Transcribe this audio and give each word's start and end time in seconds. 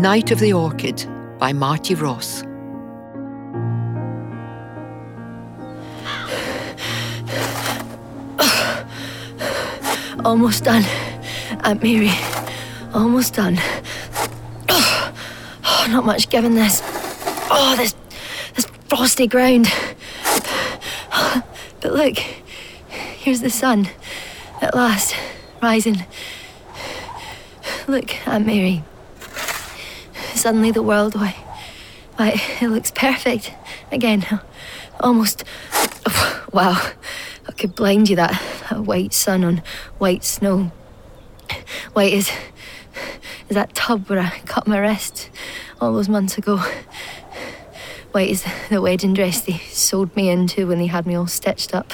Night 0.00 0.30
of 0.30 0.38
the 0.38 0.54
Orchid 0.54 1.06
by 1.38 1.52
Marty 1.52 1.94
Ross. 1.94 2.42
Almost 10.24 10.64
done. 10.64 10.84
Aunt 11.64 11.82
Mary. 11.82 12.10
Almost 12.94 13.34
done. 13.34 13.58
Oh, 15.62 15.86
not 15.90 16.06
much 16.06 16.30
given 16.30 16.54
this. 16.54 16.80
Oh, 17.50 17.74
this 17.76 17.94
this 18.54 18.64
frosty 18.88 19.26
ground. 19.26 19.68
But 21.82 21.92
look, 21.92 22.16
here's 22.88 23.42
the 23.42 23.50
sun. 23.50 23.90
At 24.62 24.74
last, 24.74 25.14
rising. 25.62 26.06
Look, 27.86 28.26
Aunt 28.26 28.46
Mary. 28.46 28.82
Suddenly 30.40 30.70
the 30.70 30.82
world, 30.82 31.16
why, 31.16 31.32
why, 32.16 32.40
it 32.62 32.68
looks 32.68 32.90
perfect 32.90 33.52
again. 33.92 34.24
Almost. 34.98 35.44
Oh, 35.74 36.46
wow. 36.50 36.92
I 37.46 37.52
could 37.52 37.74
blind 37.74 38.08
you 38.08 38.16
that, 38.16 38.40
that 38.70 38.80
white 38.80 39.12
sun 39.12 39.44
on 39.44 39.62
white 39.98 40.24
snow. 40.24 40.72
White 41.92 42.14
is, 42.14 42.30
is 43.50 43.54
that 43.54 43.74
tub 43.74 44.08
where 44.08 44.18
I 44.18 44.40
cut 44.46 44.66
my 44.66 44.78
wrist 44.78 45.28
all 45.78 45.92
those 45.92 46.08
months 46.08 46.38
ago. 46.38 46.56
White 48.12 48.30
is 48.30 48.46
the 48.70 48.80
wedding 48.80 49.12
dress 49.12 49.42
they 49.42 49.58
sewed 49.58 50.16
me 50.16 50.30
into 50.30 50.66
when 50.66 50.78
they 50.78 50.86
had 50.86 51.06
me 51.06 51.16
all 51.16 51.26
stitched 51.26 51.74
up. 51.74 51.92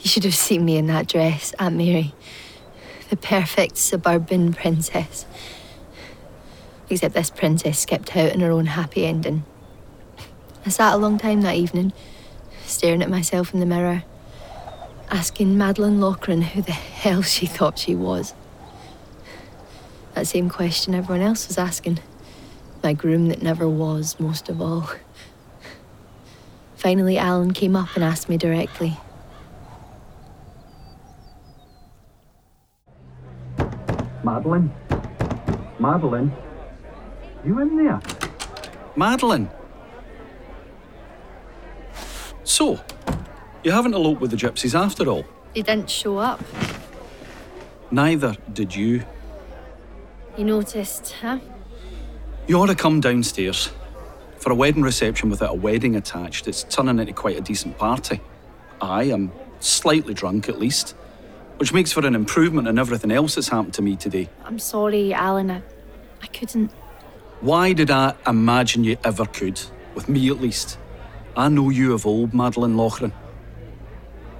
You 0.00 0.08
should 0.08 0.24
have 0.24 0.34
seen 0.34 0.64
me 0.64 0.78
in 0.78 0.88
that 0.88 1.06
dress, 1.06 1.54
Aunt 1.60 1.76
Mary. 1.76 2.12
The 3.10 3.16
perfect 3.16 3.76
suburban 3.76 4.52
princess. 4.52 5.26
Except 6.92 7.14
this 7.14 7.30
princess 7.30 7.78
skipped 7.78 8.14
out 8.14 8.32
in 8.32 8.40
her 8.40 8.50
own 8.50 8.66
happy 8.66 9.06
ending. 9.06 9.44
I 10.66 10.68
sat 10.68 10.92
a 10.92 10.98
long 10.98 11.16
time 11.16 11.40
that 11.40 11.56
evening, 11.56 11.94
staring 12.66 13.00
at 13.00 13.08
myself 13.08 13.54
in 13.54 13.60
the 13.60 13.66
mirror, 13.66 14.04
asking 15.10 15.56
Madeline 15.56 16.02
Loughran 16.02 16.42
who 16.42 16.60
the 16.60 16.72
hell 17.00 17.22
she 17.22 17.46
thought 17.46 17.78
she 17.78 17.94
was. 17.94 18.34
That 20.12 20.26
same 20.26 20.50
question 20.50 20.94
everyone 20.94 21.22
else 21.22 21.48
was 21.48 21.56
asking. 21.56 21.98
My 22.82 22.92
groom 22.92 23.28
that 23.28 23.40
never 23.40 23.66
was, 23.66 24.20
most 24.20 24.50
of 24.50 24.60
all. 24.60 24.90
Finally, 26.76 27.16
Alan 27.16 27.54
came 27.54 27.74
up 27.74 27.88
and 27.94 28.04
asked 28.04 28.28
me 28.28 28.36
directly. 28.36 28.98
Madeline? 34.22 34.70
Madeleine? 35.78 36.30
You 37.44 37.58
in 37.60 37.76
there? 37.76 38.00
Madeline. 38.96 39.50
So, 42.44 42.80
you 43.64 43.70
haven't 43.72 43.94
eloped 43.94 44.20
with 44.20 44.30
the 44.30 44.36
gypsies 44.36 44.78
after 44.78 45.08
all. 45.08 45.24
They 45.54 45.62
didn't 45.62 45.90
show 45.90 46.18
up. 46.18 46.40
Neither 47.90 48.36
did 48.52 48.74
you. 48.74 49.04
You 50.36 50.44
noticed, 50.44 51.14
huh? 51.20 51.38
You 52.46 52.56
ought 52.60 52.66
to 52.66 52.74
come 52.74 53.00
downstairs. 53.00 53.70
For 54.38 54.50
a 54.50 54.54
wedding 54.54 54.82
reception 54.82 55.30
without 55.30 55.50
a 55.50 55.54
wedding 55.54 55.94
attached, 55.94 56.48
it's 56.48 56.64
turning 56.64 56.98
into 56.98 57.12
quite 57.12 57.36
a 57.36 57.40
decent 57.40 57.78
party. 57.78 58.20
I 58.80 59.04
am 59.04 59.30
slightly 59.60 60.14
drunk 60.14 60.48
at 60.48 60.58
least, 60.58 60.96
which 61.58 61.72
makes 61.72 61.92
for 61.92 62.04
an 62.04 62.14
improvement 62.14 62.66
in 62.66 62.78
everything 62.78 63.12
else 63.12 63.36
that's 63.36 63.48
happened 63.48 63.74
to 63.74 63.82
me 63.82 63.94
today. 63.94 64.28
I'm 64.44 64.58
sorry, 64.58 65.12
Alan. 65.14 65.50
I, 65.50 65.62
I 66.22 66.26
couldn't. 66.28 66.72
Why 67.42 67.72
did 67.72 67.90
I 67.90 68.14
imagine 68.24 68.84
you 68.84 68.96
ever 69.02 69.26
could? 69.26 69.60
With 69.96 70.08
me 70.08 70.30
at 70.30 70.40
least. 70.40 70.78
I 71.36 71.48
know 71.48 71.70
you 71.70 71.92
of 71.92 72.06
old, 72.06 72.32
Madeline 72.32 72.76
Loughran. 72.76 73.12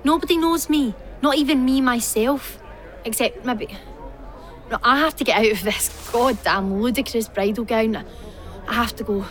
Nobody 0.05 0.37
knows 0.39 0.71
me. 0.71 0.95
Not 1.21 1.37
even 1.37 1.65
me 1.65 1.81
myself. 1.81 2.63
Except 3.05 3.45
maybe. 3.45 3.77
No, 4.71 4.79
I 4.85 4.99
have 4.99 5.17
to 5.17 5.25
get 5.25 5.37
out 5.37 5.51
of 5.51 5.63
this 5.65 6.11
goddamn 6.13 6.81
ludicrous 6.81 7.29
bridal 7.29 7.65
gown. 7.65 8.05
I 8.69 8.73
have 8.73 8.95
to 8.97 9.05
go. 9.05 9.25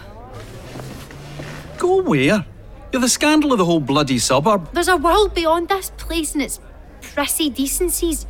Go 1.78 2.02
where? 2.02 2.46
You're 2.92 3.02
the 3.02 3.08
scandal 3.08 3.54
of 3.54 3.58
the 3.58 3.66
whole 3.66 3.80
bloody 3.80 4.20
suburb. 4.20 4.74
There's 4.74 4.90
a 4.90 4.98
world 4.98 5.34
beyond 5.34 5.70
this 5.70 5.92
place 5.96 6.34
and 6.34 6.44
its 6.44 6.60
prissy 7.00 7.50
decencies. 7.50 8.26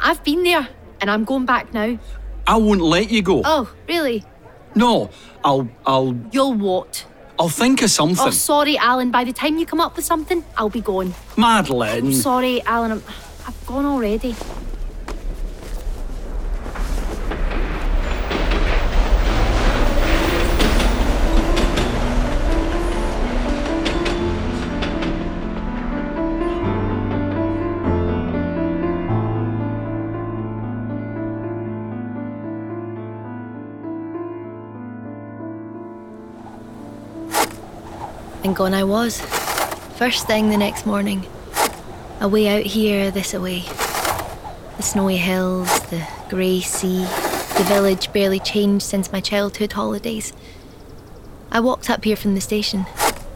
I've 0.00 0.24
been 0.24 0.44
there, 0.44 0.66
and 1.02 1.10
I'm 1.10 1.24
going 1.24 1.44
back 1.44 1.74
now. 1.74 1.98
I 2.46 2.56
won't 2.56 2.80
let 2.80 3.10
you 3.10 3.20
go. 3.20 3.42
Oh, 3.44 3.70
really? 3.86 4.24
No, 4.78 5.10
I'll, 5.44 5.68
I'll, 5.84 6.14
You'll 6.30 6.54
what? 6.54 7.04
I'll 7.36 7.48
think 7.48 7.82
of 7.82 7.90
something. 7.90 8.28
Oh, 8.28 8.30
sorry, 8.30 8.78
Alan. 8.78 9.10
By 9.10 9.24
the 9.24 9.32
time 9.32 9.58
you 9.58 9.66
come 9.66 9.80
up 9.80 9.96
with 9.96 10.04
something, 10.04 10.44
I'll 10.56 10.70
be 10.70 10.80
gone. 10.80 11.14
Madeleine. 11.36 12.06
Oh, 12.06 12.12
sorry, 12.12 12.62
Alan. 12.62 12.92
I'm, 12.92 13.02
I've 13.46 13.66
gone 13.66 13.84
already. 13.84 14.36
And 38.48 38.56
gone 38.56 38.72
I 38.72 38.82
was. 38.82 39.20
First 39.98 40.26
thing 40.26 40.48
the 40.48 40.56
next 40.56 40.86
morning. 40.86 41.26
Away 42.18 42.48
out 42.48 42.64
here, 42.64 43.10
this 43.10 43.34
away. 43.34 43.60
The 44.78 44.82
snowy 44.82 45.18
hills, 45.18 45.68
the 45.90 46.08
grey 46.30 46.60
sea, 46.60 47.02
the 47.58 47.66
village 47.68 48.10
barely 48.10 48.40
changed 48.40 48.86
since 48.86 49.12
my 49.12 49.20
childhood 49.20 49.74
holidays. 49.74 50.32
I 51.50 51.60
walked 51.60 51.90
up 51.90 52.02
here 52.04 52.16
from 52.16 52.34
the 52.34 52.40
station. 52.40 52.86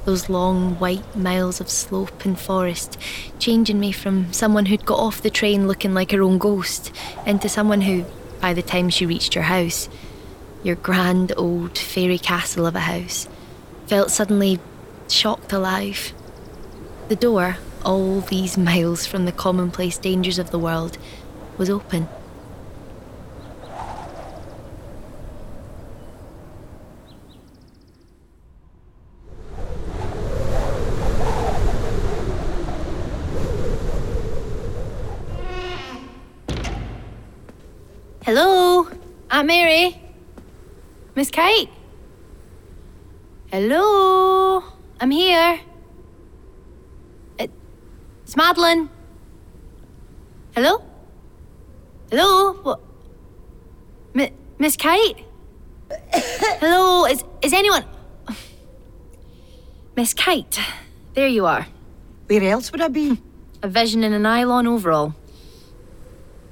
Those 0.07 0.31
long 0.31 0.79
white 0.79 1.15
miles 1.15 1.61
of 1.61 1.69
slope 1.69 2.25
and 2.25 2.41
forest, 2.41 2.97
changing 3.39 3.79
me 3.79 3.93
from 3.93 4.33
someone 4.33 4.65
who'd 4.65 4.87
got 4.87 4.99
off 4.99 5.21
the 5.21 5.29
train 5.29 5.69
looking 5.69 5.93
like 5.93 6.13
her 6.13 6.23
own 6.23 6.39
ghost 6.39 6.91
into 7.27 7.51
someone 7.51 7.83
who, 7.83 8.07
by 8.41 8.55
the 8.55 8.63
time 8.63 8.89
she 8.89 9.05
reached 9.05 9.35
your 9.35 9.45
house, 9.45 9.91
your 10.63 10.77
grand 10.77 11.35
old 11.37 11.77
fairy 11.77 12.19
castle 12.19 12.65
of 12.65 12.75
a 12.75 12.81
house, 12.81 13.29
felt 13.87 14.11
suddenly 14.11 14.59
shocked 15.13 15.53
alive. 15.53 16.13
The 17.09 17.17
door, 17.17 17.57
all 17.85 18.21
these 18.21 18.57
miles 18.69 19.07
from 19.07 19.25
the 19.25 19.33
commonplace 19.33 19.99
dangers 19.99 20.39
of 20.39 20.51
the 20.51 20.59
world, 20.59 20.99
was 21.59 21.69
open. 21.69 22.09
Hello, 38.25 38.89
Aunt 39.31 39.47
Mary. 39.47 40.01
Miss 41.15 41.31
Kate. 41.31 41.69
Hello, 43.51 44.63
I'm 45.03 45.11
here. 45.11 45.59
Uh, 47.41 47.49
it's 48.23 48.37
Madeline. 48.37 48.89
Hello? 50.55 50.81
Hello? 52.09 52.53
What? 52.53 52.81
Mi- 54.15 54.33
Miss 54.61 54.77
Kate? 54.77 55.17
Hello? 56.13 57.07
Is, 57.07 57.25
is 57.43 57.53
anyone. 57.53 57.85
Miss 59.97 60.15
Kate, 60.15 60.61
there 61.15 61.27
you 61.27 61.47
are. 61.47 61.67
Where 62.29 62.45
else 62.45 62.71
would 62.71 62.81
I 62.81 62.87
be? 62.87 63.21
A 63.61 63.67
vision 63.67 64.05
in 64.05 64.13
a 64.13 64.21
nylon 64.21 64.69
overall. 64.69 65.17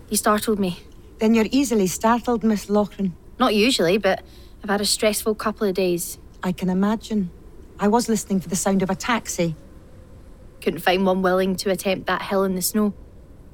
You 0.08 0.16
startled 0.16 0.58
me. 0.58 0.80
Then 1.20 1.34
you're 1.34 1.46
easily 1.52 1.86
startled, 1.86 2.42
Miss 2.42 2.68
Loughran. 2.68 3.14
Not 3.38 3.54
usually, 3.54 3.96
but 3.96 4.24
I've 4.64 4.70
had 4.70 4.80
a 4.80 4.84
stressful 4.84 5.36
couple 5.36 5.68
of 5.68 5.74
days. 5.74 6.18
I 6.42 6.50
can 6.50 6.68
imagine. 6.68 7.30
I 7.82 7.88
was 7.88 8.10
listening 8.10 8.40
for 8.40 8.50
the 8.50 8.56
sound 8.56 8.82
of 8.82 8.90
a 8.90 8.94
taxi. 8.94 9.56
Couldn't 10.60 10.80
find 10.80 11.06
one 11.06 11.22
willing 11.22 11.56
to 11.56 11.70
attempt 11.70 12.06
that 12.08 12.20
hill 12.20 12.44
in 12.44 12.54
the 12.54 12.60
snow. 12.60 12.92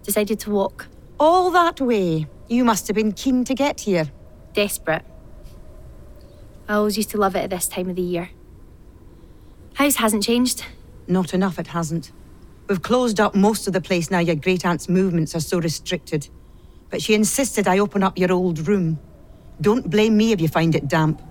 Decided 0.02 0.40
to 0.40 0.50
walk. 0.50 0.88
All 1.20 1.52
that 1.52 1.80
way. 1.80 2.26
You 2.48 2.64
must 2.64 2.88
have 2.88 2.96
been 2.96 3.12
keen 3.12 3.44
to 3.44 3.54
get 3.54 3.82
here. 3.82 4.10
Desperate. 4.52 5.04
I 6.68 6.74
always 6.74 6.96
used 6.96 7.10
to 7.10 7.18
love 7.18 7.36
it 7.36 7.44
at 7.44 7.50
this 7.50 7.68
time 7.68 7.88
of 7.88 7.94
the 7.94 8.02
year. 8.02 8.30
House 9.74 9.94
hasn't 9.94 10.24
changed. 10.24 10.64
Not 11.06 11.32
enough, 11.32 11.60
it 11.60 11.68
hasn't. 11.68 12.10
We've 12.68 12.82
closed 12.82 13.20
up 13.20 13.36
most 13.36 13.68
of 13.68 13.74
the 13.74 13.80
place 13.80 14.10
now 14.10 14.18
your 14.18 14.34
great 14.34 14.66
aunt's 14.66 14.88
movements 14.88 15.36
are 15.36 15.40
so 15.40 15.60
restricted. 15.60 16.28
But 16.90 17.00
she 17.00 17.14
insisted 17.14 17.68
I 17.68 17.78
open 17.78 18.02
up 18.02 18.18
your 18.18 18.32
old 18.32 18.66
room. 18.66 18.98
Don't 19.60 19.88
blame 19.88 20.16
me 20.16 20.32
if 20.32 20.40
you 20.40 20.48
find 20.48 20.74
it 20.74 20.88
damp. 20.88 21.22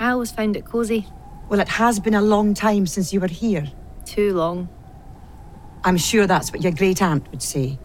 I 0.00 0.10
always 0.10 0.32
found 0.32 0.56
it 0.56 0.64
cosy. 0.64 1.06
Well, 1.50 1.58
it 1.58 1.68
has 1.68 1.98
been 1.98 2.14
a 2.14 2.22
long 2.22 2.54
time 2.54 2.86
since 2.86 3.12
you 3.12 3.18
were 3.18 3.26
here. 3.26 3.70
Too 4.06 4.32
long. 4.32 4.68
I'm 5.82 5.96
sure 5.96 6.28
that's 6.28 6.52
what 6.52 6.62
your 6.62 6.70
great 6.70 7.02
aunt 7.02 7.28
would 7.32 7.42
say. 7.42 7.76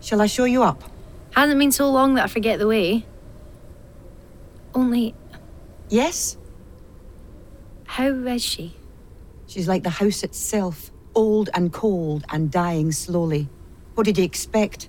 Shall 0.00 0.20
I 0.22 0.26
show 0.26 0.44
you 0.44 0.62
up? 0.62 0.84
Hasn't 1.32 1.58
been 1.58 1.72
so 1.72 1.90
long 1.90 2.14
that 2.14 2.24
I 2.24 2.26
forget 2.28 2.60
the 2.60 2.68
way. 2.68 3.04
Only, 4.72 5.14
Yes? 5.88 6.36
how 7.84 8.06
is 8.06 8.42
she? 8.42 8.74
She's 9.46 9.66
like 9.68 9.82
the 9.82 9.90
house 9.90 10.22
itself, 10.22 10.90
old 11.14 11.50
and 11.52 11.72
cold 11.72 12.24
and 12.30 12.50
dying 12.50 12.92
slowly. 12.92 13.48
What 13.94 14.04
did 14.04 14.16
you 14.16 14.24
expect? 14.24 14.88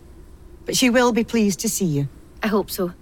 But 0.66 0.78
she 0.78 0.90
will 0.90 1.12
be 1.12 1.24
pleased 1.26 1.60
to 1.62 1.70
see 1.70 1.86
you. 1.86 2.08
I 2.42 2.48
hope 2.48 2.70
so. 2.70 2.94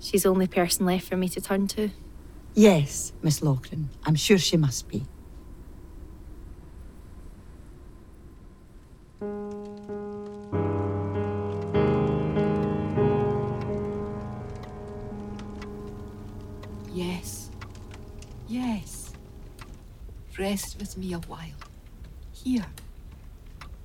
She's 0.00 0.22
the 0.22 0.30
only 0.30 0.46
person 0.46 0.86
left 0.86 1.08
for 1.08 1.16
me 1.16 1.28
to 1.30 1.40
turn 1.40 1.66
to. 1.68 1.90
Yes, 2.58 3.12
Miss 3.22 3.42
Loughran. 3.42 3.90
I'm 4.06 4.14
sure 4.14 4.38
she 4.38 4.56
must 4.56 4.88
be. 4.88 5.04
Yes. 16.94 17.50
Yes. 18.48 19.12
Rest 20.38 20.78
with 20.80 20.96
me 20.96 21.12
a 21.12 21.18
while. 21.18 21.60
Here. 22.32 22.64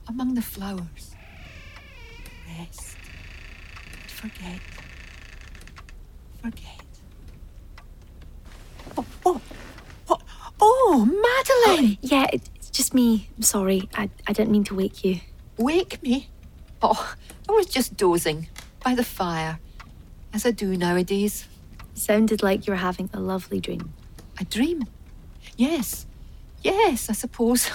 Among 0.07 0.33
the 0.33 0.41
flowers. 0.41 1.13
Rest. 2.57 2.95
Forget. 4.07 4.62
Forget. 6.41 6.81
Oh, 8.97 9.05
oh, 9.25 9.41
oh, 10.09 10.19
oh 10.59 11.05
Madeline! 11.05 11.97
Oh, 11.97 11.97
yeah, 12.01 12.27
it's 12.33 12.69
just 12.69 12.93
me. 12.93 13.29
I'm 13.38 13.43
sorry. 13.43 13.89
I, 13.95 14.09
I 14.27 14.33
didn't 14.33 14.51
mean 14.51 14.63
to 14.65 14.75
wake 14.75 15.03
you. 15.03 15.19
Wake 15.57 16.01
me? 16.03 16.29
Oh, 16.81 17.15
I 17.47 17.51
was 17.51 17.67
just 17.67 17.95
dozing 17.97 18.47
by 18.83 18.95
the 18.95 19.03
fire, 19.03 19.59
as 20.33 20.45
I 20.45 20.51
do 20.51 20.75
nowadays. 20.75 21.47
sounded 21.93 22.41
like 22.41 22.65
you 22.67 22.71
were 22.73 22.77
having 22.77 23.09
a 23.13 23.19
lovely 23.19 23.59
dream. 23.59 23.93
A 24.39 24.45
dream? 24.45 24.85
Yes. 25.57 26.05
Yes, 26.63 27.09
I 27.09 27.13
suppose. 27.13 27.69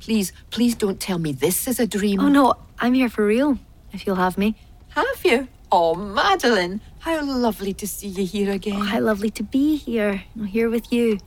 Please, 0.00 0.32
please 0.50 0.74
don't 0.74 1.00
tell 1.00 1.18
me 1.18 1.32
this 1.32 1.66
is 1.66 1.80
a 1.80 1.86
dream. 1.86 2.20
Oh 2.20 2.28
no, 2.28 2.54
I'm 2.78 2.94
here 2.94 3.08
for 3.08 3.24
real, 3.24 3.58
if 3.92 4.06
you'll 4.06 4.16
have 4.16 4.36
me. 4.36 4.54
Have 4.90 5.24
you? 5.24 5.48
Oh, 5.72 5.94
Madeline, 5.94 6.80
how 7.04 7.22
lovely 7.22 7.74
to 7.74 7.86
see 7.86 8.08
you 8.08 8.24
here 8.24 8.50
again. 8.50 8.80
Oh, 8.80 8.84
how 8.84 9.00
lovely 9.00 9.28
to 9.32 9.42
be 9.42 9.76
here. 9.76 10.24
I'm 10.34 10.46
here 10.46 10.70
with 10.70 10.90
you. 10.90 11.18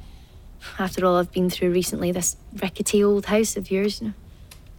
After 0.80 1.06
all 1.06 1.18
I've 1.18 1.32
been 1.32 1.52
through 1.52 1.72
recently, 1.72 2.12
this 2.12 2.36
rickety 2.64 3.04
old 3.04 3.28
house 3.28 3.56
of 3.56 3.70
yours, 3.70 4.02
you 4.02 4.08
know, 4.08 4.14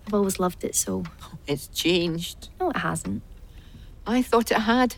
I've 0.08 0.14
always 0.14 0.40
loved 0.40 0.64
it 0.64 0.74
so. 0.74 1.04
It's 1.46 1.68
changed. 1.68 2.48
No, 2.60 2.70
it 2.70 2.78
hasn't. 2.78 3.22
I 4.06 4.22
thought 4.22 4.50
it 4.50 4.58
had. 4.58 4.96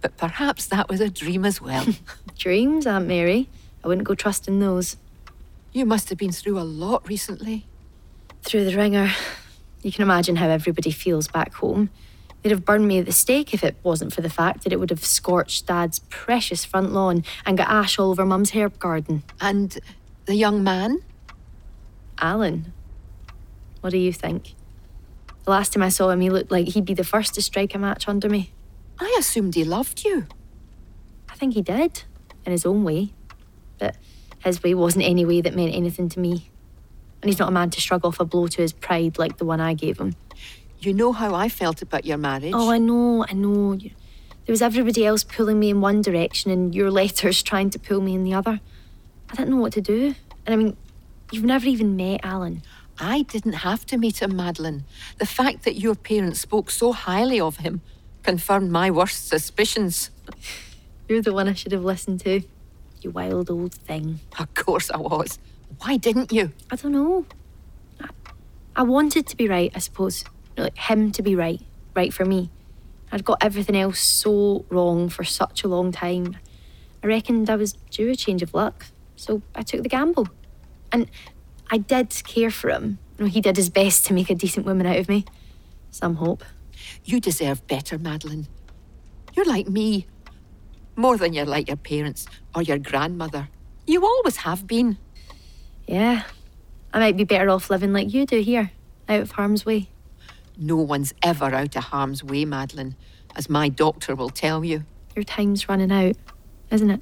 But 0.00 0.16
perhaps 0.16 0.66
that 0.66 0.88
was 0.88 1.00
a 1.02 1.10
dream 1.10 1.44
as 1.44 1.60
well. 1.60 1.86
Dreams, 2.38 2.86
Aunt 2.86 3.06
Mary. 3.06 3.48
I 3.84 3.88
wouldn't 3.88 4.08
go 4.08 4.14
trusting 4.14 4.58
those. 4.58 4.96
you 5.72 5.84
must 5.84 6.08
have 6.08 6.18
been 6.18 6.32
through 6.32 6.58
a 6.58 6.64
lot 6.64 7.06
recently. 7.06 7.66
Through 8.42 8.64
the 8.64 8.76
ringer. 8.76 9.12
You 9.82 9.92
can 9.92 10.02
imagine 10.02 10.36
how 10.36 10.48
everybody 10.48 10.90
feels 10.90 11.28
back 11.28 11.52
home. 11.54 11.90
They'd 12.42 12.50
have 12.50 12.64
burned 12.64 12.88
me 12.88 12.98
at 12.98 13.06
the 13.06 13.12
stake 13.12 13.52
if 13.52 13.62
it 13.62 13.76
wasn't 13.82 14.14
for 14.14 14.22
the 14.22 14.30
fact 14.30 14.64
that 14.64 14.72
it 14.72 14.80
would 14.80 14.90
have 14.90 15.04
scorched 15.04 15.66
Dad's 15.66 15.98
precious 16.08 16.64
front 16.64 16.92
lawn 16.92 17.24
and 17.44 17.58
got 17.58 17.68
ash 17.68 17.98
all 17.98 18.10
over 18.10 18.24
Mum's 18.24 18.52
herb 18.52 18.78
garden. 18.78 19.22
And 19.40 19.78
the 20.24 20.34
young 20.34 20.64
man? 20.64 21.02
Alan, 22.18 22.72
what 23.80 23.90
do 23.90 23.98
you 23.98 24.12
think? 24.12 24.54
The 25.44 25.50
last 25.50 25.72
time 25.72 25.82
I 25.82 25.88
saw 25.88 26.10
him, 26.10 26.20
he 26.20 26.30
looked 26.30 26.50
like 26.50 26.68
he'd 26.68 26.84
be 26.84 26.94
the 26.94 27.04
first 27.04 27.34
to 27.34 27.42
strike 27.42 27.74
a 27.74 27.78
match 27.78 28.08
under 28.08 28.28
me. 28.28 28.52
I 28.98 29.16
assumed 29.18 29.54
he 29.54 29.64
loved 29.64 30.04
you. 30.04 30.26
I 31.30 31.34
think 31.34 31.54
he 31.54 31.62
did, 31.62 32.04
in 32.44 32.52
his 32.52 32.66
own 32.66 32.84
way. 32.84 33.12
But 33.78 33.96
his 34.44 34.62
way 34.62 34.74
wasn't 34.74 35.06
any 35.06 35.24
way 35.24 35.40
that 35.40 35.54
meant 35.54 35.74
anything 35.74 36.08
to 36.10 36.20
me. 36.20 36.50
And 37.22 37.28
he's 37.28 37.38
not 37.38 37.48
a 37.48 37.52
man 37.52 37.70
to 37.70 37.80
shrug 37.80 38.04
off 38.04 38.20
a 38.20 38.24
blow 38.24 38.48
to 38.48 38.62
his 38.62 38.72
pride 38.72 39.18
like 39.18 39.38
the 39.38 39.44
one 39.44 39.60
I 39.60 39.74
gave 39.74 39.98
him. 39.98 40.14
You 40.80 40.94
know 40.94 41.12
how 41.12 41.34
I 41.34 41.50
felt 41.50 41.82
about 41.82 42.06
your 42.06 42.16
marriage. 42.16 42.52
Oh, 42.54 42.70
I 42.70 42.78
know, 42.78 43.26
I 43.28 43.34
know. 43.34 43.76
There 43.76 44.52
was 44.52 44.62
everybody 44.62 45.04
else 45.04 45.22
pulling 45.22 45.60
me 45.60 45.68
in 45.68 45.82
one 45.82 46.00
direction 46.00 46.50
and 46.50 46.74
your 46.74 46.90
letters 47.00 47.42
trying 47.42 47.68
to 47.70 47.78
pull 47.78 48.00
me 48.00 48.14
in 48.14 48.24
the 48.24 48.32
other. 48.32 48.60
I 49.28 49.34
didn't 49.34 49.50
know 49.50 49.58
what 49.58 49.74
to 49.74 49.82
do. 49.82 50.14
And 50.46 50.54
I 50.54 50.56
mean, 50.56 50.76
you've 51.30 51.44
never 51.44 51.66
even 51.66 51.96
met 51.96 52.20
Alan. 52.22 52.62
I 52.98 53.22
didn't 53.22 53.52
have 53.52 53.84
to 53.86 53.98
meet 53.98 54.22
him, 54.22 54.34
Madeline. 54.34 54.84
The 55.18 55.26
fact 55.26 55.64
that 55.64 55.76
your 55.76 55.94
parents 55.94 56.40
spoke 56.40 56.70
so 56.70 56.92
highly 56.92 57.38
of 57.40 57.58
him 57.58 57.82
confirmed 58.22 58.70
my 58.70 58.90
worst 58.90 59.28
suspicions. 59.28 60.10
You're 61.08 61.22
the 61.22 61.34
one 61.34 61.46
I 61.46 61.54
should 61.54 61.72
have 61.72 61.84
listened 61.84 62.20
to. 62.20 62.40
You 63.02 63.10
wild 63.10 63.50
old 63.50 63.74
thing. 63.74 64.20
Of 64.38 64.54
course 64.54 64.90
I 64.90 64.98
was. 64.98 65.38
Why 65.78 65.96
didn't 65.98 66.32
you? 66.32 66.52
I 66.70 66.76
don't 66.76 66.92
know. 66.92 67.26
I, 68.00 68.08
I 68.76 68.82
wanted 68.82 69.26
to 69.26 69.36
be 69.36 69.48
right, 69.48 69.72
I 69.74 69.78
suppose. 69.78 70.24
Like 70.60 70.76
him 70.76 71.12
to 71.12 71.22
be 71.22 71.34
right, 71.34 71.60
right 71.94 72.12
for 72.12 72.24
me. 72.24 72.50
I'd 73.12 73.24
got 73.24 73.42
everything 73.42 73.76
else 73.76 73.98
so 73.98 74.64
wrong 74.68 75.08
for 75.08 75.24
such 75.24 75.64
a 75.64 75.68
long 75.68 75.90
time. 75.92 76.36
I 77.02 77.06
reckoned 77.06 77.50
I 77.50 77.56
was 77.56 77.72
due 77.90 78.10
a 78.10 78.14
change 78.14 78.42
of 78.42 78.54
luck, 78.54 78.86
so 79.16 79.42
I 79.54 79.62
took 79.62 79.82
the 79.82 79.88
gamble. 79.88 80.28
And 80.92 81.10
I 81.70 81.78
did 81.78 82.10
care 82.24 82.50
for 82.50 82.70
him. 82.70 82.98
You 83.18 83.24
know, 83.24 83.30
he 83.30 83.40
did 83.40 83.56
his 83.56 83.70
best 83.70 84.06
to 84.06 84.14
make 84.14 84.30
a 84.30 84.34
decent 84.34 84.66
woman 84.66 84.86
out 84.86 84.98
of 84.98 85.08
me. 85.08 85.24
Some 85.90 86.16
hope. 86.16 86.44
You 87.04 87.20
deserve 87.20 87.66
better, 87.66 87.98
Madeline. 87.98 88.46
You're 89.34 89.46
like 89.46 89.68
me. 89.68 90.06
More 90.96 91.16
than 91.16 91.32
you're 91.32 91.46
like 91.46 91.68
your 91.68 91.76
parents 91.76 92.26
or 92.54 92.62
your 92.62 92.78
grandmother. 92.78 93.48
You 93.86 94.04
always 94.04 94.36
have 94.36 94.66
been. 94.66 94.98
Yeah, 95.86 96.22
I 96.92 96.98
might 96.98 97.16
be 97.16 97.24
better 97.24 97.50
off 97.50 97.70
living 97.70 97.92
like 97.92 98.12
you 98.12 98.26
do 98.26 98.40
here, 98.40 98.70
out 99.08 99.20
of 99.20 99.32
harm's 99.32 99.64
way. 99.66 99.88
No 100.62 100.76
one's 100.76 101.14
ever 101.22 101.46
out 101.46 101.74
of 101.74 101.84
harm's 101.84 102.22
way, 102.22 102.44
Madeline, 102.44 102.94
as 103.34 103.48
my 103.48 103.70
doctor 103.70 104.14
will 104.14 104.28
tell 104.28 104.62
you. 104.62 104.84
Your 105.16 105.24
time's 105.24 105.70
running 105.70 105.90
out, 105.90 106.16
isn't 106.70 106.90
it? 106.90 107.00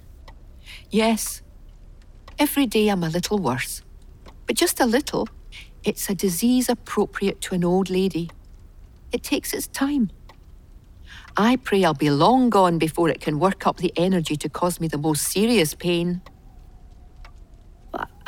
Yes. 0.91 1.43
Every 2.39 2.67
day 2.67 2.89
I'm 2.89 3.03
a 3.03 3.09
little 3.09 3.41
worse. 3.41 3.83
But 4.47 4.55
just 4.55 4.79
a 4.79 4.87
little. 4.87 5.29
It's 5.83 6.09
a 6.09 6.15
disease 6.15 6.69
appropriate 6.69 7.41
to 7.43 7.57
an 7.57 7.65
old 7.65 7.91
lady. 7.91 8.31
It 9.11 9.25
takes 9.25 9.53
its 9.53 9.67
time. 9.67 10.13
I 11.37 11.57
pray 11.57 11.85
I'll 11.85 11.95
be 11.95 12.11
long 12.11 12.51
gone 12.51 12.79
before 12.79 13.09
it 13.09 13.21
can 13.21 13.41
work 13.41 13.67
up 13.67 13.79
the 13.79 13.93
energy 13.97 14.37
to 14.37 14.49
cause 14.49 14.79
me 14.79 14.87
the 14.87 14.99
most 14.99 15.27
serious 15.27 15.75
pain. 15.75 16.23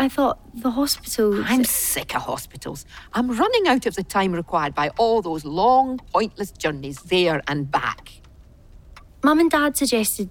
I 0.00 0.08
thought 0.08 0.38
the 0.54 0.70
hospital. 0.70 1.44
I'm 1.44 1.62
sick 1.62 2.16
of 2.16 2.22
hospitals. 2.22 2.86
I'm 3.12 3.30
running 3.36 3.68
out 3.68 3.84
of 3.84 3.96
the 3.96 4.02
time 4.02 4.32
required 4.32 4.74
by 4.74 4.88
all 4.96 5.20
those 5.20 5.44
long, 5.44 5.98
pointless 6.10 6.52
journeys 6.52 7.02
there 7.02 7.42
and 7.46 7.70
back. 7.70 8.10
Mum 9.22 9.40
and 9.40 9.50
Dad 9.50 9.76
suggested, 9.76 10.30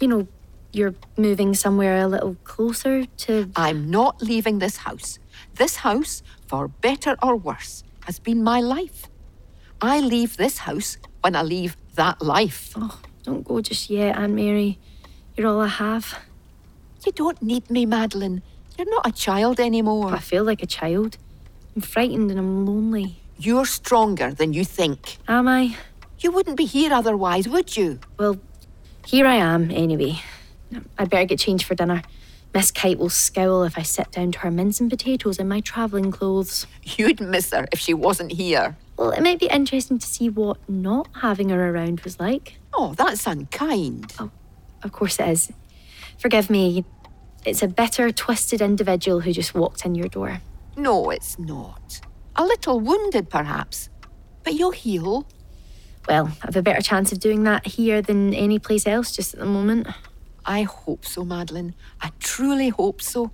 you 0.00 0.08
know, 0.08 0.26
you're 0.72 0.94
moving 1.18 1.52
somewhere 1.52 1.98
a 1.98 2.08
little 2.08 2.36
closer 2.44 3.04
to. 3.04 3.50
I'm 3.56 3.90
not 3.90 4.22
leaving 4.22 4.58
this 4.58 4.78
house. 4.78 5.18
This 5.54 5.76
house, 5.76 6.22
for 6.46 6.68
better 6.68 7.14
or 7.22 7.36
worse, 7.36 7.84
has 8.06 8.18
been 8.18 8.42
my 8.42 8.60
life. 8.60 9.10
I 9.82 10.00
leave 10.00 10.38
this 10.38 10.56
house 10.64 10.96
when 11.20 11.36
I 11.36 11.42
leave 11.42 11.76
that 11.96 12.22
life. 12.22 12.72
Oh, 12.74 13.02
don't 13.22 13.44
go 13.44 13.60
just 13.60 13.90
yet, 13.90 14.16
Aunt 14.16 14.32
Mary. 14.32 14.78
You're 15.36 15.48
all 15.48 15.60
I 15.60 15.68
have. 15.68 16.20
You 17.04 17.12
don't 17.12 17.42
need 17.42 17.70
me, 17.70 17.84
Madeline. 17.84 18.42
You're 18.78 18.90
not 18.90 19.06
a 19.06 19.12
child 19.12 19.60
anymore. 19.60 20.12
I 20.14 20.18
feel 20.18 20.44
like 20.44 20.62
a 20.62 20.66
child. 20.66 21.16
I'm 21.76 21.82
frightened 21.82 22.30
and 22.30 22.38
I'm 22.38 22.66
lonely. 22.66 23.20
You're 23.38 23.66
stronger 23.66 24.32
than 24.32 24.52
you 24.52 24.64
think. 24.64 25.18
Am 25.28 25.48
I? 25.48 25.76
You 26.20 26.30
wouldn't 26.32 26.56
be 26.56 26.64
here 26.64 26.92
otherwise, 26.92 27.48
would 27.48 27.76
you? 27.76 27.98
Well, 28.18 28.38
here 29.06 29.26
I 29.26 29.36
am 29.36 29.70
anyway. 29.70 30.20
I'd 30.98 31.10
better 31.10 31.24
get 31.26 31.38
changed 31.38 31.66
for 31.66 31.74
dinner. 31.74 32.02
Miss 32.54 32.70
Kite 32.70 32.98
will 32.98 33.10
scowl 33.10 33.64
if 33.64 33.76
I 33.76 33.82
sit 33.82 34.12
down 34.12 34.30
to 34.32 34.38
her 34.40 34.50
mince 34.50 34.80
and 34.80 34.88
potatoes 34.88 35.38
in 35.38 35.48
my 35.48 35.60
travelling 35.60 36.12
clothes. 36.12 36.66
You'd 36.84 37.20
miss 37.20 37.50
her 37.50 37.66
if 37.72 37.80
she 37.80 37.92
wasn't 37.94 38.32
here. 38.32 38.76
Well, 38.96 39.10
it 39.10 39.22
might 39.22 39.40
be 39.40 39.46
interesting 39.48 39.98
to 39.98 40.06
see 40.06 40.28
what 40.28 40.56
not 40.68 41.08
having 41.20 41.48
her 41.48 41.70
around 41.70 42.00
was 42.00 42.20
like. 42.20 42.54
Oh, 42.72 42.94
that's 42.94 43.26
unkind. 43.26 44.12
Oh, 44.20 44.30
Of 44.84 44.92
course 44.92 45.18
it 45.18 45.28
is. 45.28 45.52
Forgive 46.18 46.48
me. 46.48 46.84
It's 47.44 47.62
a 47.62 47.68
bitter, 47.68 48.10
twisted 48.10 48.62
individual 48.62 49.20
who 49.20 49.32
just 49.32 49.54
walked 49.54 49.84
in 49.84 49.94
your 49.94 50.08
door. 50.08 50.40
No, 50.76 51.10
it's 51.10 51.38
not. 51.38 52.00
A 52.36 52.44
little 52.44 52.80
wounded, 52.80 53.28
perhaps. 53.28 53.90
But 54.42 54.54
you'll 54.54 54.70
heal. 54.70 55.26
Well, 56.08 56.32
I've 56.42 56.56
a 56.56 56.62
better 56.62 56.82
chance 56.82 57.12
of 57.12 57.20
doing 57.20 57.44
that 57.44 57.66
here 57.66 58.02
than 58.02 58.34
any 58.34 58.58
place 58.58 58.86
else 58.86 59.12
just 59.12 59.34
at 59.34 59.40
the 59.40 59.46
moment. 59.46 59.86
I 60.44 60.62
hope 60.62 61.04
so, 61.04 61.24
Madeline. 61.24 61.74
I 62.00 62.10
truly 62.18 62.70
hope 62.70 63.00
so. 63.00 63.30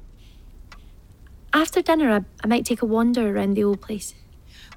After 1.52 1.82
dinner, 1.82 2.10
I, 2.10 2.20
I 2.44 2.46
might 2.46 2.64
take 2.64 2.82
a 2.82 2.86
wander 2.86 3.34
around 3.34 3.54
the 3.54 3.64
old 3.64 3.80
place. 3.80 4.14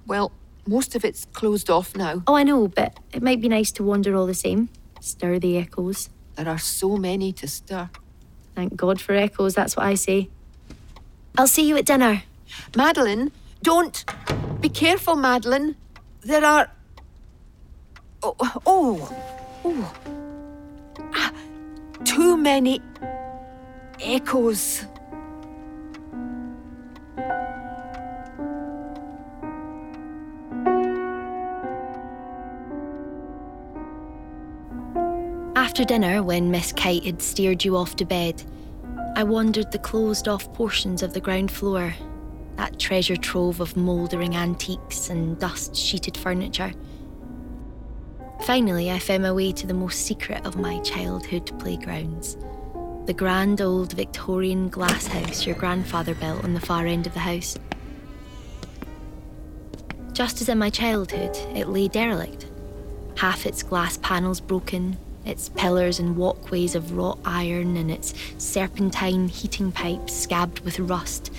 Well, 0.07 0.31
most 0.67 0.95
of 0.95 1.05
it's 1.05 1.25
closed 1.25 1.69
off 1.69 1.95
now. 1.95 2.23
Oh, 2.25 2.35
I 2.35 2.43
know, 2.43 2.67
but 2.67 2.99
it 3.11 3.21
might 3.21 3.41
be 3.41 3.49
nice 3.49 3.71
to 3.73 3.83
wander 3.83 4.15
all 4.15 4.25
the 4.25 4.33
same. 4.33 4.69
Stir 4.99 5.37
the 5.37 5.57
echoes. 5.57 6.09
There 6.35 6.47
are 6.47 6.57
so 6.57 6.97
many 6.97 7.31
to 7.33 7.47
stir. 7.47 7.89
Thank 8.55 8.75
God 8.75 9.01
for 9.01 9.13
echoes, 9.13 9.55
that's 9.55 9.75
what 9.75 9.85
I 9.85 9.95
say. 9.95 10.29
I'll 11.37 11.47
see 11.47 11.67
you 11.67 11.77
at 11.77 11.85
dinner. 11.85 12.23
Madeline, 12.75 13.31
don't. 13.61 14.05
Be 14.61 14.69
careful, 14.69 15.15
Madeline. 15.15 15.75
There 16.21 16.45
are. 16.45 16.71
Oh, 18.21 18.35
oh, 18.65 19.09
oh. 19.65 19.93
Ah, 21.13 21.31
too 22.05 22.37
many 22.37 22.81
echoes. 23.99 24.85
After 35.73 35.85
dinner, 35.85 36.21
when 36.21 36.51
Miss 36.51 36.71
Kite 36.71 37.03
had 37.03 37.19
steered 37.19 37.65
you 37.65 37.75
off 37.75 37.95
to 37.95 38.05
bed, 38.05 38.43
I 39.15 39.23
wandered 39.23 39.71
the 39.71 39.79
closed 39.79 40.27
off 40.27 40.53
portions 40.53 41.01
of 41.01 41.15
the 41.15 41.19
ground 41.19 41.49
floor, 41.49 41.95
that 42.57 42.77
treasure 42.77 43.15
trove 43.15 43.59
of 43.59 43.75
mouldering 43.75 44.35
antiques 44.35 45.09
and 45.09 45.39
dust 45.39 45.75
sheeted 45.75 46.15
furniture. 46.15 46.73
Finally, 48.43 48.91
I 48.91 48.99
found 48.99 49.23
my 49.23 49.31
way 49.31 49.51
to 49.51 49.65
the 49.65 49.73
most 49.73 50.05
secret 50.05 50.45
of 50.45 50.57
my 50.57 50.79
childhood 50.81 51.51
playgrounds 51.57 52.37
the 53.07 53.13
grand 53.15 53.59
old 53.59 53.93
Victorian 53.93 54.69
glass 54.69 55.07
house 55.07 55.47
your 55.47 55.55
grandfather 55.55 56.13
built 56.13 56.43
on 56.43 56.53
the 56.53 56.61
far 56.61 56.85
end 56.85 57.07
of 57.07 57.15
the 57.15 57.19
house. 57.19 57.57
Just 60.11 60.39
as 60.39 60.49
in 60.49 60.59
my 60.59 60.69
childhood, 60.69 61.35
it 61.55 61.67
lay 61.67 61.87
derelict, 61.87 62.45
half 63.17 63.47
its 63.47 63.63
glass 63.63 63.97
panels 63.97 64.39
broken, 64.39 64.99
its 65.25 65.49
pillars 65.49 65.99
and 65.99 66.17
walkways 66.17 66.75
of 66.75 66.91
wrought 66.95 67.19
iron, 67.23 67.77
and 67.77 67.89
its 67.89 68.13
serpentine 68.37 69.27
heating 69.27 69.71
pipes 69.71 70.13
scabbed 70.13 70.59
with 70.61 70.79
rust. 70.79 71.31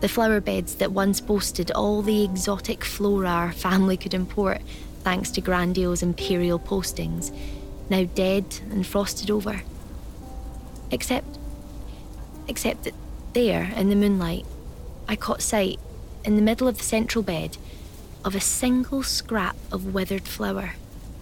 The 0.00 0.08
flower 0.08 0.40
beds 0.40 0.76
that 0.76 0.92
once 0.92 1.20
boasted 1.20 1.70
all 1.70 2.02
the 2.02 2.22
exotic 2.22 2.84
flora 2.84 3.28
our 3.28 3.52
family 3.52 3.96
could 3.96 4.14
import, 4.14 4.60
thanks 5.02 5.30
to 5.32 5.40
grandiose 5.40 6.02
imperial 6.02 6.58
postings, 6.58 7.34
now 7.88 8.04
dead 8.14 8.44
and 8.70 8.86
frosted 8.86 9.30
over. 9.30 9.62
Except. 10.90 11.26
except 12.48 12.84
that 12.84 12.94
there, 13.32 13.72
in 13.76 13.88
the 13.88 13.96
moonlight, 13.96 14.46
I 15.08 15.16
caught 15.16 15.42
sight, 15.42 15.78
in 16.24 16.36
the 16.36 16.42
middle 16.42 16.68
of 16.68 16.78
the 16.78 16.84
central 16.84 17.22
bed, 17.22 17.56
of 18.24 18.34
a 18.34 18.40
single 18.40 19.02
scrap 19.02 19.56
of 19.70 19.94
withered 19.94 20.26
flower 20.28 20.74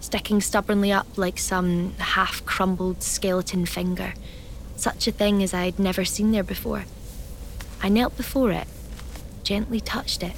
sticking 0.04 0.38
stubbornly 0.42 0.92
up 0.92 1.06
like 1.16 1.38
some 1.38 1.94
half 1.94 2.44
crumbled 2.44 3.02
skeleton 3.02 3.64
finger. 3.64 4.12
Such 4.76 5.08
a 5.08 5.12
thing 5.12 5.42
as 5.42 5.54
I'd 5.54 5.78
never 5.78 6.04
seen 6.04 6.30
there 6.30 6.44
before. 6.44 6.84
I 7.82 7.88
knelt 7.88 8.14
before 8.14 8.52
it, 8.52 8.66
gently 9.44 9.80
touched 9.80 10.22
it. 10.22 10.34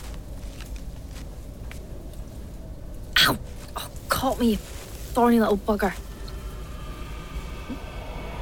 Ow! 3.23 3.37
Oh, 3.77 3.91
caught 4.09 4.39
me, 4.39 4.55
thorny 4.55 5.41
little 5.41 5.59
bugger. 5.59 5.95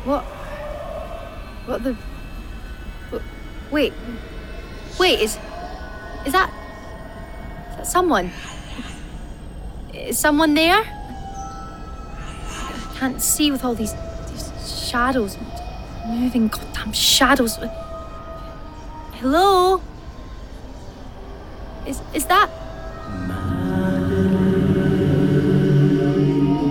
What? 0.04 0.24
What 1.64 1.84
the. 1.84 1.96
Wait. 3.70 3.94
Wait, 5.00 5.20
is. 5.20 5.38
Is 6.26 6.32
that. 6.32 6.50
Is 7.70 7.76
that 7.76 7.86
someone? 7.86 8.30
Is 9.94 10.18
someone 10.18 10.52
there? 10.52 10.84
Can't 12.94 13.20
see 13.20 13.50
with 13.50 13.64
all 13.64 13.74
these 13.74 13.94
these 14.30 14.88
shadows, 14.88 15.36
moving 16.06 16.48
goddamn 16.48 16.92
shadows. 16.92 17.58
Hello? 19.14 19.82
Is 21.86 22.00
is 22.14 22.26
that? 22.26 22.48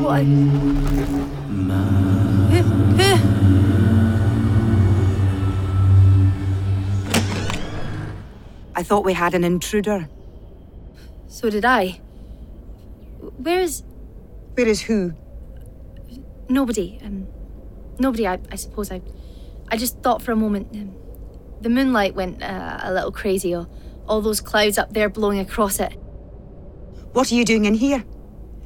What? 0.03 0.23
Who, 2.51 2.61
who? 2.97 3.09
I 8.75 8.83
thought 8.83 9.05
we 9.05 9.13
had 9.13 9.33
an 9.33 9.43
intruder. 9.43 10.09
So 11.27 11.49
did 11.49 11.65
I. 11.65 11.99
Where's 13.37 13.83
Where 14.55 14.67
is 14.67 14.81
who? 14.81 15.13
Nobody? 16.53 16.99
Um, 17.03 17.27
nobody. 17.99 18.27
I, 18.27 18.39
I 18.51 18.55
suppose. 18.55 18.91
I, 18.91 19.01
I 19.69 19.77
just 19.77 19.99
thought 20.01 20.21
for 20.21 20.31
a 20.31 20.35
moment. 20.35 20.67
Um, 20.73 20.95
the 21.61 21.69
moonlight 21.69 22.15
went 22.15 22.43
uh, 22.43 22.79
a 22.81 22.93
little 22.93 23.11
crazy. 23.11 23.53
All, 23.53 23.67
all 24.07 24.21
those 24.21 24.41
clouds 24.41 24.77
up 24.77 24.93
there 24.93 25.09
blowing 25.09 25.39
across 25.39 25.79
it. 25.79 25.93
What 27.13 27.31
are 27.31 27.35
you 27.35 27.45
doing 27.45 27.65
in 27.65 27.75
here? 27.75 28.03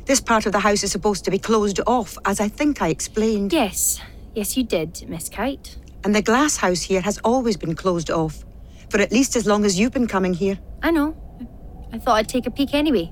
This 0.05 0.21
part 0.21 0.45
of 0.45 0.53
the 0.53 0.59
house 0.59 0.83
is 0.83 0.91
supposed 0.91 1.25
to 1.25 1.31
be 1.31 1.37
closed 1.37 1.81
off, 1.85 2.17
as 2.25 2.39
I 2.39 2.47
think 2.47 2.81
I 2.81 2.87
explained. 2.87 3.51
Yes, 3.51 4.01
yes, 4.33 4.55
you 4.55 4.63
did, 4.63 5.03
Miss 5.09 5.27
Kite. 5.27 5.77
And 6.05 6.15
the 6.15 6.21
glass 6.21 6.55
house 6.55 6.81
here 6.81 7.01
has 7.01 7.17
always 7.25 7.57
been 7.57 7.75
closed 7.75 8.09
off, 8.09 8.45
for 8.89 9.01
at 9.01 9.11
least 9.11 9.35
as 9.35 9.45
long 9.45 9.65
as 9.65 9.77
you've 9.77 9.91
been 9.91 10.07
coming 10.07 10.33
here. 10.33 10.59
I 10.81 10.91
know. 10.91 11.15
I 11.91 11.97
thought 11.97 12.15
I'd 12.15 12.29
take 12.29 12.47
a 12.47 12.51
peek 12.51 12.73
anyway, 12.73 13.11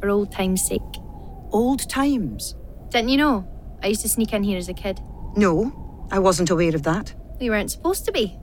for 0.00 0.08
old 0.08 0.32
time's 0.32 0.66
sake. 0.66 0.80
Old 1.52 1.88
times. 1.90 2.54
Didn't 2.88 3.10
you 3.10 3.18
know? 3.18 3.46
I 3.82 3.88
used 3.88 4.02
to 4.02 4.08
sneak 4.08 4.32
in 4.32 4.42
here 4.42 4.58
as 4.58 4.68
a 4.68 4.74
kid. 4.74 5.00
No, 5.36 6.06
I 6.10 6.18
wasn't 6.18 6.50
aware 6.50 6.74
of 6.74 6.82
that. 6.82 7.14
We 7.40 7.50
weren't 7.50 7.70
supposed 7.70 8.04
to 8.06 8.12
be. 8.12 8.38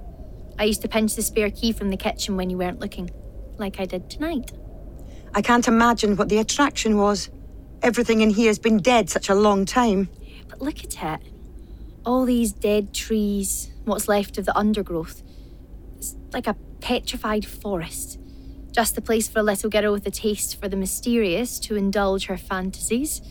I 0.58 0.64
used 0.64 0.82
to 0.82 0.88
pinch 0.88 1.16
the 1.16 1.22
spare 1.22 1.52
key 1.52 1.72
from 1.72 1.90
the 1.90 1.98
kitchen 1.98 2.36
when 2.36 2.50
you 2.50 2.58
weren't 2.58 2.80
looking, 2.80 3.12
like 3.58 3.80
I 3.80 3.86
did 3.86 4.10
tonight. 4.10 4.52
I 5.36 5.42
can't 5.42 5.68
imagine 5.68 6.16
what 6.16 6.30
the 6.30 6.40
attraction 6.40 6.98
was. 6.98 7.30
Everything 7.84 8.22
in 8.22 8.32
here 8.32 8.48
has 8.48 8.58
been 8.58 8.78
dead 8.78 9.10
such 9.10 9.30
a 9.30 9.36
long 9.36 9.66
time. 9.66 10.10
But 10.50 10.62
look 10.62 10.84
at 10.84 11.22
it. 11.22 11.28
All 12.06 12.26
these 12.26 12.54
dead 12.54 12.94
trees, 12.94 13.70
what's 13.86 14.08
left 14.08 14.38
of 14.38 14.46
the 14.46 14.58
undergrowth. 14.58 15.22
It's 15.98 16.16
like 16.34 16.48
a 16.48 16.56
petrified 16.80 17.46
forest. 17.46 18.20
Just 18.72 18.96
the 18.96 19.02
place 19.02 19.28
for 19.28 19.40
a 19.40 19.44
little 19.44 19.70
girl 19.70 19.92
with 19.92 20.08
a 20.08 20.12
taste 20.12 20.60
for 20.60 20.68
the 20.68 20.78
mysterious 20.78 21.60
to 21.60 21.76
indulge 21.76 22.26
her 22.26 22.38
fantasies. 22.38 23.22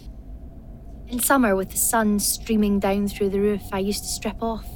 In 1.09 1.21
summer, 1.21 1.55
with 1.55 1.71
the 1.71 1.77
sun 1.77 2.19
streaming 2.19 2.81
down 2.81 3.07
through 3.07 3.31
the 3.31 3.39
roof, 3.39 3.63
I 3.73 3.79
used 3.79 4.03
to 4.03 4.09
strip 4.09 4.43
off, 4.43 4.67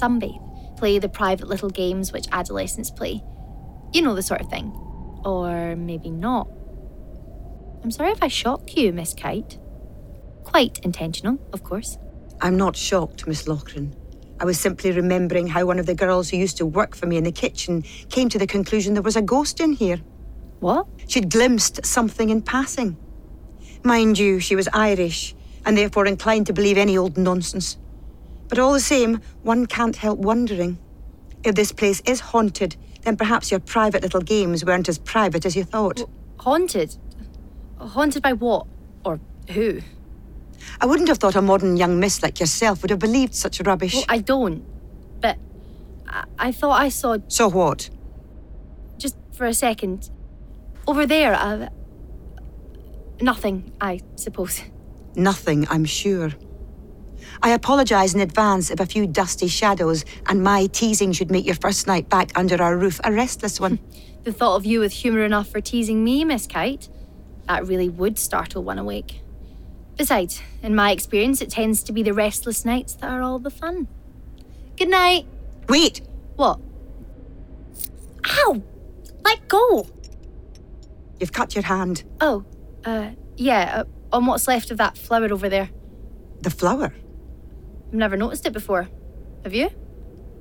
sunbathe, 0.00 0.78
play 0.78 1.00
the 1.00 1.08
private 1.08 1.48
little 1.48 1.70
games 1.70 2.12
which 2.12 2.28
adolescents 2.30 2.88
play. 2.88 3.20
You 3.92 4.02
know 4.02 4.14
the 4.14 4.22
sort 4.22 4.40
of 4.40 4.48
thing. 4.48 4.70
Or 5.24 5.74
maybe 5.74 6.10
not. 6.10 6.48
I'm 7.82 7.90
sorry 7.90 8.12
if 8.12 8.22
I 8.22 8.28
shock 8.28 8.76
you, 8.76 8.92
Miss 8.92 9.12
Kite. 9.12 9.58
Quite 10.44 10.78
intentional, 10.84 11.38
of 11.52 11.64
course. 11.64 11.98
I'm 12.40 12.56
not 12.56 12.76
shocked, 12.76 13.26
Miss 13.26 13.48
Loughran. 13.48 13.96
I 14.38 14.44
was 14.44 14.60
simply 14.60 14.92
remembering 14.92 15.48
how 15.48 15.66
one 15.66 15.80
of 15.80 15.86
the 15.86 15.96
girls 15.96 16.30
who 16.30 16.36
used 16.36 16.58
to 16.58 16.66
work 16.66 16.94
for 16.94 17.06
me 17.06 17.16
in 17.16 17.24
the 17.24 17.32
kitchen 17.32 17.82
came 18.08 18.28
to 18.28 18.38
the 18.38 18.46
conclusion 18.46 18.94
there 18.94 19.02
was 19.02 19.16
a 19.16 19.22
ghost 19.22 19.60
in 19.60 19.72
here. 19.72 19.98
What? 20.60 20.86
She'd 21.08 21.28
glimpsed 21.28 21.84
something 21.84 22.30
in 22.30 22.42
passing. 22.42 22.96
Mind 23.82 24.16
you, 24.16 24.38
she 24.38 24.54
was 24.54 24.68
Irish 24.72 25.34
and 25.64 25.76
therefore 25.76 26.06
inclined 26.06 26.46
to 26.46 26.52
believe 26.52 26.78
any 26.78 26.96
old 26.96 27.16
nonsense. 27.16 27.76
But 28.48 28.58
all 28.58 28.72
the 28.72 28.80
same, 28.80 29.20
one 29.42 29.66
can't 29.66 29.96
help 29.96 30.18
wondering. 30.18 30.78
If 31.44 31.54
this 31.54 31.72
place 31.72 32.02
is 32.04 32.20
haunted, 32.20 32.76
then 33.02 33.16
perhaps 33.16 33.50
your 33.50 33.60
private 33.60 34.02
little 34.02 34.20
games 34.20 34.64
weren't 34.64 34.88
as 34.88 34.98
private 34.98 35.44
as 35.46 35.56
you 35.56 35.64
thought. 35.64 36.04
Haunted? 36.38 36.96
Haunted 37.78 38.22
by 38.22 38.32
what? 38.32 38.66
Or 39.04 39.20
who? 39.50 39.80
I 40.80 40.86
wouldn't 40.86 41.08
have 41.08 41.18
thought 41.18 41.34
a 41.34 41.42
modern 41.42 41.76
young 41.76 41.98
miss 41.98 42.22
like 42.22 42.38
yourself 42.40 42.82
would 42.82 42.90
have 42.90 43.00
believed 43.00 43.34
such 43.34 43.60
rubbish. 43.60 43.94
Well, 43.94 44.04
I 44.08 44.18
don't. 44.18 44.64
But 45.20 45.38
I, 46.06 46.24
I 46.38 46.52
thought 46.52 46.80
I 46.80 46.88
saw 46.88 47.18
so 47.28 47.48
what? 47.48 47.90
just 49.02 49.16
for 49.32 49.46
a 49.46 49.54
second. 49.54 50.10
Over 50.86 51.06
there, 51.06 51.34
uh, 51.34 51.68
nothing, 53.20 53.72
I 53.80 54.00
suppose. 54.16 54.62
Nothing, 55.14 55.66
I'm 55.68 55.84
sure. 55.84 56.30
I 57.42 57.50
apologise 57.50 58.14
in 58.14 58.20
advance 58.20 58.70
if 58.70 58.80
a 58.80 58.86
few 58.86 59.06
dusty 59.06 59.48
shadows 59.48 60.04
and 60.26 60.42
my 60.42 60.66
teasing 60.66 61.12
should 61.12 61.30
make 61.30 61.44
your 61.44 61.56
first 61.56 61.86
night 61.86 62.08
back 62.08 62.30
under 62.36 62.62
our 62.62 62.76
roof 62.76 63.00
a 63.04 63.12
restless 63.12 63.60
one. 63.60 63.78
The 64.24 64.32
thought 64.32 64.54
of 64.54 64.64
you 64.64 64.78
with 64.78 64.92
humour 64.92 65.24
enough 65.24 65.48
for 65.48 65.60
teasing 65.60 66.04
me, 66.04 66.24
Miss 66.24 66.46
Kite, 66.46 66.88
that 67.48 67.66
really 67.66 67.88
would 67.88 68.20
startle 68.20 68.62
one 68.62 68.78
awake. 68.78 69.20
Besides, 69.96 70.40
in 70.62 70.76
my 70.76 70.92
experience, 70.92 71.42
it 71.42 71.50
tends 71.50 71.82
to 71.82 71.92
be 71.92 72.04
the 72.04 72.14
restless 72.14 72.64
nights 72.64 72.94
that 72.94 73.10
are 73.10 73.20
all 73.20 73.40
the 73.40 73.50
fun. 73.50 73.88
Good 74.76 74.90
night. 74.90 75.26
Wait! 75.68 76.02
What? 76.36 76.60
Ow! 78.28 78.62
Let 79.24 79.48
go! 79.48 79.88
You've 81.18 81.32
cut 81.32 81.56
your 81.56 81.64
hand. 81.64 82.04
Oh, 82.20 82.44
uh, 82.84 83.10
yeah, 83.36 83.80
uh, 83.80 83.84
on 84.12 84.26
what's 84.26 84.46
left 84.48 84.70
of 84.70 84.78
that 84.78 84.96
flower 84.96 85.32
over 85.32 85.48
there. 85.48 85.70
The 86.40 86.50
flower. 86.50 86.92
I've 87.88 87.94
never 87.94 88.16
noticed 88.16 88.46
it 88.46 88.52
before. 88.52 88.88
Have 89.44 89.54
you? 89.54 89.70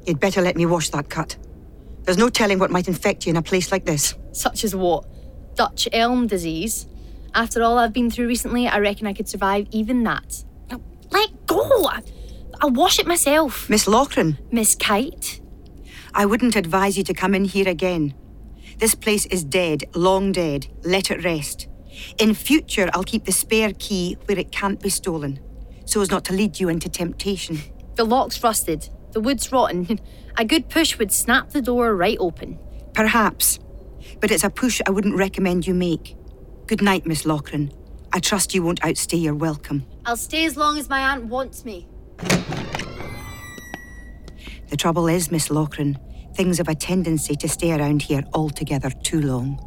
You'd 0.06 0.20
better 0.20 0.42
let 0.42 0.56
me 0.56 0.66
wash 0.66 0.90
that 0.90 1.10
cut. 1.10 1.38
There's 2.04 2.18
no 2.18 2.30
telling 2.30 2.60
what 2.60 2.72
might 2.72 2.88
infect 2.88 3.26
you 3.26 3.30
in 3.32 3.38
a 3.38 3.42
place 3.42 3.72
like 3.72 3.86
this. 3.86 4.16
Such 4.32 4.64
as 4.64 4.76
what? 4.76 5.06
Dutch 5.56 5.88
elm 5.94 6.28
disease? 6.28 6.88
After 7.34 7.62
all 7.64 7.78
I've 7.78 7.94
been 7.94 8.10
through 8.10 8.28
recently, 8.28 8.68
I 8.68 8.80
reckon 8.80 9.08
I 9.08 9.14
could 9.14 9.30
survive 9.30 9.68
even 9.72 10.04
that. 10.04 10.44
Now, 10.70 10.82
let 11.12 11.46
go! 11.46 11.86
I- 11.88 12.02
I'll 12.60 12.72
wash 12.72 13.00
it 13.00 13.08
myself. 13.08 13.70
Miss 13.70 13.88
Loughran, 13.88 14.38
Miss 14.52 14.76
Kite? 14.76 15.42
I 16.14 16.26
wouldn't 16.26 16.56
advise 16.56 16.98
you 16.98 17.04
to 17.06 17.14
come 17.14 17.34
in 17.34 17.46
here 17.46 17.68
again. 17.68 18.14
This 18.78 18.96
place 18.96 19.26
is 19.28 19.44
dead, 19.44 19.86
long 19.96 20.32
dead. 20.32 20.68
Let 20.84 21.10
it 21.12 21.24
rest. 21.24 21.68
In 22.18 22.34
future, 22.34 22.90
I'll 22.94 23.04
keep 23.04 23.26
the 23.26 23.32
spare 23.32 23.74
key 23.78 24.18
where 24.26 24.40
it 24.40 24.52
can't 24.52 24.80
be 24.80 24.90
stolen, 24.90 25.40
so 25.86 26.02
as 26.02 26.10
not 26.12 26.26
to 26.26 26.34
lead 26.34 26.60
you 26.60 26.70
into 26.70 26.90
temptation. 26.90 27.60
The 27.96 28.04
lock's 28.06 28.44
rusted. 28.44 28.90
The 29.12 29.20
wood's 29.20 29.52
rotten. 29.52 30.00
A 30.38 30.46
good 30.46 30.70
push 30.70 30.98
would 30.98 31.12
snap 31.12 31.50
the 31.50 31.62
door 31.62 31.94
right 31.96 32.18
open. 32.20 32.58
Perhaps, 32.94 33.60
but 34.22 34.32
it's 34.32 34.44
a 34.46 34.50
push 34.50 34.82
I 34.88 34.92
wouldn't 34.92 35.18
recommend 35.18 35.68
you 35.68 35.74
make. 35.74 36.16
Good 36.68 36.82
night, 36.82 37.06
Miss 37.06 37.26
Loughran. 37.26 37.72
I 38.14 38.20
trust 38.20 38.54
you 38.54 38.64
won't 38.64 38.84
outstay 38.84 39.18
your 39.18 39.36
welcome. 39.36 39.86
I'll 40.06 40.18
stay 40.18 40.46
as 40.46 40.56
long 40.56 40.78
as 40.78 40.90
my 40.90 41.02
aunt 41.02 41.26
wants 41.26 41.66
me. 41.66 41.88
The 44.70 44.78
trouble 44.78 45.08
is, 45.08 45.32
Miss 45.32 45.50
Loughran, 45.50 45.98
things 46.36 46.58
have 46.58 46.70
a 46.70 46.76
tendency 46.76 47.36
to 47.36 47.50
stay 47.50 47.74
around 47.74 48.02
here 48.04 48.24
altogether 48.34 48.90
too 48.90 49.22
long. 49.22 49.60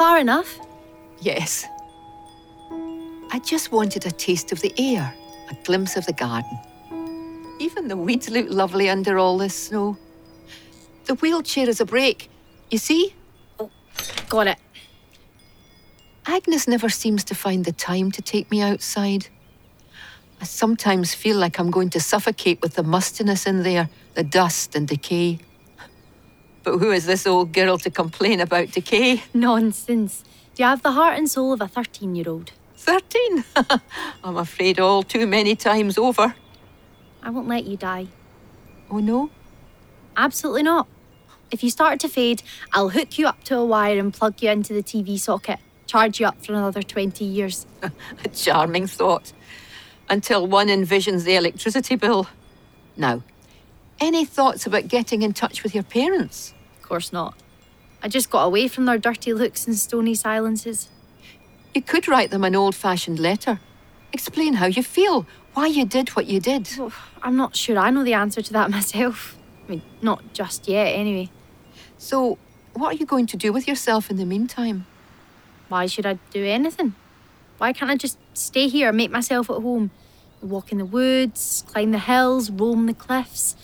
Far 0.00 0.18
enough. 0.18 0.58
Yes. 1.20 1.66
I 3.30 3.38
just 3.44 3.70
wanted 3.70 4.06
a 4.06 4.10
taste 4.10 4.50
of 4.50 4.62
the 4.62 4.72
air, 4.78 5.12
a 5.50 5.54
glimpse 5.66 5.94
of 5.94 6.06
the 6.06 6.14
garden. 6.14 6.58
Even 7.58 7.86
the 7.86 7.98
weeds 7.98 8.30
look 8.30 8.46
lovely 8.48 8.88
under 8.88 9.18
all 9.18 9.36
this 9.36 9.54
snow. 9.54 9.98
The 11.04 11.16
wheelchair 11.16 11.68
is 11.68 11.82
a 11.82 11.84
break. 11.84 12.30
You 12.70 12.78
see? 12.78 13.14
Oh, 13.58 13.70
Got 14.30 14.46
it. 14.46 14.58
Agnes 16.24 16.66
never 16.66 16.88
seems 16.88 17.22
to 17.24 17.34
find 17.34 17.66
the 17.66 17.72
time 17.72 18.10
to 18.12 18.22
take 18.22 18.50
me 18.50 18.62
outside. 18.62 19.26
I 20.40 20.44
sometimes 20.44 21.14
feel 21.14 21.36
like 21.36 21.58
I'm 21.58 21.70
going 21.70 21.90
to 21.90 22.00
suffocate 22.00 22.62
with 22.62 22.72
the 22.74 22.82
mustiness 22.82 23.46
in 23.46 23.64
there, 23.64 23.90
the 24.14 24.24
dust 24.24 24.74
and 24.74 24.88
decay. 24.88 25.40
But 26.62 26.78
who 26.78 26.90
is 26.90 27.06
this 27.06 27.26
old 27.26 27.52
girl 27.52 27.78
to 27.78 27.90
complain 27.90 28.40
about 28.40 28.72
decay? 28.72 29.22
Nonsense. 29.32 30.24
Do 30.54 30.62
you 30.62 30.68
have 30.68 30.82
the 30.82 30.92
heart 30.92 31.16
and 31.16 31.30
soul 31.30 31.52
of 31.52 31.60
a 31.60 31.68
13 31.68 32.14
year 32.14 32.28
old? 32.28 32.52
Thirteen? 32.76 33.44
I'm 34.24 34.38
afraid 34.38 34.80
all 34.80 35.02
too 35.02 35.26
many 35.26 35.54
times 35.54 35.98
over. 35.98 36.34
I 37.22 37.28
won't 37.28 37.46
let 37.46 37.66
you 37.66 37.76
die. 37.76 38.06
Oh 38.90 39.00
no? 39.00 39.30
Absolutely 40.16 40.62
not. 40.62 40.88
If 41.50 41.62
you 41.62 41.68
start 41.68 42.00
to 42.00 42.08
fade, 42.08 42.42
I'll 42.72 42.88
hook 42.88 43.18
you 43.18 43.26
up 43.26 43.44
to 43.44 43.58
a 43.58 43.64
wire 43.64 43.98
and 43.98 44.14
plug 44.14 44.42
you 44.42 44.50
into 44.50 44.72
the 44.72 44.82
TV 44.82 45.18
socket. 45.18 45.58
Charge 45.86 46.20
you 46.20 46.26
up 46.26 46.42
for 46.44 46.52
another 46.52 46.82
20 46.82 47.22
years. 47.24 47.66
A 47.82 48.28
charming 48.28 48.86
thought. 48.86 49.32
Until 50.08 50.46
one 50.46 50.68
envisions 50.68 51.24
the 51.24 51.34
electricity 51.34 51.96
bill. 51.96 52.28
Now, 52.96 53.22
any 54.00 54.24
thoughts 54.24 54.66
about 54.66 54.88
getting 54.88 55.22
in 55.22 55.32
touch 55.32 55.62
with 55.62 55.74
your 55.74 55.84
parents? 55.84 56.54
Of 56.76 56.88
course 56.88 57.12
not. 57.12 57.34
I 58.02 58.08
just 58.08 58.30
got 58.30 58.44
away 58.44 58.66
from 58.68 58.86
their 58.86 58.98
dirty 58.98 59.34
looks 59.34 59.66
and 59.66 59.76
stony 59.76 60.14
silences. 60.14 60.88
You 61.74 61.82
could 61.82 62.08
write 62.08 62.30
them 62.30 62.44
an 62.44 62.56
old 62.56 62.74
fashioned 62.74 63.18
letter. 63.18 63.60
Explain 64.12 64.54
how 64.54 64.66
you 64.66 64.82
feel, 64.82 65.26
why 65.54 65.66
you 65.66 65.84
did 65.84 66.10
what 66.10 66.26
you 66.26 66.40
did. 66.40 66.68
Oh, 66.78 66.92
I'm 67.22 67.36
not 67.36 67.54
sure 67.54 67.78
I 67.78 67.90
know 67.90 68.02
the 68.02 68.14
answer 68.14 68.42
to 68.42 68.52
that 68.54 68.70
myself. 68.78 69.36
I 69.66 69.72
mean, 69.72 69.82
not 70.02 70.32
just 70.32 70.66
yet, 70.66 70.86
anyway. 70.88 71.30
So, 71.98 72.38
what 72.72 72.94
are 72.94 72.96
you 72.96 73.06
going 73.06 73.26
to 73.26 73.36
do 73.36 73.52
with 73.52 73.68
yourself 73.68 74.10
in 74.10 74.16
the 74.16 74.24
meantime? 74.24 74.86
Why 75.68 75.86
should 75.86 76.06
I 76.06 76.18
do 76.32 76.44
anything? 76.44 76.94
Why 77.58 77.72
can't 77.72 77.90
I 77.90 77.96
just 77.96 78.18
stay 78.32 78.68
here, 78.68 78.90
make 78.92 79.10
myself 79.10 79.50
at 79.50 79.56
home? 79.56 79.90
Walk 80.40 80.72
in 80.72 80.78
the 80.78 80.86
woods, 80.86 81.62
climb 81.68 81.90
the 81.90 81.98
hills, 81.98 82.50
roam 82.50 82.86
the 82.86 82.94
cliffs, 82.94 83.54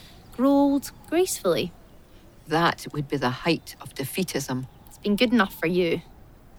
old 0.45 0.91
gracefully. 1.09 1.73
That 2.49 2.87
would 2.93 3.09
be 3.09 3.17
the 3.17 3.31
height 3.31 3.77
of 3.81 3.95
defeatism. 3.95 4.67
It's 4.89 4.99
been 4.99 5.17
good 5.17 5.33
enough 5.33 5.59
for 5.59 5.67
you. 5.67 6.03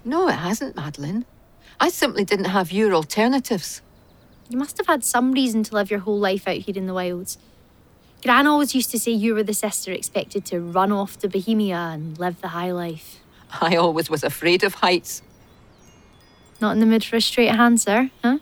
No, 0.04 0.28
it 0.28 0.34
hasn't, 0.34 0.76
Madeline. 0.76 1.26
I 1.80 1.90
simply 1.90 2.24
didn't 2.24 2.46
have 2.46 2.72
your 2.72 2.94
alternatives. 2.94 3.82
You 4.50 4.58
must 4.58 4.78
have 4.78 4.88
had 4.88 5.04
some 5.04 5.34
reason 5.34 5.64
to 5.64 5.76
live 5.76 5.92
your 5.92 6.00
whole 6.00 6.20
life 6.20 6.48
out 6.48 6.58
here 6.58 6.78
in 6.78 6.88
the 6.88 6.94
wilds. 6.94 7.38
Gran 8.24 8.48
always 8.48 8.74
used 8.74 8.90
to 8.92 9.00
say 9.00 9.12
you 9.12 9.36
were 9.36 9.44
the 9.44 9.54
sister 9.54 9.92
expected 9.92 10.46
to 10.46 10.60
run 10.60 10.92
off 10.92 11.20
to 11.20 11.30
Bohemia 11.30 11.76
and 11.76 12.18
live 12.18 12.42
the 12.42 12.50
high 12.50 12.72
life. 12.72 13.20
I 13.62 13.76
always 13.76 14.10
was 14.10 14.24
afraid 14.24 14.64
of 14.64 14.76
heights. 14.76 15.22
Not 16.60 16.72
in 16.72 16.80
the 16.80 16.86
mood 16.86 17.04
for 17.04 17.18
a 17.18 17.22
straight 17.22 17.50
answer, 17.50 18.10
huh? 18.24 18.40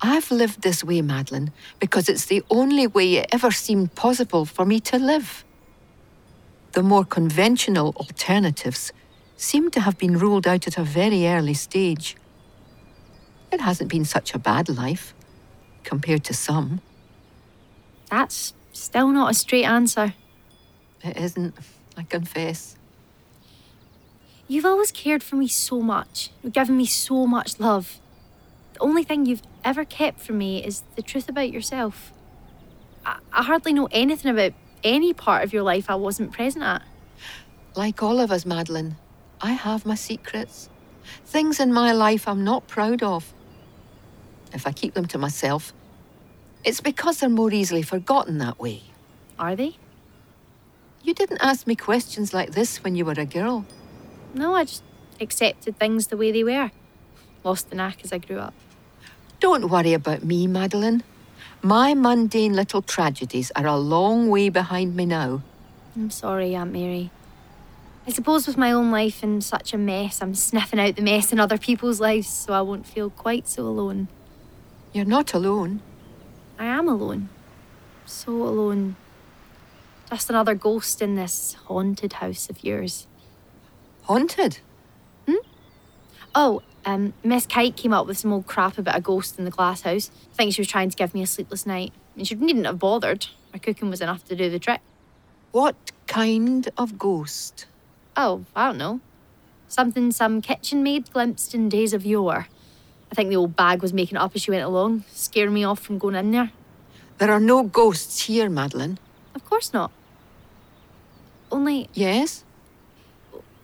I've 0.00 0.30
lived 0.30 0.62
this 0.62 0.84
way, 0.84 1.00
Madeline, 1.00 1.52
because 1.80 2.08
it's 2.08 2.26
the 2.26 2.42
only 2.50 2.86
way 2.86 3.14
it 3.14 3.28
ever 3.32 3.50
seemed 3.50 3.94
possible 3.94 4.44
for 4.44 4.64
me 4.64 4.80
to 4.80 4.98
live. 4.98 5.44
The 6.72 6.82
more 6.82 7.04
conventional 7.04 7.94
alternatives 7.96 8.92
seem 9.36 9.70
to 9.70 9.80
have 9.80 9.96
been 9.98 10.18
ruled 10.18 10.46
out 10.46 10.66
at 10.66 10.76
a 10.76 10.82
very 10.82 11.26
early 11.26 11.54
stage. 11.54 12.16
It 13.50 13.60
hasn't 13.60 13.90
been 13.90 14.04
such 14.04 14.34
a 14.34 14.38
bad 14.38 14.68
life, 14.68 15.14
compared 15.84 16.24
to 16.24 16.34
some. 16.34 16.80
That's 18.10 18.52
still 18.72 19.08
not 19.08 19.30
a 19.30 19.34
straight 19.34 19.64
answer. 19.64 20.14
It 21.02 21.16
isn't, 21.16 21.54
I 21.96 22.02
confess. 22.02 22.76
You've 24.48 24.66
always 24.66 24.92
cared 24.92 25.22
for 25.22 25.36
me 25.36 25.48
so 25.48 25.80
much. 25.80 26.30
You've 26.42 26.52
given 26.52 26.76
me 26.76 26.86
so 26.86 27.26
much 27.26 27.58
love. 27.58 27.98
The 28.76 28.82
only 28.82 29.04
thing 29.04 29.24
you've 29.24 29.40
ever 29.64 29.86
kept 29.86 30.20
from 30.20 30.36
me 30.36 30.62
is 30.62 30.82
the 30.96 31.02
truth 31.02 31.30
about 31.30 31.50
yourself. 31.50 32.12
I, 33.06 33.20
I 33.32 33.42
hardly 33.42 33.72
know 33.72 33.88
anything 33.90 34.30
about 34.30 34.52
any 34.84 35.14
part 35.14 35.44
of 35.44 35.54
your 35.54 35.62
life 35.62 35.88
I 35.88 35.94
wasn't 35.94 36.30
present 36.30 36.62
at. 36.62 36.82
Like 37.74 38.02
all 38.02 38.20
of 38.20 38.30
us, 38.30 38.44
Madeline, 38.44 38.96
I 39.40 39.52
have 39.52 39.86
my 39.86 39.94
secrets. 39.94 40.68
Things 41.24 41.58
in 41.58 41.72
my 41.72 41.92
life 41.92 42.28
I'm 42.28 42.44
not 42.44 42.68
proud 42.68 43.02
of. 43.02 43.32
If 44.52 44.66
I 44.66 44.72
keep 44.72 44.92
them 44.92 45.06
to 45.06 45.16
myself, 45.16 45.72
it's 46.62 46.82
because 46.82 47.20
they're 47.20 47.30
more 47.30 47.50
easily 47.54 47.80
forgotten 47.80 48.36
that 48.38 48.58
way. 48.58 48.82
Are 49.38 49.56
they? 49.56 49.78
You 51.02 51.14
didn't 51.14 51.38
ask 51.40 51.66
me 51.66 51.76
questions 51.76 52.34
like 52.34 52.50
this 52.50 52.84
when 52.84 52.94
you 52.94 53.06
were 53.06 53.14
a 53.16 53.24
girl. 53.24 53.64
No, 54.34 54.54
I 54.54 54.64
just 54.64 54.82
accepted 55.18 55.78
things 55.78 56.08
the 56.08 56.18
way 56.18 56.30
they 56.30 56.44
were. 56.44 56.70
Lost 57.42 57.70
the 57.70 57.76
knack 57.76 58.04
as 58.04 58.12
I 58.12 58.18
grew 58.18 58.38
up. 58.38 58.52
Don't 59.46 59.70
worry 59.70 59.92
about 59.92 60.24
me, 60.24 60.48
Madeline. 60.48 61.04
My 61.62 61.94
mundane 61.94 62.54
little 62.54 62.82
tragedies 62.82 63.52
are 63.54 63.64
a 63.64 63.76
long 63.76 64.28
way 64.28 64.48
behind 64.48 64.96
me 64.96 65.06
now. 65.06 65.40
I'm 65.94 66.10
sorry, 66.10 66.56
Aunt 66.56 66.72
Mary. 66.72 67.12
I 68.08 68.10
suppose 68.10 68.48
with 68.48 68.56
my 68.56 68.72
own 68.72 68.90
life 68.90 69.22
in 69.22 69.40
such 69.40 69.72
a 69.72 69.78
mess, 69.78 70.20
I'm 70.20 70.34
sniffing 70.34 70.80
out 70.80 70.96
the 70.96 71.02
mess 71.02 71.32
in 71.32 71.38
other 71.38 71.58
people's 71.58 72.00
lives 72.00 72.26
so 72.26 72.54
I 72.54 72.60
won't 72.62 72.88
feel 72.88 73.08
quite 73.08 73.46
so 73.46 73.62
alone. 73.62 74.08
You're 74.92 75.04
not 75.04 75.32
alone. 75.32 75.80
I 76.58 76.64
am 76.64 76.88
alone. 76.88 77.28
So 78.04 78.32
alone. 78.32 78.96
Just 80.10 80.28
another 80.28 80.56
ghost 80.56 81.00
in 81.00 81.14
this 81.14 81.54
haunted 81.66 82.14
house 82.14 82.50
of 82.50 82.64
yours. 82.64 83.06
Haunted? 84.02 84.58
Hmm? 85.28 85.46
Oh, 86.34 86.62
um, 86.86 87.12
Miss 87.24 87.46
Kite 87.46 87.76
came 87.76 87.92
up 87.92 88.06
with 88.06 88.16
some 88.16 88.32
old 88.32 88.46
crap 88.46 88.78
about 88.78 88.96
a 88.96 89.00
ghost 89.00 89.38
in 89.38 89.44
the 89.44 89.50
glass 89.50 89.82
house. 89.82 90.10
I 90.32 90.36
think 90.36 90.54
she 90.54 90.60
was 90.60 90.68
trying 90.68 90.88
to 90.88 90.96
give 90.96 91.12
me 91.12 91.22
a 91.22 91.26
sleepless 91.26 91.66
night. 91.66 91.92
And 92.16 92.26
she 92.26 92.34
needn't 92.36 92.64
have 92.64 92.78
bothered. 92.78 93.26
My 93.52 93.58
cooking 93.58 93.90
was 93.90 94.00
enough 94.00 94.24
to 94.28 94.36
do 94.36 94.48
the 94.48 94.58
trick. 94.58 94.80
What 95.52 95.74
kind 96.06 96.70
of 96.78 96.96
ghost? 96.98 97.66
Oh, 98.16 98.44
I 98.54 98.68
don't 98.68 98.78
know. 98.78 99.00
Something 99.68 100.12
some 100.12 100.40
kitchen 100.40 100.82
maid 100.82 101.10
glimpsed 101.12 101.54
in 101.54 101.68
days 101.68 101.92
of 101.92 102.06
yore. 102.06 102.46
I 103.10 103.14
think 103.14 103.30
the 103.30 103.36
old 103.36 103.56
bag 103.56 103.82
was 103.82 103.92
making 103.92 104.16
it 104.16 104.20
up 104.20 104.32
as 104.34 104.42
she 104.42 104.50
went 104.50 104.64
along, 104.64 105.04
scaring 105.10 105.54
me 105.54 105.64
off 105.64 105.80
from 105.80 105.98
going 105.98 106.14
in 106.14 106.30
there. 106.30 106.52
There 107.18 107.30
are 107.32 107.40
no 107.40 107.62
ghosts 107.64 108.22
here, 108.22 108.48
Madeline. 108.48 108.98
Of 109.34 109.44
course 109.44 109.72
not. 109.72 109.90
Only 111.50 111.88
Yes? 111.94 112.44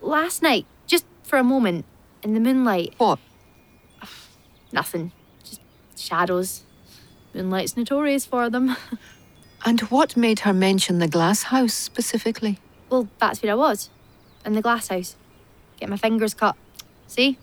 last 0.01 0.43
night, 0.43 0.67
just 0.87 1.05
for 1.23 1.39
a 1.39 1.45
moment, 1.45 1.85
in 2.23 2.35
the 2.35 2.41
moonlight, 2.41 2.95
What? 2.99 3.19
nothing. 4.73 5.13
Just 5.45 5.61
shadows. 5.97 6.63
Moonlight's 7.35 7.77
notorious 7.77 8.25
for 8.27 8.51
them. 8.51 8.77
And 9.65 9.81
what 9.83 10.17
made 10.17 10.41
her 10.41 10.53
mention 10.53 10.99
the 10.99 11.07
glass 11.07 11.45
house 11.45 11.73
specifically? 11.73 12.59
well, 12.91 13.09
that's 13.21 13.41
where 13.45 13.53
I 13.53 13.55
was. 13.55 13.91
In 14.45 14.55
the 14.55 14.61
glass 14.61 14.89
house. 14.89 15.15
Get 15.79 15.89
my 15.89 15.97
fingers 15.97 16.35
cut. 16.35 16.57
See? 17.07 17.39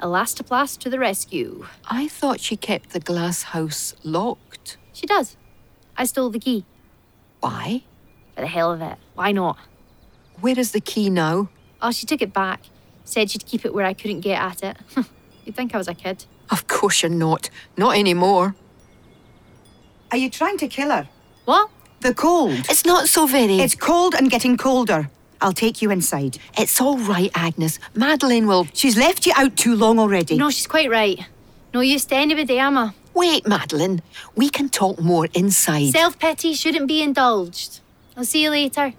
Elastoplast 0.00 0.78
to 0.78 0.88
the 0.88 0.98
rescue. 0.98 1.66
I 1.84 2.08
thought 2.08 2.40
she 2.40 2.56
kept 2.56 2.90
the 2.94 2.98
glass 3.00 3.42
house 3.42 3.94
locked. 4.02 4.78
She 4.94 5.06
does. 5.06 5.36
I 5.98 6.04
stole 6.06 6.30
the 6.30 6.38
key. 6.38 6.64
Why? 7.40 7.82
For 8.34 8.40
the 8.40 8.46
hell 8.46 8.72
of 8.72 8.80
it. 8.80 8.96
Why 9.14 9.30
not? 9.32 9.58
Where 10.40 10.58
is 10.58 10.72
the 10.72 10.80
key 10.80 11.10
now? 11.10 11.50
Oh, 11.82 11.90
she 11.90 12.06
took 12.06 12.22
it 12.22 12.32
back. 12.32 12.62
Said 13.10 13.28
she'd 13.28 13.44
keep 13.44 13.64
it 13.64 13.74
where 13.74 13.84
I 13.84 13.92
couldn't 13.92 14.20
get 14.20 14.40
at 14.40 14.62
it. 14.62 14.76
You'd 15.44 15.56
think 15.56 15.74
I 15.74 15.78
was 15.78 15.88
a 15.88 15.94
kid. 15.94 16.26
Of 16.48 16.68
course 16.68 17.02
you're 17.02 17.10
not. 17.10 17.50
Not 17.76 17.96
anymore. 17.96 18.54
Are 20.12 20.16
you 20.16 20.30
trying 20.30 20.58
to 20.58 20.68
kill 20.68 20.90
her? 20.90 21.08
What? 21.44 21.70
The 22.02 22.14
cold. 22.14 22.52
It's 22.70 22.84
not 22.86 23.08
so 23.08 23.26
very. 23.26 23.58
It's 23.58 23.74
cold 23.74 24.14
and 24.14 24.30
getting 24.30 24.56
colder. 24.56 25.10
I'll 25.40 25.52
take 25.52 25.82
you 25.82 25.90
inside. 25.90 26.38
It's 26.56 26.80
all 26.80 26.98
right, 26.98 27.32
Agnes. 27.34 27.80
Madeline 27.94 28.46
will. 28.46 28.68
She's 28.74 28.96
left 28.96 29.26
you 29.26 29.32
out 29.34 29.56
too 29.56 29.74
long 29.74 29.98
already. 29.98 30.36
No, 30.36 30.50
she's 30.50 30.68
quite 30.68 30.88
right. 30.88 31.18
No 31.74 31.80
use 31.80 32.04
to 32.06 32.14
anybody, 32.14 32.60
Emma. 32.60 32.94
Wait, 33.14 33.44
Madeline. 33.44 34.02
We 34.36 34.50
can 34.50 34.68
talk 34.68 35.00
more 35.00 35.26
inside. 35.34 35.90
Self 35.90 36.16
pity 36.16 36.54
shouldn't 36.54 36.86
be 36.86 37.02
indulged. 37.02 37.80
I'll 38.16 38.24
see 38.24 38.44
you 38.44 38.50
later. 38.50 38.92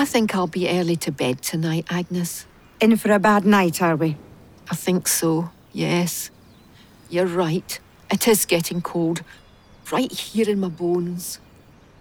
I 0.00 0.04
think 0.04 0.32
I'll 0.32 0.46
be 0.46 0.68
early 0.68 0.94
to 0.94 1.10
bed 1.10 1.42
tonight, 1.42 1.84
Agnes. 1.90 2.46
In 2.80 2.96
for 2.96 3.10
a 3.10 3.18
bad 3.18 3.44
night, 3.44 3.82
are 3.82 3.96
we? 3.96 4.16
I 4.70 4.76
think 4.76 5.08
so, 5.08 5.50
yes. 5.72 6.30
You're 7.10 7.26
right. 7.26 7.80
It 8.08 8.28
is 8.28 8.46
getting 8.46 8.80
cold. 8.80 9.22
Right 9.90 10.12
here 10.12 10.48
in 10.48 10.60
my 10.60 10.68
bones. 10.68 11.40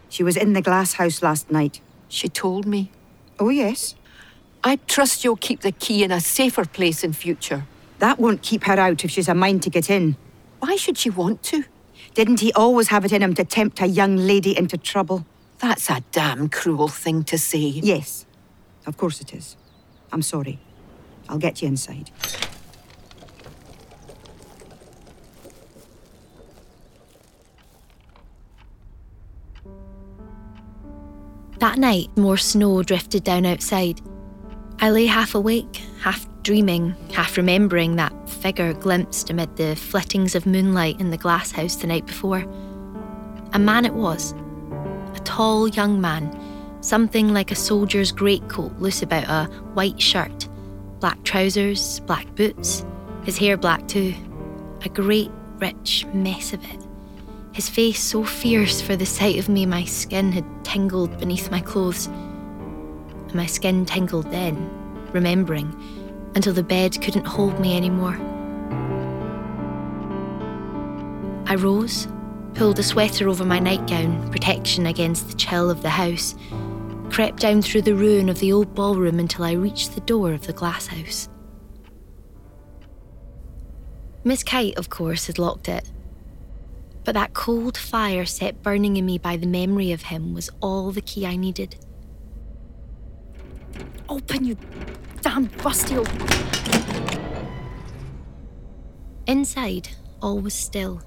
She 0.10 0.22
was 0.22 0.38
in 0.38 0.54
the 0.54 0.62
glass 0.62 0.94
house 0.94 1.24
last 1.24 1.50
night. 1.50 1.82
She 2.08 2.30
told 2.30 2.68
me. 2.68 2.92
Oh, 3.40 3.50
yes. 3.50 3.96
I 4.64 4.76
trust 4.86 5.24
you'll 5.24 5.36
keep 5.36 5.62
the 5.62 5.72
key 5.72 6.04
in 6.04 6.12
a 6.12 6.22
safer 6.22 6.66
place 6.66 7.04
in 7.04 7.14
future. 7.14 7.66
That 7.98 8.20
won't 8.20 8.44
keep 8.44 8.66
her 8.66 8.80
out 8.80 9.04
if 9.04 9.10
she's 9.10 9.28
a 9.28 9.34
mind 9.34 9.64
to 9.64 9.72
get 9.72 9.90
in. 9.90 10.18
Why 10.60 10.76
should 10.76 11.00
she 11.00 11.10
want 11.10 11.42
to? 11.46 11.64
Didn't 12.14 12.42
he 12.42 12.54
always 12.54 12.90
have 12.90 13.06
it 13.06 13.12
in 13.12 13.24
him 13.24 13.34
to 13.34 13.44
tempt 13.44 13.82
a 13.82 13.88
young 13.88 14.18
lady 14.18 14.56
into 14.56 14.78
trouble? 14.78 15.26
That's 15.60 15.90
a 15.90 16.04
damn 16.12 16.50
cruel 16.50 16.88
thing 16.88 17.24
to 17.26 17.38
say. 17.38 17.58
Yes. 17.58 18.26
Of 18.86 18.98
course 18.98 19.22
it 19.22 19.34
is. 19.34 19.58
I'm 20.12 20.22
sorry. 20.22 20.60
I'll 21.28 21.38
get 21.38 21.62
you 21.62 21.68
inside. 21.68 22.12
That 31.60 31.80
night, 31.80 32.16
more 32.16 32.38
snow 32.38 32.84
drifted 32.84 33.24
down 33.24 33.46
outside. 33.46 34.00
I 34.80 34.92
lay 34.92 35.08
half 35.08 35.34
awake, 35.34 35.82
half 36.02 36.28
dreaming, 36.44 36.96
half 37.12 37.36
remembering 37.36 37.96
that 37.96 38.14
figure 38.30 38.74
glimpsed 38.74 39.32
amid 39.32 39.58
the 39.58 39.76
flittings 39.76 40.36
of 40.36 40.46
moonlight 40.46 41.00
in 41.00 41.10
the 41.10 41.18
glass 41.18 41.52
house 41.52 41.76
the 41.76 41.88
night 41.88 42.06
before. 42.06 42.46
A 43.54 43.60
man 43.60 43.86
it 43.86 43.96
was. 43.96 44.36
Tall 45.28 45.68
young 45.68 46.00
man, 46.00 46.32
something 46.80 47.34
like 47.34 47.52
a 47.52 47.56
soldier's 47.56 48.14
greatcoat 48.14 48.72
loose 48.80 49.02
about 49.02 49.26
a 49.26 49.52
white 49.74 50.02
shirt, 50.02 50.48
black 51.02 51.22
trousers, 51.26 52.00
black 52.00 52.34
boots, 52.36 52.86
his 53.26 53.38
hair 53.38 53.58
black 53.58 53.86
too. 53.90 54.14
A 54.86 54.90
great, 54.90 55.30
rich 55.58 56.06
mess 56.14 56.54
of 56.54 56.64
it. 56.64 56.88
His 57.52 57.68
face 57.68 58.02
so 58.02 58.24
fierce 58.24 58.80
for 58.80 58.96
the 58.96 59.06
sight 59.06 59.38
of 59.38 59.50
me, 59.50 59.66
my 59.66 59.84
skin 59.84 60.32
had 60.32 60.46
tingled 60.64 61.20
beneath 61.20 61.52
my 61.52 61.60
clothes. 61.60 62.08
And 62.08 63.36
my 63.36 63.48
skin 63.48 63.86
tingled 63.86 64.32
then, 64.32 64.56
remembering, 65.12 65.76
until 66.36 66.54
the 66.54 66.64
bed 66.64 67.02
couldn't 67.02 67.28
hold 67.28 67.60
me 67.60 67.76
anymore. 67.76 68.18
I 71.48 71.56
rose, 71.56 72.08
pulled 72.58 72.80
a 72.80 72.84
sweater 72.84 73.30
over 73.30 73.46
my 73.46 73.60
nightgown, 73.60 74.32
protection 74.32 74.88
against 74.88 75.30
the 75.30 75.36
chill 75.36 75.70
of 75.70 75.84
the 75.84 75.90
house, 75.92 76.34
crept 77.12 77.40
down 77.40 77.62
through 77.62 77.84
the 77.84 77.94
ruin 77.94 78.30
of 78.30 78.40
the 78.40 78.52
old 78.52 78.74
ballroom 78.74 79.20
until 79.20 79.46
I 79.46 79.52
reached 79.52 79.94
the 79.94 80.02
door 80.02 80.34
of 80.34 80.48
the 80.48 80.54
glass 80.54 80.88
house. 80.88 81.30
Miss 84.24 84.42
Kite, 84.42 84.76
of 84.76 84.90
course, 84.90 85.28
had 85.28 85.38
locked 85.38 85.70
it. 85.70 85.92
But 87.04 87.14
that 87.14 87.36
cold 87.36 87.78
fire 87.78 88.26
set 88.26 88.64
burning 88.64 88.98
in 88.98 89.06
me 89.06 89.20
by 89.20 89.38
the 89.38 89.46
memory 89.46 89.92
of 89.92 90.02
him 90.02 90.34
was 90.34 90.50
all 90.60 90.92
the 90.92 91.02
key 91.02 91.28
I 91.28 91.36
needed. 91.36 91.76
Open, 94.10 94.44
you 94.44 94.58
damn 95.22 95.48
rusty 95.64 95.96
old. 95.96 96.10
Inside, 99.28 99.90
all 100.24 100.40
was 100.40 100.56
still. 100.56 101.04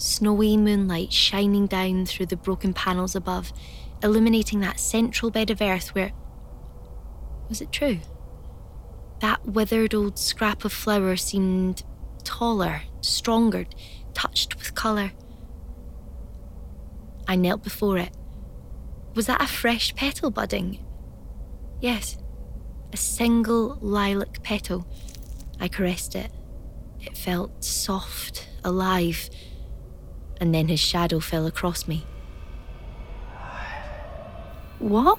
Snowy 0.00 0.56
moonlight 0.56 1.12
shining 1.12 1.66
down 1.66 2.06
through 2.06 2.24
the 2.24 2.36
broken 2.36 2.72
panels 2.72 3.14
above, 3.14 3.52
illuminating 4.02 4.60
that 4.60 4.80
central 4.80 5.30
bed 5.30 5.50
of 5.50 5.60
earth 5.60 5.94
where. 5.94 6.12
Was 7.50 7.60
it 7.60 7.70
true? 7.70 7.98
That 9.20 9.44
withered 9.44 9.94
old 9.94 10.18
scrap 10.18 10.64
of 10.64 10.72
flower 10.72 11.16
seemed 11.16 11.82
taller, 12.24 12.80
stronger, 13.02 13.66
touched 14.14 14.56
with 14.56 14.74
colour. 14.74 15.12
I 17.28 17.36
knelt 17.36 17.62
before 17.62 17.98
it. 17.98 18.16
Was 19.14 19.26
that 19.26 19.42
a 19.42 19.46
fresh 19.46 19.94
petal 19.94 20.30
budding? 20.30 20.82
Yes, 21.82 22.16
a 22.90 22.96
single 22.96 23.76
lilac 23.82 24.42
petal. 24.42 24.86
I 25.60 25.68
caressed 25.68 26.14
it. 26.14 26.32
It 27.00 27.18
felt 27.18 27.62
soft, 27.62 28.48
alive, 28.64 29.28
and 30.40 30.54
then 30.54 30.68
his 30.68 30.80
shadow 30.80 31.20
fell 31.20 31.46
across 31.46 31.86
me. 31.86 32.04
What? 34.78 35.18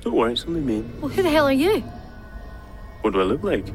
Don't 0.00 0.14
worry, 0.14 0.32
it's 0.32 0.44
only 0.44 0.60
me. 0.60 0.84
Well, 1.00 1.08
who 1.08 1.22
the 1.22 1.30
hell 1.30 1.46
are 1.46 1.52
you? 1.52 1.80
What 3.02 3.12
do 3.12 3.20
I 3.20 3.24
look 3.24 3.44
like? 3.44 3.68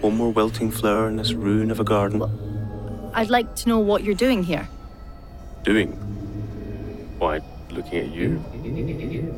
One 0.00 0.16
more 0.16 0.30
wilting 0.32 0.70
flower 0.70 1.08
in 1.08 1.16
this 1.16 1.32
ruin 1.32 1.70
of 1.70 1.80
a 1.80 1.84
garden. 1.84 2.22
I'd 3.14 3.30
like 3.30 3.56
to 3.56 3.68
know 3.68 3.80
what 3.80 4.04
you're 4.04 4.14
doing 4.14 4.44
here. 4.44 4.68
Doing? 5.64 5.92
Why, 7.18 7.40
looking 7.70 7.98
at 7.98 8.08
you. 8.10 8.42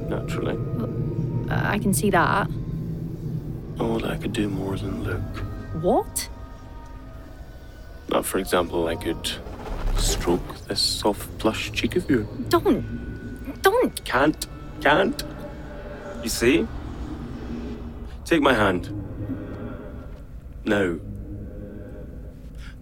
Naturally. 0.09 0.57
Uh, 1.51 1.61
I 1.65 1.79
can 1.79 1.95
see 1.95 2.11
that. 2.11 2.49
Oh, 3.79 4.03
I 4.05 4.17
could 4.17 4.33
do 4.33 4.49
more 4.49 4.77
than 4.77 5.05
look. 5.05 5.21
What? 5.83 6.29
Now, 8.11 8.23
for 8.23 8.39
example, 8.39 8.89
I 8.89 8.97
could 8.97 9.31
stroke 9.99 10.57
this 10.67 10.81
soft 10.81 11.39
plush 11.39 11.73
cheek 11.73 11.97
of 11.97 12.09
yours. 12.11 12.27
Don't. 12.49 13.63
Don't. 13.63 14.05
Can't. 14.05 14.47
Can't. 14.81 15.23
You 16.23 16.29
see? 16.29 16.67
Take 18.25 18.43
my 18.43 18.53
hand. 18.55 18.91
Now. 20.65 20.97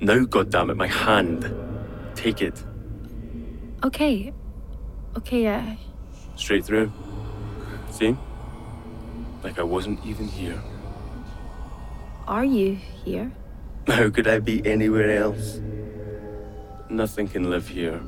Now, 0.00 0.24
goddammit, 0.24 0.77
my 0.77 0.87
hand. 0.87 1.50
Take 2.14 2.42
it. 2.42 2.64
Okay. 3.85 4.33
Okay, 5.16 5.46
uh, 5.46 5.62
Straight 6.37 6.64
through. 6.64 6.92
See? 7.90 8.16
Like 9.42 9.59
I 9.59 9.62
wasn't 9.62 10.05
even 10.05 10.27
here. 10.27 10.61
are 12.27 12.44
you 12.44 12.74
here? 13.05 13.31
How 13.87 14.09
could 14.11 14.27
I 14.27 14.38
be 14.38 14.66
anywhere 14.66 15.18
else? 15.18 15.61
Nothing 16.94 17.26
can 17.26 17.50
live 17.50 17.66
here. 17.66 18.00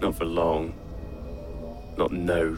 Not 0.00 0.16
for 0.16 0.24
long. 0.24 0.74
Not 1.96 2.10
now. 2.10 2.56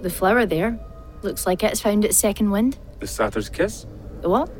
The 0.00 0.08
flower 0.08 0.46
there. 0.46 0.78
Looks 1.20 1.46
like 1.46 1.62
it's 1.62 1.82
found 1.82 2.02
its 2.02 2.16
second 2.16 2.50
wind. 2.50 2.78
The 2.98 3.06
satyr's 3.06 3.50
kiss? 3.50 3.84
The 4.22 4.30
what? 4.30 4.50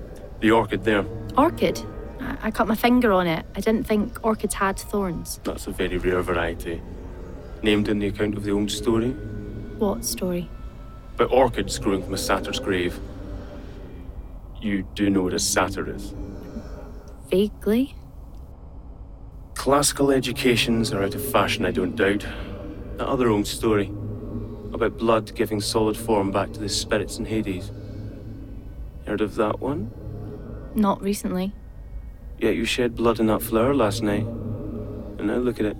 The 0.42 0.50
orchid 0.50 0.84
there. 0.84 1.06
Orchid. 1.38 1.82
I, 2.20 2.36
I 2.42 2.50
cut 2.50 2.68
my 2.68 2.74
finger 2.74 3.12
on 3.12 3.26
it. 3.26 3.46
I 3.56 3.60
didn't 3.60 3.86
think 3.86 4.22
orchids 4.22 4.52
had 4.52 4.78
thorns. 4.78 5.40
That's 5.42 5.68
a 5.68 5.70
very 5.70 5.96
rare 5.96 6.20
variety. 6.20 6.82
Named 7.62 7.88
in 7.88 7.98
the 7.98 8.08
account 8.08 8.36
of 8.36 8.44
the 8.44 8.50
old 8.50 8.70
story. 8.70 9.12
What 9.78 10.04
story? 10.04 10.50
But 11.16 11.32
orchids 11.32 11.78
growing 11.78 12.02
from 12.02 12.12
a 12.12 12.18
satyr's 12.18 12.60
grave. 12.60 13.00
You 14.60 14.86
do 14.94 15.08
know 15.08 15.22
what 15.22 15.32
a 15.32 15.38
satyr 15.38 15.88
is. 15.94 16.12
Vaguely. 17.30 17.94
Classical 19.54 20.10
educations 20.10 20.92
are 20.92 21.02
out 21.02 21.14
of 21.14 21.24
fashion, 21.24 21.64
I 21.64 21.70
don't 21.70 21.96
doubt. 21.96 22.26
That 22.98 23.06
other 23.06 23.28
old 23.28 23.46
story. 23.46 23.86
About 24.72 24.98
blood 24.98 25.34
giving 25.34 25.60
solid 25.60 25.96
form 25.96 26.30
back 26.30 26.52
to 26.52 26.60
the 26.60 26.68
spirits 26.68 27.18
in 27.18 27.24
Hades. 27.24 27.70
Heard 29.06 29.20
of 29.20 29.36
that 29.36 29.60
one? 29.60 29.90
Not 30.74 31.00
recently. 31.00 31.52
Yet 32.38 32.56
you 32.56 32.64
shed 32.64 32.96
blood 32.96 33.20
in 33.20 33.26
that 33.28 33.42
flower 33.42 33.74
last 33.74 34.02
night. 34.02 34.26
And 34.26 35.28
now 35.28 35.36
look 35.36 35.60
at 35.60 35.66
it. 35.66 35.76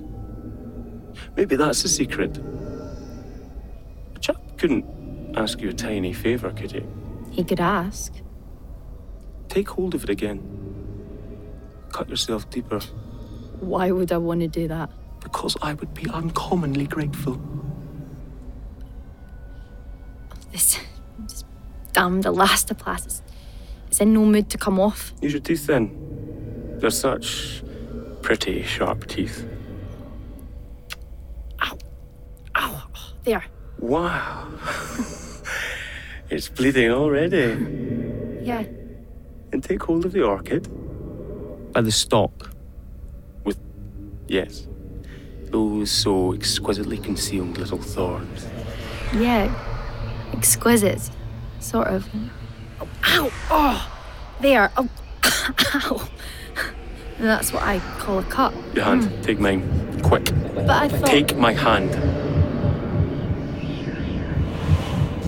Maybe 1.36 1.56
that's 1.56 1.82
the 1.82 1.88
secret. 1.88 2.38
A 2.38 4.18
chap 4.20 4.36
couldn't 4.56 5.34
ask 5.36 5.60
you 5.60 5.70
a 5.70 5.72
tiny 5.74 6.12
favour, 6.12 6.52
could 6.52 6.72
he? 6.72 6.84
He 7.30 7.44
could 7.44 7.60
ask. 7.60 8.14
Take 9.48 9.68
hold 9.68 9.94
of 9.94 10.04
it 10.04 10.10
again. 10.10 10.40
Cut 11.92 12.08
yourself 12.08 12.48
deeper. 12.50 12.80
Why 13.64 13.90
would 13.90 14.12
I 14.12 14.18
want 14.18 14.40
to 14.40 14.48
do 14.48 14.68
that? 14.68 14.90
Because 15.20 15.56
I 15.62 15.72
would 15.74 15.94
be 15.94 16.08
uncommonly 16.10 16.86
grateful. 16.86 17.40
This, 20.52 20.78
this 21.18 21.44
damned 21.92 22.24
elastoplast 22.24 23.06
is, 23.06 23.22
is 23.90 24.00
in 24.00 24.12
no 24.12 24.24
mood 24.24 24.50
to 24.50 24.58
come 24.58 24.78
off. 24.78 25.14
Use 25.22 25.32
your 25.32 25.40
teeth 25.40 25.66
then. 25.66 26.76
They're 26.78 26.90
such 26.90 27.62
pretty 28.22 28.62
sharp 28.62 29.06
teeth. 29.06 29.46
Ow. 31.62 31.78
Ow. 32.56 32.88
There. 33.24 33.44
Wow. 33.78 34.48
it's 36.30 36.48
bleeding 36.48 36.90
already. 36.90 38.42
Yeah. 38.42 38.64
And 39.52 39.64
take 39.64 39.82
hold 39.82 40.04
of 40.04 40.12
the 40.12 40.22
orchid. 40.22 40.68
By 41.72 41.80
the 41.80 41.92
stalk. 41.92 42.53
Yes, 44.26 44.66
those 45.50 45.90
so 45.90 46.32
exquisitely 46.32 46.98
concealed 46.98 47.58
little 47.58 47.78
thorns. 47.78 48.46
Yeah. 49.14 49.54
Exquisite. 50.32 51.10
Sort 51.60 51.88
of. 51.88 52.08
Oh, 52.80 52.88
ow. 53.04 53.30
Oh. 53.50 53.90
There. 54.40 54.72
Oh. 54.76 54.88
Ow. 55.74 56.08
That's 57.18 57.52
what 57.52 57.62
I 57.62 57.78
call 57.98 58.18
a 58.18 58.24
cut. 58.24 58.52
Your 58.74 58.84
hand, 58.84 59.02
mm. 59.02 59.22
take 59.22 59.38
mine. 59.38 59.62
Quick. 60.02 60.24
But 60.54 60.70
I 60.70 60.88
thought. 60.88 61.06
Take 61.06 61.36
my 61.36 61.52
hand. 61.52 61.92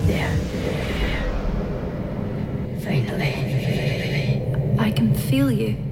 There. 0.05 0.37
Finally. 2.81 3.33
I 4.79 4.91
can 4.91 5.15
feel 5.15 5.49
you. 5.49 5.86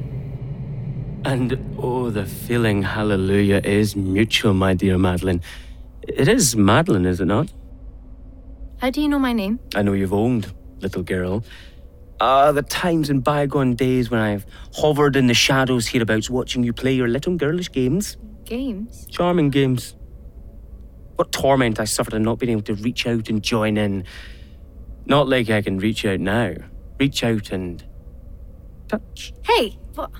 And 1.25 1.75
oh, 1.79 2.11
the 2.11 2.23
feeling, 2.23 2.83
hallelujah, 2.83 3.59
is 3.63 3.95
mutual, 3.95 4.53
my 4.53 4.75
dear 4.75 4.99
Madeline. 4.99 5.41
It 6.03 6.27
is 6.27 6.55
Madeline, 6.55 7.07
is 7.07 7.19
it 7.19 7.25
not? 7.25 7.51
How 8.77 8.91
do 8.91 9.01
you 9.01 9.09
know 9.09 9.17
my 9.17 9.33
name? 9.33 9.59
I 9.73 9.81
know 9.81 9.93
you've 9.93 10.13
owned, 10.13 10.53
little 10.81 11.01
girl. 11.01 11.43
Ah, 12.21 12.51
the 12.51 12.61
times 12.61 13.09
in 13.09 13.21
bygone 13.21 13.73
days 13.73 14.11
when 14.11 14.19
I've 14.19 14.45
hovered 14.75 15.15
in 15.15 15.25
the 15.25 15.33
shadows 15.33 15.87
hereabouts 15.87 16.29
watching 16.29 16.63
you 16.63 16.73
play 16.73 16.93
your 16.93 17.07
little 17.07 17.35
girlish 17.35 17.71
games. 17.71 18.17
Games? 18.43 19.07
Charming 19.09 19.49
games. 19.49 19.95
What 21.15 21.31
torment 21.31 21.79
I 21.79 21.85
suffered 21.85 22.13
in 22.13 22.21
not 22.21 22.37
being 22.37 22.51
able 22.51 22.61
to 22.61 22.75
reach 22.75 23.07
out 23.07 23.29
and 23.29 23.41
join 23.41 23.77
in. 23.77 24.03
Not 25.07 25.27
like 25.27 25.49
I 25.49 25.63
can 25.63 25.79
reach 25.79 26.05
out 26.05 26.19
now. 26.19 26.53
Reach 26.99 27.23
out 27.23 27.51
and 27.51 27.83
touch. 28.87 29.33
Hey! 29.43 29.79
What? 29.95 30.11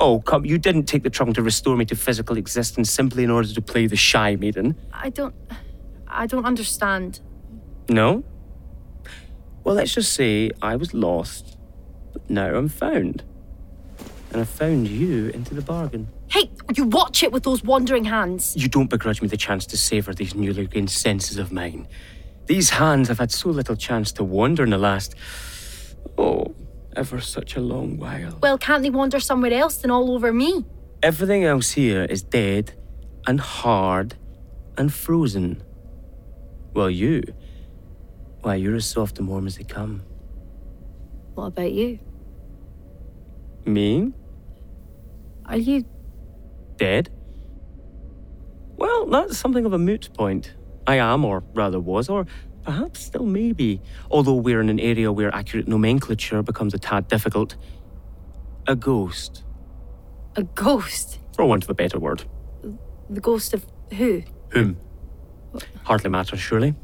Oh, 0.00 0.20
come, 0.20 0.44
you 0.44 0.58
didn't 0.58 0.84
take 0.84 1.02
the 1.02 1.10
trouble 1.10 1.32
to 1.34 1.42
restore 1.42 1.76
me 1.76 1.84
to 1.86 1.96
physical 1.96 2.36
existence 2.36 2.90
simply 2.90 3.24
in 3.24 3.30
order 3.30 3.52
to 3.52 3.60
play 3.60 3.86
the 3.86 3.96
shy 3.96 4.36
maiden. 4.36 4.76
I 4.92 5.10
don't. 5.10 5.34
I 6.06 6.26
don't 6.26 6.44
understand. 6.44 7.20
No? 7.88 8.22
Well, 9.64 9.74
let's 9.74 9.92
just 9.92 10.12
say 10.12 10.50
I 10.62 10.76
was 10.76 10.94
lost, 10.94 11.56
but 12.12 12.30
now 12.30 12.54
I'm 12.54 12.68
found. 12.68 13.24
And 14.30 14.40
I 14.40 14.44
found 14.44 14.88
you 14.88 15.28
into 15.28 15.54
the 15.54 15.62
bargain. 15.62 16.08
Hey! 16.28 16.50
You 16.74 16.84
watch 16.84 17.22
it 17.22 17.32
with 17.32 17.44
those 17.44 17.64
wandering 17.64 18.04
hands. 18.04 18.54
You 18.56 18.68
don't 18.68 18.90
begrudge 18.90 19.22
me 19.22 19.28
the 19.28 19.38
chance 19.38 19.64
to 19.66 19.76
savour 19.76 20.12
these 20.12 20.34
newly 20.34 20.66
gained 20.66 20.90
senses 20.90 21.38
of 21.38 21.50
mine. 21.50 21.88
These 22.46 22.70
hands 22.70 23.08
have 23.08 23.18
had 23.18 23.32
so 23.32 23.48
little 23.48 23.76
chance 23.76 24.12
to 24.12 24.24
wander 24.24 24.64
in 24.64 24.70
the 24.70 24.78
last. 24.78 25.14
Oh, 26.16 26.54
ever 26.96 27.20
such 27.20 27.56
a 27.56 27.60
long 27.60 27.98
while. 27.98 28.38
Well, 28.42 28.58
can't 28.58 28.82
they 28.82 28.90
wander 28.90 29.20
somewhere 29.20 29.52
else 29.52 29.76
than 29.78 29.90
all 29.90 30.10
over 30.10 30.32
me? 30.32 30.64
Everything 31.02 31.44
else 31.44 31.72
here 31.72 32.04
is 32.04 32.22
dead 32.22 32.74
and 33.26 33.40
hard 33.40 34.16
and 34.76 34.92
frozen. 34.92 35.62
Well, 36.74 36.90
you. 36.90 37.22
Why, 38.42 38.56
you're 38.56 38.76
as 38.76 38.86
soft 38.86 39.18
and 39.18 39.28
warm 39.28 39.46
as 39.46 39.56
they 39.56 39.64
come. 39.64 40.02
What 41.34 41.46
about 41.46 41.72
you? 41.72 41.98
Me? 43.64 44.12
Are 45.46 45.56
you. 45.56 45.84
Dead? 46.76 47.10
Well, 48.76 49.06
that's 49.06 49.36
something 49.36 49.66
of 49.66 49.72
a 49.72 49.78
moot 49.78 50.10
point. 50.14 50.54
I 50.86 50.96
am, 50.96 51.24
or 51.24 51.42
rather 51.54 51.78
was, 51.78 52.08
or 52.08 52.26
perhaps 52.68 53.00
still 53.00 53.24
maybe, 53.24 53.80
although 54.10 54.34
we're 54.34 54.60
in 54.60 54.68
an 54.68 54.78
area 54.78 55.10
where 55.10 55.34
accurate 55.34 55.66
nomenclature 55.66 56.42
becomes 56.42 56.74
a 56.74 56.78
tad 56.78 57.08
difficult. 57.08 57.56
A 58.66 58.76
ghost, 58.76 59.42
a 60.36 60.42
ghost? 60.42 61.18
for 61.34 61.46
want 61.46 61.64
of 61.64 61.70
a 61.70 61.74
better 61.74 61.98
word. 61.98 62.24
The 63.08 63.22
ghost 63.22 63.54
of 63.54 63.64
who? 63.94 64.22
Whom? 64.50 64.76
Hardly 65.84 66.10
matters, 66.10 66.40
surely. 66.40 66.74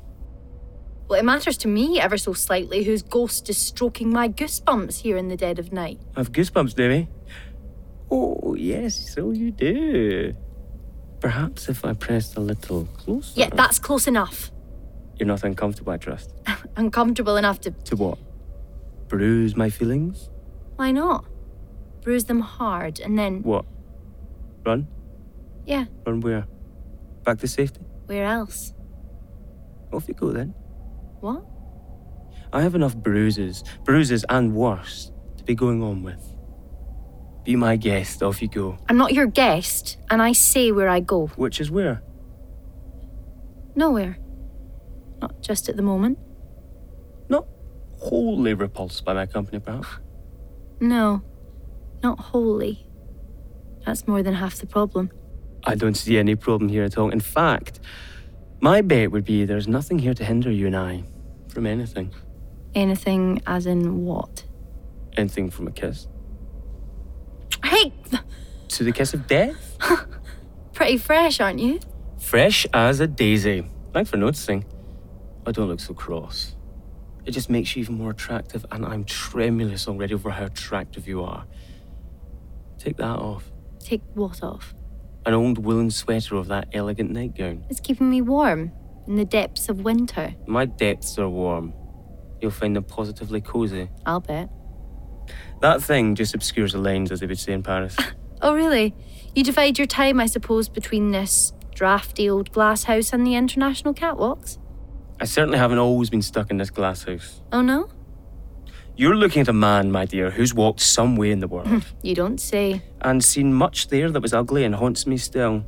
Well, 1.07 1.21
it 1.21 1.25
matters 1.27 1.59
to 1.59 1.69
me 1.69 2.01
ever 2.01 2.17
so 2.17 2.33
slightly 2.33 2.85
whose 2.85 3.03
ghost 3.03 3.51
is 3.51 3.59
stroking 3.59 4.09
my 4.09 4.27
goosebumps 4.31 5.01
here 5.01 5.19
in 5.19 5.29
the 5.29 5.37
dead 5.37 5.59
of 5.59 5.71
night. 5.71 6.01
I've 6.17 6.33
goosebumps, 6.33 6.75
Davy. 6.75 7.09
Oh, 8.11 8.55
yes, 8.55 9.13
so 9.15 9.33
you 9.33 9.51
do. 9.51 10.35
Perhaps 11.21 11.69
if 11.69 11.85
I 11.85 11.93
pressed 11.93 12.37
a 12.37 12.41
little 12.41 12.87
closer. 12.87 13.39
Yeah, 13.39 13.51
that's 13.53 13.79
close 13.79 14.07
enough. 14.07 14.51
You're 15.19 15.27
not 15.29 15.45
uncomfortable, 15.45 15.93
I 15.93 15.97
trust. 15.97 16.35
Uncomfortable 16.77 17.37
enough 17.37 17.61
to. 17.63 17.71
To 17.71 17.97
what? 17.97 18.19
Bruise 19.09 19.55
my 19.57 19.71
feelings? 19.71 20.29
Why 20.77 20.91
not? 20.91 21.25
Bruise 22.03 22.25
them 22.25 22.41
hard 22.41 23.01
and 23.01 23.19
then. 23.19 23.43
What? 23.43 23.65
Run? 24.67 24.89
Yeah, 25.67 25.85
Run 26.07 26.21
where? 26.21 26.47
Back 27.25 27.39
to 27.39 27.49
safety? 27.49 27.81
where 28.07 28.25
else? 28.27 28.75
Off 29.93 30.09
you 30.09 30.15
go 30.15 30.31
then. 30.31 30.53
What? 31.21 31.43
I 32.53 32.61
have 32.61 32.75
enough 32.75 32.97
bruises, 32.97 33.65
bruises 33.85 34.25
and 34.29 34.55
worse, 34.55 35.11
to 35.39 35.45
be 35.45 35.55
going 35.55 35.83
on 35.83 36.03
with. 36.03 36.23
Be 37.45 37.57
my 37.57 37.77
guest, 37.77 38.23
off 38.23 38.43
you 38.43 38.49
go. 38.49 38.77
I'm 38.89 38.97
not 38.97 39.13
your 39.15 39.27
guest, 39.27 39.97
and 40.11 40.21
I 40.21 40.33
say 40.33 40.71
where 40.73 40.89
I 40.89 41.01
go. 41.01 41.29
Which 41.37 41.61
is 41.61 41.71
where? 41.71 42.03
Nowhere. 43.75 44.19
Not 45.25 45.41
just 45.41 45.71
at 45.71 45.77
the 45.77 45.83
moment. 45.83 46.19
Not 47.31 47.47
wholly 47.97 48.53
repulsed 48.53 49.07
by 49.07 49.15
my 49.15 49.25
company, 49.25 49.59
perhaps. 49.59 49.89
No, 50.81 51.23
not 52.03 52.19
wholly. 52.19 52.87
That's 53.87 54.07
more 54.07 54.23
than 54.23 54.35
half 54.35 54.57
the 54.57 54.67
problem. 54.67 55.11
I 55.63 55.77
don't 55.77 55.95
see 55.95 56.19
any 56.19 56.35
problem 56.35 56.69
here 56.69 56.83
at 56.83 56.99
all. 56.99 57.11
In 57.11 57.21
fact, 57.21 57.79
my 58.61 58.83
bet 58.83 59.13
would 59.13 59.25
be 59.25 59.47
there's 59.47 59.69
nothing 59.69 59.99
here 60.01 60.13
to 60.13 60.25
hinder 60.25 60.51
you 60.51 60.67
and 60.67 60.77
I 60.77 61.05
from 61.49 61.65
anything. 61.65 62.13
Anything 62.75 63.41
as 63.47 63.65
in 63.67 64.05
what? 64.05 64.45
Anything 65.17 65.49
from 65.49 65.69
a 65.69 65.71
kiss. 65.71 66.09
Hey! 67.65 67.95
To 68.69 68.85
the 68.85 68.93
kiss 68.93 69.15
of 69.15 69.27
death? 69.27 69.79
Pretty 70.75 70.99
fresh, 70.99 71.41
aren't 71.41 71.61
you? 71.61 71.79
Fresh 72.19 72.67
as 72.75 73.01
a 73.01 73.07
daisy. 73.07 73.71
Thanks 73.95 74.11
for 74.11 74.17
noticing. 74.19 74.67
I 75.47 75.53
don't 75.53 75.69
look 75.69 75.81
so 75.81 75.95
cross. 75.95 76.57
It 77.25 77.31
just 77.33 77.49
makes 77.49 77.75
you 77.75 77.81
even 77.81 77.97
more 77.97 78.11
attractive, 78.11 78.67
and 78.71 78.85
I'm 78.85 79.05
tremulous 79.05 79.89
already 79.89 80.15
over 80.15 80.31
how 80.31 80.45
attractive 80.45 81.09
you 81.09 81.23
are. 81.23 81.47
Take 82.79 82.97
that 82.99 83.17
off. 83.17 83.51
Take 83.81 84.03
what 84.15 84.43
off? 84.43 84.75
An 85.27 85.33
old 85.33 85.59
woolen 85.59 85.91
sweater 85.91 86.37
of 86.37 86.49
that 86.49 86.69
elegant 86.73 87.11
nightgown. 87.11 87.65
It's 87.71 87.81
keeping 87.81 88.11
me 88.11 88.21
warm 88.21 88.73
in 89.07 89.17
the 89.17 89.25
depths 89.25 89.69
of 89.69 89.81
winter. 89.81 90.35
My 90.47 90.67
depths 90.67 91.19
are 91.19 91.29
warm. 91.29 91.73
You'll 92.41 92.51
find 92.51 92.77
them 92.77 92.85
positively 92.85 93.41
cozy. 93.41 93.89
I'll 94.05 94.21
bet. 94.21 94.51
That 95.63 95.83
thing 95.83 96.15
just 96.15 96.35
obscures 96.35 96.73
the 96.73 96.79
lines, 96.79 97.11
as 97.11 97.21
they 97.21 97.27
would 97.27 97.39
say 97.39 97.53
in 97.53 97.63
Paris. 97.63 97.97
Oh, 98.43 98.55
really? 98.55 98.95
You 99.35 99.43
divide 99.43 99.79
your 99.79 99.87
time, 99.87 100.21
I 100.21 100.27
suppose, 100.27 100.69
between 100.69 101.13
this 101.13 101.55
drafty 101.75 102.29
old 102.29 102.53
glass 102.53 102.85
house 102.85 103.15
and 103.15 103.27
the 103.27 103.37
international 103.37 103.95
catwalks? 103.95 104.59
I 105.21 105.25
certainly 105.27 105.59
haven't 105.59 105.79
always 105.79 106.11
been 106.11 106.23
stuck 106.23 106.51
in 106.51 106.57
this 106.59 106.71
glass 106.71 107.05
house. 107.05 107.41
Oh, 107.53 107.61
no? 107.63 107.89
You're 108.97 109.17
looking 109.17 109.43
at 109.43 109.49
a 109.49 109.53
man, 109.53 109.91
my 109.91 110.05
dear, 110.05 110.31
who's 110.31 110.55
walked 110.55 110.81
some 110.81 111.17
way 111.17 111.31
in 111.33 111.41
the 111.41 111.49
world 111.49 111.67
hmm, 111.69 111.79
You 112.03 112.15
don't 112.15 112.39
say. 112.41 112.83
and 113.01 113.25
seen 113.25 113.53
much 113.53 113.89
there 113.89 114.11
that 114.11 114.21
was 114.23 114.33
ugly 114.33 114.65
and 114.65 114.75
haunts 114.75 115.07
me 115.07 115.17
still. 115.17 115.65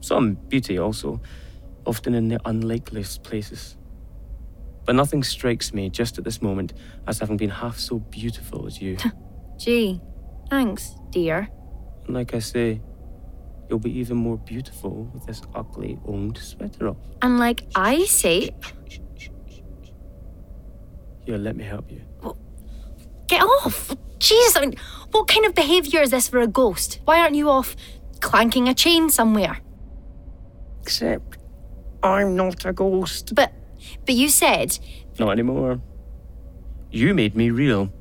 Some 0.00 0.34
beauty 0.48 0.78
also. 0.78 1.20
often 1.86 2.14
in 2.14 2.28
the 2.28 2.40
unlikeliest 2.44 3.22
places. 3.22 3.76
But 4.84 4.94
nothing 4.96 5.22
strikes 5.22 5.72
me 5.74 5.90
just 5.90 6.18
at 6.18 6.24
this 6.24 6.40
moment 6.42 6.72
as 7.06 7.18
having 7.18 7.36
been 7.36 7.50
half 7.50 7.78
so 7.78 7.98
beautiful 7.98 8.66
as 8.66 8.80
you. 8.80 8.96
Gee, 9.58 10.00
thanks, 10.50 10.94
dear. 11.10 11.48
and 12.06 12.14
like 12.14 12.34
I 12.34 12.38
say, 12.40 12.80
you'll 13.68 13.78
be 13.78 13.98
even 13.98 14.16
more 14.16 14.36
beautiful 14.38 15.10
with 15.12 15.26
this 15.26 15.42
ugly 15.54 15.98
old 16.04 16.38
sweater 16.38 16.88
off. 16.88 16.96
And 17.22 17.38
like 17.38 17.64
I 17.74 18.04
say, 18.04 18.50
Here, 21.24 21.38
let 21.38 21.56
me 21.56 21.64
help 21.64 21.90
you. 21.90 22.02
get 23.26 23.42
off! 23.42 23.94
Jesus, 24.18 24.56
I 24.56 24.60
mean, 24.60 24.76
what 25.10 25.28
kind 25.28 25.44
of 25.44 25.54
behaviour 25.54 26.00
is 26.00 26.10
this 26.10 26.28
for 26.28 26.38
a 26.38 26.46
ghost? 26.46 27.00
Why 27.04 27.20
aren't 27.20 27.34
you 27.34 27.50
off 27.50 27.76
clanking 28.20 28.68
a 28.68 28.74
chain 28.74 29.10
somewhere? 29.10 29.58
Except, 30.82 31.36
I'm 32.02 32.36
not 32.36 32.64
a 32.64 32.72
ghost. 32.72 33.34
But, 33.34 33.52
but 34.06 34.14
you 34.14 34.28
said 34.28 34.78
Not 35.18 35.32
anymore. 35.32 35.80
You 36.90 37.12
made 37.12 37.36
me 37.36 37.50
real. 37.50 37.92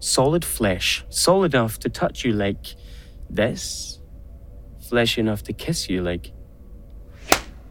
Solid 0.00 0.44
flesh, 0.44 1.04
solid 1.08 1.54
enough 1.54 1.78
to 1.78 1.88
touch 1.88 2.24
you 2.24 2.32
like 2.32 2.74
this, 3.30 4.00
flesh 4.88 5.18
enough 5.18 5.42
to 5.44 5.52
kiss 5.52 5.88
you 5.88 6.02
like. 6.02 6.32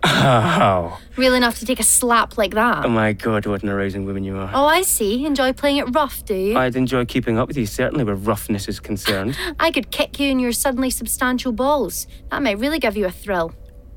Ow. 0.06 1.00
real 1.16 1.34
enough 1.34 1.60
to 1.60 1.66
take 1.66 1.80
a 1.80 1.84
slap 1.84 2.38
like 2.38 2.54
that. 2.56 2.86
Oh 2.86 2.90
my 2.90 3.14
god, 3.14 3.46
what 3.46 3.64
an 3.64 3.70
arousing 3.70 4.06
woman 4.06 4.24
you 4.26 4.38
are. 4.38 4.52
Oh, 4.54 4.66
I 4.66 4.82
see. 4.82 5.26
Enjoy 5.26 5.54
playing 5.54 5.78
it 5.78 5.86
rough, 5.96 6.26
do 6.26 6.36
you? 6.36 6.58
I'd 6.58 6.76
enjoy 6.76 7.06
keeping 7.06 7.38
up 7.40 7.48
with 7.48 7.56
you, 7.58 7.66
certainly 7.66 8.04
where 8.04 8.16
roughness 8.16 8.68
is 8.68 8.80
concerned. 8.82 9.38
I 9.60 9.72
could 9.72 9.92
kick 9.92 10.20
you 10.20 10.30
in 10.30 10.40
your 10.40 10.52
suddenly 10.52 10.90
substantial 10.90 11.54
balls. 11.54 12.06
That 12.32 12.44
might 12.44 12.60
really 12.60 12.80
give 12.80 12.98
you 12.98 13.06
a 13.06 13.12
thrill. 13.12 13.54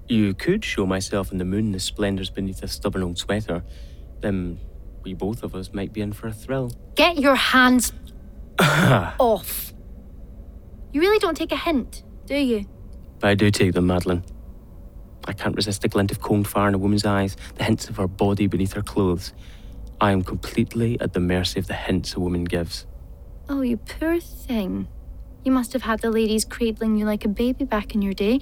you 0.09 0.33
could 0.35 0.65
show 0.65 0.87
myself 0.87 1.33
in 1.33 1.39
the 1.39 1.45
moon 1.45 1.73
the 1.73 1.81
splendours 1.81 2.31
beneath 2.31 2.63
a 2.63 2.69
stubborn 2.69 3.03
old 3.03 3.19
sweater. 3.19 3.65
Then 4.21 4.61
we 5.03 5.13
both 5.15 5.43
of 5.43 5.57
us 5.57 5.73
might 5.73 5.93
be 5.93 6.01
in 6.03 6.13
for 6.13 6.29
a 6.29 6.33
thrill. 6.33 6.71
Get 6.95 7.19
your 7.19 7.35
hands 7.35 7.93
off. 8.61 9.73
You 10.93 11.01
really 11.01 11.19
don't 11.19 11.37
take 11.37 11.51
a 11.53 11.57
hint, 11.57 12.05
do 12.27 12.37
you? 12.37 12.65
But 13.27 13.31
I 13.31 13.35
do 13.35 13.51
take 13.51 13.73
them, 13.73 13.89
Madeline. 13.89 14.23
I 15.25 15.33
can't 15.33 15.57
resist 15.57 15.83
the 15.83 15.89
glint 15.89 16.13
of 16.13 16.21
cold 16.21 16.47
fire 16.47 16.69
in 16.69 16.75
a 16.75 16.79
woman's 16.79 17.05
eyes, 17.05 17.37
the 17.57 17.65
hints 17.65 17.89
of 17.89 17.97
her 17.97 18.07
body 18.07 18.47
beneath 18.47 18.75
her 18.75 18.83
clothes. 18.83 19.33
I 20.01 20.13
am 20.13 20.23
completely 20.23 20.97
at 21.01 21.13
the 21.13 21.19
mercy 21.19 21.59
of 21.59 21.67
the 21.67 21.75
hints 21.75 22.15
a 22.15 22.21
woman 22.21 22.45
gives. 22.45 22.87
Oh, 23.49 23.63
you 23.63 23.79
poor 23.79 24.21
thing. 24.21 24.87
You 25.43 25.51
must 25.51 25.73
have 25.73 25.83
had 25.83 26.03
the 26.03 26.11
ladies 26.13 26.45
cradling 26.45 26.99
you 26.99 27.05
like 27.05 27.25
a 27.25 27.29
baby 27.29 27.65
back 27.65 27.97
in 27.97 28.01
your 28.01 28.15
day, 28.15 28.39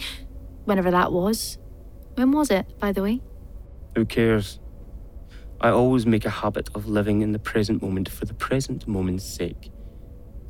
whenever 0.67 0.91
that 0.91 1.13
was. 1.13 1.57
When 2.17 2.31
was 2.33 2.51
it, 2.51 2.79
by 2.79 2.93
the 2.93 3.01
way? 3.01 3.23
Who 3.97 4.05
cares? 4.05 4.61
I 5.63 5.71
always 5.71 6.05
make 6.05 6.27
a 6.27 6.31
habit 6.45 6.69
of 6.75 6.87
living 6.87 7.23
in 7.23 7.33
the 7.33 7.39
present 7.39 7.81
moment 7.81 8.11
for 8.11 8.27
the 8.27 8.35
present 8.35 8.87
moment's 8.87 9.25
sake. 9.25 9.71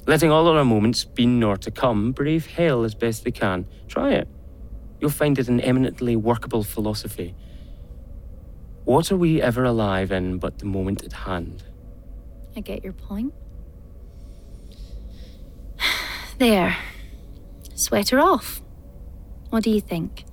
Letting 0.07 0.31
all 0.31 0.47
other 0.47 0.64
moments, 0.64 1.05
be 1.05 1.27
nor 1.27 1.57
to 1.57 1.71
come, 1.71 2.12
brave 2.12 2.47
hell 2.47 2.85
as 2.85 2.95
best 2.95 3.25
they 3.25 3.31
can. 3.31 3.67
Try 3.88 4.12
it. 4.12 4.29
You'll 5.01 5.11
find 5.11 5.38
it 5.38 5.49
an 5.49 5.61
eminently 5.61 6.14
workable 6.17 6.62
philosophy. 6.62 7.35
What 8.85 9.11
are 9.11 9.17
we 9.17 9.40
ever 9.40 9.64
alive 9.64 10.12
in 10.12 10.38
but 10.38 10.59
the 10.59 10.67
moment 10.67 11.03
at 11.05 11.12
hand? 11.12 11.64
I 12.57 12.61
get 12.61 12.85
your 12.85 12.93
point. 12.93 13.33
There. 16.38 16.77
Sweater 17.75 18.21
off. 18.21 18.61
What 19.51 19.62
do 19.62 19.71
you 19.71 19.81
think? 19.81 20.25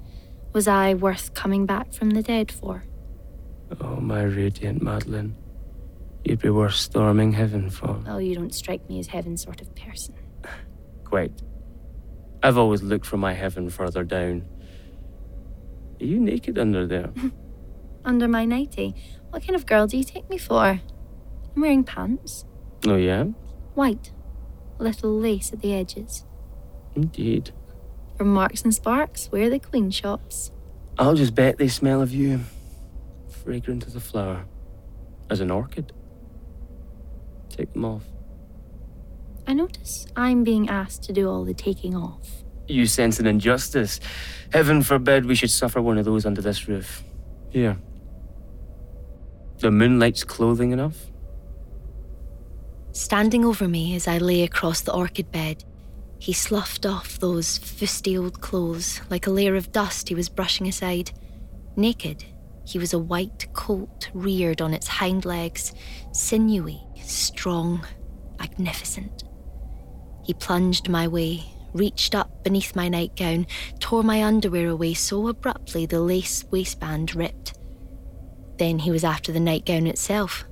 Was 0.51 0.67
I 0.67 0.95
worth 0.95 1.33
coming 1.33 1.65
back 1.65 1.93
from 1.93 2.09
the 2.09 2.21
dead 2.21 2.51
for? 2.51 2.83
Oh, 3.79 3.97
my 4.01 4.23
radiant 4.23 4.81
Madeline. 4.81 5.35
You'd 6.23 6.39
be 6.39 6.49
worth 6.49 6.75
storming 6.75 7.31
heaven 7.33 7.69
for. 7.69 7.93
Well, 8.05 8.21
you 8.21 8.35
don't 8.35 8.53
strike 8.53 8.87
me 8.87 8.99
as 8.99 9.07
heaven 9.07 9.37
sort 9.37 9.61
of 9.61 9.75
person. 9.75 10.15
Quite. 11.03 11.41
I've 12.43 12.57
always 12.57 12.81
looked 12.81 13.05
for 13.05 13.17
my 13.17 13.33
heaven 13.33 13.69
further 13.69 14.03
down. 14.03 14.45
Are 15.99 16.05
you 16.05 16.19
naked 16.19 16.57
under 16.57 16.87
there? 16.87 17.11
Under 18.03 18.27
my 18.27 18.45
nightie, 18.45 18.95
what 19.29 19.45
kind 19.45 19.55
of 19.55 19.67
girl 19.67 19.85
do 19.85 19.95
you 19.95 20.03
take 20.03 20.27
me 20.27 20.39
for? 20.39 20.57
I'm 20.65 21.61
wearing 21.61 21.83
pants. 21.83 22.45
oh, 22.87 22.95
yeah? 22.95 23.25
White. 23.75 24.11
Little 24.79 25.19
lace 25.19 25.53
at 25.53 25.61
the 25.61 25.75
edges. 25.75 26.25
Indeed. 26.95 27.51
From 28.17 28.33
Marks 28.33 28.63
and 28.63 28.73
Sparks, 28.73 29.27
where 29.31 29.51
the 29.51 29.59
queen 29.59 29.91
shops. 29.91 30.51
I'll 30.97 31.13
just 31.13 31.35
bet 31.35 31.59
they 31.59 31.67
smell 31.67 32.01
of 32.01 32.11
you. 32.11 32.39
Fragrant 33.43 33.85
as 33.85 33.95
a 33.95 33.99
flower. 33.99 34.45
As 35.29 35.39
an 35.39 35.51
orchid. 35.51 35.93
Take 37.51 37.73
them 37.73 37.85
off. 37.85 38.03
I 39.47 39.53
notice 39.53 40.07
I'm 40.15 40.43
being 40.43 40.69
asked 40.69 41.03
to 41.03 41.13
do 41.13 41.29
all 41.29 41.43
the 41.43 41.53
taking 41.53 41.95
off. 41.95 42.43
You 42.67 42.85
sense 42.85 43.19
an 43.19 43.27
injustice. 43.27 43.99
Heaven 44.53 44.81
forbid 44.81 45.25
we 45.25 45.35
should 45.35 45.51
suffer 45.51 45.81
one 45.81 45.97
of 45.97 46.05
those 46.05 46.25
under 46.25 46.41
this 46.41 46.67
roof. 46.67 47.03
Here. 47.49 47.77
The 49.59 49.71
moonlight's 49.71 50.23
clothing 50.23 50.71
enough? 50.71 50.95
Standing 52.93 53.45
over 53.45 53.67
me 53.67 53.95
as 53.95 54.07
I 54.07 54.17
lay 54.17 54.43
across 54.43 54.81
the 54.81 54.93
orchid 54.93 55.31
bed, 55.31 55.63
he 56.19 56.33
sloughed 56.33 56.85
off 56.85 57.19
those 57.19 57.57
fusty 57.57 58.17
old 58.17 58.41
clothes 58.41 59.01
like 59.09 59.27
a 59.27 59.31
layer 59.31 59.55
of 59.55 59.71
dust 59.71 60.09
he 60.09 60.15
was 60.15 60.29
brushing 60.29 60.67
aside. 60.67 61.11
Naked, 61.75 62.23
he 62.65 62.77
was 62.77 62.93
a 62.93 62.99
white 62.99 63.47
colt 63.53 64.09
reared 64.13 64.61
on 64.61 64.73
its 64.73 64.87
hind 64.87 65.25
legs, 65.25 65.73
sinewy, 66.11 66.81
strong, 67.03 67.85
magnificent. 68.39 69.23
He 70.23 70.33
plunged 70.33 70.89
my 70.89 71.07
way, 71.07 71.43
reached 71.73 72.15
up 72.15 72.43
beneath 72.43 72.75
my 72.75 72.89
nightgown, 72.89 73.47
tore 73.79 74.03
my 74.03 74.23
underwear 74.23 74.69
away 74.69 74.93
so 74.93 75.27
abruptly 75.27 75.85
the 75.85 75.99
lace 75.99 76.43
waistband 76.51 77.15
ripped. 77.15 77.57
Then 78.57 78.79
he 78.79 78.91
was 78.91 79.03
after 79.03 79.31
the 79.31 79.39
nightgown 79.39 79.87
itself. 79.87 80.45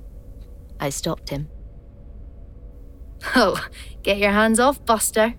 I 0.80 0.90
stopped 0.90 1.28
him. 1.28 1.48
Oh, 3.36 3.64
get 4.02 4.18
your 4.18 4.32
hands 4.32 4.58
off, 4.58 4.84
Buster. 4.84 5.34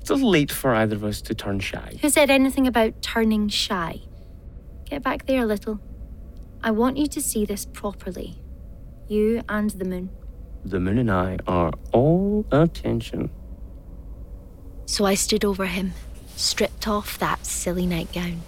It's 0.00 0.10
a 0.10 0.14
little 0.14 0.30
late 0.30 0.52
for 0.52 0.74
either 0.74 0.94
of 0.94 1.04
us 1.04 1.20
to 1.22 1.34
turn 1.34 1.58
shy. 1.58 1.98
Who 2.00 2.10
said 2.10 2.30
anything 2.30 2.66
about 2.66 3.02
turning 3.02 3.48
shy? 3.48 4.02
Get 4.84 5.02
back 5.02 5.26
there 5.26 5.42
a 5.42 5.46
little. 5.46 5.80
I 6.62 6.70
want 6.70 6.96
you 6.96 7.06
to 7.08 7.20
see 7.20 7.44
this 7.44 7.66
properly. 7.66 8.40
You 9.08 9.42
and 9.48 9.70
the 9.70 9.84
moon. 9.84 10.10
The 10.64 10.80
moon 10.80 10.98
and 10.98 11.10
I 11.10 11.38
are 11.46 11.72
all 11.92 12.44
attention. 12.50 13.30
So 14.86 15.04
I 15.04 15.14
stood 15.14 15.44
over 15.44 15.66
him, 15.66 15.92
stripped 16.34 16.88
off 16.88 17.18
that 17.18 17.46
silly 17.46 17.86
nightgown. 17.86 18.42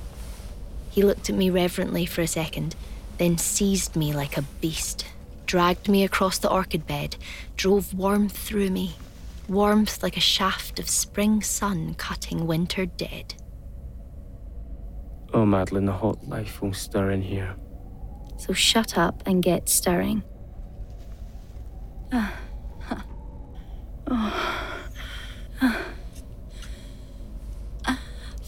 He 0.90 1.03
looked 1.03 1.31
at 1.31 1.37
me 1.37 1.51
reverently 1.51 2.07
for 2.07 2.23
a 2.23 2.27
second, 2.27 2.75
then 3.18 3.38
seized 3.38 3.94
me 3.94 4.12
like 4.12 4.37
a 4.37 4.42
beast, 4.61 5.07
dragged 5.47 5.88
me 5.88 6.03
across 6.03 6.38
the 6.38 6.51
orchid 6.51 6.87
bed, 6.87 7.16
drove 7.57 7.94
warmth 7.94 8.37
through 8.37 8.71
me, 8.71 8.97
warmth 9.49 10.03
like 10.03 10.16
a 10.16 10.21
shaft 10.21 10.81
of 10.81 10.88
spring 10.88 11.40
sun 11.40 11.94
cutting 11.94 12.47
winter 12.49 12.85
dead. 12.85 13.35
Oh, 15.33 15.47
Madeline, 15.47 15.85
the 15.85 15.92
hot 15.92 16.29
life 16.29 16.61
won't 16.61 16.75
stir 16.75 17.12
in 17.12 17.23
here. 17.23 17.55
So 18.39 18.53
shut 18.53 18.99
up 18.99 19.22
and 19.26 19.43
get 19.43 19.68
stirring. 19.68 20.22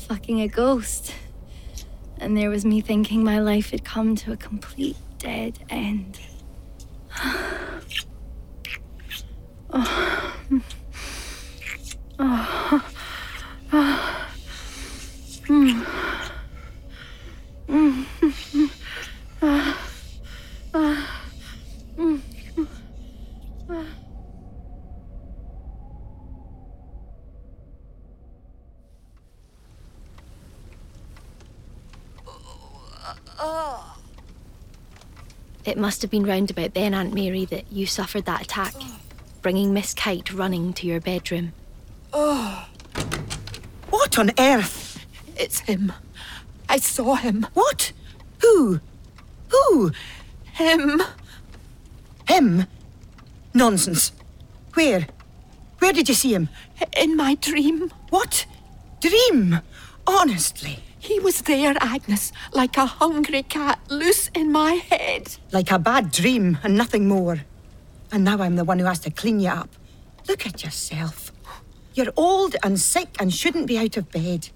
Fucking 0.09 0.41
a 0.41 0.49
ghost. 0.49 1.15
And 2.19 2.37
there 2.37 2.51
was 2.51 2.65
me 2.65 2.81
thinking 2.81 3.23
my 3.23 3.39
life 3.41 3.71
had 3.71 3.85
come 3.85 4.17
to 4.17 4.33
a 4.33 4.37
complete 4.37 4.97
dead 5.19 5.59
end. 5.69 6.19
It 17.73 18.71
must 35.81 36.03
have 36.03 36.11
been 36.11 36.27
round 36.27 36.51
about 36.51 36.75
then, 36.75 36.95
Aunt 36.95 37.15
Mary, 37.15 37.47
that 37.47 37.73
you 37.73 37.87
suffered 37.87 38.27
that 38.27 38.43
attack, 38.43 38.75
bringing 39.41 39.73
Miss 39.73 39.95
Kite 39.95 40.33
running 40.33 40.73
to 40.75 40.87
your 40.87 41.01
bedroom. 41.01 41.53
Oh, 42.13 42.69
what 43.89 44.19
on 44.19 44.31
earth? 44.39 45.05
It's 45.37 45.61
him. 45.61 45.93
I 46.69 46.77
saw 46.77 47.15
him. 47.15 47.47
What? 47.55 47.93
Who? 48.43 48.81
Who? 49.49 49.93
Him. 50.53 51.03
Him? 52.29 52.67
Nonsense. 53.55 54.13
Where? 54.75 55.07
Where 55.79 55.93
did 55.93 56.09
you 56.09 56.15
see 56.15 56.35
him? 56.35 56.51
In 56.97 57.17
my 57.17 57.37
dream. 57.37 57.91
What? 58.11 58.45
Dream? 59.01 59.61
Honestly? 60.07 60.81
He 61.01 61.19
was 61.19 61.41
there, 61.43 61.75
Agnes, 61.81 62.31
like 62.53 62.77
a 62.77 62.85
hungry 62.85 63.43
cat 63.43 63.81
loose 63.89 64.29
in 64.35 64.53
my 64.53 64.75
head. 64.75 65.37
Like 65.51 65.71
a 65.71 65.79
bad 65.79 66.13
dream 66.13 66.59
and 66.63 66.77
nothing 66.77 67.09
more. 67.09 67.41
And 68.13 68.23
now 68.23 68.43
I'm 68.43 68.57
the 68.57 68.65
one 68.65 68.79
who 68.79 68.85
has 68.85 68.99
to 69.01 69.11
clean 69.11 69.41
you 69.41 69.49
up. 69.49 69.71
Look 70.29 70.47
at 70.47 70.63
yourself. 70.63 71.33
You're 71.95 72.13
old 72.17 72.55
and 72.63 72.79
sick 72.79 73.17
and 73.19 73.33
shouldn't 73.33 73.67
be 73.67 73.79
out 73.79 73.97
of 73.97 74.11
bed. 74.11 74.51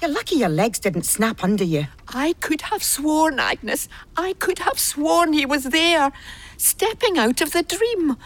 You're 0.00 0.12
lucky 0.12 0.36
your 0.36 0.48
legs 0.48 0.78
didn't 0.78 1.02
snap 1.02 1.42
under 1.42 1.64
you. 1.64 1.88
I 2.08 2.34
could 2.34 2.62
have 2.62 2.84
sworn, 2.84 3.40
Agnes, 3.40 3.88
I 4.16 4.34
could 4.34 4.60
have 4.60 4.78
sworn 4.78 5.32
he 5.32 5.44
was 5.44 5.64
there, 5.64 6.12
stepping 6.56 7.18
out 7.18 7.40
of 7.40 7.52
the 7.52 7.64
dream. 7.64 8.16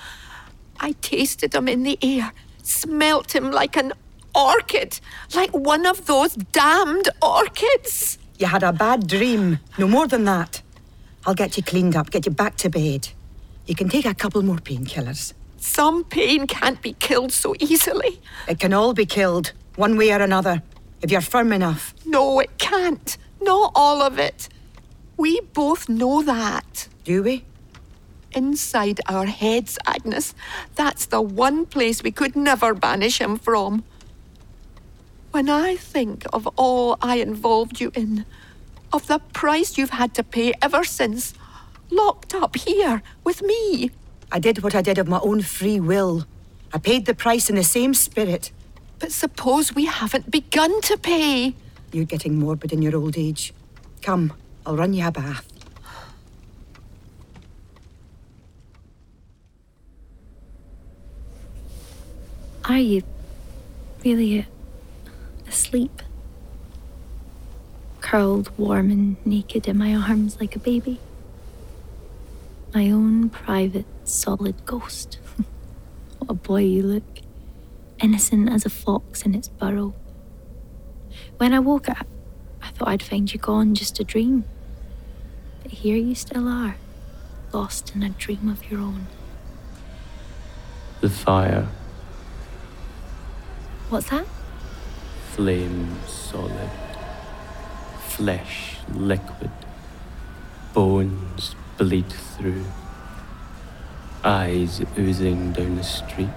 I 0.79 0.93
tasted 1.01 1.55
him 1.55 1.69
in 1.69 1.85
the 1.85 1.99
air, 2.03 2.33
smelt 2.63 3.35
him 3.35 3.51
like 3.51 3.77
an 3.77 3.95
orchid, 4.37 5.01
like 5.35 5.51
one 5.51 5.87
of 5.87 6.07
those 6.07 6.35
damned 6.35 7.09
orchids. 7.23 8.19
You 8.39 8.47
had 8.47 8.63
a 8.63 8.73
bad 8.73 9.07
dream, 9.07 9.59
no 9.79 9.89
more 9.89 10.07
than 10.07 10.25
that. 10.25 10.63
I'll 11.25 11.35
get 11.35 11.57
you 11.57 11.63
cleaned 11.63 11.97
up, 11.97 12.11
get 12.11 12.27
you 12.27 12.33
back 12.33 12.57
to 12.59 12.69
bed. 12.69 13.09
You 13.67 13.75
can 13.75 13.89
take 13.89 14.07
a 14.07 14.15
couple 14.15 14.43
more 14.43 14.59
painkillers. 14.59 15.33
Some 15.57 16.05
pain 16.05 16.47
can't 16.47 16.81
be 16.83 16.93
killed 16.93 17.33
so 17.33 17.55
easily. 17.59 18.21
It 18.47 18.61
can 18.61 18.73
all 18.73 18.95
be 18.95 19.07
killed, 19.07 19.53
one 19.75 19.97
way 19.97 20.13
or 20.13 20.21
another, 20.21 20.63
if 21.03 21.11
you're 21.11 21.21
firm 21.21 21.53
enough. 21.53 21.95
No, 22.05 22.39
it 22.41 22.59
can't. 22.59 23.17
Not 23.41 23.73
all 23.75 24.03
of 24.03 24.19
it. 24.19 24.49
We 25.17 25.41
both 25.41 25.89
know 25.89 26.23
that. 26.23 26.89
Do 27.05 27.23
we? 27.23 27.45
Inside 28.33 29.01
our 29.09 29.27
heads, 29.27 29.79
Agnes. 29.87 30.35
That's 30.75 31.07
the 31.07 31.23
one 31.23 31.65
place 31.65 32.03
we 32.03 32.13
could 32.13 32.37
never 32.37 32.75
banish 32.75 33.21
him 33.21 33.39
from. 33.39 33.83
When 35.37 35.51
I 35.51 35.77
think 35.77 36.25
of 36.33 36.47
all 36.57 36.97
I 37.03 37.17
involved 37.17 37.79
you 37.79 37.93
in, 37.95 38.25
of 38.91 39.07
the 39.07 39.19
price 39.35 39.77
you've 39.77 39.91
had 39.91 40.15
to 40.15 40.25
pay 40.25 40.55
ever 40.63 40.83
since, 40.83 41.35
locked 41.91 42.35
up 42.35 42.57
here 42.57 43.03
with 43.23 43.43
me. 43.43 43.91
I 44.33 44.39
did 44.39 44.63
what 44.63 44.75
I 44.75 44.81
did 44.81 44.97
of 44.97 45.09
my 45.09 45.21
own 45.21 45.43
free 45.43 45.79
will. 45.79 46.25
I 46.73 46.79
paid 46.79 47.05
the 47.05 47.13
price 47.15 47.51
in 47.51 47.57
the 47.57 47.65
same 47.65 47.93
spirit. 47.93 48.51
But 48.99 49.13
suppose 49.13 49.75
we 49.75 49.85
haven't 49.85 50.31
begun 50.31 50.81
to 50.81 50.97
pay. 50.97 51.55
You're 51.93 52.07
getting 52.07 52.39
morbid 52.39 52.73
in 52.73 52.81
your 52.81 52.97
old 52.97 53.19
age. 53.19 53.53
Come, 54.01 54.33
I'll 54.65 54.79
run 54.79 54.95
you 54.95 55.07
a 55.07 55.13
bath. 55.13 55.47
Are 62.65 62.79
you 62.79 63.03
really 64.03 64.39
a- 64.39 64.56
asleep? 65.57 66.03
Curled 68.03 68.51
warm 68.59 68.91
and 68.91 69.17
naked 69.25 69.67
in 69.67 69.79
my 69.79 69.95
arms 69.95 70.39
like 70.39 70.55
a 70.55 70.59
baby? 70.59 71.01
My 72.75 72.91
own 72.91 73.31
private, 73.31 73.87
solid 74.05 74.67
ghost. 74.67 75.19
what 76.19 76.31
a 76.31 76.35
boy 76.35 76.61
you 76.61 76.83
look. 76.83 77.21
Innocent 78.03 78.51
as 78.51 78.67
a 78.67 78.69
fox 78.69 79.23
in 79.23 79.35
its 79.35 79.49
burrow. 79.49 79.95
When 81.39 81.55
I 81.55 81.59
woke 81.59 81.89
up, 81.89 82.07
I 82.63 82.69
thought 82.73 82.89
I'd 82.89 83.03
find 83.03 83.33
you 83.33 83.39
gone, 83.41 83.75
just 83.75 83.99
a 83.99 84.05
dream. 84.05 84.45
But 85.63 85.73
here 85.73 85.97
you 85.97 86.15
still 86.15 86.47
are, 86.49 86.77
lost 87.55 87.95
in 87.95 88.03
a 88.03 88.11
dream 88.11 88.51
of 88.51 88.71
your 88.71 88.81
own. 88.81 89.07
The 91.01 91.09
fire, 91.09 91.67
What's 93.89 94.11
that? 94.11 94.27
Flame 95.37 95.95
solid, 96.07 96.71
flesh 98.09 98.79
liquid, 98.95 99.51
bones 100.73 101.55
bleed 101.77 102.11
through, 102.11 102.65
eyes 104.25 104.81
oozing 104.99 105.53
down 105.53 105.77
the 105.77 105.85
street, 105.85 106.31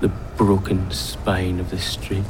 the 0.00 0.08
broken 0.36 0.90
spine 0.90 1.60
of 1.60 1.70
the 1.70 1.78
street. 1.78 2.24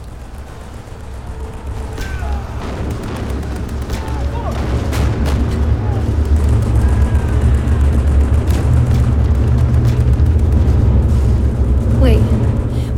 Wait, 12.03 12.21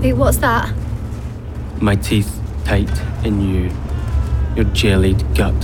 wait, 0.01 0.13
what's 0.15 0.39
that? 0.39 0.82
My 1.83 1.97
teeth 1.97 2.41
tight 2.65 2.89
in 3.25 3.41
you, 3.41 3.69
your 4.55 4.67
jellied 4.67 5.19
gut. 5.35 5.61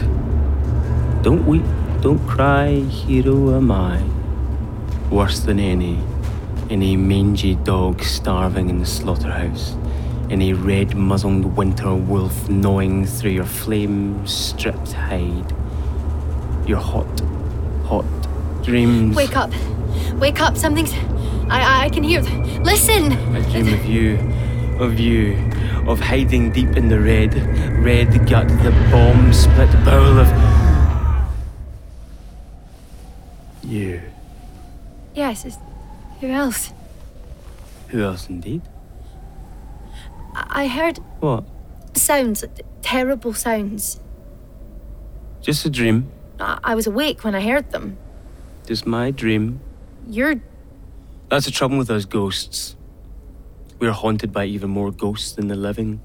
Don't 1.23 1.47
weep, 1.47 1.63
don't 2.01 2.19
cry, 2.27 2.81
hero 2.81 3.57
am 3.57 3.71
I. 3.71 4.03
Worse 5.13 5.39
than 5.39 5.61
any, 5.61 6.01
any 6.71 6.97
mangy 6.97 7.55
dog 7.55 8.03
starving 8.03 8.69
in 8.69 8.81
the 8.81 8.85
slaughterhouse, 8.85 9.77
any 10.29 10.55
red 10.55 10.97
muzzled 10.97 11.57
winter 11.57 11.95
wolf 11.95 12.49
gnawing 12.49 13.07
through 13.07 13.31
your 13.31 13.47
flame 13.47 14.27
stripped 14.27 14.95
hide. 14.95 15.55
Your 16.67 16.81
hot, 16.81 17.21
hot 17.85 18.05
dreams. 18.65 19.15
Wake 19.15 19.37
up. 19.37 19.53
Wake 20.15 20.41
up. 20.41 20.57
Something's. 20.57 20.93
I, 21.49 21.61
I, 21.61 21.85
I 21.85 21.89
can 21.91 22.03
hear. 22.03 22.23
Listen! 22.63 23.13
I 23.13 23.41
dream 23.53 23.73
of 23.73 23.85
you, 23.85 24.19
of 24.85 24.99
you, 24.99 25.48
of 25.89 25.99
hiding 26.01 26.53
deep 26.53 26.77
in 26.77 26.89
the 26.89 27.01
red, 27.01 27.35
red 27.83 28.13
gut, 28.29 28.47
the 28.63 28.71
bomb 28.91 29.33
split 29.33 29.71
bowl 29.85 30.19
of. 30.19 30.29
You. 33.65 34.01
Yes, 35.15 35.45
it's, 35.45 35.59
who 36.21 36.29
else? 36.29 36.73
Who 37.89 38.03
else 38.03 38.29
indeed? 38.29 38.63
I, 40.35 40.65
I 40.65 40.67
heard 40.69 40.99
What? 41.21 41.45
sounds, 41.95 42.45
terrible 42.83 43.33
sounds. 43.33 43.99
Just 45.41 45.65
a 45.65 45.71
dream. 45.71 46.11
I, 46.39 46.59
I 46.63 46.75
was 46.75 46.87
awake 46.87 47.25
when 47.25 47.35
I 47.35 47.41
heard 47.41 47.71
them. 47.71 47.97
Just 48.67 48.87
my 48.87 49.11
dream. 49.11 49.61
You're. 50.07 50.37
That's 51.31 51.47
the 51.47 51.53
trouble 51.53 51.79
with 51.79 51.89
those 51.89 52.05
ghosts. 52.05 52.77
We're 53.79 53.93
haunted 53.93 54.33
by 54.33 54.47
even 54.47 54.71
more 54.71 54.91
ghosts 54.91 55.33
than 55.33 55.47
the 55.47 55.55
living. 55.55 56.01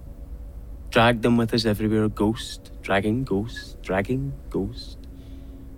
Drag 0.91 1.23
them 1.23 1.37
with 1.37 1.55
us 1.55 1.65
everywhere. 1.65 2.07
Ghost, 2.07 2.71
dragging 2.83 3.23
ghost, 3.23 3.81
dragging 3.81 4.33
ghost. 4.51 4.99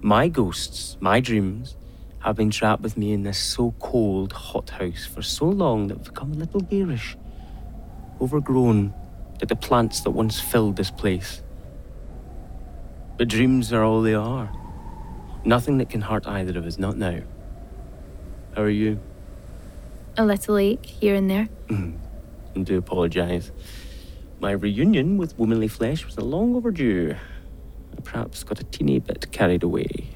My 0.01 0.27
ghosts, 0.27 0.97
my 0.99 1.21
dreams, 1.21 1.77
have 2.19 2.35
been 2.35 2.51
trapped 2.51 2.81
with 2.81 2.97
me 2.97 3.13
in 3.13 3.23
this 3.23 3.37
so 3.37 3.73
cold 3.79 4.33
hothouse 4.33 5.05
for 5.05 5.21
so 5.21 5.45
long 5.45 5.87
that 5.87 5.99
I've 5.99 6.03
become 6.03 6.33
a 6.33 6.35
little 6.35 6.59
garish, 6.59 7.15
overgrown, 8.19 8.93
like 9.39 9.47
the 9.47 9.55
plants 9.55 10.01
that 10.01 10.11
once 10.11 10.37
filled 10.37 10.75
this 10.75 10.91
place. 10.91 11.41
But 13.17 13.29
dreams 13.29 13.71
are 13.71 13.83
all 13.83 14.01
they 14.01 14.15
are. 14.15 14.51
Nothing 15.45 15.77
that 15.77 15.89
can 15.89 16.01
hurt 16.01 16.27
either 16.27 16.59
of 16.59 16.65
us, 16.65 16.77
not 16.77 16.97
now. 16.97 17.21
How 18.53 18.63
are 18.63 18.69
you? 18.69 18.99
A 20.17 20.25
little 20.25 20.57
ache 20.57 20.85
here 20.85 21.15
and 21.15 21.29
there. 21.29 21.49
Mm-hmm. 21.67 21.97
and 22.55 22.65
do 22.65 22.77
apologise. 22.77 23.51
My 24.39 24.51
reunion 24.51 25.17
with 25.17 25.37
womanly 25.37 25.67
flesh 25.67 26.05
was 26.05 26.17
a 26.17 26.23
long 26.23 26.55
overdue. 26.55 27.15
I 27.97 28.01
perhaps 28.01 28.43
got 28.43 28.59
a 28.59 28.63
teeny 28.63 28.99
bit 28.99 29.31
carried 29.31 29.63
away. 29.63 30.09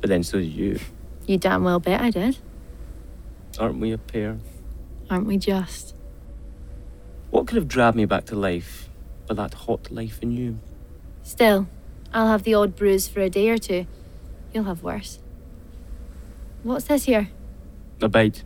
But 0.00 0.08
then 0.08 0.22
so 0.22 0.38
did 0.38 0.52
you. 0.52 0.78
You 1.26 1.36
damn 1.36 1.64
well 1.64 1.80
bet 1.80 2.00
I 2.00 2.10
did. 2.10 2.38
Aren't 3.58 3.78
we 3.78 3.92
a 3.92 3.98
pair? 3.98 4.38
Aren't 5.10 5.26
we 5.26 5.36
just? 5.36 5.94
What 7.30 7.46
could 7.46 7.56
have 7.56 7.68
dragged 7.68 7.96
me 7.96 8.04
back 8.06 8.24
to 8.26 8.36
life 8.36 8.88
but 9.26 9.36
that 9.36 9.52
hot 9.52 9.90
life 9.90 10.22
in 10.22 10.32
you? 10.32 10.58
Still, 11.22 11.68
I'll 12.12 12.28
have 12.28 12.44
the 12.44 12.54
odd 12.54 12.74
bruise 12.74 13.08
for 13.08 13.20
a 13.20 13.28
day 13.28 13.50
or 13.50 13.58
two. 13.58 13.86
You'll 14.54 14.64
have 14.64 14.82
worse. 14.82 15.18
What's 16.62 16.86
this 16.86 17.04
here? 17.04 17.28
A 18.00 18.08
bite. 18.08 18.44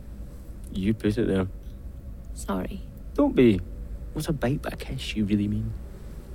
You 0.73 0.93
put 0.93 1.17
it 1.17 1.27
there. 1.27 1.47
Sorry. 2.33 2.81
Don't 3.13 3.35
be. 3.35 3.61
What's 4.13 4.27
a 4.27 4.33
bite 4.33 4.61
but 4.61 4.73
a 4.73 4.75
kiss, 4.75 5.15
you 5.15 5.25
really 5.25 5.47
mean? 5.47 5.71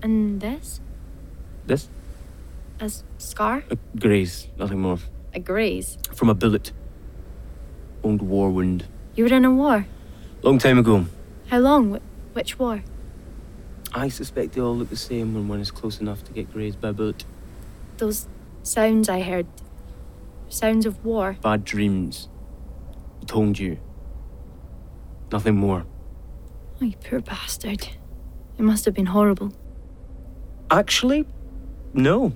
And 0.02 0.40
this? 0.40 0.80
This? 1.66 1.88
A 2.80 2.84
s- 2.84 3.02
scar? 3.18 3.64
A 3.70 3.76
graze, 3.98 4.48
nothing 4.56 4.80
more. 4.80 4.98
A 5.34 5.40
graze? 5.40 5.98
From 6.14 6.28
a 6.28 6.34
bullet. 6.34 6.72
Old 8.02 8.22
war 8.22 8.50
wound. 8.50 8.86
You 9.16 9.24
were 9.24 9.34
in 9.34 9.44
a 9.44 9.50
war? 9.52 9.86
Long 10.42 10.58
time 10.58 10.78
ago. 10.78 11.06
How 11.48 11.58
long? 11.58 11.94
Wh- 11.96 12.36
which 12.36 12.58
war? 12.58 12.82
I 13.92 14.08
suspect 14.08 14.52
they 14.52 14.60
all 14.60 14.76
look 14.76 14.90
the 14.90 14.96
same 14.96 15.34
when 15.34 15.48
one 15.48 15.60
is 15.60 15.70
close 15.70 16.00
enough 16.00 16.22
to 16.24 16.32
get 16.32 16.52
grazed 16.52 16.80
by 16.80 16.90
a 16.90 16.92
bullet. 16.92 17.24
Those 17.96 18.28
sounds 18.62 19.08
I 19.08 19.22
heard. 19.22 19.46
Sounds 20.48 20.86
of 20.86 21.04
war. 21.04 21.36
Bad 21.42 21.64
dreams. 21.64 22.28
I 23.22 23.24
told 23.24 23.58
you. 23.58 23.78
Nothing 25.30 25.56
more. 25.56 25.84
Oh, 26.80 26.84
you 26.84 26.94
poor 27.04 27.20
bastard. 27.20 27.88
It 28.58 28.62
must 28.62 28.84
have 28.84 28.94
been 28.94 29.06
horrible. 29.06 29.52
Actually, 30.70 31.26
no. 31.92 32.32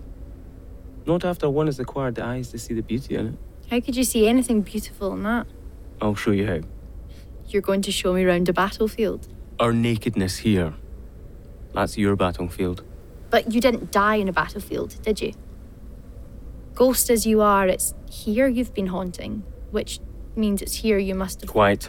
Not 1.06 1.24
after 1.24 1.48
one 1.50 1.66
has 1.66 1.78
acquired 1.80 2.16
the 2.16 2.24
eyes 2.24 2.50
to 2.50 2.58
see 2.58 2.74
the 2.74 2.82
beauty 2.82 3.16
in 3.16 3.26
it. 3.28 3.34
How 3.70 3.80
could 3.80 3.96
you 3.96 4.04
see 4.04 4.28
anything 4.28 4.62
beautiful 4.62 5.12
in 5.14 5.22
that? 5.22 5.46
I'll 6.00 6.14
show 6.14 6.30
you 6.30 6.46
how. 6.46 6.60
You're 7.46 7.62
going 7.62 7.82
to 7.82 7.92
show 7.92 8.12
me 8.12 8.24
round 8.24 8.48
a 8.48 8.52
battlefield. 8.52 9.28
Our 9.58 9.72
nakedness 9.72 10.38
here. 10.38 10.74
That's 11.74 11.96
your 11.96 12.16
battlefield. 12.16 12.82
But 13.30 13.52
you 13.52 13.60
didn't 13.60 13.90
die 13.90 14.16
in 14.16 14.28
a 14.28 14.32
battlefield, 14.32 15.00
did 15.02 15.20
you? 15.20 15.32
Ghost 16.74 17.10
as 17.10 17.26
you 17.26 17.40
are, 17.40 17.66
it's 17.66 17.94
here 18.10 18.46
you've 18.48 18.74
been 18.74 18.88
haunting, 18.88 19.42
which 19.70 20.00
means 20.36 20.62
it's 20.62 20.76
here 20.76 20.98
you 20.98 21.14
must 21.14 21.40
have. 21.40 21.50
Quiet. 21.50 21.88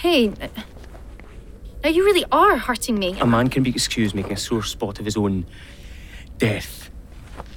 Hey, 0.00 0.32
now 1.84 1.90
you 1.90 2.06
really 2.06 2.24
are 2.32 2.56
hurting 2.56 2.98
me. 2.98 3.20
A 3.20 3.26
man 3.26 3.50
can 3.50 3.62
be 3.62 3.68
excused 3.68 4.14
making 4.14 4.32
a 4.32 4.36
sore 4.38 4.62
spot 4.62 4.98
of 4.98 5.04
his 5.04 5.14
own 5.14 5.44
death. 6.38 6.88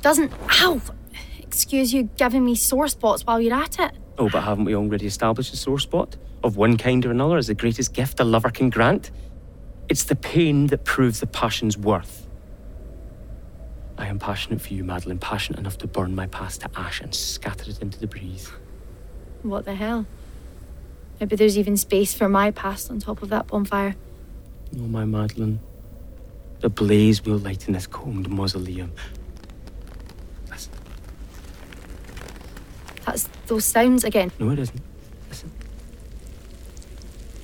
Doesn't. 0.01 0.29
Ow! 0.61 0.81
Excuse 1.39 1.93
you 1.93 2.03
giving 2.17 2.43
me 2.43 2.55
sore 2.55 2.89
spots 2.89 3.25
while 3.25 3.39
you're 3.39 3.55
at 3.55 3.79
it. 3.79 3.93
Oh, 4.17 4.27
but 4.29 4.43
haven't 4.43 4.65
we 4.65 4.75
already 4.75 5.05
established 5.05 5.53
a 5.53 5.55
sore 5.55 5.79
spot? 5.79 6.17
Of 6.43 6.57
one 6.57 6.77
kind 6.77 7.05
or 7.05 7.11
another 7.11 7.37
as 7.37 7.47
the 7.47 7.53
greatest 7.53 7.93
gift 7.93 8.19
a 8.19 8.25
lover 8.25 8.49
can 8.49 8.69
grant? 8.69 9.11
It's 9.87 10.03
the 10.03 10.17
pain 10.17 10.67
that 10.67 10.83
proves 10.83 11.21
the 11.21 11.27
passion's 11.27 11.77
worth. 11.77 12.27
I 13.97 14.07
am 14.07 14.19
passionate 14.19 14.59
for 14.59 14.73
you, 14.73 14.83
Madeline, 14.83 15.17
passionate 15.17 15.59
enough 15.59 15.77
to 15.77 15.87
burn 15.87 16.13
my 16.13 16.27
past 16.27 16.59
to 16.61 16.69
ash 16.75 16.99
and 16.99 17.15
scatter 17.15 17.71
it 17.71 17.81
into 17.81 17.99
the 17.99 18.07
breeze. 18.07 18.51
What 19.43 19.63
the 19.63 19.75
hell? 19.75 20.05
Maybe 21.20 21.36
there's 21.36 21.57
even 21.57 21.78
space 21.78 22.14
for 22.14 22.28
my 22.28 22.51
past 22.51 22.89
on 22.91 22.99
top 22.99 23.22
of 23.22 23.30
that 23.30 23.47
bonfire. 23.47 23.95
Oh, 24.76 24.88
my 24.88 25.05
Madeline. 25.05 25.59
The 26.59 26.70
blaze 26.70 27.24
will 27.24 27.38
light 27.38 27.68
in 27.68 27.74
this 27.74 27.88
combed 27.88 28.30
mausoleum. 28.30 28.91
Listen. 30.49 30.74
That's 33.05 33.30
those 33.47 33.66
sounds 33.66 34.03
again. 34.03 34.32
No, 34.39 34.49
it 34.49 34.59
isn't. 34.59 34.82
Listen. 35.30 35.51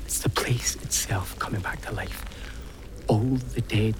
It's 0.06 0.20
the 0.20 0.30
place 0.30 0.76
itself 0.76 1.38
coming 1.38 1.62
back 1.62 1.82
to 1.82 1.92
life. 1.92 2.26
All 3.08 3.20
the 3.20 3.62
dead 3.62 3.96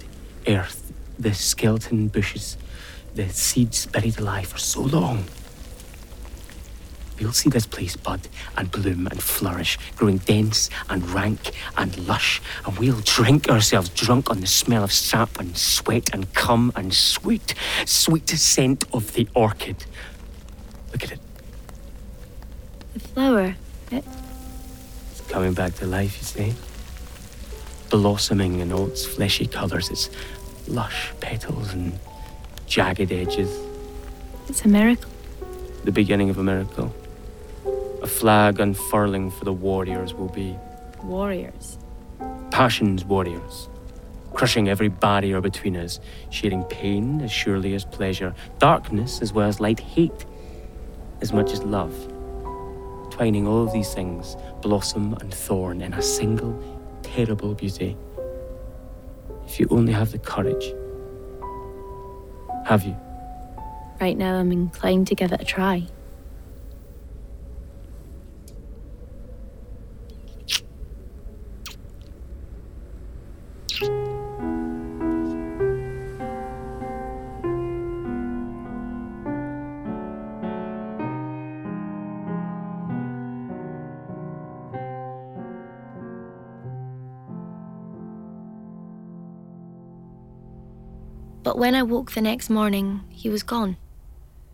earth, 0.48 0.92
the 1.18 1.34
skeleton 1.34 2.08
bushes, 2.08 2.58
the 3.16 3.30
seeds 3.30 3.86
buried 3.88 4.20
alive 4.20 4.48
for 4.48 4.58
so 4.58 4.82
long. 4.82 5.26
We'll 7.20 7.34
see 7.34 7.50
this 7.50 7.66
place 7.66 7.96
bud 7.98 8.22
and 8.58 8.72
bloom 8.72 9.08
and 9.08 9.22
flourish, 9.22 9.78
growing 9.98 10.20
dense 10.20 10.70
and 10.90 11.08
rank 11.10 11.52
and 11.78 12.08
lush, 12.08 12.42
and 12.66 12.78
we'll 12.80 13.02
drink 13.02 13.50
ourselves 13.50 13.90
drunk 13.90 14.30
on 14.30 14.40
the 14.40 14.48
smell 14.48 14.84
of 14.84 14.94
sap 14.94 15.40
and 15.40 15.58
sweat 15.58 16.14
and 16.14 16.34
cum 16.34 16.72
and 16.76 16.94
sweet, 16.94 17.56
sweet 17.86 18.30
scent 18.30 18.86
of 18.94 19.14
the 19.14 19.28
orchid. 19.36 19.86
Look 20.94 21.04
at 21.04 21.12
it. 21.12 21.20
The 22.94 23.00
flower. 23.00 23.56
It, 23.92 24.06
coming 25.28 25.54
back 25.54 25.76
to 25.76 25.86
life, 25.86 26.18
you 26.18 26.24
see. 26.24 26.54
Blossoming 27.90 28.60
in 28.60 28.72
all 28.72 28.88
its 28.88 29.06
fleshy 29.06 29.46
colours, 29.46 29.90
its 29.90 30.10
lush 30.68 31.12
petals 31.20 31.74
and 31.74 32.00
jagged 32.68 33.12
edges. 33.12 33.50
it's 34.48 34.64
a 34.64 34.68
miracle. 34.68 35.10
The 35.84 35.92
beginning 35.92 36.30
of 36.30 36.38
a 36.38 36.44
miracle. 36.44 36.94
A 38.02 38.08
flag 38.08 38.60
unfurling 38.60 39.30
for 39.30 39.46
the 39.46 39.54
warriors 39.54 40.14
will 40.14 40.30
be 40.30 40.56
Warriors. 41.04 41.78
passion's 42.50 43.04
warriors, 43.04 43.70
crushing 44.34 44.70
every 44.70 44.88
barrier 44.88 45.42
between 45.42 45.76
us, 45.76 46.00
sharing 46.30 46.64
pain 46.64 47.22
as 47.22 47.32
surely 47.32 47.74
as 47.74 47.84
pleasure, 47.86 48.34
darkness 48.58 49.22
as 49.22 49.34
well 49.34 49.48
as 49.48 49.60
light, 49.60 49.80
hate 49.80 50.26
as 51.22 51.34
much 51.34 51.52
as 51.52 51.62
love. 51.64 51.94
Twining 53.12 53.46
all 53.46 53.64
of 53.64 53.74
these 53.74 53.94
things, 53.94 54.38
blossom 54.62 55.14
and 55.16 55.34
thorn, 55.34 55.82
in 55.82 55.94
a 55.94 56.02
single 56.02 56.58
terrible 57.02 57.54
beauty. 57.54 57.98
If 59.46 59.60
you 59.60 59.68
only 59.72 59.92
have 59.92 60.12
the 60.12 60.20
courage. 60.20 60.74
Have 62.66 62.84
you? 62.84 62.96
Right 64.00 64.18
now, 64.18 64.36
I'm 64.36 64.52
inclined 64.54 65.08
to 65.08 65.16
give 65.16 65.34
it 65.34 65.42
a 65.42 65.46
try. 65.46 65.88
But 91.50 91.58
when 91.58 91.74
I 91.74 91.84
woke 91.84 92.12
the 92.12 92.22
next 92.22 92.50
morning, 92.50 93.06
he 93.10 93.30
was 93.30 93.42
gone, 93.44 93.78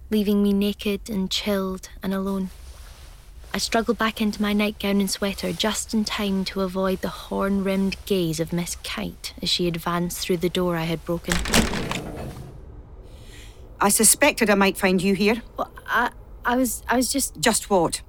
leaving 0.10 0.42
me 0.42 0.54
naked 0.54 1.10
and 1.10 1.30
chilled 1.30 1.90
and 2.02 2.14
alone. 2.14 2.52
I 3.56 3.58
struggled 3.58 3.98
back 3.98 4.20
into 4.20 4.42
my 4.42 4.52
nightgown 4.52 5.00
and 5.00 5.10
sweater 5.10 5.54
just 5.54 5.94
in 5.94 6.04
time 6.04 6.44
to 6.44 6.60
avoid 6.60 7.00
the 7.00 7.08
horn 7.08 7.64
rimmed 7.64 7.96
gaze 8.06 8.42
of 8.42 8.52
Miss 8.52 8.76
Kite 8.84 9.34
as 9.42 9.48
she 9.48 9.66
advanced 9.66 10.20
through 10.20 10.38
the 10.44 10.50
door 10.50 10.76
I 10.76 10.84
had 10.84 11.06
broken. 11.06 11.36
I 13.80 13.88
suspected 13.88 14.50
I 14.50 14.56
might 14.56 14.78
find 14.78 15.02
you 15.02 15.16
here. 15.16 15.42
Well, 15.56 15.72
I, 15.88 16.12
I 16.44 16.58
was, 16.58 16.84
I 16.90 16.98
was 16.98 17.10
just 17.10 17.40
Just 17.40 17.70
what? 17.70 18.02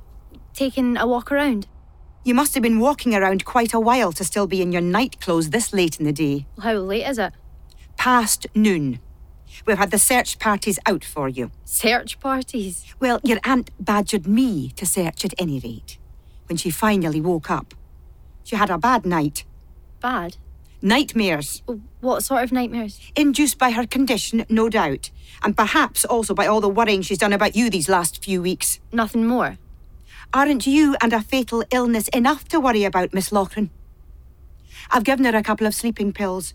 taking 0.52 0.96
a 0.96 1.06
walk 1.06 1.30
around. 1.30 1.68
You 2.24 2.34
must 2.34 2.54
have 2.54 2.62
been 2.64 2.80
walking 2.80 3.14
around 3.14 3.44
quite 3.44 3.72
a 3.72 3.78
while 3.78 4.10
to 4.14 4.24
still 4.24 4.48
be 4.48 4.60
in 4.60 4.72
your 4.72 4.82
night 4.82 5.20
clothes 5.20 5.50
this 5.50 5.72
late 5.72 6.00
in 6.00 6.06
the 6.06 6.12
day. 6.12 6.46
How 6.60 6.72
late 6.72 7.06
is 7.06 7.20
it? 7.20 7.32
Past 7.96 8.48
noon. 8.56 8.98
We've 9.64 9.78
had 9.78 9.90
the 9.90 9.98
search 9.98 10.38
parties 10.38 10.78
out 10.86 11.04
for 11.04 11.28
you. 11.28 11.50
Search 11.64 12.20
parties. 12.20 12.84
Well, 13.00 13.20
your 13.24 13.38
aunt 13.44 13.70
badgered 13.80 14.26
me 14.26 14.70
to 14.76 14.84
search 14.86 15.24
at 15.24 15.34
any 15.38 15.58
rate. 15.60 15.98
When 16.48 16.56
she 16.56 16.70
finally 16.70 17.20
woke 17.20 17.50
up, 17.50 17.74
she 18.44 18.56
had 18.56 18.70
a 18.70 18.78
bad 18.78 19.06
night. 19.06 19.44
Bad. 20.00 20.36
Nightmares. 20.82 21.62
What 22.00 22.22
sort 22.22 22.44
of 22.44 22.52
nightmares? 22.52 23.00
Induced 23.16 23.58
by 23.58 23.70
her 23.70 23.86
condition, 23.86 24.44
no 24.48 24.68
doubt. 24.68 25.10
And 25.42 25.56
perhaps 25.56 26.04
also 26.04 26.34
by 26.34 26.46
all 26.46 26.60
the 26.60 26.68
worrying 26.68 27.02
she's 27.02 27.18
done 27.18 27.32
about 27.32 27.56
you 27.56 27.70
these 27.70 27.88
last 27.88 28.22
few 28.22 28.42
weeks. 28.42 28.78
Nothing 28.92 29.26
more. 29.26 29.58
Aren't 30.32 30.66
you 30.66 30.96
and 31.00 31.12
a 31.12 31.22
fatal 31.22 31.64
illness 31.70 32.08
enough 32.08 32.46
to 32.48 32.60
worry 32.60 32.84
about, 32.84 33.14
Miss 33.14 33.32
Loughran? 33.32 33.70
I've 34.90 35.04
given 35.04 35.24
her 35.24 35.36
a 35.36 35.42
couple 35.42 35.66
of 35.66 35.74
sleeping 35.74 36.12
pills. 36.12 36.54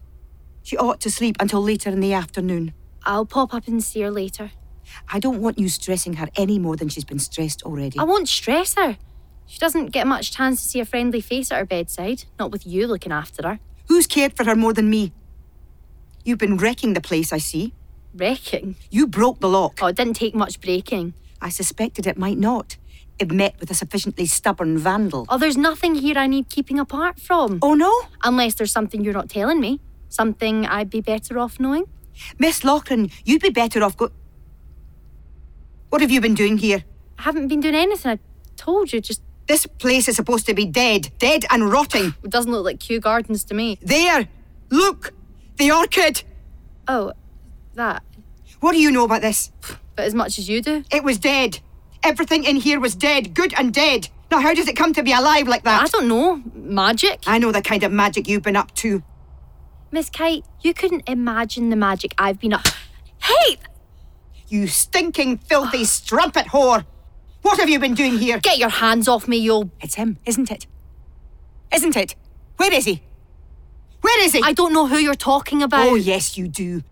She 0.64 0.78
ought 0.78 1.02
to 1.02 1.12
sleep 1.12 1.36
until 1.40 1.62
later 1.62 1.90
in 1.90 2.00
the 2.00 2.14
afternoon. 2.14 2.74
I'll 3.04 3.26
pop 3.26 3.54
up 3.54 3.68
and 3.68 3.84
see 3.84 4.02
her 4.02 4.12
later. 4.12 4.52
I 5.12 5.20
don't 5.20 5.42
want 5.42 5.58
you 5.58 5.70
stressing 5.70 6.14
her 6.14 6.28
any 6.36 6.60
more 6.60 6.76
than 6.76 6.90
she's 6.90 7.06
been 7.06 7.20
stressed 7.20 7.64
already. 7.64 7.98
I 8.00 8.04
won't 8.04 8.28
stress 8.28 8.76
her. 8.76 8.98
She 9.46 9.60
doesn't 9.60 9.88
get 9.88 10.08
much 10.08 10.32
chance 10.32 10.62
to 10.62 10.70
see 10.70 10.80
a 10.80 10.86
friendly 10.86 11.22
face 11.22 11.52
at 11.52 11.58
her 11.60 11.66
bedside, 11.66 12.26
not 12.40 12.52
with 12.52 12.66
you 12.66 12.88
looking 12.88 13.12
after 13.12 13.48
her. 13.48 13.60
Who's 13.88 14.08
cared 14.08 14.36
for 14.38 14.46
her 14.46 14.56
more 14.56 14.74
than 14.74 14.90
me? 14.90 15.14
You've 16.24 16.38
been 16.38 16.58
wrecking 16.58 16.94
the 16.94 17.02
place, 17.02 17.34
I 17.34 17.38
see. 17.40 17.74
Wrecking. 18.14 18.76
You 18.90 19.08
broke 19.08 19.40
the 19.40 19.50
lock. 19.50 19.80
Oh, 19.82 19.88
it 19.88 19.96
didn't 19.96 20.14
take 20.14 20.36
much 20.36 20.62
breaking. 20.62 21.14
I 21.42 21.50
suspected 21.50 22.06
it 22.06 22.18
might 22.18 22.38
not. 22.38 22.78
It 23.20 23.32
met 23.32 23.60
with 23.60 23.70
a 23.72 23.74
sufficiently 23.74 24.26
stubborn 24.26 24.78
vandal. 24.78 25.26
Oh, 25.30 25.38
there's 25.38 25.58
nothing 25.58 25.96
here 25.96 26.18
I 26.18 26.28
need 26.28 26.50
keeping 26.50 26.80
apart 26.80 27.20
from. 27.20 27.60
Oh 27.62 27.74
no? 27.74 27.92
Unless 28.24 28.56
there's 28.56 28.72
something 28.72 29.04
you're 29.04 29.14
not 29.14 29.30
telling 29.30 29.60
me. 29.60 29.80
Something 30.10 30.66
I'd 30.66 30.90
be 30.90 31.02
better 31.02 31.38
off 31.40 31.60
knowing. 31.60 31.86
Miss 32.40 32.64
Loughran, 32.64 33.12
you'd 33.26 33.42
be 33.42 33.50
better 33.50 33.84
off 33.84 33.98
go. 33.98 34.12
What 35.90 36.02
have 36.02 36.12
you 36.12 36.22
been 36.22 36.36
doing 36.36 36.58
here? 36.58 36.84
I 37.20 37.24
haven't 37.24 37.48
been 37.48 37.60
doing 37.60 37.76
anything. 37.76 38.12
I 38.12 38.20
told 38.56 38.94
you, 38.94 39.02
just 39.02 39.22
This 39.48 39.66
place 39.66 40.08
is 40.08 40.16
supposed 40.16 40.46
to 40.46 40.54
be 40.54 40.66
dead, 40.66 41.12
dead 41.20 41.46
and 41.50 41.70
rotting. 41.72 42.14
it 42.24 42.30
doesn't 42.30 42.52
look 42.52 42.66
like 42.66 42.80
Kew 42.80 43.00
Gardens 43.00 43.44
to 43.46 43.54
me. 43.54 43.78
There! 43.82 44.28
Look! 44.70 45.14
The 45.58 45.72
orchid! 45.72 46.24
Oh, 46.88 47.14
that. 47.76 48.04
What 48.62 48.72
do 48.74 48.80
you 48.80 48.92
know 48.92 49.06
about 49.06 49.22
this? 49.22 49.52
But 49.96 50.06
as 50.06 50.14
much 50.14 50.40
as 50.40 50.48
you 50.48 50.62
do. 50.62 50.84
It 50.92 51.04
was 51.04 51.18
dead. 51.18 51.60
Everything 52.04 52.44
in 52.44 52.56
here 52.56 52.80
was 52.80 52.96
dead, 52.96 53.34
good 53.34 53.54
and 53.58 53.74
dead. 53.74 54.08
Now, 54.32 54.40
how 54.40 54.54
does 54.54 54.68
it 54.68 54.78
come 54.78 54.94
to 54.94 55.04
be 55.04 55.12
alive 55.12 55.48
like 55.48 55.64
that? 55.64 55.84
I 55.84 55.88
don't 55.88 56.08
know. 56.08 56.42
Magic? 56.56 57.20
I 57.28 57.38
know 57.38 57.52
the 57.52 57.62
kind 57.62 57.84
of 57.84 57.92
magic 57.92 58.28
you've 58.28 58.44
been 58.44 58.56
up 58.56 58.74
to. 58.76 59.04
Miss 59.94 60.10
Kite, 60.10 60.46
you 60.62 60.74
couldn't 60.74 61.04
imagine 61.08 61.70
the 61.70 61.76
magic 61.76 62.16
I've 62.18 62.40
been 62.40 62.54
up. 62.54 62.66
Hey! 63.22 63.58
You 64.48 64.68
stinking, 64.68 65.40
filthy 65.40 65.84
strumpet 65.84 66.48
whore! 66.48 66.86
What 67.42 67.60
have 67.60 67.68
you 67.68 67.78
been 67.78 67.94
doing 67.94 68.18
here? 68.18 68.40
Get 68.40 68.58
your 68.58 68.70
hands 68.70 69.10
off 69.10 69.28
me, 69.28 69.36
you. 69.36 69.70
It's 69.82 69.96
him, 69.96 70.18
isn't 70.26 70.50
it? 70.50 70.66
Isn't 71.74 71.98
it? 71.98 72.16
Where 72.56 72.74
is 72.74 72.86
he? 72.86 73.04
Where 74.00 74.24
is 74.24 74.32
he? 74.32 74.42
I 74.42 74.54
don't 74.54 74.74
know 74.74 74.88
who 74.88 74.98
you're 74.98 75.14
talking 75.14 75.62
about. 75.62 75.88
Oh, 75.88 75.96
yes, 75.96 76.38
you 76.38 76.48
do. 76.48 76.84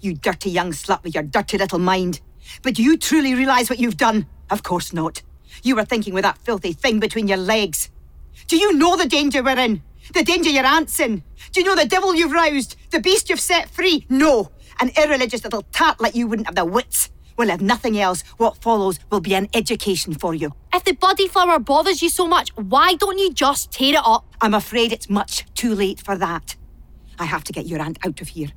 You 0.00 0.14
dirty 0.14 0.50
young 0.50 0.72
slut 0.72 1.02
with 1.02 1.14
your 1.14 1.24
dirty 1.24 1.58
little 1.58 1.78
mind. 1.78 2.20
But 2.62 2.74
do 2.74 2.82
you 2.82 2.96
truly 2.96 3.34
realise 3.34 3.68
what 3.68 3.78
you've 3.78 3.96
done? 3.98 4.26
Of 4.48 4.62
course 4.62 4.94
not. 4.94 5.22
You 5.62 5.76
were 5.76 5.84
thinking 5.84 6.14
with 6.14 6.22
that 6.22 6.38
filthy 6.38 6.72
thing 6.72 7.00
between 7.00 7.28
your 7.28 7.38
legs. 7.38 7.90
Do 8.46 8.56
you 8.56 8.72
know 8.74 8.96
the 8.96 9.06
danger 9.06 9.42
we're 9.42 9.58
in? 9.58 9.82
The 10.14 10.22
danger 10.22 10.50
your 10.50 10.66
aunt's 10.66 10.98
in? 11.00 11.22
Do 11.52 11.60
you 11.60 11.66
know 11.66 11.74
the 11.74 11.88
devil 11.88 12.14
you've 12.14 12.32
roused? 12.32 12.76
The 12.90 13.00
beast 13.00 13.28
you've 13.28 13.40
set 13.40 13.70
free? 13.70 14.06
No. 14.08 14.50
An 14.80 14.90
irreligious 14.96 15.44
little 15.44 15.62
tart 15.72 16.00
like 16.00 16.14
you 16.14 16.26
wouldn't 16.26 16.46
have 16.46 16.54
the 16.54 16.64
wits. 16.64 17.10
Well, 17.36 17.50
if 17.50 17.60
nothing 17.60 17.98
else, 17.98 18.22
what 18.38 18.62
follows 18.62 18.98
will 19.10 19.20
be 19.20 19.34
an 19.34 19.48
education 19.52 20.14
for 20.14 20.34
you. 20.34 20.52
If 20.72 20.84
the 20.84 20.92
bloody 20.92 21.28
flower 21.28 21.58
bothers 21.58 22.02
you 22.02 22.08
so 22.08 22.26
much, 22.26 22.50
why 22.56 22.94
don't 22.94 23.18
you 23.18 23.32
just 23.32 23.72
tear 23.72 23.94
it 23.94 24.00
up? 24.04 24.24
I'm 24.40 24.54
afraid 24.54 24.92
it's 24.92 25.10
much 25.10 25.44
too 25.54 25.74
late 25.74 26.00
for 26.00 26.16
that. 26.16 26.56
I 27.18 27.24
have 27.24 27.44
to 27.44 27.52
get 27.52 27.66
your 27.66 27.80
aunt 27.80 27.98
out 28.06 28.20
of 28.20 28.28
here. 28.28 28.48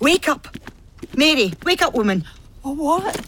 Wake 0.00 0.28
up! 0.28 0.48
Mary, 1.16 1.52
wake 1.64 1.82
up, 1.82 1.94
woman. 1.94 2.24
What? 2.62 3.24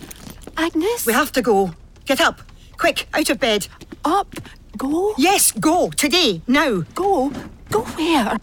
Agnes? 0.56 1.06
We 1.06 1.12
have 1.12 1.32
to 1.32 1.42
go. 1.42 1.72
Get 2.04 2.20
up. 2.20 2.40
Quick, 2.78 3.06
out 3.14 3.30
of 3.30 3.40
bed. 3.40 3.68
Up. 4.04 4.34
Go. 4.76 5.14
Yes, 5.16 5.52
go. 5.52 5.90
Today. 5.90 6.42
Now. 6.46 6.82
Go. 6.94 7.32
Go 7.70 7.82
where? 7.82 8.36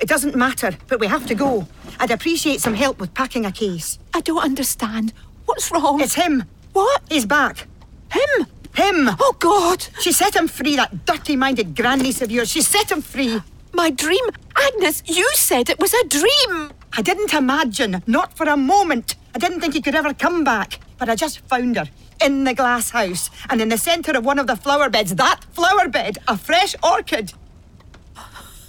It 0.00 0.08
doesn't 0.08 0.36
matter, 0.36 0.72
but 0.88 1.00
we 1.00 1.06
have 1.06 1.26
to 1.26 1.34
go. 1.34 1.66
I'd 1.98 2.10
appreciate 2.10 2.60
some 2.60 2.74
help 2.74 2.98
with 3.00 3.14
packing 3.14 3.44
a 3.44 3.52
case. 3.52 3.98
I 4.14 4.20
don't 4.20 4.42
understand. 4.42 5.12
What's 5.46 5.70
wrong? 5.70 6.00
It's 6.00 6.14
him. 6.14 6.44
What? 6.72 7.02
He's 7.08 7.26
back. 7.26 7.66
him. 8.12 8.46
Him! 8.74 9.10
Oh, 9.18 9.34
God. 9.38 9.86
She 10.00 10.12
set 10.12 10.36
him 10.36 10.46
free, 10.46 10.76
that 10.76 11.04
dirty 11.04 11.34
minded 11.36 11.74
grandniece 11.74 12.22
of 12.22 12.30
yours. 12.30 12.50
She 12.50 12.62
set 12.62 12.90
him 12.90 13.02
free. 13.02 13.40
My 13.72 13.90
dream. 13.90 14.24
Agnes, 14.56 15.02
you 15.06 15.28
said 15.34 15.68
it 15.68 15.80
was 15.80 15.92
a 15.92 16.06
dream. 16.06 16.70
I 16.96 17.02
didn't 17.02 17.34
imagine, 17.34 18.02
not 18.06 18.36
for 18.36 18.46
a 18.46 18.56
moment. 18.56 19.16
I 19.34 19.38
didn't 19.38 19.60
think 19.60 19.74
he 19.74 19.82
could 19.82 19.94
ever 19.94 20.14
come 20.14 20.44
back. 20.44 20.78
But 20.98 21.08
I 21.08 21.16
just 21.16 21.40
found 21.40 21.76
her 21.76 21.86
in 22.22 22.44
the 22.44 22.54
glass 22.54 22.90
house 22.90 23.30
and 23.48 23.60
in 23.60 23.68
the 23.68 23.78
centre 23.78 24.12
of 24.12 24.24
one 24.24 24.38
of 24.38 24.46
the 24.46 24.56
flower 24.56 24.88
beds. 24.90 25.14
That 25.14 25.44
flower 25.52 25.88
bed, 25.88 26.18
a 26.28 26.36
fresh 26.36 26.74
orchid. 26.82 27.32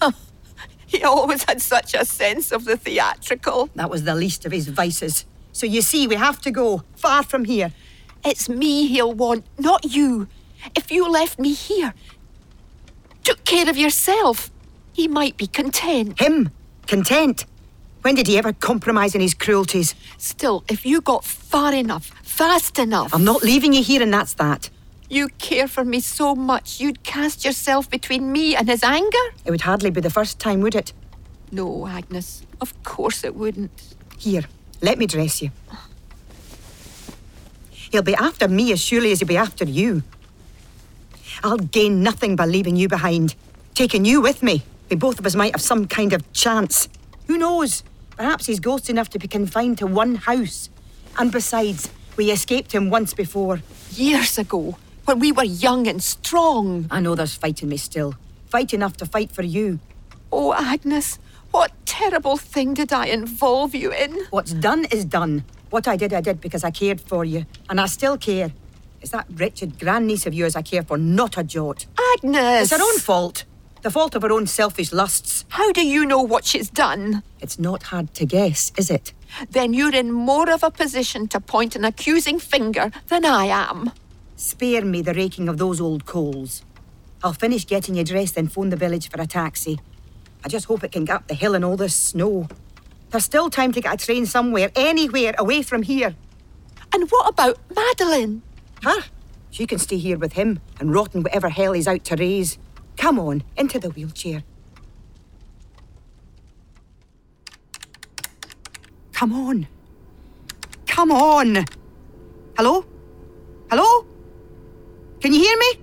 He 0.91 1.03
always 1.05 1.45
had 1.45 1.61
such 1.61 1.93
a 1.93 2.03
sense 2.03 2.51
of 2.51 2.65
the 2.65 2.75
theatrical. 2.75 3.69
That 3.75 3.89
was 3.89 4.03
the 4.03 4.13
least 4.13 4.45
of 4.45 4.51
his 4.51 4.67
vices. 4.67 5.25
So 5.53 5.65
you 5.65 5.81
see, 5.81 6.05
we 6.05 6.15
have 6.15 6.41
to 6.41 6.51
go 6.51 6.83
far 6.97 7.23
from 7.23 7.45
here. 7.45 7.71
It's 8.25 8.49
me 8.49 8.87
he'll 8.87 9.13
want, 9.13 9.45
not 9.57 9.95
you. 9.95 10.27
If 10.75 10.91
you 10.91 11.09
left 11.09 11.39
me 11.39 11.53
here, 11.53 11.93
took 13.23 13.45
care 13.45 13.69
of 13.69 13.77
yourself, 13.77 14.51
he 14.91 15.07
might 15.07 15.37
be 15.37 15.47
content. 15.47 16.19
Him, 16.19 16.49
content. 16.87 17.45
When 18.01 18.15
did 18.15 18.27
he 18.27 18.37
ever 18.37 18.51
compromise 18.51 19.15
in 19.15 19.21
his 19.21 19.33
cruelties? 19.33 19.95
Still, 20.17 20.65
if 20.69 20.85
you 20.85 20.99
got 20.99 21.23
far 21.23 21.73
enough, 21.73 22.11
fast 22.41 22.79
enough, 22.79 23.13
I'm 23.13 23.23
not 23.23 23.43
leaving 23.43 23.71
you 23.71 23.83
here, 23.83 24.01
and 24.01 24.11
that's 24.11 24.33
that. 24.33 24.71
you 25.11 25.27
care 25.37 25.67
for 25.67 25.85
me 25.85 25.99
so 25.99 26.33
much, 26.33 26.81
you'd 26.81 27.03
cast 27.03 27.45
yourself 27.45 27.87
between 27.87 28.31
me 28.31 28.55
and 28.55 28.67
his 28.67 28.83
anger? 28.83 29.25
It 29.45 29.51
would 29.51 29.61
hardly 29.61 29.91
be 29.91 30.01
the 30.01 30.09
first 30.09 30.39
time, 30.39 30.59
would 30.61 30.73
it? 30.73 30.91
No, 31.51 31.85
Agnes, 31.85 32.43
of 32.59 32.73
course 32.81 33.23
it 33.23 33.35
wouldn't. 33.35 33.95
Here, 34.17 34.45
let 34.81 34.97
me 34.97 35.05
dress 35.05 35.39
you. 35.43 35.51
He'll 37.69 38.01
be 38.01 38.15
after 38.15 38.47
me 38.47 38.71
as 38.71 38.81
surely 38.81 39.11
as 39.11 39.19
he'll 39.19 39.27
be 39.27 39.37
after 39.37 39.65
you. 39.65 40.01
I'll 41.43 41.57
gain 41.57 42.01
nothing 42.01 42.35
by 42.35 42.47
leaving 42.47 42.75
you 42.75 42.87
behind. 42.87 43.35
Taking 43.75 44.03
you 44.03 44.19
with 44.19 44.41
me, 44.41 44.63
we 44.89 44.95
both 44.95 45.19
of 45.19 45.27
us 45.27 45.35
might 45.35 45.53
have 45.53 45.61
some 45.61 45.85
kind 45.85 46.11
of 46.11 46.21
chance. 46.33 46.89
Who 47.27 47.37
knows? 47.37 47.83
Perhaps 48.17 48.47
he's 48.47 48.59
ghost 48.59 48.89
enough 48.89 49.09
to 49.09 49.19
be 49.19 49.27
confined 49.27 49.77
to 49.77 49.85
one 49.85 50.15
house. 50.15 50.69
And 51.19 51.31
besides, 51.31 51.91
we 52.17 52.31
escaped 52.31 52.71
him 52.71 52.89
once 52.89 53.13
before. 53.13 53.61
Years 53.91 54.37
ago, 54.37 54.77
when 55.05 55.19
we 55.19 55.31
were 55.31 55.43
young 55.43 55.87
and 55.87 56.01
strong. 56.01 56.87
I 56.89 56.99
know 56.99 57.15
there's 57.15 57.35
fight 57.35 57.61
in 57.63 57.69
me 57.69 57.77
still. 57.77 58.15
Fight 58.47 58.73
enough 58.73 58.97
to 58.97 59.05
fight 59.05 59.31
for 59.31 59.43
you. 59.43 59.79
Oh, 60.31 60.53
Agnes, 60.53 61.19
what 61.51 61.71
terrible 61.85 62.37
thing 62.37 62.73
did 62.73 62.93
I 62.93 63.07
involve 63.07 63.75
you 63.75 63.91
in? 63.91 64.25
What's 64.29 64.53
done 64.53 64.85
is 64.85 65.05
done. 65.05 65.43
What 65.69 65.87
I 65.87 65.95
did, 65.95 66.13
I 66.13 66.21
did 66.21 66.41
because 66.41 66.63
I 66.63 66.71
cared 66.71 67.01
for 67.01 67.25
you. 67.25 67.45
And 67.69 67.79
I 67.79 67.85
still 67.87 68.17
care. 68.17 68.51
It's 69.01 69.11
that 69.11 69.25
wretched 69.31 69.79
grandniece 69.79 70.25
of 70.27 70.33
yours 70.33 70.55
I 70.55 70.61
care 70.61 70.83
for, 70.83 70.97
not 70.97 71.37
a 71.37 71.43
jot. 71.43 71.87
Agnes! 72.13 72.71
It's 72.71 72.71
her 72.71 72.83
own 72.83 72.99
fault. 72.99 73.45
The 73.81 73.89
fault 73.89 74.13
of 74.13 74.21
her 74.21 74.31
own 74.31 74.45
selfish 74.45 74.93
lusts. 74.93 75.43
How 75.49 75.71
do 75.71 75.85
you 75.85 76.05
know 76.05 76.21
what 76.21 76.45
she's 76.45 76.69
done? 76.69 77.23
It's 77.39 77.57
not 77.57 77.83
hard 77.83 78.13
to 78.13 78.27
guess, 78.27 78.71
is 78.77 78.91
it? 78.91 79.11
Then 79.49 79.73
you're 79.73 79.95
in 79.95 80.11
more 80.11 80.51
of 80.51 80.61
a 80.61 80.69
position 80.69 81.27
to 81.29 81.39
point 81.39 81.75
an 81.75 81.83
accusing 81.83 82.37
finger 82.37 82.91
than 83.07 83.25
I 83.25 83.45
am. 83.45 83.91
Spare 84.35 84.85
me 84.85 85.01
the 85.01 85.15
raking 85.15 85.49
of 85.49 85.57
those 85.57 85.81
old 85.81 86.05
coals. 86.05 86.63
I'll 87.23 87.33
finish 87.33 87.65
getting 87.65 87.95
you 87.95 88.03
dressed, 88.03 88.35
then 88.35 88.47
phone 88.47 88.69
the 88.69 88.75
village 88.75 89.09
for 89.09 89.19
a 89.19 89.25
taxi. 89.25 89.79
I 90.43 90.47
just 90.47 90.65
hope 90.65 90.83
it 90.83 90.91
can 90.91 91.05
get 91.05 91.15
up 91.15 91.27
the 91.27 91.33
hill 91.33 91.55
in 91.55 91.63
all 91.63 91.77
this 91.77 91.95
snow. 91.95 92.47
There's 93.09 93.25
still 93.25 93.49
time 93.49 93.71
to 93.73 93.81
get 93.81 93.93
a 93.95 94.05
train 94.05 94.27
somewhere, 94.27 94.71
anywhere 94.75 95.33
away 95.39 95.63
from 95.63 95.81
here. 95.81 96.15
And 96.93 97.09
what 97.09 97.29
about 97.29 97.57
Madeline? 97.75 98.43
Huh? 98.83 99.01
She 99.49 99.65
can 99.65 99.79
stay 99.79 99.97
here 99.97 100.17
with 100.17 100.33
him 100.33 100.59
and 100.79 100.93
rot 100.93 101.15
in 101.15 101.23
whatever 101.23 101.49
hell 101.49 101.73
he's 101.73 101.87
out 101.87 102.03
to 102.05 102.15
raise. 102.15 102.57
Come 103.01 103.17
on, 103.17 103.41
into 103.57 103.79
the 103.79 103.89
wheelchair. 103.89 104.43
Come 109.11 109.33
on. 109.33 109.67
Come 110.85 111.11
on. 111.11 111.65
Hello? 112.55 112.85
Hello? 113.71 114.05
Can 115.19 115.33
you 115.33 115.39
hear 115.39 115.57
me? 115.57 115.73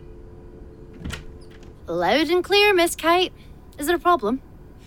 Loud 1.89 2.31
and 2.31 2.45
clear, 2.45 2.73
Miss 2.73 2.95
Kite. 2.95 3.33
Is 3.79 3.89
there 3.89 3.97
a 3.97 3.99
problem? 3.99 4.41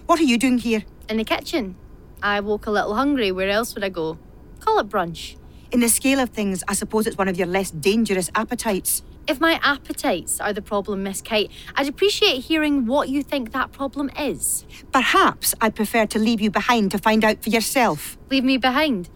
What 0.05 0.17
are 0.21 0.23
you 0.23 0.37
doing 0.37 0.57
here? 0.57 0.85
In 1.09 1.17
the 1.17 1.25
kitchen. 1.25 1.75
I 2.23 2.39
woke 2.39 2.65
a 2.65 2.71
little 2.71 2.95
hungry. 2.95 3.33
Where 3.33 3.49
else 3.49 3.75
would 3.75 3.83
I 3.83 3.89
go? 3.89 4.17
Call 4.61 4.79
it 4.79 4.87
brunch. 4.87 5.35
In 5.69 5.81
the 5.81 5.89
scale 5.89 6.21
of 6.21 6.29
things, 6.29 6.63
I 6.65 6.75
suppose 6.75 7.07
it's 7.07 7.17
one 7.17 7.27
of 7.27 7.37
your 7.37 7.47
less 7.47 7.71
dangerous 7.71 8.31
appetites. 8.35 9.03
If 9.27 9.39
my 9.39 9.59
appetites 9.63 10.41
are 10.41 10.51
the 10.51 10.61
problem, 10.61 11.03
Miss 11.03 11.21
Kite, 11.21 11.51
I'd 11.75 11.87
appreciate 11.87 12.41
hearing 12.41 12.85
what 12.85 13.09
you 13.09 13.21
think 13.21 13.51
that 13.51 13.71
problem 13.71 14.09
is. 14.19 14.65
Perhaps 14.91 15.53
I'd 15.61 15.75
prefer 15.75 16.05
to 16.07 16.19
leave 16.19 16.41
you 16.41 16.49
behind 16.49 16.91
to 16.91 16.97
find 16.97 17.23
out 17.23 17.43
for 17.43 17.49
yourself. 17.49 18.17
Leave 18.29 18.43
me 18.43 18.57
behind. 18.57 19.09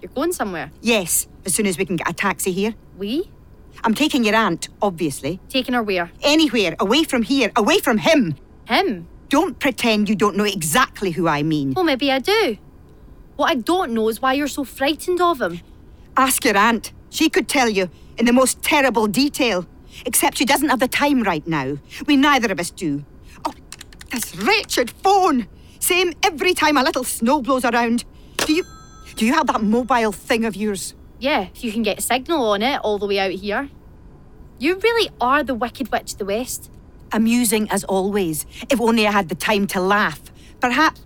You're 0.00 0.12
going 0.12 0.32
somewhere. 0.32 0.70
Yes, 0.80 1.26
as 1.44 1.54
soon 1.54 1.66
as 1.66 1.76
we 1.76 1.84
can 1.84 1.96
get 1.96 2.08
a 2.08 2.12
taxi 2.12 2.52
here. 2.52 2.74
We? 2.96 3.30
I'm 3.84 3.94
taking 3.94 4.24
your 4.24 4.36
aunt, 4.36 4.68
obviously. 4.80 5.40
Taking 5.48 5.74
her 5.74 5.82
where? 5.82 6.10
Anywhere, 6.22 6.76
away 6.78 7.04
from 7.04 7.22
here, 7.22 7.50
away 7.56 7.78
from 7.78 7.98
him. 7.98 8.36
Him? 8.66 9.08
Don't 9.28 9.58
pretend 9.58 10.08
you 10.08 10.14
don't 10.14 10.36
know 10.36 10.44
exactly 10.44 11.10
who 11.10 11.26
I 11.26 11.42
mean. 11.42 11.72
Well, 11.74 11.84
maybe 11.84 12.12
I 12.12 12.18
do. 12.20 12.58
What 13.36 13.50
I 13.50 13.54
don't 13.54 13.92
know 13.92 14.08
is 14.08 14.20
why 14.20 14.34
you're 14.34 14.46
so 14.48 14.62
frightened 14.62 15.20
of 15.20 15.40
him. 15.40 15.60
Ask 16.16 16.44
your 16.44 16.56
aunt. 16.56 16.92
She 17.10 17.28
could 17.28 17.48
tell 17.48 17.68
you 17.68 17.90
in 18.18 18.26
the 18.26 18.32
most 18.32 18.62
terrible 18.62 19.06
detail. 19.06 19.66
Except 20.06 20.38
she 20.38 20.44
doesn't 20.44 20.68
have 20.68 20.80
the 20.80 20.88
time 20.88 21.22
right 21.22 21.46
now. 21.46 21.78
We 22.06 22.16
neither 22.16 22.50
of 22.50 22.58
us 22.58 22.70
do. 22.70 23.04
Oh, 23.44 23.52
this 24.10 24.34
wretched 24.36 24.90
phone! 24.90 25.48
Same 25.78 26.12
every 26.22 26.54
time 26.54 26.76
a 26.76 26.82
little 26.82 27.04
snow 27.04 27.42
blows 27.42 27.64
around. 27.64 28.04
Do 28.38 28.52
you 28.52 28.64
do 29.16 29.26
you 29.26 29.34
have 29.34 29.46
that 29.48 29.62
mobile 29.62 30.12
thing 30.12 30.44
of 30.44 30.56
yours? 30.56 30.94
Yeah, 31.18 31.48
if 31.54 31.62
you 31.62 31.72
can 31.72 31.82
get 31.82 31.98
a 31.98 32.02
signal 32.02 32.50
on 32.50 32.62
it 32.62 32.80
all 32.80 32.98
the 32.98 33.06
way 33.06 33.18
out 33.18 33.32
here. 33.32 33.68
You 34.58 34.78
really 34.78 35.10
are 35.20 35.42
the 35.42 35.54
Wicked 35.54 35.92
Witch 35.92 36.12
of 36.12 36.18
the 36.18 36.24
West. 36.24 36.70
Amusing 37.12 37.68
as 37.70 37.84
always. 37.84 38.46
If 38.70 38.80
only 38.80 39.06
I 39.06 39.10
had 39.10 39.28
the 39.28 39.34
time 39.34 39.66
to 39.68 39.80
laugh. 39.80 40.20
Perhaps 40.60 41.04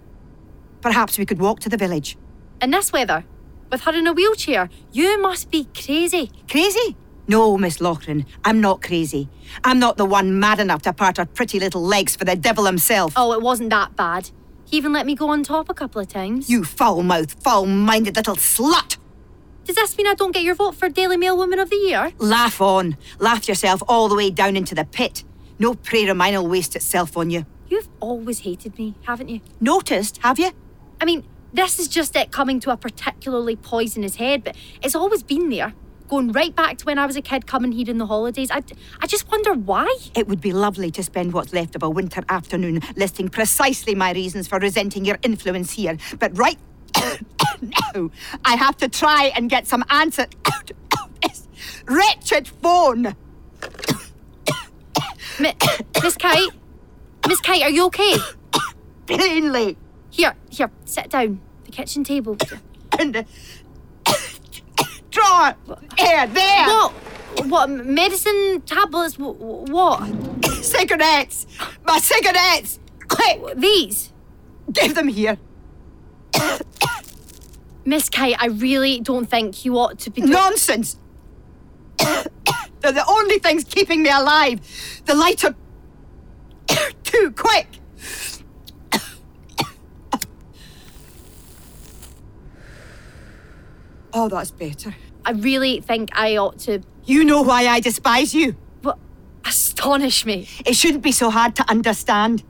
perhaps 0.81 1.19
we 1.19 1.27
could 1.27 1.41
walk 1.41 1.61
to 1.61 1.69
the 1.69 1.77
village. 1.77 2.17
In 2.63 2.71
this 2.71 2.93
weather, 2.93 3.25
with 3.71 3.83
her 3.83 3.95
in 3.95 4.07
a 4.07 4.13
wheelchair, 4.13 4.69
you 4.93 5.21
must 5.21 5.51
be 5.51 5.69
crazy. 5.75 6.31
Crazy? 6.49 6.97
No, 7.29 7.59
Miss 7.59 7.81
Loughran, 7.81 8.25
I'm 8.45 8.61
not 8.61 8.83
crazy. 8.83 9.29
I'm 9.65 9.79
not 9.79 9.97
the 9.97 10.05
one 10.05 10.39
mad 10.39 10.61
enough 10.61 10.83
to 10.83 10.93
part 10.93 11.17
her 11.17 11.27
pretty 11.27 11.59
little 11.59 11.83
legs 11.83 12.15
for 12.15 12.25
the 12.25 12.37
devil 12.37 12.67
himself. 12.67 13.15
Oh, 13.17 13.33
it 13.33 13.43
wasn't 13.43 13.71
that 13.71 13.97
bad. 13.97 14.31
He 14.65 14.77
even 14.77 14.93
let 14.93 15.07
me 15.07 15.15
go 15.15 15.31
on 15.31 15.43
top 15.43 15.69
a 15.69 15.75
couple 15.75 16.01
of 16.01 16.09
times. 16.09 16.49
You 16.49 16.65
foul 16.65 17.03
mouthed, 17.03 17.43
foul 17.43 17.67
minded 17.67 18.17
little 18.17 18.37
slut! 18.37 18.97
Does 19.65 19.75
this 19.75 19.97
mean 19.99 20.07
I 20.07 20.15
don't 20.15 20.31
get 20.33 20.45
your 20.45 20.55
vote 20.55 20.77
for 20.77 20.89
Daily 20.89 21.17
Mail 21.17 21.37
Woman 21.37 21.59
of 21.59 21.71
the 21.71 21.77
Year? 21.77 22.13
Laugh 22.19 22.61
on. 22.61 22.97
Laugh 23.19 23.49
yourself 23.49 23.83
all 23.89 24.09
the 24.09 24.15
way 24.15 24.31
down 24.31 24.57
into 24.57 24.77
the 24.77 24.85
pit. 24.85 25.25
No 25.59 25.75
prayer 25.75 26.11
of 26.13 26.17
mine 26.17 26.35
will 26.35 26.47
waste 26.47 26.77
itself 26.77 27.17
on 27.17 27.31
you. 27.31 27.45
You've 27.69 27.89
always 27.99 28.41
hated 28.41 28.79
me, 28.79 28.95
haven't 29.03 29.29
you? 29.29 29.41
Noticed, 29.61 30.19
have 30.19 30.39
you? 30.39 30.53
I 31.01 31.05
mean, 31.05 31.25
this 31.57 31.79
is 31.79 31.89
just 31.89 32.15
it 32.17 32.31
coming 32.31 32.61
to 32.61 32.71
a 32.71 32.77
particularly 32.77 33.57
poisonous 33.57 34.17
head, 34.17 34.45
but 34.45 34.57
it's 34.83 34.95
always 34.95 35.23
been 35.23 35.49
there. 35.49 35.73
Going 36.09 36.31
right 36.31 36.55
back 36.55 36.79
to 36.79 36.85
when 36.85 37.01
I 37.01 37.07
was 37.07 37.17
a 37.17 37.23
kid 37.23 37.47
coming 37.49 37.73
here 37.73 37.91
in 37.91 37.99
the 37.99 38.07
holidays. 38.07 38.51
I, 38.53 38.63
I 39.01 39.09
just 39.09 39.29
wonder 39.29 39.55
why. 39.55 39.93
It 40.15 40.29
would 40.29 40.41
be 40.41 40.53
lovely 40.53 40.91
to 40.93 41.03
spend 41.03 41.33
what's 41.33 41.53
left 41.53 41.75
of 41.75 41.83
a 41.83 41.91
winter 41.91 42.23
afternoon 42.29 42.81
listing 42.95 43.29
precisely 43.29 43.97
my 43.97 44.13
reasons 44.13 44.47
for 44.47 44.59
resenting 44.61 45.05
your 45.05 45.19
influence 45.23 45.73
here. 45.73 45.97
But 46.21 46.37
right 46.39 46.59
now, 47.61 48.11
I 48.45 48.55
have 48.57 48.77
to 48.79 48.89
try 48.89 49.33
and 49.35 49.51
get 49.51 49.67
some 49.67 49.85
answer 49.91 50.27
out 50.53 50.71
of 51.01 51.21
this 51.21 51.49
wretched 51.89 52.47
phone. 52.47 53.17
Mi- 55.41 55.55
Miss 56.03 56.17
Kate? 56.17 56.51
Miss 57.27 57.41
Kate, 57.41 57.63
are 57.63 57.71
you 57.71 57.87
okay? 57.87 58.17
Plainly. 59.07 59.77
Here, 60.17 60.35
here, 60.51 60.71
sit 60.87 61.11
down. 61.11 61.41
The 61.65 61.73
kitchen 61.73 62.03
table. 62.03 62.39
In 62.99 63.13
the 63.13 63.27
drawer. 65.11 65.55
Here, 65.99 66.27
there. 66.27 66.67
What? 66.67 66.93
What? 67.47 67.69
Medicine 67.69 68.63
tablets? 68.65 69.17
Wh- 69.17 69.37
wh- 69.37 69.69
What? 69.69 70.45
Cigarettes. 70.65 71.47
My 71.85 71.99
cigarettes. 71.99 72.81
Quick, 73.09 73.57
These? 73.57 74.13
give 74.73 74.95
them 74.95 75.09
here. 75.09 75.37
Miss 77.85 78.09
Kate, 78.09 78.37
I 78.41 78.47
really 78.47 79.01
don't 79.01 79.27
think 79.27 79.65
you 79.67 79.79
ought 79.79 79.99
to 80.01 80.11
be. 80.11 80.23
Nonsense. 80.23 80.97
They're 81.99 82.93
the 82.93 83.05
only 83.07 83.39
things 83.39 83.65
keeping 83.65 84.03
me 84.03 84.09
alive. 84.11 84.61
The 85.05 85.15
lighter. 85.15 85.55
Too 87.05 87.33
quick. 87.37 87.67
Oh, 94.19 94.31
that's 94.31 94.51
better. 94.51 94.97
I 95.27 95.33
really 95.33 95.83
think 95.83 96.09
I 96.15 96.39
ought 96.39 96.59
to. 96.61 96.81
You 97.05 97.23
know 97.23 97.43
why 97.43 97.67
I 97.67 97.81
despise 97.81 98.35
you. 98.35 98.57
What? 98.81 98.99
Astonish 99.45 100.25
me. 100.25 100.49
It 100.65 100.75
shouldn't 100.75 101.03
be 101.03 101.13
so 101.13 101.29
hard 101.29 101.55
to 101.57 101.71
understand. 101.71 102.43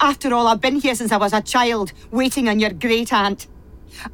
After 0.00 0.32
all, 0.32 0.46
I've 0.46 0.62
been 0.62 0.76
here 0.76 0.94
since 0.94 1.12
I 1.12 1.18
was 1.18 1.34
a 1.34 1.42
child, 1.42 1.92
waiting 2.10 2.48
on 2.48 2.60
your 2.60 2.72
great 2.72 3.12
aunt. 3.12 3.46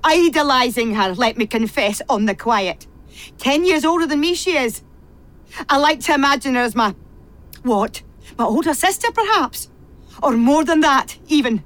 Idolising 0.03 0.97
her, 0.97 1.15
let 1.15 1.37
me 1.37 1.47
confess, 1.47 2.03
on 2.09 2.25
the 2.25 2.35
quiet. 2.35 2.89
Ten 3.39 3.65
years 3.65 3.85
older 3.85 4.07
than 4.07 4.19
me, 4.19 4.35
she 4.35 4.57
is. 4.57 4.83
I 5.69 5.77
like 5.77 6.01
to 6.01 6.15
imagine 6.15 6.57
her 6.57 6.63
as 6.63 6.75
my. 6.75 6.97
what? 7.63 8.03
My 8.37 8.45
older 8.45 8.75
sister, 8.75 9.13
perhaps? 9.13 9.71
Or 10.21 10.33
more 10.33 10.65
than 10.65 10.81
that, 10.81 11.17
even. 11.29 11.63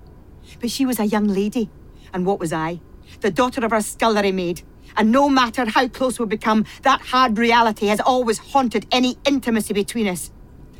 But 0.61 0.70
she 0.70 0.85
was 0.85 1.01
a 1.01 1.07
young 1.07 1.26
lady. 1.26 1.70
And 2.12 2.26
what 2.26 2.39
was 2.39 2.53
I? 2.53 2.83
The 3.20 3.30
daughter 3.30 3.64
of 3.64 3.70
her 3.70 3.80
scullery 3.80 4.30
maid. 4.30 4.62
And 4.97 5.11
no 5.11 5.28
matter 5.28 5.64
how 5.68 5.88
close 5.88 6.18
we 6.18 6.26
become, 6.26 6.64
that 6.82 7.01
hard 7.01 7.38
reality 7.38 7.86
has 7.86 8.01
always 8.01 8.38
haunted 8.38 8.86
any 8.93 9.16
intimacy 9.24 9.74
between 9.74 10.09
us. 10.09 10.30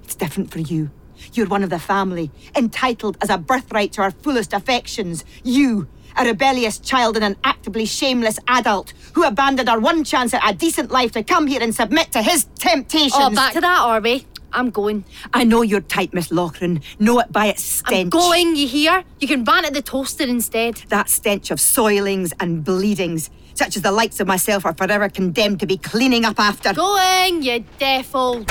It's 0.05 0.15
different 0.15 0.51
for 0.51 0.61
you. 0.61 0.91
You're 1.35 1.49
one 1.49 1.63
of 1.63 1.71
the 1.71 1.79
family, 1.79 2.31
entitled 2.57 3.17
as 3.21 3.31
a 3.31 3.39
birthright 3.39 3.93
to 3.93 4.03
our 4.03 4.11
fullest 4.11 4.53
affections. 4.53 5.25
You, 5.45 5.87
a 6.17 6.25
rebellious 6.25 6.79
child 6.79 7.17
and 7.17 7.25
an 7.25 7.37
actively 7.45 7.87
shameless 7.87 8.39
adult 8.49 8.93
who 9.15 9.25
abandoned 9.25 9.69
our 9.69 9.79
one 9.79 10.05
chance 10.05 10.35
at 10.35 10.43
a 10.49 10.53
decent 10.55 10.91
life 10.91 11.13
to 11.13 11.23
come 11.23 11.47
here 11.47 11.63
and 11.63 11.75
submit 11.75 12.13
to 12.13 12.23
his 12.23 12.45
temptations. 12.57 13.15
Oh, 13.17 13.35
back 13.35 13.53
to 13.53 13.61
that, 13.61 13.79
are 13.81 14.01
we? 14.01 14.27
I'm 14.53 14.71
going. 14.71 15.05
I 15.33 15.45
know 15.45 15.63
you're 15.63 15.81
tight, 15.81 16.13
Miss 16.13 16.31
Loughran. 16.31 16.83
Know 16.99 17.21
it 17.21 17.33
by 17.33 17.47
its 17.47 17.63
stench. 17.63 18.03
I'm 18.03 18.11
going, 18.11 18.55
you 18.55 18.69
hear? 18.69 19.03
You 19.19 19.27
can 19.29 19.45
ban 19.45 19.65
at 19.65 19.73
the 19.73 19.81
toaster 19.81 20.25
instead. 20.25 20.77
That 20.89 21.09
stench 21.09 21.51
of 21.51 21.59
soilings 21.59 22.35
and 22.39 22.63
bleedings, 22.63 23.31
such 23.55 23.77
as 23.77 23.83
the 23.83 23.93
likes 23.93 24.21
of 24.21 24.27
myself 24.27 24.65
are 24.65 24.75
forever 24.75 25.09
condemned 25.09 25.61
to 25.61 25.67
be 25.67 25.77
cleaning 25.77 26.25
up 26.25 26.39
after. 26.39 26.73
Going, 26.73 27.43
you 27.43 27.65
devil. 27.79 28.45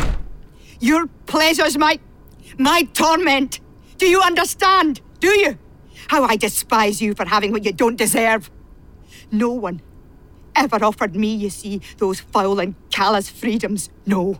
Your 0.80 1.08
pleasure's 1.26 1.78
my. 1.78 2.00
my 2.58 2.84
torment. 2.94 3.60
Do 3.98 4.08
you 4.08 4.22
understand? 4.22 5.02
Do 5.20 5.30
you? 5.30 5.58
How 6.08 6.24
I 6.24 6.36
despise 6.36 7.02
you 7.02 7.14
for 7.14 7.26
having 7.26 7.52
what 7.52 7.66
you 7.66 7.72
don't 7.72 7.96
deserve. 7.96 8.50
No 9.32 9.52
one 9.52 9.82
ever 10.56 10.84
offered 10.84 11.16
me, 11.16 11.34
you 11.34 11.50
see, 11.50 11.82
those 11.98 12.20
foul 12.20 12.60
and 12.60 12.76
callous 12.90 13.30
freedoms. 13.30 13.90
No, 14.06 14.40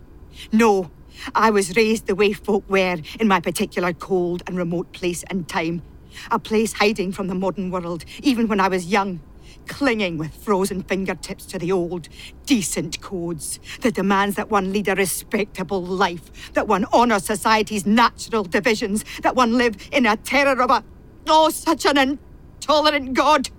no. 0.50 0.90
I 1.34 1.50
was 1.50 1.76
raised 1.76 2.06
the 2.06 2.14
way 2.14 2.32
folk 2.32 2.68
were 2.68 2.98
in 3.20 3.28
my 3.28 3.40
particular 3.40 3.92
cold 3.92 4.42
and 4.46 4.56
remote 4.56 4.92
place 4.92 5.22
and 5.24 5.48
time. 5.48 5.82
A 6.30 6.38
place 6.38 6.74
hiding 6.74 7.12
from 7.12 7.28
the 7.28 7.34
modern 7.34 7.70
world, 7.70 8.04
even 8.22 8.48
when 8.48 8.60
I 8.60 8.68
was 8.68 8.86
young, 8.86 9.20
clinging 9.66 10.18
with 10.18 10.34
frozen 10.34 10.82
fingertips 10.82 11.46
to 11.46 11.58
the 11.58 11.72
old, 11.72 12.08
decent 12.46 13.00
codes 13.00 13.60
that 13.80 13.94
demands 13.94 14.36
that 14.36 14.50
one 14.50 14.72
lead 14.72 14.88
a 14.88 14.94
respectable 14.94 15.82
life, 15.82 16.52
that 16.52 16.68
one 16.68 16.84
honour 16.86 17.18
society's 17.18 17.86
natural 17.86 18.44
divisions, 18.44 19.04
that 19.22 19.36
one 19.36 19.56
live 19.58 19.76
in 19.92 20.06
a 20.06 20.16
terror 20.16 20.60
of 20.60 20.70
a, 20.70 20.84
oh, 21.28 21.50
such 21.50 21.86
an 21.86 21.98
intolerant 21.98 23.14
God. 23.14 23.50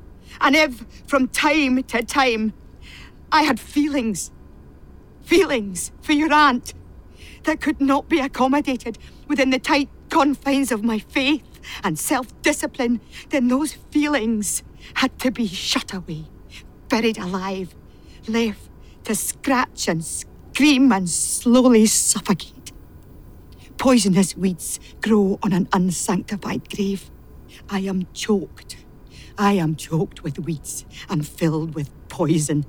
And 0.42 0.56
if, 0.56 0.86
from 1.08 1.28
time 1.28 1.84
to 1.84 2.04
time, 2.04 2.54
I 3.32 3.44
had 3.44 3.60
feelings, 3.60 4.32
feelings 5.24 5.92
for 6.02 6.14
your 6.14 6.34
aunt 6.34 6.74
that 7.44 7.62
could 7.62 7.82
not 7.82 8.10
be 8.10 8.20
accommodated 8.20 8.98
within 9.28 9.50
the 9.50 9.60
tight 9.60 9.90
confines 10.10 10.72
of 10.72 10.84
my 10.84 11.00
faith 11.00 11.44
and 11.84 11.98
self 11.98 12.40
discipline, 12.42 13.02
then 13.30 13.48
those 13.48 13.74
feelings 13.74 14.64
had 14.96 15.18
to 15.20 15.32
be 15.32 15.48
shut 15.48 15.94
away, 15.94 16.26
buried 16.90 17.18
alive, 17.18 17.76
left 18.28 18.70
to 19.06 19.16
scratch 19.16 19.88
and 19.88 20.04
scream 20.04 20.92
and 20.92 21.10
slowly 21.10 21.86
suffocate. 21.86 22.72
Poisonous 23.78 24.38
weeds 24.38 24.80
grow 25.02 25.40
on 25.44 25.52
an 25.52 25.68
unsanctified 25.74 26.70
grave. 26.70 27.10
I 27.70 27.80
am 27.80 28.08
choked. 28.14 28.78
I 29.38 29.54
am 29.54 29.76
choked 29.76 30.24
with 30.24 30.40
weeds 30.40 30.86
and 31.10 31.28
filled 31.28 31.76
with 31.76 31.90
poison. 32.08 32.66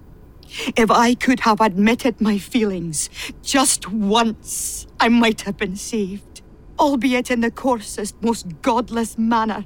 If 0.76 0.90
I 0.90 1.14
could 1.14 1.40
have 1.40 1.60
admitted 1.60 2.20
my 2.20 2.38
feelings 2.38 3.10
just 3.42 3.90
once, 3.90 4.86
I 4.98 5.08
might 5.08 5.42
have 5.42 5.56
been 5.56 5.76
saved, 5.76 6.42
albeit 6.78 7.30
in 7.30 7.40
the 7.40 7.50
coarsest, 7.50 8.20
most 8.22 8.60
godless 8.62 9.18
manner. 9.18 9.64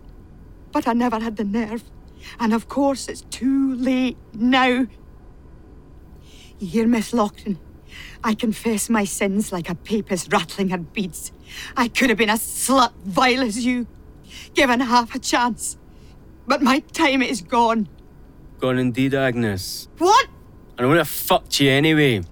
But 0.73 0.87
I 0.89 0.93
never 0.93 1.21
had 1.21 1.37
the 1.37 1.45
nerve, 1.45 1.85
and 2.39 2.53
of 2.53 2.69
course 2.69 3.09
it's 3.09 3.23
too 3.23 3.75
late 3.75 4.17
now. 4.33 4.87
You 6.59 6.67
hear, 6.67 6.87
Miss 6.87 7.13
Lockton? 7.13 7.59
I 8.23 8.35
confess 8.35 8.91
my 8.91 9.05
sins 9.05 9.53
like 9.53 9.71
a 9.71 9.75
papist 9.75 10.33
rattling 10.33 10.71
her 10.71 10.79
beads. 10.79 11.33
I 11.77 11.89
could 11.89 12.09
have 12.09 12.19
been 12.19 12.31
a 12.31 12.35
slut 12.35 12.93
vile 13.05 13.43
as 13.43 13.65
you, 13.65 13.87
given 14.55 14.81
half 14.81 15.15
a 15.15 15.19
chance. 15.19 15.77
But 16.47 16.63
my 16.63 16.81
time 16.81 17.23
is 17.23 17.43
gone. 17.43 17.89
Gone 18.59 18.79
indeed, 18.79 19.15
Agnes. 19.15 19.89
What? 19.99 20.27
And 20.77 20.87
I 20.87 20.89
would 20.89 20.99
have 20.99 21.09
fucked 21.09 21.61
you 21.61 21.71
anyway. 21.71 22.23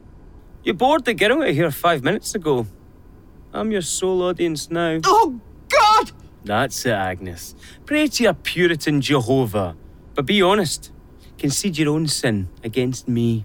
You 0.65 0.75
bored 0.75 1.05
the 1.05 1.15
girl 1.15 1.43
out 1.43 1.51
here 1.51 1.71
five 1.71 2.03
minutes 2.03 2.35
ago. 2.35 2.67
I'm 3.53 3.71
your 3.71 3.83
sole 3.83 4.23
audience 4.23 4.71
now. 4.71 5.01
Oh, 5.05 5.41
God! 5.69 6.13
That's 6.45 6.85
it, 6.85 6.91
Agnes. 6.91 7.55
Pray 7.85 8.09
to 8.09 8.23
your 8.25 8.35
Puritan 8.35 9.01
Jehovah. 9.01 9.77
But 10.17 10.27
be 10.27 10.43
honest. 10.43 10.91
Concede 11.39 11.77
your 11.77 11.91
own 11.91 12.09
sin 12.09 12.49
against 12.65 13.07
me. 13.07 13.45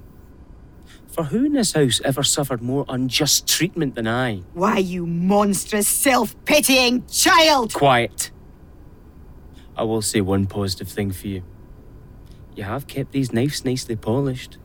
For 1.12 1.26
who 1.26 1.46
in 1.46 1.54
this 1.54 1.74
house 1.74 2.00
ever 2.06 2.24
suffered 2.24 2.62
more 2.62 2.86
unjust 2.88 3.46
treatment 3.46 3.96
than 3.96 4.08
I? 4.08 4.44
Why, 4.54 4.78
you 4.78 5.06
monstrous, 5.06 5.90
self 5.90 6.34
pitying 6.46 7.06
child! 7.08 7.74
Quiet. 7.74 8.32
I 9.76 9.84
will 9.84 10.02
say 10.02 10.22
one 10.22 10.48
positive 10.48 10.88
thing 10.88 11.12
for 11.12 11.28
you. 11.28 11.44
You 12.56 12.64
have 12.64 12.88
kept 12.88 13.12
these 13.12 13.34
knives 13.34 13.66
nicely 13.66 13.98
polished. 13.98 14.58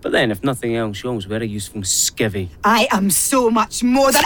But 0.00 0.10
then, 0.10 0.32
if 0.32 0.42
nothing 0.42 0.74
else, 0.74 1.02
you 1.02 1.10
always 1.10 1.28
wear 1.28 1.42
a 1.42 1.46
useful 1.46 1.82
skivvy. 1.82 2.48
I 2.64 2.88
am 2.90 3.10
so 3.10 3.48
much 3.50 3.84
more 3.84 4.10
than. 4.10 4.24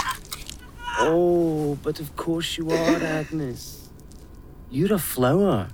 Oh, 0.99 1.77
but 1.83 1.99
of 1.99 2.15
course 2.15 2.57
you 2.57 2.71
are, 2.71 2.95
Agnes. 3.03 3.89
You're 4.71 4.93
a 4.95 4.99
flower, 4.99 5.69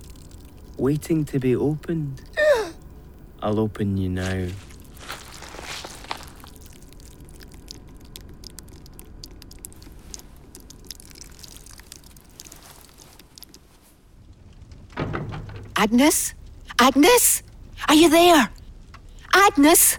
waiting 0.76 1.24
to 1.26 1.38
be 1.38 1.54
opened. 1.56 2.22
I'll 3.42 3.60
open 3.60 3.96
you 3.96 4.08
now. 4.08 4.48
Agnes? 15.76 16.34
Agnes? 16.80 17.42
Are 17.88 17.94
you 17.94 18.08
there? 18.08 18.50
Agnes? 19.34 19.98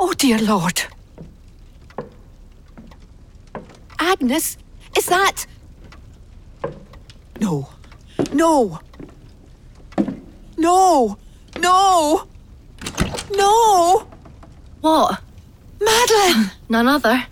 Oh, 0.00 0.12
dear 0.14 0.38
Lord. 0.38 0.82
Agnes, 3.98 4.58
Is 4.96 5.06
that. 5.06 5.46
No. 7.40 7.68
No. 8.32 8.80
No. 10.62 11.18
No. 11.58 12.28
No. 13.34 14.06
What? 14.80 15.20
Madeline! 15.80 16.52
None 16.68 16.86
other. 16.86 17.26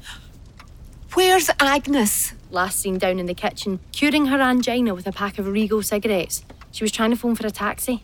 Where's 1.15 1.49
Agnes? 1.61 2.35
Last 2.51 2.81
seen 2.81 2.99
down 2.99 3.21
in 3.21 3.27
the 3.27 3.35
kitchen, 3.35 3.79
curing 3.93 4.27
her 4.27 4.41
angina 4.41 4.97
with 4.97 5.07
a 5.07 5.13
pack 5.13 5.39
of 5.39 5.47
Regal 5.47 5.81
cigarettes. 5.85 6.43
She 6.73 6.83
was 6.83 6.91
trying 6.91 7.11
to 7.11 7.17
phone 7.17 7.37
for 7.37 7.47
a 7.47 7.53
taxi. 7.53 8.03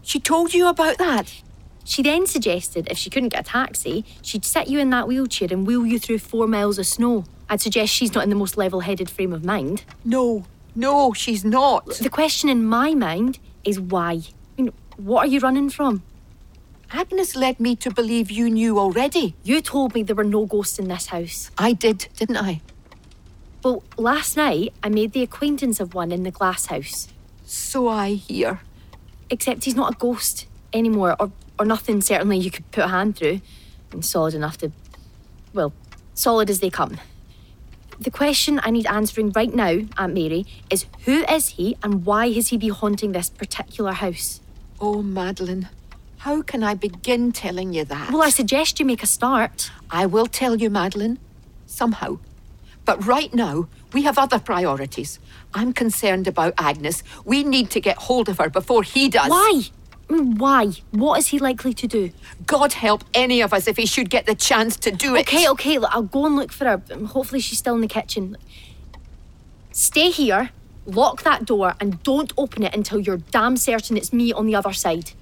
She 0.00 0.20
told 0.20 0.54
you 0.54 0.68
about 0.68 0.96
that? 0.98 1.42
She 1.82 2.04
then 2.04 2.28
suggested 2.28 2.86
if 2.88 2.96
she 2.96 3.10
couldn't 3.10 3.30
get 3.30 3.40
a 3.40 3.50
taxi, 3.50 4.04
she'd 4.22 4.44
sit 4.44 4.68
you 4.68 4.78
in 4.78 4.90
that 4.90 5.08
wheelchair 5.08 5.48
and 5.50 5.66
wheel 5.66 5.84
you 5.84 5.98
through 5.98 6.20
four 6.20 6.46
miles 6.46 6.78
of 6.78 6.86
snow. 6.86 7.24
I'd 7.50 7.60
suggest 7.60 7.92
she's 7.92 8.14
not 8.14 8.22
in 8.22 8.30
the 8.30 8.36
most 8.36 8.56
level 8.56 8.78
headed 8.78 9.10
frame 9.10 9.32
of 9.32 9.44
mind. 9.44 9.82
No. 10.04 10.44
No, 10.76 11.12
she's 11.14 11.44
not. 11.44 11.86
The 11.96 12.08
question 12.08 12.48
in 12.48 12.64
my 12.64 12.94
mind 12.94 13.40
is 13.64 13.80
why? 13.80 14.22
What 15.02 15.24
are 15.24 15.28
you 15.28 15.40
running 15.40 15.68
from? 15.68 16.04
Agnes 16.92 17.34
led 17.34 17.58
me 17.58 17.74
to 17.74 17.90
believe 17.90 18.30
you 18.30 18.48
knew 18.48 18.78
already. 18.78 19.34
You 19.42 19.60
told 19.60 19.96
me 19.96 20.04
there 20.04 20.14
were 20.14 20.22
no 20.22 20.46
ghosts 20.46 20.78
in 20.78 20.86
this 20.86 21.06
house. 21.06 21.50
I 21.58 21.72
did, 21.72 22.06
didn't 22.14 22.36
I? 22.36 22.60
Well, 23.64 23.82
last 23.98 24.36
night 24.36 24.72
I 24.80 24.90
made 24.90 25.10
the 25.10 25.22
acquaintance 25.22 25.80
of 25.80 25.92
one 25.92 26.12
in 26.12 26.22
the 26.22 26.30
glass 26.30 26.66
house. 26.66 27.08
So 27.44 27.88
I 27.88 28.10
hear. 28.10 28.60
Except 29.28 29.64
he's 29.64 29.74
not 29.74 29.94
a 29.94 29.98
ghost 29.98 30.46
anymore, 30.72 31.16
or, 31.18 31.32
or 31.58 31.64
nothing 31.64 32.00
certainly 32.00 32.38
you 32.38 32.52
could 32.52 32.70
put 32.70 32.84
a 32.84 32.88
hand 32.88 33.16
through. 33.16 33.40
And 33.90 34.04
solid 34.04 34.34
enough 34.34 34.58
to. 34.58 34.70
Well, 35.52 35.72
solid 36.14 36.48
as 36.48 36.60
they 36.60 36.70
come. 36.70 37.00
The 37.98 38.12
question 38.12 38.60
I 38.62 38.70
need 38.70 38.86
answering 38.86 39.32
right 39.32 39.52
now, 39.52 39.80
Aunt 39.96 40.14
Mary, 40.14 40.46
is 40.70 40.86
who 41.06 41.24
is 41.24 41.48
he 41.48 41.76
and 41.82 42.06
why 42.06 42.30
has 42.30 42.48
he 42.48 42.56
been 42.56 42.70
haunting 42.70 43.10
this 43.10 43.30
particular 43.30 43.94
house? 43.94 44.40
Oh, 44.84 45.00
Madeline, 45.00 45.68
how 46.18 46.42
can 46.42 46.64
I 46.64 46.74
begin 46.74 47.30
telling 47.30 47.72
you 47.72 47.84
that? 47.84 48.10
Well, 48.10 48.20
I 48.20 48.30
suggest 48.30 48.80
you 48.80 48.84
make 48.84 49.04
a 49.04 49.06
start. 49.06 49.70
I 49.88 50.06
will 50.06 50.26
tell 50.26 50.56
you, 50.56 50.70
Madeline, 50.70 51.20
somehow. 51.66 52.18
But 52.84 53.06
right 53.06 53.32
now, 53.32 53.68
we 53.92 54.02
have 54.02 54.18
other 54.18 54.40
priorities. 54.40 55.20
I'm 55.54 55.72
concerned 55.72 56.26
about 56.26 56.54
Agnes. 56.58 57.04
We 57.24 57.44
need 57.44 57.70
to 57.70 57.80
get 57.80 57.96
hold 57.96 58.28
of 58.28 58.38
her 58.38 58.50
before 58.50 58.82
he 58.82 59.08
does. 59.08 59.30
Why? 59.30 59.62
Mm, 60.08 60.38
why? 60.38 60.72
What 60.90 61.20
is 61.20 61.28
he 61.28 61.38
likely 61.38 61.74
to 61.74 61.86
do? 61.86 62.10
God 62.44 62.72
help 62.72 63.04
any 63.14 63.40
of 63.40 63.54
us 63.54 63.68
if 63.68 63.76
he 63.76 63.86
should 63.86 64.10
get 64.10 64.26
the 64.26 64.34
chance 64.34 64.74
to 64.78 64.90
do 64.90 65.14
it. 65.14 65.28
Okay, 65.28 65.48
okay, 65.50 65.78
look, 65.78 65.94
I'll 65.94 66.02
go 66.02 66.26
and 66.26 66.34
look 66.34 66.50
for 66.50 66.64
her. 66.64 66.82
Hopefully, 67.06 67.40
she's 67.40 67.58
still 67.58 67.76
in 67.76 67.82
the 67.82 67.86
kitchen. 67.86 68.36
Stay 69.70 70.10
here, 70.10 70.50
lock 70.86 71.22
that 71.22 71.44
door, 71.44 71.74
and 71.80 72.02
don't 72.02 72.32
open 72.36 72.62
it 72.62 72.74
until 72.74 73.00
you're 73.00 73.18
damn 73.18 73.56
certain 73.56 73.96
it's 73.96 74.12
me 74.12 74.32
on 74.32 74.46
the 74.46 74.54
other 74.54 74.72
side. 74.72 75.12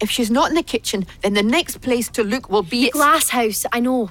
If 0.00 0.10
she's 0.10 0.30
not 0.30 0.50
in 0.50 0.56
the 0.56 0.62
kitchen, 0.62 1.06
then 1.22 1.34
the 1.34 1.42
next 1.42 1.80
place 1.80 2.08
to 2.10 2.22
look 2.22 2.50
will 2.50 2.62
be. 2.62 2.86
the 2.86 2.90
Glass 2.90 3.30
house, 3.30 3.64
I 3.72 3.80
know. 3.80 4.10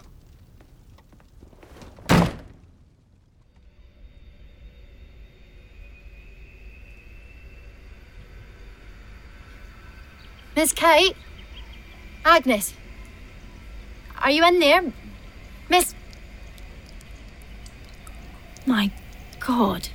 Miss 10.55 10.71
Kate? 10.71 11.15
Agnes? 12.23 12.73
Are 14.19 14.31
you 14.31 14.47
in 14.47 14.59
there? 14.59 14.93
Miss. 15.69 15.93
My 18.65 18.89
God. 19.39 19.89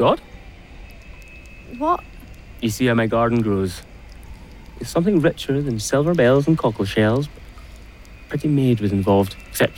God? 0.00 0.18
What? 1.76 2.02
You 2.62 2.70
see 2.70 2.86
how 2.86 2.94
my 2.94 3.06
garden 3.06 3.42
grows. 3.42 3.82
It's 4.80 4.88
something 4.88 5.20
richer 5.20 5.60
than 5.60 5.78
silver 5.78 6.14
bells 6.14 6.48
and 6.48 6.56
cockle 6.56 6.86
shells. 6.86 7.28
Pretty 8.30 8.48
maid 8.48 8.80
was 8.80 8.92
involved, 8.92 9.36
except 9.50 9.74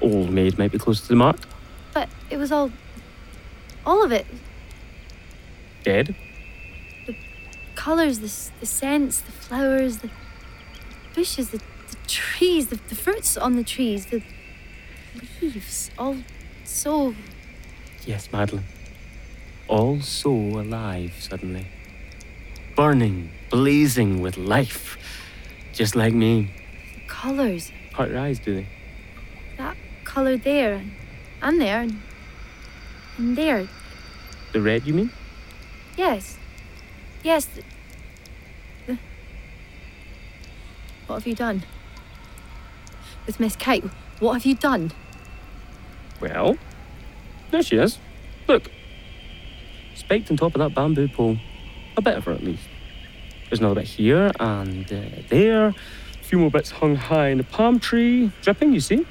old 0.00 0.30
maid 0.30 0.58
might 0.58 0.72
be 0.72 0.78
close 0.78 1.00
to 1.02 1.06
the 1.06 1.14
mark. 1.14 1.36
But 1.94 2.08
it 2.28 2.38
was 2.38 2.50
all. 2.50 2.72
All 3.86 4.04
of 4.04 4.10
it. 4.10 4.26
Dead? 5.84 6.16
The 7.06 7.14
colours, 7.76 8.18
the, 8.18 8.50
the 8.58 8.66
scents, 8.66 9.20
the 9.20 9.30
flowers, 9.30 9.98
the 9.98 10.10
bushes, 11.14 11.50
the, 11.50 11.58
the 11.58 11.96
trees, 12.08 12.66
the, 12.66 12.80
the 12.88 12.96
fruits 12.96 13.36
on 13.36 13.54
the 13.54 13.62
trees, 13.62 14.06
the 14.06 14.24
leaves. 15.40 15.92
All 15.96 16.16
so. 16.64 17.14
Yes, 18.04 18.32
Madeline. 18.32 18.64
All 19.72 20.02
so 20.02 20.30
alive 20.30 21.14
suddenly. 21.18 21.66
Burning, 22.76 23.30
blazing 23.48 24.20
with 24.20 24.36
life. 24.36 24.98
Just 25.72 25.96
like 25.96 26.12
me. 26.12 26.50
Colours. 27.08 27.72
Heart 27.94 28.10
your 28.10 28.18
eyes, 28.18 28.38
do 28.38 28.54
they? 28.54 28.66
That 29.56 29.78
colour 30.04 30.36
there, 30.36 30.74
and, 30.74 30.92
and 31.40 31.58
there, 31.58 31.80
and, 31.80 32.02
and 33.16 33.34
there. 33.34 33.66
The 34.52 34.60
red, 34.60 34.86
you 34.86 34.92
mean? 34.92 35.10
Yes. 35.96 36.36
Yes. 37.22 37.46
The, 37.46 37.62
the- 38.86 38.98
What 41.06 41.14
have 41.14 41.26
you 41.26 41.34
done? 41.34 41.62
With 43.24 43.40
Miss 43.40 43.56
Kate, 43.56 43.84
what 44.20 44.34
have 44.34 44.44
you 44.44 44.54
done? 44.54 44.92
Well, 46.20 46.58
there 47.50 47.62
she 47.62 47.76
is. 47.78 47.98
Look. 48.46 48.70
Spiked 50.02 50.32
on 50.32 50.36
top 50.36 50.56
of 50.56 50.58
that 50.58 50.74
bamboo 50.74 51.06
pole. 51.06 51.38
A 51.96 52.02
bit 52.02 52.16
of 52.16 52.24
her, 52.24 52.32
at 52.32 52.42
least. 52.42 52.64
There's 53.48 53.60
another 53.60 53.76
bit 53.76 53.84
here 53.84 54.32
and 54.40 54.92
uh, 54.92 55.22
there. 55.28 55.68
A 55.68 55.74
few 56.24 56.38
more 56.40 56.50
bits 56.50 56.72
hung 56.72 56.96
high 56.96 57.28
in 57.28 57.38
the 57.38 57.44
palm 57.44 57.78
tree. 57.78 58.32
Dripping, 58.42 58.72
you 58.72 58.80
see? 58.80 59.06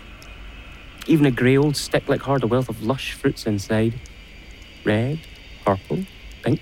Even 1.07 1.25
a 1.25 1.31
grey 1.31 1.55
old 1.55 1.77
stick 1.77 2.09
like 2.09 2.23
her, 2.23 2.37
a 2.41 2.47
wealth 2.47 2.67
of 2.67 2.83
lush 2.83 3.13
fruits 3.13 3.45
inside. 3.45 3.99
Red, 4.83 5.19
purple, 5.65 6.05
pink. 6.43 6.59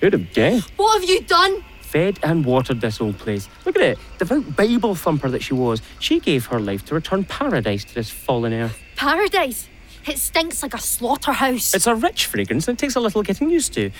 Who'd 0.00 0.14
have 0.14 0.32
guessed? 0.32 0.72
What 0.76 1.00
have 1.00 1.08
you 1.08 1.20
done? 1.20 1.62
Fed 1.82 2.18
and 2.22 2.46
watered 2.46 2.80
this 2.80 3.00
old 3.00 3.18
place. 3.18 3.48
Look 3.66 3.76
at 3.76 3.82
it. 3.82 3.98
Devout 4.18 4.56
Bible 4.56 4.94
thumper 4.94 5.28
that 5.28 5.42
she 5.42 5.52
was. 5.52 5.82
She 5.98 6.18
gave 6.18 6.46
her 6.46 6.58
life 6.58 6.86
to 6.86 6.94
return 6.94 7.24
paradise 7.24 7.84
to 7.84 7.94
this 7.94 8.08
fallen 8.08 8.54
earth. 8.54 8.78
Paradise. 8.96 9.68
It 10.06 10.18
stinks 10.18 10.62
like 10.62 10.74
a 10.74 10.78
slaughterhouse. 10.78 11.74
It's 11.74 11.86
a 11.86 11.94
rich 11.94 12.26
fragrance 12.26 12.68
and 12.68 12.76
it 12.78 12.80
takes 12.80 12.96
a 12.96 13.00
little 13.00 13.22
getting 13.22 13.50
used 13.50 13.72
to. 13.74 13.90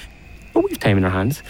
But 0.53 0.65
we've 0.65 0.79
time 0.81 0.99
in 0.99 1.05
our 1.05 1.11
hands. 1.11 1.43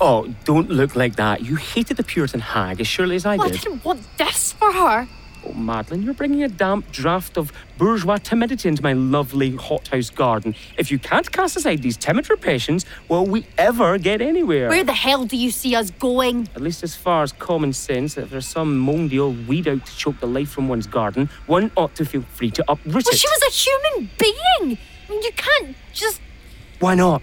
Oh, 0.00 0.32
don't 0.44 0.70
look 0.70 0.96
like 0.96 1.16
that. 1.16 1.42
You 1.42 1.56
hated 1.56 1.96
the 1.98 2.02
Puritan 2.02 2.40
hag 2.40 2.80
as 2.80 2.86
surely 2.86 3.16
as 3.16 3.26
I 3.26 3.36
Well, 3.36 3.48
I 3.48 3.50
did. 3.50 3.60
didn't 3.60 3.84
want 3.84 4.02
this 4.16 4.52
for 4.52 4.72
her. 4.72 5.06
Oh, 5.46 5.54
Madeline, 5.54 6.02
you're 6.02 6.12
bringing 6.12 6.42
a 6.42 6.48
damp 6.48 6.92
draught 6.92 7.38
of 7.38 7.50
bourgeois 7.78 8.18
timidity 8.18 8.68
into 8.68 8.82
my 8.82 8.92
lovely 8.92 9.56
hothouse 9.56 10.10
garden. 10.10 10.54
If 10.76 10.90
you 10.90 10.98
can't 10.98 11.30
cast 11.32 11.56
aside 11.56 11.80
these 11.80 11.96
timid 11.96 12.28
repetitions, 12.28 12.84
will 13.08 13.24
we 13.24 13.46
ever 13.56 13.96
get 13.96 14.20
anywhere? 14.20 14.68
Where 14.68 14.84
the 14.84 14.92
hell 14.92 15.24
do 15.24 15.38
you 15.38 15.50
see 15.50 15.74
us 15.74 15.90
going? 15.92 16.48
At 16.54 16.60
least 16.60 16.82
as 16.82 16.94
far 16.94 17.22
as 17.22 17.32
common 17.32 17.72
sense, 17.72 18.14
that 18.14 18.24
if 18.24 18.30
there's 18.30 18.46
some 18.46 18.78
mouldy 18.78 19.18
old 19.18 19.48
weed 19.48 19.66
out 19.66 19.86
to 19.86 19.96
choke 19.96 20.20
the 20.20 20.26
life 20.26 20.50
from 20.50 20.68
one's 20.68 20.86
garden, 20.86 21.30
one 21.46 21.70
ought 21.74 21.94
to 21.94 22.04
feel 22.04 22.22
free 22.22 22.50
to 22.50 22.62
uproot 22.70 22.86
Well, 22.86 22.98
it. 23.00 23.06
Well, 23.06 23.14
she 23.16 23.28
was 23.28 23.42
a 23.42 23.50
human 23.50 24.10
being. 24.18 24.78
I 25.08 25.10
mean, 25.10 25.22
you 25.22 25.32
can't 25.34 25.74
just. 25.94 26.20
Why 26.80 26.94
not? 26.94 27.22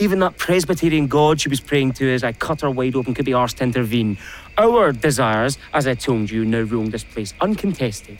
Even 0.00 0.20
that 0.20 0.38
Presbyterian 0.38 1.08
God 1.08 1.40
she 1.40 1.48
was 1.48 1.58
praying 1.58 1.94
to 1.94 2.08
as 2.14 2.22
I 2.22 2.32
cut 2.32 2.60
her 2.60 2.70
wide 2.70 2.94
open 2.94 3.14
could 3.14 3.24
be 3.24 3.32
arsed 3.32 3.56
to 3.56 3.64
intervene. 3.64 4.16
Our 4.58 4.90
desires, 4.90 5.56
as 5.72 5.86
I 5.86 5.94
told 5.94 6.30
you, 6.30 6.44
now 6.44 6.62
roam 6.62 6.90
this 6.90 7.04
place 7.04 7.32
uncontested. 7.40 8.18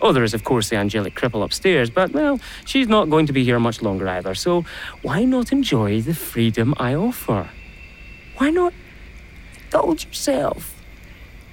Oh, 0.00 0.12
there 0.12 0.24
is, 0.24 0.32
of 0.32 0.42
course, 0.42 0.70
the 0.70 0.76
angelic 0.76 1.14
cripple 1.14 1.44
upstairs, 1.44 1.90
but, 1.90 2.12
well, 2.12 2.40
she's 2.64 2.88
not 2.88 3.10
going 3.10 3.26
to 3.26 3.34
be 3.34 3.44
here 3.44 3.60
much 3.60 3.82
longer 3.82 4.08
either, 4.08 4.34
so 4.34 4.64
why 5.02 5.24
not 5.24 5.52
enjoy 5.52 6.00
the 6.00 6.14
freedom 6.14 6.72
I 6.78 6.94
offer? 6.94 7.50
Why 8.38 8.48
not 8.48 8.72
indulge 9.64 10.06
yourself? 10.06 10.74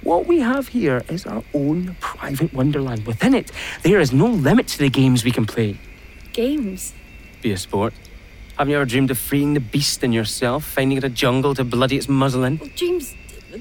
What 0.02 0.26
we 0.26 0.40
have 0.40 0.68
here 0.68 1.02
is 1.10 1.26
our 1.26 1.44
own 1.52 1.94
private 2.00 2.54
wonderland. 2.54 3.04
Within 3.04 3.34
it, 3.34 3.52
there 3.82 4.00
is 4.00 4.10
no 4.10 4.26
limit 4.26 4.68
to 4.68 4.78
the 4.78 4.88
games 4.88 5.22
we 5.22 5.32
can 5.32 5.44
play. 5.44 5.78
Games. 6.32 6.94
Be 7.42 7.52
a 7.52 7.58
sport. 7.58 7.92
Haven't 8.56 8.70
you 8.70 8.76
ever 8.76 8.86
dreamed 8.86 9.10
of 9.10 9.18
freeing 9.18 9.52
the 9.52 9.60
beast 9.60 10.02
in 10.02 10.14
yourself, 10.14 10.64
finding 10.64 10.96
it 10.96 11.04
a 11.04 11.10
jungle 11.10 11.54
to 11.54 11.62
bloody 11.62 11.98
its 11.98 12.08
muzzle 12.08 12.44
in? 12.44 12.56
Dreams. 12.74 13.14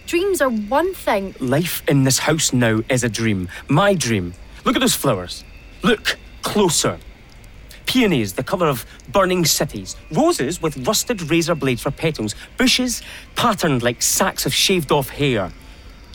Dreams 0.05 0.41
are 0.41 0.49
one 0.49 0.93
thing. 0.93 1.33
Life 1.39 1.81
in 1.87 2.03
this 2.03 2.19
house 2.19 2.51
now 2.51 2.81
is 2.89 3.03
a 3.03 3.09
dream. 3.09 3.47
My 3.69 3.93
dream. 3.93 4.33
Look 4.65 4.75
at 4.75 4.79
those 4.79 4.95
flowers. 4.95 5.43
Look 5.81 6.17
closer. 6.41 6.99
Peonies, 7.85 8.33
the 8.33 8.43
colour 8.43 8.67
of 8.67 8.85
burning 9.09 9.45
cities. 9.45 9.95
Roses 10.11 10.61
with 10.61 10.85
rusted 10.85 11.29
razor 11.29 11.55
blades 11.55 11.81
for 11.81 11.91
petals. 11.91 12.35
Bushes 12.57 13.01
patterned 13.35 13.81
like 13.81 14.01
sacks 14.01 14.45
of 14.45 14.53
shaved 14.53 14.91
off 14.91 15.09
hair. 15.09 15.51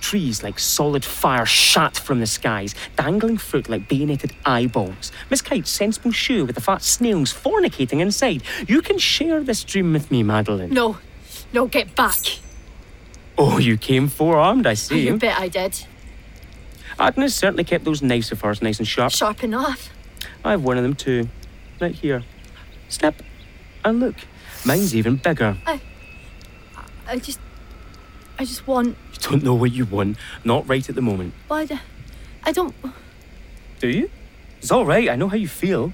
trees 0.01 0.43
like 0.43 0.59
solid 0.59 1.05
fire 1.05 1.47
shot 1.47 1.97
from 1.97 2.20
the 2.20 2.27
skies, 2.27 2.75
dangling 2.97 3.39
fruit 3.39 3.68
like 3.68 3.89
bayoneted 3.89 4.33
eyeballs, 4.45 5.12
Miss 5.31 5.41
Kite's 5.41 5.70
sensible 5.70 6.11
shoe 6.11 6.45
with 6.45 6.57
the 6.57 6.61
fat 6.61 6.83
snails 6.83 7.33
fornicating 7.33 8.01
inside. 8.01 8.43
You 8.66 8.83
can 8.83 8.99
share 8.99 9.43
this 9.45 9.62
dream 9.64 9.93
with 9.93 10.11
me, 10.11 10.23
Madeline. 10.25 10.70
No, 10.70 10.99
no, 11.53 11.66
get 11.68 11.95
back. 11.95 12.18
Oh, 13.39 13.59
you 13.59 13.76
came 13.76 14.09
forearmed, 14.09 14.66
I 14.66 14.74
see. 14.74 15.07
You 15.07 15.18
bet 15.18 15.39
I 15.39 15.49
did. 15.49 15.87
Agnes 16.99 17.35
certainly 17.35 17.64
kept 17.64 17.85
those 17.85 18.03
knives 18.03 18.30
of 18.33 18.41
hers 18.41 18.62
nice 18.62 18.78
and 18.78 18.87
sharp. 18.87 19.12
Sharp 19.12 19.43
enough. 19.43 19.91
I 20.45 20.53
have 20.53 20.62
one 20.62 20.76
of 20.76 20.83
them 20.83 20.95
too. 20.95 21.28
Right 21.80 21.95
here. 21.95 22.22
Step. 22.89 23.22
And 23.85 24.01
look, 24.01 24.16
mine's 24.64 24.95
even 24.95 25.16
bigger. 25.16 25.57
I 25.66 25.80
I 27.07 27.18
just. 27.18 27.41
I 28.39 28.45
just 28.45 28.66
want. 28.66 28.89
You 29.12 29.18
don't 29.20 29.43
know 29.43 29.55
what 29.55 29.72
you 29.72 29.85
want. 29.85 30.16
Not 30.45 30.68
right 30.68 30.87
at 30.89 30.95
the 30.95 31.03
moment. 31.03 31.35
Why? 31.49 31.68
I 32.45 32.53
don't. 32.53 32.74
Do 33.80 33.89
you? 33.89 34.11
It's 34.59 34.70
all 34.70 34.87
right. 34.87 35.09
I 35.09 35.16
know 35.16 35.28
how 35.28 35.37
you 35.37 35.49
feel. 35.49 35.93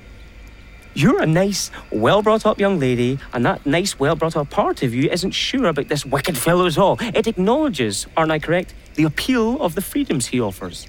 You're 0.98 1.22
a 1.22 1.26
nice, 1.26 1.70
well 1.92 2.22
brought 2.22 2.44
up 2.44 2.58
young 2.58 2.80
lady, 2.80 3.20
and 3.32 3.46
that 3.46 3.64
nice, 3.64 4.00
well 4.00 4.16
brought 4.16 4.36
up 4.36 4.50
part 4.50 4.82
of 4.82 4.92
you 4.92 5.08
isn't 5.08 5.30
sure 5.30 5.66
about 5.66 5.86
this 5.86 6.04
wicked 6.04 6.36
fellow 6.36 6.66
at 6.66 6.76
all. 6.76 6.96
It 7.00 7.28
acknowledges, 7.28 8.08
aren't 8.16 8.32
I 8.32 8.40
correct, 8.40 8.74
the 8.96 9.04
appeal 9.04 9.62
of 9.62 9.76
the 9.76 9.80
freedoms 9.80 10.26
he 10.26 10.40
offers. 10.40 10.88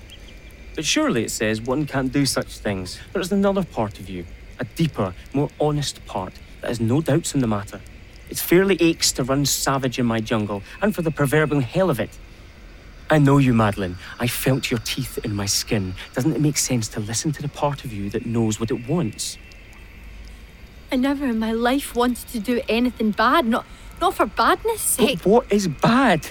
But 0.73 0.83
surely 0.83 1.25
it 1.25 1.29
says 1.29 1.61
one 1.61 1.85
can't 1.85 2.11
do 2.11 2.25
such 2.25 2.57
things. 2.57 2.99
There 3.13 3.21
is 3.21 3.31
another 3.31 3.63
part 3.63 3.99
of 3.99 4.09
you, 4.09 4.25
a 4.59 4.63
deeper, 4.63 5.13
more 5.31 5.51
honest 5.61 6.03
part, 6.07 6.33
that 6.61 6.69
has 6.69 6.81
no 6.81 7.01
doubts 7.01 7.35
in 7.35 7.41
the 7.41 7.47
matter. 7.47 7.79
It 8.31 8.39
fairly 8.39 8.77
aches 8.81 9.11
to 9.11 9.23
run 9.23 9.45
savage 9.45 9.99
in 9.99 10.07
my 10.07 10.21
jungle, 10.21 10.63
and 10.81 10.95
for 10.95 11.03
the 11.03 11.11
proverbial 11.11 11.61
hell 11.61 11.91
of 11.91 11.99
it. 11.99 12.17
I 13.11 13.19
know 13.19 13.37
you, 13.37 13.53
Madeline. 13.53 13.99
I 14.19 14.25
felt 14.25 14.71
your 14.71 14.79
teeth 14.79 15.19
in 15.23 15.35
my 15.35 15.45
skin. 15.45 15.93
Doesn't 16.15 16.33
it 16.33 16.41
make 16.41 16.57
sense 16.57 16.87
to 16.87 16.99
listen 16.99 17.31
to 17.33 17.43
the 17.43 17.47
part 17.47 17.85
of 17.85 17.93
you 17.93 18.09
that 18.09 18.25
knows 18.25 18.59
what 18.59 18.71
it 18.71 18.89
wants? 18.89 19.37
I 20.91 20.95
never 20.95 21.25
in 21.25 21.39
my 21.39 21.51
life 21.51 21.95
wanted 21.95 22.27
to 22.29 22.39
do 22.39 22.61
anything 22.67 23.11
bad. 23.11 23.45
Not, 23.45 23.65
not 24.01 24.15
for 24.15 24.25
badness' 24.25 24.81
sake. 24.81 25.19
But 25.23 25.29
what 25.29 25.51
is 25.51 25.67
bad? 25.67 26.27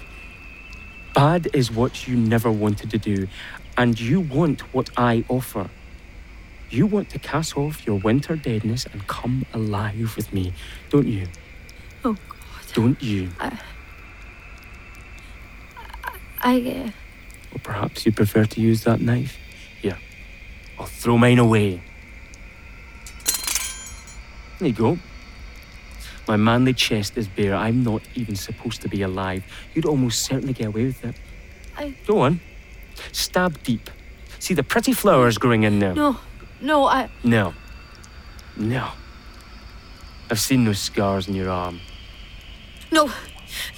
Bad 1.15 1.49
is 1.53 1.71
what 1.71 2.09
you 2.09 2.17
never 2.17 2.51
wanted 2.51 2.91
to 2.91 2.99
do, 2.99 3.29
and 3.77 3.99
you 3.99 4.21
want 4.21 4.61
what 4.75 4.91
I 4.97 5.25
offer. 5.29 5.69
You 6.71 6.87
want 6.87 7.11
to 7.11 7.19
cast 7.19 7.57
off 7.57 7.87
your 7.87 7.99
winter 7.99 8.37
deadness 8.37 8.87
and 8.93 9.07
come 9.07 9.47
alive 9.55 10.15
with 10.17 10.33
me, 10.33 10.53
don't 10.91 11.07
you? 11.07 11.27
Oh 12.05 12.17
God. 12.29 12.75
Don't 12.75 13.03
you? 13.03 13.31
I. 13.41 13.59
Uh, 16.61 16.91
Or 17.53 17.59
perhaps 17.63 18.05
you 18.07 18.13
prefer 18.13 18.45
to 18.45 18.61
use 18.61 18.85
that 18.85 19.01
knife? 19.01 19.39
Here, 19.81 19.99
I'll 20.79 20.87
throw 20.87 21.17
mine 21.17 21.39
away. 21.39 21.81
There 24.59 24.69
you 24.69 24.75
go. 24.75 24.99
My 26.27 26.37
manly 26.37 26.75
chest 26.75 27.17
is 27.17 27.27
bare. 27.29 27.55
I'm 27.55 27.83
not 27.83 28.03
even 28.15 28.37
supposed 28.37 28.83
to 28.83 28.89
be 28.89 29.03
alive. 29.03 29.45
You'd 29.75 29.87
almost 29.87 30.23
certainly 30.23 30.53
get 30.53 30.67
away 30.67 30.85
with 30.87 31.05
it. 31.05 31.15
I. 31.77 31.95
Go 32.07 32.21
on. 32.21 32.41
Stab 33.13 33.63
deep. 33.63 33.89
See 34.39 34.55
the 34.55 34.63
pretty 34.63 34.93
flowers 34.93 35.39
growing 35.39 35.63
in 35.63 35.79
there? 35.79 35.95
No, 35.95 36.19
no. 36.61 36.85
I. 36.87 37.09
No. 37.25 37.55
No. 38.57 38.91
I've 40.31 40.41
seen 40.41 40.65
those 40.65 40.79
scars 40.81 41.29
in 41.29 41.35
your 41.35 41.49
arm. 41.49 41.81
No, 42.93 43.11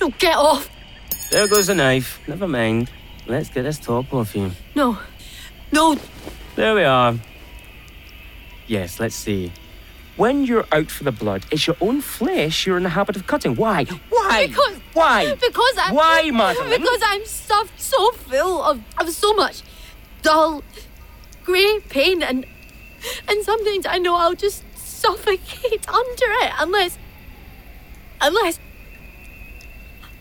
no. 0.01 0.11
Get 0.19 0.37
off. 0.37 0.69
There 1.31 1.47
goes 1.47 1.69
the 1.69 1.75
knife. 1.75 2.19
Never 2.27 2.49
mind. 2.49 2.91
Let's 3.27 3.49
get 3.51 3.63
this 3.63 3.79
top 3.79 4.13
off 4.13 4.35
you. 4.35 4.51
No, 4.75 4.99
no. 5.71 5.97
There 6.57 6.75
we 6.75 6.83
are. 6.83 7.15
Yes, 8.67 8.99
let's 8.99 9.15
see. 9.15 9.53
When 10.21 10.45
you're 10.45 10.67
out 10.71 10.91
for 10.91 11.05
the 11.05 11.13
blood, 11.13 11.47
it's 11.51 11.67
your 11.67 11.77
own 11.81 12.03
flesh 12.03 12.67
you're 12.67 12.77
in 12.77 12.83
the 12.83 12.91
habit 12.91 13.17
of 13.17 13.27
cutting. 13.27 13.57
Why? 13.57 13.85
Why? 14.11 14.49
Because. 14.49 14.77
Why? 14.93 15.35
Because 15.35 15.75
I'm. 15.79 15.95
Why, 15.95 16.31
Madeline? 16.31 16.79
Because 16.79 17.01
I'm 17.03 17.25
stuffed 17.25 17.81
so 17.81 18.11
full 18.11 18.63
of, 18.63 18.83
of 18.99 19.09
so 19.09 19.33
much 19.33 19.63
dull, 20.21 20.63
grey 21.43 21.81
pain, 21.89 22.23
and 22.23 22.45
and 23.29 23.43
sometimes 23.45 23.87
I 23.87 23.97
know 23.97 24.15
I'll 24.15 24.35
just 24.35 24.63
suffocate 24.77 25.89
under 25.89 26.29
it 26.45 26.53
unless 26.59 26.99
unless 28.21 28.59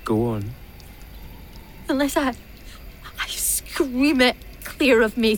Go 0.06 0.28
on. 0.28 0.54
unless 1.90 2.16
I 2.16 2.36
I 3.20 3.28
scream 3.28 4.22
it 4.22 4.38
clear 4.64 5.02
of 5.02 5.18
me, 5.18 5.38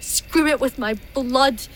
scream 0.00 0.48
it 0.48 0.60
with 0.60 0.78
my 0.78 0.98
blood, 1.14 1.66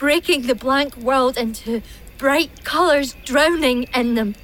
breaking 0.00 0.46
the 0.46 0.54
blank 0.54 0.96
world 0.96 1.36
into 1.36 1.82
bright 2.16 2.64
colours, 2.64 3.14
drowning 3.24 3.82
in 3.94 4.14
them, 4.14 4.34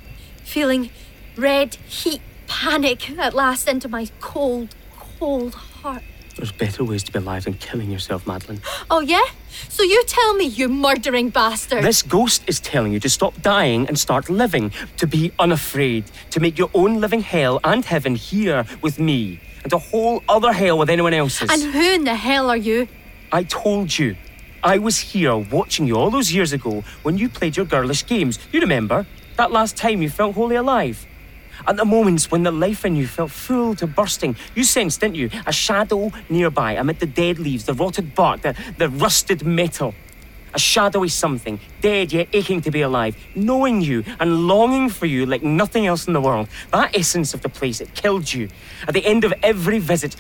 feeling 0.45 0.91
red 1.35 1.75
heat 1.75 2.21
panic 2.47 3.11
at 3.19 3.33
last 3.35 3.67
into 3.67 3.89
my 3.89 4.07
cold, 4.21 4.69
cold 5.19 5.55
heart. 5.55 6.03
There's 6.37 6.53
better 6.53 6.85
ways 6.85 7.03
to 7.05 7.13
be 7.13 7.19
alive 7.19 7.45
than 7.45 7.55
killing 7.55 7.91
yourself, 7.91 8.27
Madeline. 8.27 8.61
Oh 8.91 9.01
yeah? 9.01 9.25
So 9.71 9.83
you 9.83 10.05
tell 10.07 10.35
me, 10.35 10.45
you 10.45 10.69
murdering 10.69 11.31
bastard. 11.31 11.83
This 11.83 12.03
ghost 12.03 12.43
is 12.47 12.61
telling 12.61 12.93
you 12.93 13.01
to 13.01 13.09
stop 13.09 13.41
dying 13.41 13.89
and 13.89 13.99
start 13.99 14.29
living, 14.29 14.71
to 14.99 15.07
be 15.07 15.33
unafraid, 15.39 16.05
to 16.33 16.41
make 16.41 16.59
your 16.59 16.69
own 16.75 17.01
living 17.01 17.23
hell 17.23 17.61
and 17.65 17.83
heaven 17.83 18.15
here 18.15 18.67
with 18.83 18.99
me, 18.99 19.41
and 19.65 19.73
a 19.73 19.79
whole 19.79 20.23
other 20.29 20.53
hell 20.53 20.77
with 20.77 20.91
anyone 20.91 21.15
else's. 21.15 21.49
and 21.51 21.73
who 21.73 21.95
in 21.95 22.05
the 22.05 22.15
hell 22.15 22.51
are 22.51 22.57
you? 22.59 22.87
I 23.33 23.45
told 23.45 23.99
you. 23.99 24.17
I 24.63 24.79
was 24.79 24.99
here 24.99 25.37
watching 25.37 25.87
you 25.87 25.97
all 25.97 26.11
those 26.11 26.33
years 26.33 26.53
ago 26.53 26.83
when 27.03 27.19
you 27.19 27.29
played 27.29 27.57
your 27.57 27.67
girlish 27.67 28.07
games. 28.07 28.39
You 28.53 28.61
remember? 28.61 29.07
That 29.37 29.53
last 29.53 29.77
time 29.77 30.03
you 30.03 30.11
felt 30.11 30.35
wholly 30.35 30.57
alive. 30.57 31.07
At 31.67 31.77
the 31.77 31.85
moments 31.85 32.31
when 32.31 32.43
the 32.43 32.51
life 32.51 32.85
in 32.85 32.97
you 32.97 33.07
felt 33.07 33.31
full 33.31 33.75
to 33.77 33.87
bursting, 33.87 34.37
you 34.55 34.65
sensed, 34.65 35.01
didn't 35.01 35.17
you, 35.17 35.31
a 35.47 35.53
shadow 35.53 36.13
nearby 36.29 36.73
amid 36.73 37.01
the 37.01 37.07
dead 37.07 37.39
leaves, 37.39 37.65
the 37.65 37.75
rotted 37.75 38.15
bark, 38.15 38.43
the, 38.43 38.55
the 38.79 38.89
rusted 38.89 39.45
metal. 39.47 39.95
A 40.55 40.59
shadowy 40.59 41.09
something, 41.09 41.61
dead 41.81 42.13
yet 42.13 42.29
aching 42.33 42.63
to 42.63 42.71
be 42.71 42.81
alive, 42.81 43.17
knowing 43.35 43.83
you 43.83 44.05
and 44.19 44.47
longing 44.47 44.89
for 44.89 45.05
you 45.05 45.27
like 45.27 45.43
nothing 45.43 45.87
else 45.87 46.07
in 46.07 46.15
the 46.15 46.21
world. 46.21 46.49
That 46.73 46.97
essence 46.97 47.35
of 47.35 47.43
the 47.43 47.51
place, 47.51 47.79
that 47.79 47.95
killed 47.95 48.33
you. 48.33 48.49
At 48.89 48.95
the 48.95 49.05
end 49.05 49.25
of 49.25 49.35
every 49.43 49.79
visit, 49.79 50.17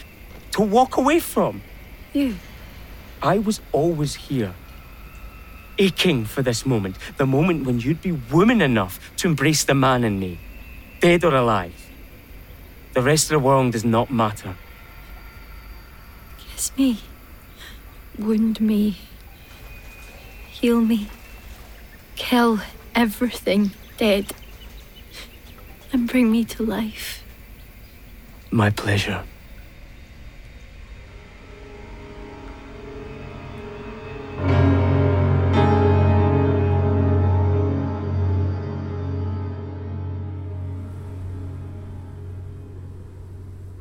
to 0.52 0.62
walk 0.62 0.98
away 0.98 1.20
from. 1.20 1.62
You. 2.12 2.36
I 3.22 3.38
was 3.38 3.60
always 3.72 4.14
here, 4.14 4.54
aching 5.78 6.24
for 6.24 6.42
this 6.42 6.66
moment, 6.66 6.96
the 7.16 7.26
moment 7.26 7.66
when 7.66 7.80
you'd 7.80 8.02
be 8.02 8.12
woman 8.12 8.60
enough 8.60 8.98
to 9.18 9.28
embrace 9.28 9.64
the 9.64 9.74
man 9.74 10.04
in 10.04 10.18
me, 10.18 10.38
dead 11.00 11.24
or 11.24 11.34
alive. 11.34 11.74
The 12.94 13.02
rest 13.02 13.26
of 13.26 13.30
the 13.30 13.38
world 13.38 13.72
does 13.72 13.84
not 13.84 14.10
matter. 14.10 14.56
Kiss 16.38 16.72
me. 16.78 17.00
Wound 18.18 18.60
me. 18.60 18.96
Heal 20.48 20.80
me. 20.80 21.08
Kill 22.14 22.60
everything 22.94 23.72
dead. 23.98 24.32
And 25.92 26.08
bring 26.08 26.32
me 26.32 26.44
to 26.44 26.62
life. 26.62 27.22
My 28.50 28.70
pleasure. 28.70 29.24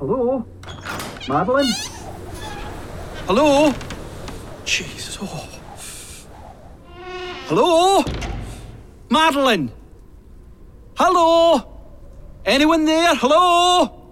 Hello? 0.06 0.46
Madeline? 1.28 1.74
Hello? 3.26 3.74
Jesus. 4.64 5.18
Oh. 5.20 5.50
Hello? 7.50 8.04
Madeline? 9.10 9.72
Hello? 10.96 11.58
Anyone 12.46 12.86
there? 12.86 13.16
Hello? 13.16 14.05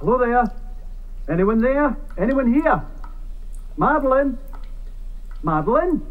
Hello 0.00 0.16
there? 0.16 0.52
Anyone 1.28 1.58
there? 1.58 1.96
Anyone 2.16 2.54
here? 2.54 2.84
Madeline? 3.76 4.38
Madeline? 5.42 6.06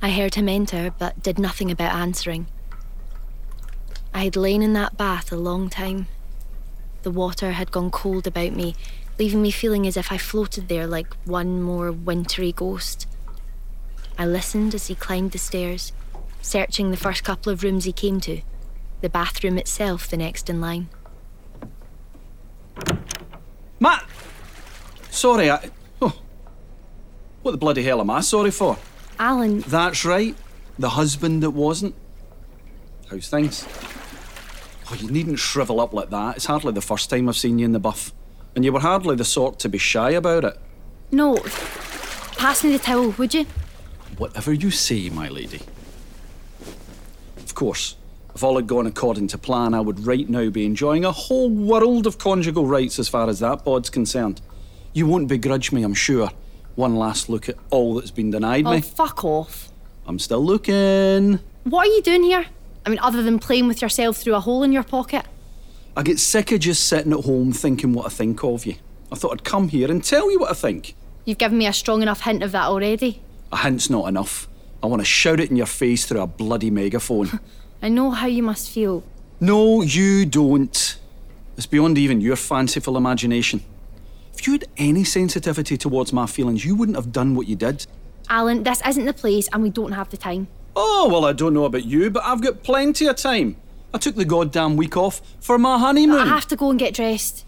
I 0.00 0.10
heard 0.10 0.36
him 0.36 0.48
enter, 0.48 0.90
but 0.98 1.22
did 1.22 1.38
nothing 1.38 1.70
about 1.70 1.94
answering. 1.94 2.46
I 4.14 4.24
had 4.24 4.36
lain 4.36 4.62
in 4.62 4.72
that 4.72 4.96
bath 4.96 5.30
a 5.30 5.36
long 5.36 5.68
time. 5.68 6.06
The 7.02 7.10
water 7.10 7.52
had 7.52 7.70
gone 7.70 7.90
cold 7.90 8.26
about 8.26 8.52
me, 8.52 8.74
leaving 9.18 9.42
me 9.42 9.50
feeling 9.50 9.86
as 9.86 9.98
if 9.98 10.10
I 10.10 10.16
floated 10.16 10.68
there 10.68 10.86
like 10.86 11.12
one 11.26 11.60
more 11.60 11.92
wintry 11.92 12.52
ghost. 12.52 13.06
I 14.18 14.24
listened 14.24 14.74
as 14.74 14.86
he 14.86 14.94
climbed 14.94 15.32
the 15.32 15.38
stairs, 15.38 15.92
searching 16.40 16.90
the 16.90 16.96
first 16.96 17.22
couple 17.22 17.52
of 17.52 17.62
rooms 17.62 17.84
he 17.84 17.92
came 17.92 18.18
to, 18.20 18.40
the 19.02 19.10
bathroom 19.10 19.58
itself 19.58 20.08
the 20.08 20.16
next 20.16 20.48
in 20.48 20.62
line. 20.62 20.88
Matt! 23.80 24.04
Sorry, 25.10 25.50
I. 25.50 25.70
Oh. 26.00 26.14
What 27.42 27.52
the 27.52 27.58
bloody 27.58 27.82
hell 27.82 28.00
am 28.00 28.10
I 28.10 28.20
sorry 28.20 28.50
for? 28.50 28.76
Alan, 29.18 29.60
That's 29.60 30.04
right. 30.04 30.34
The 30.78 30.90
husband 30.90 31.42
that 31.42 31.50
wasn't. 31.50 31.94
How's 33.10 33.28
things? 33.28 33.66
Oh, 34.90 34.94
you 34.94 35.10
needn't 35.10 35.38
shrivel 35.38 35.80
up 35.80 35.92
like 35.92 36.10
that. 36.10 36.36
It's 36.36 36.46
hardly 36.46 36.72
the 36.72 36.80
first 36.80 37.10
time 37.10 37.28
I've 37.28 37.36
seen 37.36 37.58
you 37.58 37.64
in 37.64 37.72
the 37.72 37.78
buff. 37.80 38.12
And 38.54 38.64
you 38.64 38.72
were 38.72 38.80
hardly 38.80 39.16
the 39.16 39.24
sort 39.24 39.58
to 39.60 39.68
be 39.68 39.78
shy 39.78 40.10
about 40.10 40.44
it. 40.44 40.58
no. 41.10 41.36
Pass 42.36 42.64
me 42.64 42.72
the 42.72 42.78
towel, 42.78 43.10
would 43.18 43.34
you? 43.34 43.44
Whatever 44.16 44.54
you 44.54 44.70
say, 44.70 45.10
my 45.10 45.28
lady. 45.28 45.60
Of 47.36 47.54
course, 47.54 47.96
if 48.40 48.44
all 48.44 48.56
had 48.56 48.66
gone 48.66 48.86
according 48.86 49.26
to 49.26 49.36
plan, 49.36 49.74
I 49.74 49.80
would 49.82 50.06
right 50.06 50.26
now 50.26 50.48
be 50.48 50.64
enjoying 50.64 51.04
a 51.04 51.12
whole 51.12 51.50
world 51.50 52.06
of 52.06 52.16
conjugal 52.16 52.64
rights 52.66 52.98
as 52.98 53.06
far 53.06 53.28
as 53.28 53.40
that 53.40 53.66
bod's 53.66 53.90
concerned. 53.90 54.40
You 54.94 55.06
won't 55.06 55.28
begrudge 55.28 55.72
me, 55.72 55.82
I'm 55.82 55.92
sure. 55.92 56.30
One 56.74 56.96
last 56.96 57.28
look 57.28 57.50
at 57.50 57.56
all 57.68 57.96
that's 57.96 58.10
been 58.10 58.30
denied 58.30 58.64
Oh, 58.64 58.70
me. 58.70 58.80
fuck 58.80 59.26
off. 59.26 59.68
I'm 60.06 60.18
still 60.18 60.42
looking. 60.42 61.38
What 61.64 61.86
are 61.86 61.90
you 61.90 62.00
doing 62.00 62.22
here? 62.22 62.46
I 62.86 62.88
mean, 62.88 62.98
other 63.00 63.22
than 63.22 63.38
playing 63.40 63.68
with 63.68 63.82
yourself 63.82 64.16
through 64.16 64.36
a 64.36 64.40
hole 64.40 64.62
in 64.62 64.72
your 64.72 64.84
pocket? 64.84 65.26
I 65.94 66.02
get 66.02 66.18
sick 66.18 66.50
of 66.50 66.60
just 66.60 66.86
sitting 66.88 67.12
at 67.12 67.26
home 67.26 67.52
thinking 67.52 67.92
what 67.92 68.06
I 68.06 68.08
think 68.08 68.42
of 68.42 68.64
you. 68.64 68.76
I 69.12 69.16
thought 69.16 69.32
I'd 69.32 69.44
come 69.44 69.68
here 69.68 69.90
and 69.90 70.02
tell 70.02 70.30
you 70.30 70.38
what 70.38 70.50
I 70.50 70.54
think. 70.54 70.94
You've 71.26 71.36
given 71.36 71.58
me 71.58 71.66
a 71.66 71.74
strong 71.74 72.00
enough 72.00 72.22
hint 72.22 72.42
of 72.42 72.52
that 72.52 72.68
already. 72.68 73.20
A 73.52 73.58
hint's 73.58 73.90
not 73.90 74.08
enough. 74.08 74.48
I 74.82 74.86
want 74.86 75.02
to 75.02 75.04
shout 75.06 75.40
it 75.40 75.50
in 75.50 75.56
your 75.56 75.66
face 75.66 76.06
through 76.06 76.22
a 76.22 76.26
bloody 76.26 76.70
megaphone. 76.70 77.38
I 77.82 77.88
know 77.88 78.10
how 78.10 78.26
you 78.26 78.42
must 78.42 78.70
feel. 78.70 79.02
no, 79.40 79.82
you 79.82 80.26
don't. 80.26 80.96
It's 81.56 81.66
beyond 81.66 81.98
even 81.98 82.20
your 82.20 82.36
fanciful 82.36 82.96
imagination. 82.96 83.62
If 84.32 84.46
you 84.46 84.54
had 84.54 84.64
any 84.78 85.04
sensitivity 85.04 85.76
towards 85.76 86.12
my 86.12 86.26
feelings, 86.26 86.64
you 86.64 86.74
wouldn't 86.74 86.96
have 86.96 87.12
done 87.12 87.34
what 87.34 87.46
you 87.48 87.56
did. 87.56 87.86
Alan, 88.30 88.62
this 88.62 88.80
isn't 88.86 89.04
the 89.04 89.12
place 89.12 89.48
and 89.52 89.62
we 89.62 89.68
don't 89.70 89.92
have 89.92 90.08
the 90.10 90.16
time. 90.16 90.48
Oh, 90.74 91.08
well, 91.10 91.24
I 91.26 91.32
don't 91.32 91.52
know 91.52 91.64
about 91.64 91.84
you, 91.84 92.08
but 92.10 92.22
I've 92.24 92.40
got 92.40 92.62
plenty 92.62 93.06
of 93.06 93.16
time. 93.16 93.56
I 93.92 93.98
took 93.98 94.14
the 94.14 94.24
goddamn 94.24 94.76
week 94.76 94.96
off 94.96 95.20
for 95.40 95.58
my 95.58 95.76
honeymoon. 95.78 96.20
I 96.20 96.26
have 96.26 96.46
to 96.48 96.56
go 96.56 96.70
and 96.70 96.78
get 96.78 96.94
dressed. 96.94 97.44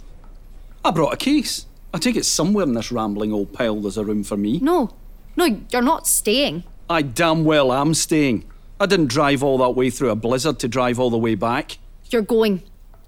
I 0.84 0.90
brought 0.90 1.14
a 1.14 1.16
case. 1.16 1.66
I 1.94 1.98
take 1.98 2.16
it 2.16 2.24
somewhere 2.26 2.64
in 2.64 2.74
this 2.74 2.90
rambling 2.92 3.32
old 3.32 3.52
pile 3.52 3.80
there's 3.80 3.96
a 3.96 4.04
room 4.04 4.24
for 4.24 4.36
me. 4.36 4.58
No. 4.58 4.90
No, 5.36 5.60
you're 5.70 5.80
not 5.82 6.06
staying. 6.06 6.64
I 6.90 7.00
damn 7.02 7.44
well 7.44 7.72
am 7.72 7.94
staying. 7.94 8.44
I 8.80 8.86
didn't 8.86 9.08
drive 9.08 9.42
all 9.42 9.58
that 9.58 9.70
way 9.70 9.90
through 9.90 10.10
a 10.10 10.16
blizzard 10.16 10.58
to 10.60 10.68
drive 10.68 10.98
all 10.98 11.10
the 11.10 11.18
way 11.18 11.34
back. 11.34 11.78
You're 12.10 12.22
going. 12.22 12.62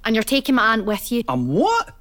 And 0.05 0.15
you're 0.15 0.23
taking 0.23 0.55
my 0.55 0.73
aunt 0.73 0.85
with 0.85 1.11
you. 1.11 1.25
I'm 1.29 1.49
what? 1.49 1.95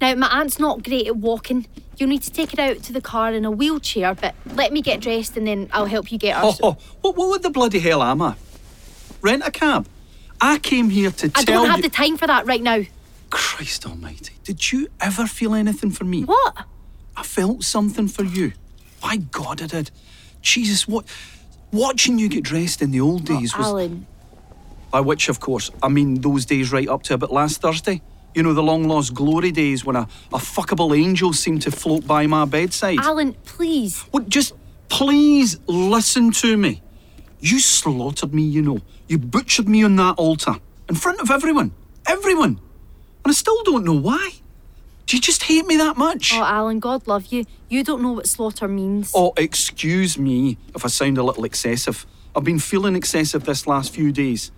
Now, 0.00 0.14
my 0.16 0.26
aunt's 0.28 0.58
not 0.58 0.82
great 0.82 1.06
at 1.06 1.16
walking. 1.16 1.66
You'll 1.96 2.08
need 2.08 2.22
to 2.22 2.32
take 2.32 2.56
her 2.56 2.62
out 2.62 2.82
to 2.82 2.92
the 2.92 3.00
car 3.00 3.32
in 3.32 3.44
a 3.44 3.50
wheelchair, 3.50 4.14
but 4.14 4.34
let 4.54 4.72
me 4.72 4.82
get 4.82 5.00
dressed 5.00 5.36
and 5.36 5.46
then 5.46 5.68
I'll 5.72 5.86
help 5.86 6.10
you 6.10 6.18
get 6.18 6.36
her. 6.36 6.42
Oh, 6.44 6.56
oh, 6.62 6.76
what, 7.00 7.16
what 7.16 7.42
the 7.42 7.50
bloody 7.50 7.78
hell 7.78 8.02
am 8.02 8.20
I? 8.20 8.34
Rent 9.22 9.42
a 9.46 9.50
cab? 9.50 9.86
I 10.40 10.58
came 10.58 10.90
here 10.90 11.10
to 11.10 11.26
I 11.26 11.42
tell 11.42 11.42
you. 11.54 11.60
I 11.60 11.62
don't 11.62 11.70
have 11.70 11.78
you. 11.78 11.84
the 11.84 11.94
time 11.94 12.16
for 12.16 12.26
that 12.26 12.46
right 12.46 12.60
now. 12.60 12.82
Christ 13.30 13.86
Almighty! 13.86 14.34
Did 14.44 14.72
you 14.72 14.88
ever 15.00 15.26
feel 15.26 15.54
anything 15.54 15.90
for 15.90 16.04
me? 16.04 16.24
What? 16.24 16.66
I 17.16 17.22
felt 17.22 17.64
something 17.64 18.08
for 18.08 18.24
you. 18.24 18.52
By 19.00 19.16
God, 19.16 19.62
I 19.62 19.66
did. 19.66 19.90
Jesus, 20.42 20.88
what? 20.88 21.04
Watching 21.72 22.18
you 22.18 22.28
get 22.28 22.44
dressed 22.44 22.82
in 22.82 22.90
the 22.90 23.00
old 23.00 23.24
days 23.24 23.56
was. 23.56 23.66
Alan. 23.66 24.06
By 24.90 25.00
which, 25.00 25.28
of 25.28 25.40
course, 25.40 25.70
I 25.82 25.88
mean 25.88 26.20
those 26.20 26.46
days 26.46 26.70
right 26.72 26.88
up 26.88 27.02
to 27.04 27.14
about 27.14 27.32
last 27.32 27.60
Thursday. 27.60 28.00
You 28.34 28.42
know, 28.42 28.52
the 28.52 28.62
long 28.62 28.84
lost 28.88 29.14
glory 29.14 29.52
days 29.52 29.84
when 29.84 29.96
a, 29.96 30.08
a 30.32 30.38
fuckable 30.38 30.96
angel 30.96 31.32
seemed 31.32 31.62
to 31.62 31.70
float 31.70 32.06
by 32.06 32.26
my 32.26 32.44
bedside. 32.44 32.98
Alan, 33.00 33.34
please. 33.44 34.04
Well, 34.12 34.24
just 34.28 34.54
please 34.88 35.58
listen 35.66 36.32
to 36.32 36.56
me. 36.56 36.82
You 37.40 37.60
slaughtered 37.60 38.32
me, 38.32 38.42
you 38.42 38.62
know. 38.62 38.80
You 39.08 39.18
butchered 39.18 39.68
me 39.68 39.84
on 39.84 39.96
that 39.96 40.14
altar 40.16 40.54
in 40.88 40.94
front 40.94 41.20
of 41.20 41.30
everyone. 41.30 41.72
Everyone. 42.06 42.60
And 43.24 43.30
I 43.30 43.32
still 43.32 43.62
don't 43.64 43.84
know 43.84 43.98
why. 43.98 44.32
Do 45.06 45.16
you 45.16 45.20
just 45.20 45.42
hate 45.42 45.66
me 45.66 45.76
that 45.76 45.96
much? 45.96 46.32
Oh, 46.32 46.42
Alan, 46.42 46.80
God 46.80 47.06
love 47.06 47.26
you. 47.26 47.44
You 47.68 47.84
don't 47.84 48.00
know 48.02 48.12
what 48.12 48.26
slaughter 48.26 48.66
means. 48.66 49.12
Oh, 49.14 49.34
excuse 49.36 50.16
me 50.18 50.56
if 50.74 50.84
I 50.84 50.88
sound 50.88 51.18
a 51.18 51.22
little 51.22 51.44
excessive. 51.44 52.06
I've 52.34 52.44
been 52.44 52.58
feeling 52.58 52.96
excessive 52.96 53.44
this 53.44 53.66
last 53.66 53.92
few 53.94 54.12
days. 54.12 54.50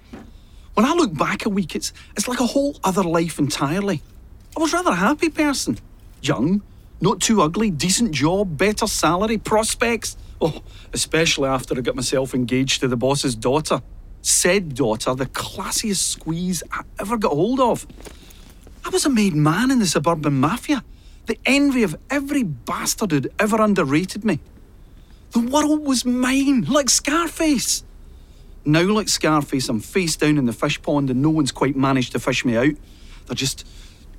When 0.75 0.87
I 0.87 0.93
look 0.93 1.17
back 1.17 1.47
a 1.47 1.49
week, 1.49 1.75
it's 1.75 1.93
it's 2.17 2.29
like 2.29 2.39
a 2.41 2.47
whole 2.47 2.77
other 2.85 3.03
life 3.03 3.39
entirely. 3.39 4.03
I 4.57 4.61
was 4.61 4.73
rather 4.73 4.91
a 4.91 4.95
happy 4.95 5.31
person. 5.31 5.79
Young, 6.23 6.63
not 7.01 7.21
too 7.21 7.43
ugly, 7.43 7.71
decent 7.71 8.13
job, 8.13 8.57
better 8.57 8.87
salary, 8.87 9.39
prospects. 9.39 10.17
Oh, 10.41 10.63
especially 10.93 11.49
after 11.49 11.77
I 11.77 11.81
got 11.81 11.97
myself 11.97 12.35
engaged 12.35 12.81
to 12.81 12.89
the 12.89 12.97
boss's 12.97 13.35
daughter. 13.35 13.83
Said 14.23 14.75
daughter, 14.75 15.15
the 15.15 15.27
classiest 15.27 16.03
squeeze 16.03 16.63
I 16.71 16.83
ever 17.01 17.17
got 17.17 17.33
hold 17.33 17.61
of. 17.61 17.87
I 18.87 18.89
was 18.89 19.05
a 19.05 19.11
made 19.11 19.35
man 19.35 19.73
in 19.73 19.81
the 19.81 19.87
suburban 19.87 20.39
mafia, 20.39 20.85
the 21.27 21.37
envy 21.45 21.83
of 21.83 21.99
every 22.09 22.45
bastard 22.45 23.11
who'd 23.11 23.33
ever 23.37 23.61
underrated 23.61 24.25
me. 24.25 24.39
The 25.33 25.41
world 25.41 25.85
was 25.85 26.05
mine, 26.05 26.63
like 26.67 26.89
Scarface. 26.89 27.83
Now, 28.65 28.83
like 28.83 29.09
Scarface, 29.09 29.69
I'm 29.69 29.81
face 29.81 30.15
down 30.15 30.39
in 30.39 30.47
the 30.47 30.53
fish 30.53 30.81
pond 30.81 31.11
and 31.11 31.21
no 31.21 31.31
one's 31.31 31.51
quite 31.51 31.75
managed 31.75 32.13
to 32.13 32.21
fish 32.21 32.45
me 32.45 32.57
out. 32.57 32.75
They're 33.27 33.35
just 33.35 33.67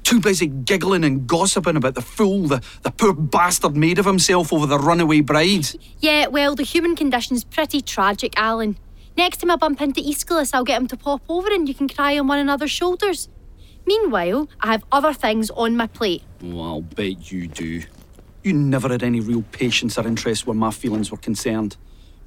too 0.03 0.19
busy 0.19 0.47
giggling 0.47 1.05
and 1.05 1.25
gossiping 1.25 1.77
about 1.77 1.95
the 1.95 2.01
fool 2.01 2.49
the, 2.49 2.61
the 2.81 2.91
poor 2.91 3.13
bastard 3.13 3.77
made 3.77 3.99
of 3.99 4.05
himself 4.05 4.51
over 4.51 4.65
the 4.65 4.79
runaway 4.79 5.21
bride. 5.21 5.67
Yeah, 6.01 6.27
well, 6.27 6.55
the 6.55 6.63
human 6.63 6.97
condition's 6.97 7.45
pretty 7.45 7.79
tragic, 7.79 8.33
Alan. 8.37 8.77
Next 9.15 9.37
time 9.37 9.49
I 9.51 9.55
bump 9.55 9.79
into 9.79 10.01
Aeschylus, 10.01 10.53
I'll 10.53 10.65
get 10.65 10.81
him 10.81 10.89
to 10.89 10.97
pop 10.97 11.21
over 11.29 11.49
and 11.53 11.69
you 11.69 11.73
can 11.73 11.87
cry 11.87 12.19
on 12.19 12.27
one 12.27 12.39
another's 12.39 12.71
shoulders. 12.71 13.29
Meanwhile, 13.87 14.49
I 14.59 14.67
have 14.73 14.83
other 14.91 15.13
things 15.13 15.49
on 15.51 15.77
my 15.77 15.87
plate. 15.87 16.21
Well, 16.41 16.61
I'll 16.61 16.81
bet 16.81 17.31
you 17.31 17.47
do. 17.47 17.83
You 18.43 18.53
never 18.53 18.89
had 18.89 19.01
any 19.01 19.21
real 19.21 19.43
patience 19.53 19.97
or 19.97 20.05
interest 20.05 20.45
where 20.45 20.53
my 20.53 20.71
feelings 20.71 21.09
were 21.09 21.17
concerned. 21.17 21.77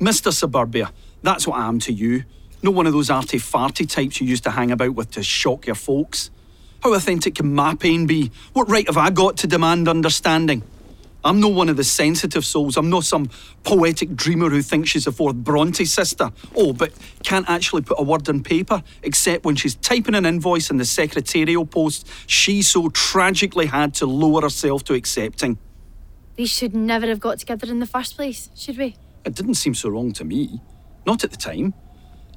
Mr. 0.00 0.32
Suburbia, 0.32 0.90
that's 1.22 1.46
what 1.46 1.58
I 1.58 1.68
am 1.68 1.78
to 1.80 1.92
you. 1.92 2.24
No 2.62 2.70
one 2.70 2.86
of 2.86 2.94
those 2.94 3.10
arty 3.10 3.38
farty 3.38 3.86
types 3.88 4.20
you 4.20 4.26
used 4.26 4.44
to 4.44 4.50
hang 4.50 4.70
about 4.70 4.94
with 4.94 5.10
to 5.12 5.22
shock 5.22 5.66
your 5.66 5.76
folks. 5.76 6.30
How 6.82 6.94
authentic 6.94 7.34
can 7.34 7.54
my 7.54 7.74
pain 7.74 8.06
be? 8.06 8.32
What 8.54 8.70
right 8.70 8.86
have 8.86 8.96
I 8.96 9.10
got 9.10 9.36
to 9.38 9.46
demand 9.46 9.86
understanding? 9.86 10.62
I'm 11.24 11.40
no 11.40 11.48
one 11.48 11.68
of 11.68 11.76
the 11.76 11.84
sensitive 11.84 12.44
souls. 12.44 12.76
I'm 12.76 12.88
not 12.88 13.04
some 13.04 13.28
poetic 13.62 14.16
dreamer 14.16 14.48
who 14.48 14.62
thinks 14.62 14.90
she's 14.90 15.06
a 15.06 15.12
fourth 15.12 15.36
Bronte 15.36 15.84
sister. 15.84 16.30
Oh, 16.56 16.72
but 16.72 16.92
can't 17.24 17.48
actually 17.48 17.82
put 17.82 17.98
a 17.98 18.02
word 18.02 18.28
on 18.28 18.42
paper 18.42 18.82
except 19.02 19.44
when 19.44 19.56
she's 19.56 19.74
typing 19.76 20.14
an 20.14 20.24
invoice 20.24 20.70
in 20.70 20.78
the 20.78 20.84
secretarial 20.84 21.66
post 21.66 22.08
she 22.26 22.62
so 22.62 22.88
tragically 22.88 23.66
had 23.66 23.94
to 23.94 24.06
lower 24.06 24.42
herself 24.42 24.84
to 24.84 24.94
accepting. 24.94 25.58
We 26.38 26.46
should 26.46 26.74
never 26.74 27.06
have 27.06 27.20
got 27.20 27.38
together 27.38 27.70
in 27.70 27.80
the 27.80 27.86
first 27.86 28.16
place, 28.16 28.48
should 28.56 28.78
we? 28.78 28.96
It 29.24 29.34
didn't 29.34 29.56
seem 29.56 29.74
so 29.74 29.90
wrong 29.90 30.12
to 30.14 30.24
me. 30.24 30.62
Not 31.06 31.22
at 31.22 31.30
the 31.30 31.36
time. 31.36 31.74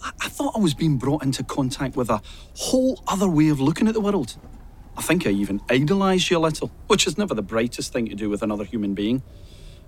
I, 0.02 0.12
I 0.24 0.28
thought 0.28 0.58
I 0.58 0.60
was 0.60 0.74
being 0.74 0.98
brought 0.98 1.24
into 1.24 1.44
contact 1.44 1.96
with 1.96 2.10
a 2.10 2.22
whole 2.58 3.02
other 3.08 3.30
way 3.30 3.48
of 3.48 3.62
looking 3.62 3.88
at 3.88 3.94
the 3.94 4.02
world. 4.02 4.36
I 4.98 5.02
think 5.02 5.26
I 5.26 5.32
even 5.32 5.62
idolised 5.70 6.30
you 6.30 6.38
a 6.38 6.40
little, 6.40 6.72
which 6.88 7.08
is 7.08 7.18
never 7.18 7.34
the 7.34 7.42
brightest 7.42 7.92
thing 7.94 8.08
to 8.10 8.16
do 8.16 8.30
with 8.30 8.42
another 8.44 8.64
human 8.64 8.94
being. 8.94 9.24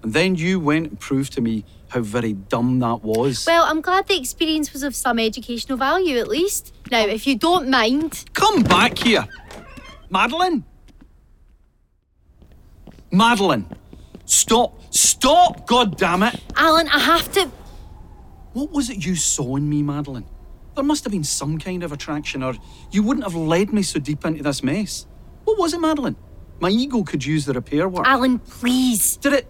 And 0.02 0.14
then 0.14 0.36
you 0.36 0.60
went 0.60 0.88
and 0.88 0.99
proved 0.99 1.34
to 1.34 1.41
me 1.41 1.64
how 1.90 2.02
very 2.02 2.34
dumb 2.34 2.80
that 2.80 3.03
was. 3.03 3.45
Well, 3.45 3.64
I'm 3.64 3.82
glad 3.82 4.07
the 4.07 4.18
experience 4.18 4.73
was 4.73 4.84
of 4.84 4.95
some 4.95 5.19
educational 5.19 5.77
value 5.77 6.18
at 6.18 6.27
least. 6.27 6.73
Now, 6.91 7.06
if 7.06 7.26
you 7.26 7.38
don't 7.38 7.69
mind, 7.69 8.26
Come 8.34 8.64
back 8.64 8.98
here! 8.99 9.27
Madeline? 10.10 10.64
Madeline! 13.11 13.65
Stop! 14.26 14.80
Stop! 14.94 15.68
God 15.68 15.98
damn 15.98 16.23
it! 16.23 16.40
Alan, 16.56 16.88
I 16.90 16.99
have 16.99 17.32
to. 17.34 17.52
What 18.53 18.72
was 18.72 18.90
it 18.90 19.06
you 19.06 19.15
saw 19.15 19.56
in 19.56 19.69
me, 19.69 19.82
Madeline? 19.84 20.26
There 20.76 20.84
must 20.84 21.03
have 21.06 21.11
been 21.11 21.23
some 21.23 21.57
kind 21.57 21.84
of 21.84 21.91
attraction, 21.91 22.43
or 22.43 22.53
you 22.91 23.02
wouldn't 23.03 23.23
have 23.23 23.35
led 23.35 23.72
me 23.73 23.81
so 23.81 23.99
deep 23.99 24.26
into 24.26 24.43
this 24.43 24.61
mess. 24.61 25.07
What 25.45 25.57
was 25.57 25.73
it, 25.73 25.80
Madeline? 25.80 26.15
My 26.60 26.69
ego 26.69 27.03
could 27.03 27.26
use 27.26 27.45
the 27.45 27.53
repair 27.53 27.88
work. 27.88 28.06
Alan, 28.07 28.39
please. 28.39 29.18
Did 29.18 29.34
it? 29.34 29.47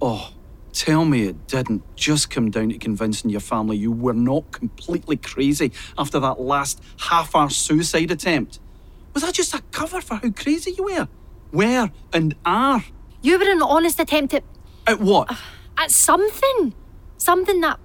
Oh, 0.00 0.32
Tell 0.72 1.04
me 1.04 1.24
it 1.24 1.46
didn't 1.48 1.82
just 1.96 2.30
come 2.30 2.50
down 2.50 2.70
to 2.70 2.78
convincing 2.78 3.28
your 3.28 3.40
family 3.40 3.76
you 3.76 3.92
were 3.92 4.14
not 4.14 4.50
completely 4.52 5.18
crazy 5.18 5.70
after 5.98 6.18
that 6.20 6.40
last 6.40 6.82
half 6.98 7.36
hour 7.36 7.50
suicide 7.50 8.10
attempt. 8.10 8.58
Was 9.12 9.22
that 9.22 9.34
just 9.34 9.52
a 9.52 9.60
cover 9.70 10.00
for 10.00 10.14
how 10.14 10.30
crazy 10.30 10.70
you 10.72 10.84
were? 10.84 11.08
Where 11.50 11.92
and 12.14 12.34
are? 12.46 12.82
You 13.20 13.38
were 13.38 13.50
an 13.50 13.60
honest 13.60 14.00
attempt 14.00 14.32
at, 14.32 14.44
At 14.86 14.98
what? 15.00 15.30
at 15.76 15.90
something. 15.90 16.72
Something 17.18 17.60
that, 17.60 17.78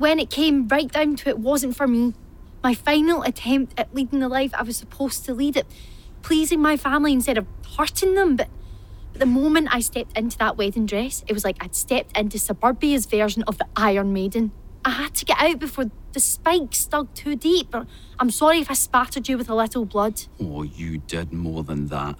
when 0.00 0.18
it 0.18 0.30
came 0.30 0.66
right 0.68 0.90
down 0.90 1.14
to 1.14 1.28
it, 1.28 1.38
wasn't 1.38 1.76
for 1.76 1.86
me. 1.86 2.14
My 2.62 2.72
final 2.72 3.22
attempt 3.22 3.78
at 3.78 3.94
leading 3.94 4.20
the 4.20 4.30
life 4.30 4.50
I 4.54 4.62
was 4.62 4.78
supposed 4.78 5.26
to 5.26 5.34
lead 5.34 5.58
it, 5.58 5.66
pleasing 6.22 6.58
my 6.58 6.78
family 6.78 7.12
instead 7.12 7.36
of 7.36 7.46
hurting 7.76 8.14
them. 8.14 8.34
But, 8.34 8.48
but 9.12 9.20
the 9.20 9.26
moment 9.26 9.68
I 9.70 9.80
stepped 9.80 10.16
into 10.16 10.38
that 10.38 10.56
wedding 10.56 10.86
dress, 10.86 11.22
it 11.28 11.34
was 11.34 11.44
like 11.44 11.62
I'd 11.62 11.74
stepped 11.74 12.16
into 12.16 12.38
Suburbia's 12.38 13.04
version 13.04 13.42
of 13.42 13.58
the 13.58 13.66
Iron 13.76 14.14
Maiden. 14.14 14.52
I 14.86 14.90
had 14.92 15.14
to 15.16 15.26
get 15.26 15.36
out 15.38 15.58
before 15.58 15.90
the 16.12 16.20
spikes 16.20 16.86
dug 16.86 17.12
too 17.12 17.36
deep. 17.36 17.74
I'm 18.18 18.30
sorry 18.30 18.60
if 18.60 18.70
I 18.70 18.74
spattered 18.74 19.28
you 19.28 19.36
with 19.36 19.50
a 19.50 19.54
little 19.54 19.84
blood. 19.84 20.22
Oh, 20.40 20.62
you 20.62 20.96
did 20.96 21.30
more 21.30 21.62
than 21.62 21.88
that. 21.88 22.16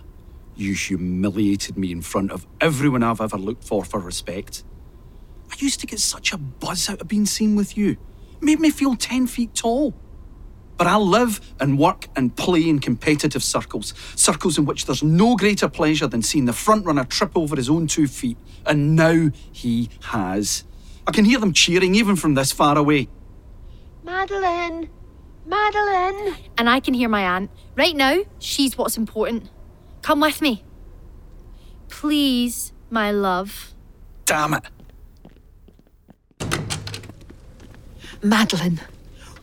You 0.55 0.75
humiliated 0.75 1.79
me 1.79 1.93
in 1.93 2.03
front 2.03 2.31
of 2.31 2.47
everyone 2.61 3.03
I've 3.03 3.23
ever 3.23 3.39
looked 3.39 3.65
for 3.65 3.87
for 3.87 3.99
respect. 4.01 4.65
I 5.51 5.55
used 5.59 5.81
to 5.81 5.87
get 5.87 5.99
such 5.99 6.33
a 6.33 6.39
buzz 6.39 6.89
out 6.89 7.01
of 7.01 7.09
being 7.09 7.27
seen 7.27 7.57
with 7.57 7.77
you. 7.77 7.91
It 7.91 8.43
Made 8.43 8.61
me 8.61 8.71
feel 8.71 8.95
10 8.95 9.27
feet 9.27 9.55
tall. 9.55 9.95
But 10.77 10.87
I 10.87 10.97
live 10.97 11.41
and 11.61 11.79
work 11.79 12.09
and 12.17 12.35
play 12.35 12.67
in 12.67 12.79
competitive 12.79 13.43
circles, 13.45 13.93
circles 14.17 14.57
in 14.57 14.65
which 14.65 14.87
there's 14.87 15.03
no 15.03 15.37
greater 15.37 15.69
pleasure 15.69 16.07
than 16.07 16.23
seeing 16.23 16.47
the 16.47 16.55
front 16.55 16.87
runner 16.87 17.05
trip 17.05 17.33
over 17.37 17.55
his 17.55 17.69
own 17.69 17.87
two 17.87 18.07
feet. 18.07 18.39
And 18.65 18.97
now 18.97 19.29
he 19.53 19.91
has. 20.05 20.65
I 21.07 21.11
can 21.11 21.27
hear 21.27 21.39
them 21.39 21.53
cheering 21.53 21.95
even 21.95 22.17
from 22.17 22.35
this 22.35 22.51
far 22.53 22.79
away. 22.79 23.09
Madeline! 24.03 24.89
Madeline! 25.45 26.37
And 26.57 26.71
I 26.71 26.81
can 26.81 26.95
hear 26.95 27.11
my 27.11 27.25
aunt. 27.25 27.51
Right 27.77 27.95
now, 27.95 28.23
she's 28.39 28.79
what's 28.79 28.97
important. 28.97 29.51
Come 30.01 30.21
with 30.21 30.41
me. 30.41 30.65
Please, 31.89 32.73
my 32.89 33.11
love. 33.11 33.75
Damn 34.25 34.55
it. 34.55 34.65
Madeline, 38.23 38.81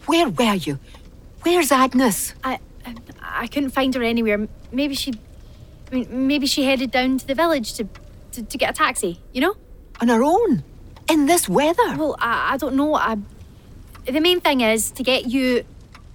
where 0.05 0.29
were 0.29 0.53
you? 0.53 0.79
Where's 1.43 1.71
Agnes? 1.71 2.33
I, 2.43 2.59
I, 2.85 2.95
I 3.21 3.47
couldn't 3.47 3.71
find 3.71 3.93
her 3.95 4.03
anywhere. 4.03 4.47
Maybe 4.71 4.95
she, 4.95 5.13
I 5.91 5.95
mean, 5.95 6.27
maybe 6.27 6.45
she 6.47 6.63
headed 6.63 6.91
down 6.91 7.17
to 7.19 7.27
the 7.27 7.35
village 7.35 7.73
to, 7.73 7.87
to, 8.33 8.43
to 8.43 8.57
get 8.57 8.71
a 8.71 8.73
taxi. 8.73 9.19
You 9.33 9.41
know? 9.41 9.55
On 10.01 10.07
her 10.09 10.23
own? 10.23 10.63
In 11.09 11.25
this 11.25 11.47
weather? 11.49 11.95
Well, 11.97 12.15
I, 12.19 12.53
I 12.53 12.57
don't 12.57 12.75
know. 12.75 12.95
I, 12.95 13.17
the 14.05 14.19
main 14.19 14.41
thing 14.41 14.61
is 14.61 14.91
to 14.91 15.03
get 15.03 15.25
you. 15.25 15.63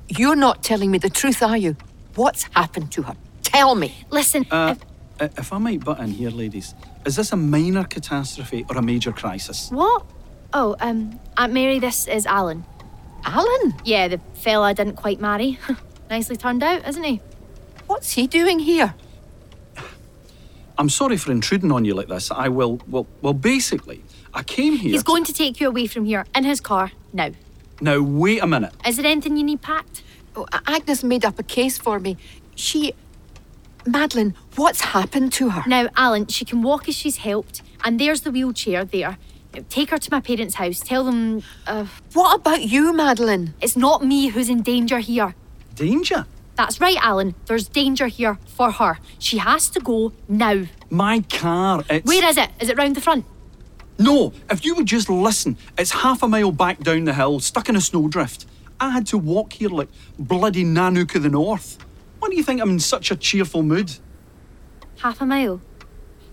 You're 0.08 0.36
not 0.36 0.62
telling 0.62 0.90
me 0.90 0.98
the 0.98 1.10
truth, 1.10 1.42
are 1.42 1.56
you? 1.56 1.76
What's 2.14 2.44
happened 2.54 2.92
to 2.92 3.02
her? 3.02 3.16
Tell 3.42 3.74
me. 3.74 4.04
Listen. 4.10 4.46
Uh, 4.50 4.74
if- 4.78 4.92
uh, 5.20 5.28
if 5.36 5.52
I 5.52 5.58
might 5.58 5.84
butt 5.84 6.00
in 6.00 6.10
here, 6.10 6.30
ladies, 6.30 6.74
is 7.04 7.16
this 7.16 7.32
a 7.32 7.36
minor 7.36 7.84
catastrophe 7.84 8.64
or 8.68 8.76
a 8.78 8.82
major 8.82 9.12
crisis? 9.12 9.70
what? 9.70 10.04
Oh, 10.52 10.76
um, 10.80 11.18
Aunt 11.36 11.52
Mary, 11.52 11.78
this 11.78 12.06
is 12.06 12.26
Alan. 12.26 12.64
Alan? 13.24 13.74
Yeah, 13.84 14.08
the 14.08 14.18
fella 14.34 14.66
I 14.68 14.72
didn't 14.72 14.96
quite 14.96 15.20
marry. 15.20 15.58
Nicely 16.10 16.36
turned 16.36 16.62
out, 16.62 16.86
isn't 16.86 17.02
he? 17.02 17.20
What's 17.86 18.12
he 18.12 18.26
doing 18.26 18.58
here? 18.58 18.94
I'm 20.78 20.88
sorry 20.88 21.16
for 21.16 21.32
intruding 21.32 21.72
on 21.72 21.84
you 21.84 21.94
like 21.94 22.08
this. 22.08 22.30
I 22.30 22.48
will. 22.48 22.80
Well, 22.88 23.06
well. 23.20 23.34
Basically, 23.34 24.02
I 24.34 24.42
came 24.42 24.76
here. 24.76 24.92
He's 24.92 25.02
going 25.02 25.24
to 25.24 25.32
take 25.32 25.60
you 25.60 25.68
away 25.68 25.86
from 25.86 26.04
here 26.04 26.24
in 26.34 26.44
his 26.44 26.60
car 26.60 26.92
now. 27.12 27.30
Now 27.80 28.00
wait 28.00 28.42
a 28.42 28.46
minute. 28.46 28.72
Is 28.86 28.96
there 28.96 29.06
anything 29.06 29.36
you 29.36 29.44
need 29.44 29.62
packed? 29.62 30.02
Oh, 30.34 30.46
Agnes 30.66 31.04
made 31.04 31.24
up 31.24 31.38
a 31.38 31.42
case 31.42 31.78
for 31.78 31.98
me. 31.98 32.16
She. 32.54 32.94
Madeline, 33.84 34.34
what's 34.56 34.80
happened 34.80 35.32
to 35.34 35.50
her? 35.50 35.64
Now, 35.66 35.88
Alan, 35.96 36.28
she 36.28 36.44
can 36.44 36.62
walk 36.62 36.88
as 36.88 36.94
she's 36.94 37.16
helped, 37.18 37.62
and 37.84 37.98
there's 37.98 38.20
the 38.20 38.30
wheelchair 38.30 38.84
there. 38.84 39.18
Take 39.68 39.90
her 39.90 39.98
to 39.98 40.10
my 40.10 40.20
parents' 40.20 40.54
house. 40.54 40.80
Tell 40.80 41.04
them 41.04 41.42
uh, 41.66 41.86
What 42.12 42.36
about 42.40 42.62
you, 42.62 42.92
Madeline? 42.92 43.54
it's 43.60 43.76
not 43.76 44.04
me 44.04 44.28
who's 44.28 44.48
in 44.48 44.62
danger 44.62 44.98
here. 44.98 45.34
Danger. 45.74 46.26
That's 46.54 46.80
right, 46.80 46.96
Alan. 47.02 47.34
There's 47.46 47.68
danger 47.68 48.06
here 48.06 48.38
for 48.46 48.70
her. 48.70 48.98
She 49.18 49.38
has 49.38 49.68
to 49.70 49.80
go 49.80 50.12
now. 50.28 50.64
My 50.90 51.20
car. 51.20 51.82
It's. 51.88 52.06
Where 52.06 52.28
is 52.28 52.36
it? 52.36 52.50
Is 52.60 52.68
it 52.68 52.76
round 52.76 52.94
the 52.96 53.00
front? 53.00 53.24
No. 53.98 54.32
If 54.50 54.64
you 54.64 54.74
would 54.74 54.86
just 54.86 55.08
listen, 55.08 55.56
it's 55.78 55.90
half 55.92 56.22
a 56.22 56.28
mile 56.28 56.52
back 56.52 56.80
down 56.80 57.04
the 57.04 57.14
hill, 57.14 57.40
stuck 57.40 57.68
in 57.68 57.76
a 57.76 57.80
snowdrift. 57.80 58.46
I 58.80 58.90
had 58.90 59.06
to 59.08 59.18
walk 59.18 59.54
here 59.54 59.68
like 59.70 59.88
bloody 60.18 60.64
Nanook 60.64 61.14
of 61.14 61.22
the 61.22 61.28
North. 61.30 61.78
Why 62.18 62.28
do 62.28 62.36
you 62.36 62.42
think 62.42 62.60
I'm 62.60 62.70
in 62.70 62.80
such 62.80 63.10
a 63.10 63.16
cheerful 63.16 63.62
mood? 63.62 63.92
Half 64.98 65.20
a 65.20 65.26
mile. 65.26 65.60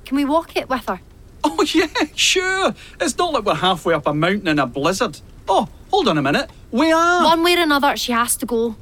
Can 0.06 0.18
we 0.18 0.26
walk 0.26 0.56
it 0.56 0.68
with 0.70 0.86
her? 0.88 1.00
Oh 1.44 1.64
yeah, 1.74 1.88
sure. 2.16 2.74
It's 3.00 3.18
not 3.18 3.34
like 3.34 3.44
we're 3.46 3.54
halfway 3.56 3.94
up 3.94 4.08
a 4.08 4.14
mountain 4.14 4.48
in 4.48 4.60
a 4.60 4.66
blizzard. 4.66 5.20
Oh, 5.48 5.68
hold 5.90 6.08
on 6.08 6.18
a 6.18 6.22
minute. 6.22 6.50
We 6.72 6.92
are. 6.92 7.24
One 7.24 7.44
way 7.44 7.56
or 7.56 7.62
another, 7.62 7.96
she 7.98 8.12
has 8.12 8.36
to 8.38 8.46
go. 8.46 8.76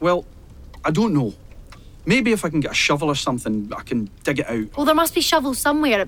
Well, 0.00 0.24
I 0.84 0.90
don't 0.90 1.14
know. 1.14 1.34
Maybe 2.06 2.32
if 2.32 2.44
I 2.44 2.50
can 2.50 2.60
get 2.60 2.72
a 2.72 2.74
shovel 2.74 3.08
or 3.08 3.14
something, 3.14 3.72
I 3.74 3.82
can 3.82 4.10
dig 4.24 4.40
it 4.40 4.48
out. 4.48 4.76
Well, 4.76 4.84
there 4.86 4.94
must 4.94 5.14
be 5.14 5.20
shovels 5.22 5.58
somewhere. 5.58 6.06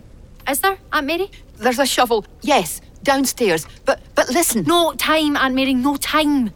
Is 0.49 0.61
there, 0.61 0.77
Aunt 0.93 1.07
Mary? 1.07 1.31
There's 1.57 1.79
a 1.79 1.87
shovel, 1.87 2.25
yes, 2.43 2.81
downstairs. 3.03 3.67
But 3.85 4.01
but 4.15 4.29
listen. 4.29 4.65
No 4.65 4.93
time, 4.93 5.37
Aunt 5.37 5.55
Mary, 5.55 5.75
no 5.75 5.97
time. 5.97 6.51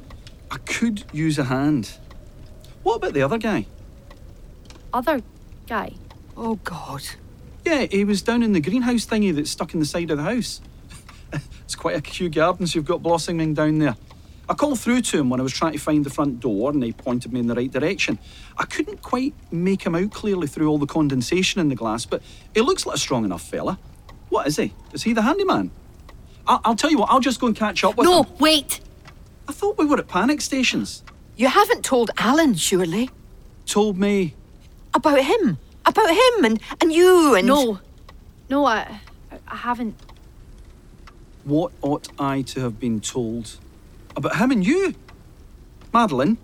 I 0.50 0.58
could 0.58 1.04
use 1.12 1.38
a 1.38 1.44
hand. 1.44 1.90
What 2.82 2.96
about 2.96 3.14
the 3.14 3.22
other 3.22 3.38
guy? 3.38 3.66
Other 4.92 5.22
guy. 5.66 5.92
Oh 6.36 6.56
God. 6.64 7.02
Yeah, 7.70 7.86
he 7.88 8.04
was 8.04 8.20
down 8.20 8.42
in 8.42 8.50
the 8.52 8.60
greenhouse 8.60 9.06
thingy 9.06 9.32
that's 9.32 9.50
stuck 9.50 9.74
in 9.74 9.80
the 9.80 9.86
side 9.86 10.10
of 10.10 10.16
the 10.18 10.24
house. 10.24 10.60
it's 11.62 11.76
quite 11.76 11.94
a 11.94 12.00
few 12.00 12.28
gardens 12.28 12.74
you've 12.74 12.84
got 12.84 13.00
blossoming 13.00 13.54
down 13.54 13.78
there. 13.78 13.94
I 14.48 14.54
called 14.54 14.80
through 14.80 15.02
to 15.02 15.20
him 15.20 15.30
when 15.30 15.38
I 15.38 15.44
was 15.44 15.52
trying 15.52 15.74
to 15.74 15.78
find 15.78 16.04
the 16.04 16.10
front 16.10 16.40
door 16.40 16.72
and 16.72 16.82
he 16.82 16.90
pointed 16.90 17.32
me 17.32 17.38
in 17.38 17.46
the 17.46 17.54
right 17.54 17.70
direction. 17.70 18.18
I 18.58 18.64
couldn't 18.64 19.02
quite 19.02 19.34
make 19.52 19.86
him 19.86 19.94
out 19.94 20.10
clearly 20.10 20.48
through 20.48 20.68
all 20.68 20.78
the 20.78 20.86
condensation 20.86 21.60
in 21.60 21.68
the 21.68 21.76
glass, 21.76 22.04
but 22.04 22.22
he 22.56 22.60
looks 22.60 22.86
like 22.86 22.96
a 22.96 22.98
strong 22.98 23.24
enough 23.24 23.42
fella. 23.42 23.78
What 24.30 24.48
is 24.48 24.56
he? 24.56 24.74
Is 24.92 25.04
he 25.04 25.12
the 25.12 25.22
handyman? 25.22 25.70
I'll, 26.48 26.60
I'll 26.64 26.74
tell 26.74 26.90
you 26.90 26.98
what, 26.98 27.10
I'll 27.12 27.20
just 27.20 27.40
go 27.40 27.46
and 27.46 27.54
catch 27.54 27.84
up 27.84 27.96
with 27.96 28.04
No, 28.04 28.24
him. 28.24 28.30
No, 28.30 28.36
wait. 28.40 28.80
I 29.48 29.52
thought 29.52 29.78
we 29.78 29.86
were 29.86 29.98
at 29.98 30.08
panic 30.08 30.40
stations. 30.40 31.04
You 31.36 31.46
haven't 31.46 31.84
told 31.84 32.10
Alan, 32.18 32.54
surely? 32.54 33.10
Told 33.64 33.96
me. 33.96 34.34
About 34.92 35.20
him. 35.22 35.58
About 35.86 36.10
him 36.10 36.44
and, 36.44 36.60
and 36.80 36.92
you 36.92 37.34
and 37.34 37.46
No. 37.46 37.78
No, 38.48 38.66
I, 38.66 39.00
I 39.46 39.56
haven't. 39.56 39.94
What 41.44 41.72
ought 41.82 42.08
I 42.18 42.42
to 42.42 42.60
have 42.60 42.78
been 42.78 43.00
told 43.00 43.56
about 44.16 44.36
him 44.36 44.50
and 44.50 44.66
you? 44.66 44.94
Madeline? 45.92 46.36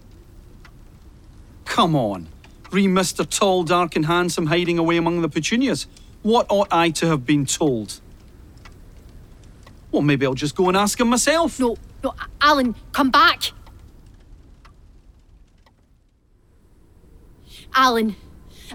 Come 1.65 1.95
on. 1.95 2.29
Re 2.71 2.87
Mr. 2.87 3.29
Tall, 3.29 3.65
Dark, 3.65 3.97
and 3.97 4.07
Handsome 4.07 4.47
hiding 4.47 4.79
away 4.79 4.97
among 4.97 5.21
the 5.21 5.29
petunias. 5.29 5.87
What 6.23 6.47
ought 6.49 6.69
I 6.71 6.91
to 6.91 7.07
have 7.07 7.27
been 7.27 7.45
told? 7.47 8.01
Well, 9.93 10.03
maybe 10.03 10.27
I'll 10.27 10.35
just 10.35 10.57
go 10.57 10.69
and 10.69 10.77
ask 10.77 10.99
him 11.01 11.09
myself. 11.09 11.61
No, 11.61 11.77
no, 12.03 12.15
Alan, 12.41 12.75
come 12.93 13.11
back. 13.11 13.53
Alan. 17.75 18.17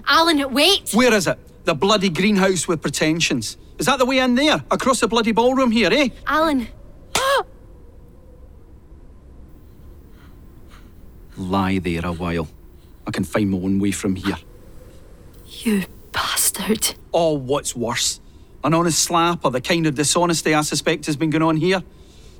Alan, 0.06 0.52
wait. 0.52 0.90
Where 0.92 1.12
is 1.14 1.26
it? 1.26 1.38
The 1.64 1.74
bloody 1.74 2.08
greenhouse 2.08 2.66
with 2.66 2.82
pretensions. 2.82 3.56
Is 3.78 3.86
that 3.86 3.98
the 3.98 4.06
way 4.06 4.18
in 4.18 4.34
there? 4.34 4.62
Across 4.70 5.00
the 5.00 5.08
bloody 5.08 5.32
ballroom 5.32 5.70
here, 5.70 5.90
eh? 5.92 6.08
Alan. 6.26 6.68
Lie 11.36 11.78
there 11.78 12.04
a 12.06 12.12
while. 12.12 12.48
I 13.06 13.10
can 13.10 13.24
find 13.24 13.50
my 13.50 13.58
own 13.58 13.80
way 13.80 13.90
from 13.90 14.16
here. 14.16 14.36
You 15.46 15.84
bastard. 16.12 16.94
Oh, 17.12 17.32
what's 17.32 17.74
worse? 17.74 18.20
An 18.64 18.74
honest 18.74 19.00
slap 19.00 19.44
or 19.44 19.50
the 19.50 19.60
kind 19.60 19.86
of 19.86 19.94
dishonesty 19.94 20.54
I 20.54 20.62
suspect 20.62 21.06
has 21.06 21.16
been 21.16 21.30
going 21.30 21.42
on 21.42 21.56
here? 21.56 21.82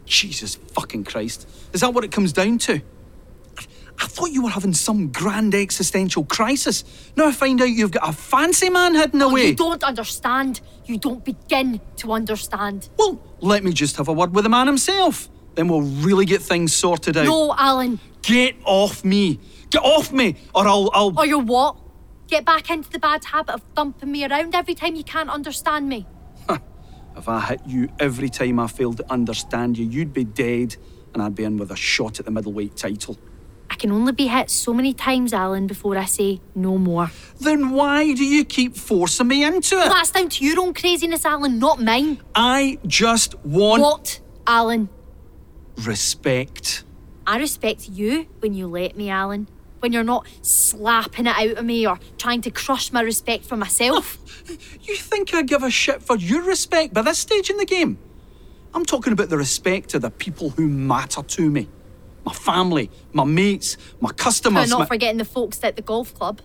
Jesus 0.05 0.55
fucking 0.55 1.05
Christ. 1.05 1.49
Is 1.73 1.81
that 1.81 1.93
what 1.95 2.05
it 2.05 2.13
comes 2.13 2.33
down 2.33 2.59
to? 2.59 2.81
I- 4.03 4.07
thought 4.07 4.31
you 4.31 4.43
were 4.43 4.51
having 4.51 4.75
some 4.75 5.09
grand 5.09 5.55
existential 5.55 6.25
crisis. 6.25 6.85
Now 7.17 7.27
I 7.29 7.33
find 7.33 7.61
out 7.61 7.71
you've 7.71 7.91
got 7.93 8.09
a 8.09 8.13
fancy 8.13 8.69
man 8.71 8.95
hidden 8.95 9.23
Oh, 9.23 9.31
away. 9.31 9.49
you 9.49 9.55
don't 9.55 9.83
understand. 9.83 10.61
You 10.87 10.99
don't 10.99 11.25
begin 11.25 11.81
to 11.97 12.13
understand. 12.13 12.89
Well, 12.99 13.21
let 13.41 13.65
me 13.65 13.73
just 13.73 13.97
have 13.97 14.09
a 14.09 14.13
word 14.13 14.35
with 14.35 14.45
the 14.45 14.51
man 14.51 14.67
himself. 14.67 15.29
Then 15.55 15.69
we'll 15.69 15.83
really 15.83 16.25
get 16.25 16.43
things 16.43 16.73
sorted 16.75 17.17
out. 17.17 17.25
No, 17.27 17.55
Alan. 17.57 18.01
Get 18.23 18.55
off 18.65 19.05
me! 19.05 19.39
Get 19.71 19.83
off 19.83 20.13
me! 20.13 20.37
Or 20.55 20.67
I'll 20.67 20.91
I'll 20.95 21.19
Or 21.19 21.27
you're 21.27 21.39
what? 21.43 21.77
Get 22.29 22.45
back 22.45 22.71
into 22.71 22.89
the 22.91 22.99
bad 22.99 23.25
habit 23.25 23.55
of 23.57 23.63
thumping 23.75 24.11
me 24.11 24.25
around 24.25 24.55
every 24.55 24.75
time 24.75 24.95
you 24.95 25.05
can't 25.05 25.29
understand 25.29 25.89
me. 25.89 26.07
If 27.15 27.29
I 27.29 27.41
hit 27.41 27.61
you 27.67 27.89
every 28.01 28.31
time 28.31 28.59
I 28.59 28.67
failed 28.69 28.97
to 28.97 29.13
understand 29.13 29.77
you, 29.77 29.85
you'd 29.87 30.15
be 30.15 30.25
dead 30.25 30.77
and 31.13 31.23
I'd 31.23 31.35
be 31.35 31.45
in 31.45 31.59
with 31.59 31.71
a 31.71 31.77
shot 31.77 32.19
at 32.19 32.25
the 32.25 32.31
middleweight 32.31 32.75
title. 32.75 33.19
I 33.73 33.75
can 33.77 33.91
only 33.91 34.13
be 34.13 34.27
hit 34.27 34.51
so 34.51 34.75
many 34.75 34.93
times, 34.93 35.33
Alan, 35.33 35.67
before 35.67 35.97
I 35.97 36.05
say 36.05 36.43
no 36.55 36.77
more. 36.77 37.11
Then 37.41 37.71
why 37.71 38.13
do 38.13 38.23
you 38.23 38.45
keep 38.45 38.77
forcing 38.77 39.29
me 39.29 39.45
into 39.45 39.77
it? 39.77 39.79
Well, 39.79 39.89
that's 39.95 40.11
down 40.11 40.29
to 40.29 40.45
your 40.45 40.61
own 40.61 40.75
craziness, 40.75 41.25
Alan, 41.25 41.59
not 41.59 41.81
mine. 41.83 42.21
I 42.35 42.79
just 42.87 43.35
want 43.47 43.81
What, 43.81 44.21
Alan? 44.47 44.91
respect. 45.79 46.85
I 47.27 47.39
respect 47.39 47.89
you 47.89 48.27
when 48.41 48.53
you 48.53 48.67
let 48.67 48.95
me, 48.95 49.09
Alan. 49.09 49.49
When 49.81 49.93
you're 49.95 50.05
not 50.05 50.27
slapping 50.43 51.27
it 51.27 51.35
out 51.35 51.57
of 51.59 51.65
me 51.65 51.87
or 51.87 51.99
trying 52.19 52.43
to 52.43 52.51
crush 52.51 52.93
my 52.93 53.01
respect 53.01 53.47
for 53.47 53.57
myself. 53.57 54.19
You 54.83 54.97
think 54.97 55.33
I 55.35 55.43
give 55.43 55.63
a 55.63 55.71
shit 55.71 56.03
for 56.03 56.17
your 56.17 56.43
respect 56.43 56.93
by 56.93 57.03
this 57.03 57.19
stage 57.19 57.49
in 57.49 57.57
the 57.57 57.65
game? 57.65 57.97
I'm 58.75 58.85
talking 58.85 59.13
about 59.13 59.29
the 59.29 59.39
respect 59.39 59.95
of 59.95 60.03
the 60.03 60.11
people 60.11 60.51
who 60.51 60.67
matter 60.67 61.23
to 61.23 61.49
me. 61.51 61.69
My 62.25 62.33
family, 62.33 62.91
my 63.13 63.25
mates, 63.25 63.77
my 64.01 64.11
customers. 64.13 64.65
I'm 64.65 64.71
not 64.71 64.79
my- 64.81 64.87
forgetting 64.87 65.19
the 65.19 65.25
folks 65.25 65.63
at 65.65 65.77
the 65.77 65.83
golf 65.83 66.15
club. 66.15 66.41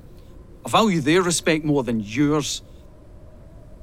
I 0.65 0.69
value 0.69 0.99
their 1.01 1.21
respect 1.21 1.63
more 1.63 1.83
than 1.83 1.99
yours. 1.99 2.61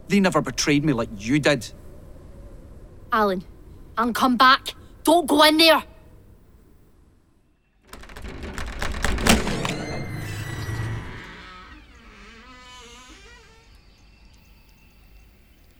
They 0.08 0.20
never 0.20 0.42
betrayed 0.42 0.84
me 0.84 0.92
like 0.92 1.08
you 1.18 1.38
did. 1.38 1.72
Alan, 3.12 3.44
Alan, 3.96 4.12
come 4.12 4.36
back. 4.36 4.74
Don't 5.04 5.26
go 5.26 5.42
in 5.44 5.56
there. 5.56 5.82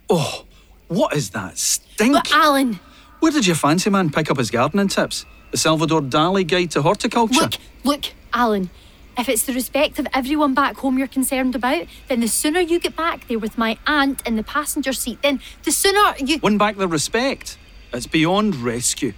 Oh, 0.09 0.45
what 0.89 1.15
is 1.16 1.31
that 1.31 1.59
stink? 1.59 2.12
But 2.15 2.32
Alan, 2.32 2.78
Where 3.20 3.32
did 3.32 3.47
your 3.47 3.57
fancy 3.57 3.91
man 3.91 4.11
pick 4.11 4.31
up 4.31 4.36
his 4.36 4.51
gardening 4.51 4.89
tips? 4.89 5.24
The 5.55 5.59
Salvador 5.59 6.01
Dali 6.01 6.44
Guide 6.44 6.72
to 6.72 6.82
Horticulture? 6.82 7.43
look, 7.43 7.55
look, 7.85 8.05
Alan. 8.32 8.70
If 9.16 9.28
it's 9.28 9.44
the 9.44 9.52
respect 9.52 10.01
of 10.01 10.09
everyone 10.12 10.52
back 10.52 10.78
home 10.78 10.98
you're 10.98 11.06
concerned 11.06 11.55
about, 11.55 11.86
then 12.09 12.18
the 12.18 12.26
sooner 12.26 12.59
you 12.59 12.81
get 12.81 12.97
back 12.97 13.28
there 13.28 13.39
with 13.39 13.56
my 13.56 13.78
aunt 13.86 14.26
in 14.26 14.35
the 14.35 14.43
passenger 14.43 14.93
seat, 14.93 15.22
then 15.22 15.39
the 15.62 15.70
sooner 15.70 16.16
you. 16.18 16.40
Win 16.43 16.59
back 16.59 16.74
the 16.74 16.89
respect. 16.89 17.56
It's 17.93 18.09
beyond 18.09 18.56
rescue. 18.56 19.12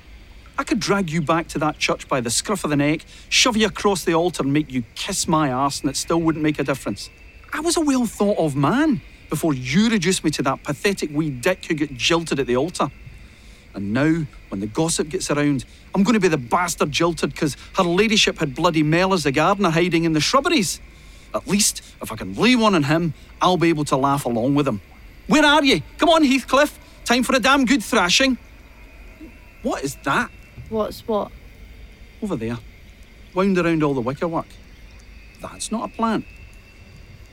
I 0.59 0.65
could 0.65 0.79
drag 0.79 1.09
you 1.09 1.23
back 1.23 1.49
to 1.49 1.59
that 1.61 1.79
church 1.79 2.07
by 2.07 2.21
the 2.21 2.29
scruff 2.29 2.65
of 2.65 2.69
the 2.69 2.77
neck, 2.77 3.07
shove 3.31 3.57
you 3.57 3.67
across 3.67 4.05
the 4.05 4.13
altar, 4.13 4.43
and 4.43 4.53
make 4.53 4.71
you 4.71 4.85
kiss 4.95 5.27
my 5.27 5.51
arse, 5.51 5.81
and 5.81 5.89
it 5.89 5.97
still 5.97 6.21
wouldn't 6.21 6.43
make 6.43 6.59
a 6.59 6.65
difference. 6.65 7.09
I 7.55 7.61
was 7.61 7.79
a 7.79 7.81
well 7.81 8.05
thought 8.05 8.37
of 8.37 8.55
man 8.55 9.01
before 9.31 9.55
you 9.55 9.89
reduced 9.89 10.23
me 10.23 10.31
to 10.33 10.43
that 10.43 10.63
pathetic 10.65 11.09
wee 11.15 11.31
dick 11.31 11.65
who 11.65 11.75
got 11.77 11.95
jilted 11.95 12.39
at 12.39 12.47
the 12.47 12.59
altar. 12.59 12.91
And 13.77 13.93
now, 13.93 14.27
when 14.49 14.61
the 14.61 14.67
gossip 14.67 15.11
gets 15.11 15.31
around, 15.31 15.67
I'm 15.95 16.03
going 16.03 16.15
to 16.15 16.21
be 16.21 16.29
the 16.29 16.39
bastard 16.39 16.91
jilted 16.91 17.31
because 17.31 17.59
her 17.77 17.83
ladyship 17.85 18.39
had 18.39 18.55
bloody 18.55 18.83
Mellors 18.83 19.25
the 19.25 19.33
gardener 19.33 19.69
hiding 19.69 20.05
in 20.05 20.15
the 20.15 20.21
shrubberies. 20.21 20.81
At 21.35 21.47
least, 21.47 21.83
if 22.01 22.11
I 22.11 22.17
can 22.17 22.35
lay 22.35 22.57
one 22.57 22.75
on 22.75 22.85
him, 22.85 23.13
I'll 23.41 23.59
be 23.59 23.69
able 23.69 23.85
to 23.85 23.97
laugh 23.97 24.25
along 24.25 24.55
with 24.55 24.67
him. 24.67 24.81
Where 25.27 25.45
are 25.45 25.63
you? 25.63 25.83
Come 25.99 26.09
on, 26.09 26.25
Heathcliff. 26.25 26.79
Time 27.05 27.23
for 27.23 27.37
a 27.37 27.39
damn 27.39 27.67
good 27.67 27.83
thrashing. 27.83 28.39
What 29.63 29.85
is 29.85 29.97
that? 30.05 30.31
What's 30.71 31.07
what? 31.07 31.31
Over 32.23 32.37
there. 32.37 32.57
Wound 33.35 33.59
around 33.59 33.83
all 33.83 33.93
the 33.93 34.01
wickerwork. 34.01 34.47
That's 35.43 35.71
not 35.71 35.91
a 35.91 35.93
plant. 35.93 36.25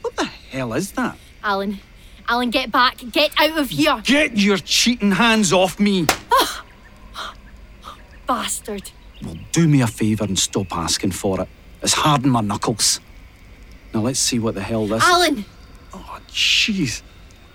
What 0.02 0.18
the 0.18 0.26
hell 0.26 0.74
is 0.74 0.92
that? 0.92 1.18
Alan, 1.42 1.80
Alan, 2.28 2.50
get 2.50 2.72
back. 2.72 2.98
Get 3.12 3.32
out 3.38 3.58
of 3.58 3.70
here. 3.70 4.02
Get 4.04 4.38
your 4.38 4.58
cheating 4.58 5.12
hands 5.12 5.52
off 5.52 5.80
me! 5.80 6.08
Bastard. 8.28 8.92
Well, 9.24 9.38
do 9.52 9.68
me 9.68 9.82
a 9.82 9.88
favour 9.88 10.24
and 10.24 10.38
stop 10.38 10.76
asking 10.76 11.12
for 11.12 11.42
it. 11.42 11.50
It's 11.82 11.94
hard 11.94 12.24
in 12.24 12.30
my 12.30 12.42
knuckles. 12.42 13.00
Now 13.94 14.02
let's 14.02 14.20
see 14.20 14.40
what 14.40 14.56
the 14.56 14.62
hell 14.62 14.88
this. 14.88 15.04
Alan, 15.04 15.46
Oh, 15.94 16.20
jeez. 16.30 17.02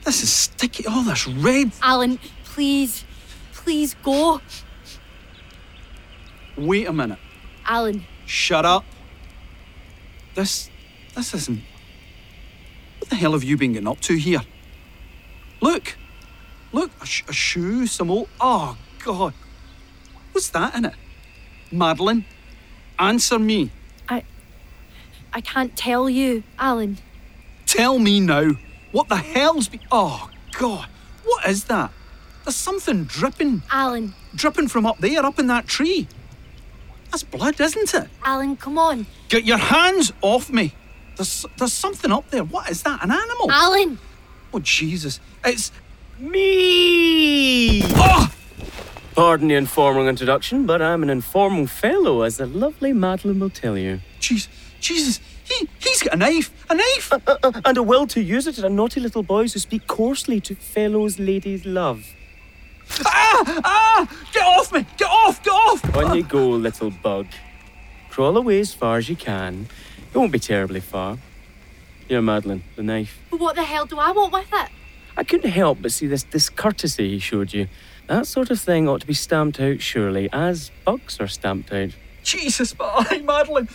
This 0.05 0.23
is 0.23 0.31
sticky. 0.31 0.85
Oh, 0.87 1.05
this 1.05 1.27
red. 1.27 1.73
Alan, 1.83 2.19
please, 2.45 3.05
please 3.53 3.95
go. 4.03 4.41
Wait 6.57 6.87
a 6.87 6.93
minute. 6.93 7.19
Alan, 7.67 8.05
Shut 8.27 8.65
up. 8.65 8.85
This. 10.35 10.71
This 11.17 11.35
isn't. 11.35 11.63
What 12.99 13.11
the 13.11 13.17
hell 13.17 13.33
have 13.33 13.43
you 13.43 13.57
been 13.57 13.73
getting 13.73 13.89
up 13.89 14.01
to 14.03 14.15
here? 14.17 14.43
Look. 15.61 15.97
Look, 16.73 16.91
a, 17.01 17.07
sh- 17.07 17.25
a 17.29 17.33
shoe, 17.33 17.87
some 17.87 18.11
old. 18.11 18.29
Oh, 18.41 18.77
God. 19.05 19.33
What's 20.33 20.51
that 20.51 20.75
in 20.75 20.85
it? 20.85 20.95
Madeline, 21.73 22.25
answer 22.99 23.39
me. 23.39 23.71
I, 24.09 24.23
I 25.33 25.41
can't 25.41 25.77
tell 25.77 26.09
you, 26.09 26.43
Alan. 26.59 26.99
Tell 27.67 27.99
me 27.99 28.21
now. 28.21 28.53
What 28.93 29.09
the 29.09 29.17
hell's 29.17 29.69
be. 29.69 29.81
Oh, 29.91 30.31
God. 30.53 30.89
What 31.25 31.47
is 31.47 31.65
that? 31.65 31.93
There's 32.45 32.57
something 32.57 33.05
dripping, 33.05 33.63
Alan, 33.71 34.15
dripping 34.35 34.69
from 34.69 34.87
up 34.87 34.99
there, 34.99 35.25
up 35.25 35.39
in 35.39 35.49
that 35.49 35.67
tree. 35.67 36.09
That's 37.11 37.23
blood, 37.23 37.61
isn't 37.61 37.93
it? 37.95 38.09
Alan, 38.25 38.57
come 38.57 38.79
on. 38.79 39.07
Get 39.29 39.45
your 39.45 39.59
hands 39.59 40.13
off 40.23 40.51
me. 40.51 40.73
There's, 41.17 41.45
there's 41.59 41.73
something 41.73 42.11
up 42.11 42.31
there. 42.31 42.45
What 42.45 42.71
is 42.71 42.83
that? 42.85 43.03
An 43.03 43.11
animal? 43.11 43.51
Alan, 43.51 43.99
Oh, 44.53 44.61
Jesus. 44.61 45.21
It's. 45.45 45.73
Me! 46.19 47.83
Oh! 47.85 48.33
Pardon 49.15 49.49
the 49.49 49.55
informal 49.55 50.09
introduction, 50.09 50.67
but 50.67 50.81
I'm 50.83 51.03
an 51.03 51.11
informal 51.11 51.67
fellow, 51.67 52.23
as 52.23 52.39
the 52.39 52.47
lovely 52.47 52.93
Madeline 52.93 53.41
will 53.41 53.51
tell 53.51 53.77
you. 53.77 54.01
Jeez. 54.21 54.49
Jesus. 54.81 55.21
He, 55.45 55.69
he's 55.81 56.03
got 56.03 56.15
a 56.15 56.17
knife. 56.17 56.53
A 56.71 56.75
knife. 56.75 57.13
And 57.65 57.77
a 57.77 57.83
will 57.83 58.07
to 58.09 58.21
use 58.21 58.47
it 58.47 58.55
to 58.55 58.69
naughty 58.69 59.01
little 59.01 59.23
boys 59.23 59.53
who 59.53 59.59
speak 59.59 59.87
coarsely 59.87 60.41
to 60.41 60.55
fellows 60.55 61.19
ladies 61.19 61.65
love. 61.65 62.07
ah! 63.05 63.61
Ah! 63.65 64.17
Get 64.33 64.43
off 64.43 64.73
me! 64.73 64.87
Get 64.97 65.09
off! 65.09 65.43
Get 65.43 65.53
off! 65.53 65.97
On 65.97 66.17
you 66.17 66.23
go, 66.23 66.51
little 66.51 66.91
bug. 66.91 67.27
Crawl 68.11 68.37
away 68.37 68.61
as 68.61 68.75
far 68.75 68.99
as 68.99 69.09
you 69.09 69.17
can. 69.17 69.69
It 70.13 70.17
won't 70.17 70.33
be 70.33 70.39
terribly 70.39 70.81
far. 70.81 71.19
Here, 72.09 72.23
Madeline, 72.23 72.65
the 72.75 72.83
knife. 72.83 73.19
But 73.31 73.39
what 73.39 73.55
the 73.57 73.63
hell 73.63 73.85
do 73.85 73.99
I 73.99 74.13
want 74.13 74.33
with 74.33 74.49
it? 74.53 74.71
I 75.17 75.25
couldn't 75.25 75.51
help 75.51 75.83
but 75.83 75.93
see 75.93 76.07
this 76.07 76.23
discourtesy 76.23 77.11
he 77.11 77.19
showed 77.19 77.53
you. 77.53 77.69
That 78.07 78.27
sort 78.27 78.51
of 78.51 78.59
thing 78.59 78.89
ought 78.89 79.03
to 79.03 79.07
be 79.07 79.15
stamped 79.15 79.61
out, 79.61 79.83
surely, 79.83 80.31
as 80.33 80.71
bugs 80.87 81.21
are 81.21 81.29
stamped 81.29 81.71
out. 81.71 81.91
Jesus, 82.23 82.79
my 82.79 82.87
eye, 83.11 83.19
Madeline. 83.19 83.69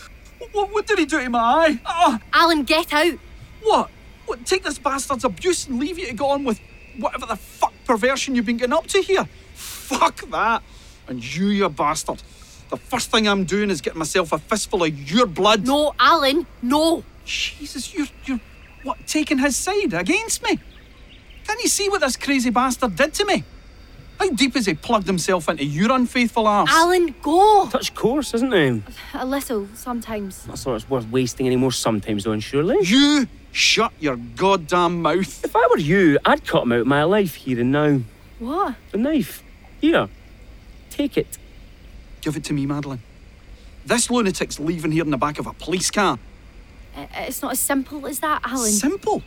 What, 0.51 0.73
what 0.73 0.87
did 0.87 0.99
he 0.99 1.05
do 1.05 1.19
to 1.19 1.29
my 1.29 1.39
eye? 1.39 1.79
Ah! 1.85 2.19
Alan, 2.33 2.63
get 2.63 2.91
out. 2.91 3.19
What? 3.61 3.91
What? 4.25 4.45
Take 4.45 4.63
this 4.63 4.79
bastard's 4.79 5.23
abuse 5.23 5.67
and 5.67 5.79
leave 5.79 5.99
you 5.99 6.07
to 6.07 6.13
go 6.13 6.29
on 6.29 6.43
with 6.43 6.59
whatever 6.97 7.25
the 7.25 7.35
fuck 7.35 7.73
perversion 7.85 8.35
you've 8.35 8.45
been 8.45 8.57
getting 8.57 8.73
up 8.73 8.87
to 8.87 9.01
here? 9.01 9.25
Fuck 9.53 10.29
that. 10.31 10.63
And 11.07 11.23
you, 11.35 11.47
you 11.47 11.69
bastard. 11.69 12.23
The 12.69 12.77
first 12.77 13.11
thing 13.11 13.27
I'm 13.27 13.45
doing 13.45 13.69
is 13.69 13.81
getting 13.81 13.99
myself 13.99 14.31
a 14.31 14.39
fistful 14.39 14.83
of 14.83 15.11
your 15.11 15.27
blood. 15.27 15.67
No, 15.67 15.93
Alan, 15.99 16.47
no. 16.61 17.03
Jesus, 17.25 17.93
you're, 17.93 18.05
you're, 18.05 18.12
what, 18.83 19.05
taking 19.07 19.39
his 19.39 19.55
side 19.55 19.93
against 19.93 20.43
me? 20.43 20.59
Can't 21.45 21.61
you 21.61 21.69
see 21.69 21.89
what 21.89 22.01
this 22.01 22.15
crazy 22.15 22.49
bastard 22.49 22.95
did 22.95 23.13
to 23.15 23.25
me? 23.25 23.43
How 24.19 24.29
deep 24.29 24.53
has 24.53 24.65
he 24.65 24.73
plugged 24.73 25.07
himself 25.07 25.49
into 25.49 25.65
your 25.65 25.91
unfaithful 25.91 26.47
arse? 26.47 26.69
Alan, 26.71 27.13
go. 27.21 27.67
Touch 27.69 27.93
coarse, 27.93 28.33
isn't 28.33 28.53
he? 28.53 28.81
A 29.13 29.25
little, 29.25 29.67
sometimes. 29.73 30.47
Not 30.47 30.59
sort 30.59 30.81
it's 30.81 30.89
worth 30.89 31.09
wasting 31.09 31.45
any 31.45 31.55
more 31.55 31.71
sometimes, 31.71 32.25
on 32.27 32.39
surely. 32.39 32.77
You 32.85 33.27
shut 33.51 33.91
your 33.99 34.15
goddamn 34.15 35.01
mouth. 35.01 35.43
If 35.43 35.55
I 35.55 35.67
were 35.69 35.79
you, 35.79 36.19
I'd 36.25 36.45
cut 36.45 36.63
him 36.63 36.71
out 36.71 36.81
of 36.81 36.87
my 36.87 37.03
life 37.03 37.35
here 37.35 37.59
and 37.59 37.71
now. 37.71 37.99
What? 38.39 38.75
The 38.91 38.97
knife. 38.97 39.43
Here. 39.81 40.07
Take 40.89 41.17
it. 41.17 41.37
Give 42.21 42.37
it 42.37 42.43
to 42.45 42.53
me, 42.53 42.65
Madeline. 42.65 43.01
This 43.85 44.09
lunatic's 44.09 44.59
leaving 44.59 44.91
here 44.91 45.03
in 45.03 45.11
the 45.11 45.17
back 45.17 45.39
of 45.39 45.47
a 45.47 45.53
police 45.53 45.91
car. 45.91 46.17
I- 46.95 47.25
It's 47.27 47.41
not 47.41 47.51
as 47.53 47.59
simple 47.59 48.05
as 48.07 48.19
that, 48.19 48.41
Alan. 48.45 48.71
Simple. 48.71 49.23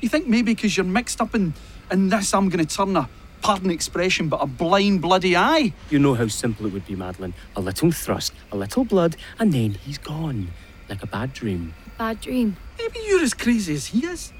You 0.00 0.08
think 0.08 0.26
maybe 0.26 0.54
because 0.54 0.76
you're 0.76 0.84
mixed 0.86 1.20
up 1.20 1.34
in, 1.34 1.54
in 1.90 2.08
this, 2.08 2.32
I'm 2.32 2.48
going 2.48 2.64
to 2.64 2.76
turn 2.76 2.96
a, 2.96 3.08
pardon 3.42 3.68
the 3.68 3.74
expression, 3.74 4.28
but 4.28 4.38
a 4.42 4.46
blind 4.46 5.02
bloody 5.02 5.36
eye? 5.36 5.72
You 5.90 5.98
know 5.98 6.14
how 6.14 6.28
simple 6.28 6.66
it 6.66 6.72
would 6.72 6.86
be, 6.86 6.94
Madeline. 6.96 7.34
A 7.56 7.60
little 7.60 7.90
thrust, 7.92 8.32
a 8.52 8.56
little 8.56 8.84
blood, 8.84 9.16
and 9.38 9.52
then 9.52 9.72
he's 9.72 9.98
gone. 9.98 10.48
Like 10.88 11.02
a 11.02 11.06
bad 11.06 11.32
dream. 11.34 11.74
Bad 11.98 12.20
dream. 12.20 12.56
Maybe 12.78 12.98
you're 13.06 13.22
as 13.22 13.34
crazy 13.34 13.74
as 13.74 13.86
he 13.86 14.06
is. 14.06 14.32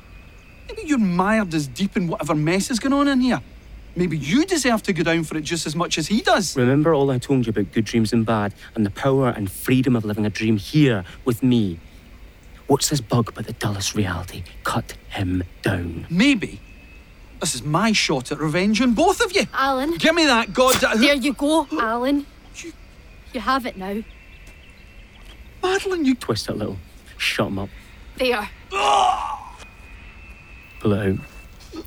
Maybe 0.68 0.82
you're 0.86 0.98
mired 0.98 1.52
as 1.54 1.66
deep 1.68 1.96
in 1.96 2.08
whatever 2.08 2.34
mess 2.34 2.70
is 2.70 2.78
going 2.78 2.92
on 2.92 3.06
in 3.08 3.20
here. 3.20 3.40
Maybe 3.96 4.16
you 4.16 4.46
deserve 4.46 4.82
to 4.84 4.92
go 4.92 5.02
down 5.02 5.24
for 5.24 5.36
it 5.36 5.42
just 5.42 5.66
as 5.66 5.74
much 5.76 5.98
as 5.98 6.06
he 6.06 6.20
does. 6.22 6.56
Remember 6.56 6.94
all 6.94 7.10
I 7.10 7.18
told 7.18 7.44
you 7.46 7.50
about 7.50 7.72
good 7.72 7.84
dreams 7.84 8.12
and 8.12 8.24
bad, 8.24 8.54
and 8.74 8.86
the 8.86 8.90
power 8.90 9.28
and 9.28 9.50
freedom 9.50 9.94
of 9.96 10.04
living 10.04 10.24
a 10.24 10.30
dream 10.30 10.56
here 10.56 11.04
with 11.24 11.42
me. 11.42 11.80
What's 12.70 12.88
this 12.88 13.00
bug 13.00 13.32
but 13.34 13.48
the 13.48 13.52
dullest 13.54 13.96
reality? 13.96 14.44
Cut 14.62 14.94
him 15.08 15.42
down. 15.60 16.06
Maybe. 16.08 16.60
This 17.40 17.56
is 17.56 17.64
my 17.64 17.90
shot 17.90 18.30
at 18.30 18.38
revenge 18.38 18.80
on 18.80 18.94
both 18.94 19.20
of 19.20 19.32
you. 19.32 19.48
Alan. 19.52 19.96
Give 19.96 20.14
me 20.14 20.24
that 20.26 20.52
god. 20.52 20.76
There 20.76 21.16
you 21.16 21.32
go, 21.32 21.66
Alan. 21.72 22.26
You 22.54 22.72
you 23.32 23.40
have 23.40 23.66
it 23.66 23.76
now. 23.76 24.04
Madeline, 25.60 26.04
you. 26.04 26.14
Twist 26.14 26.48
it 26.48 26.52
a 26.52 26.54
little. 26.54 26.76
Shut 27.18 27.48
him 27.48 27.58
up. 27.58 27.70
There. 28.18 28.48
Pull 30.78 30.92
it 30.92 31.08
out. 31.08 31.18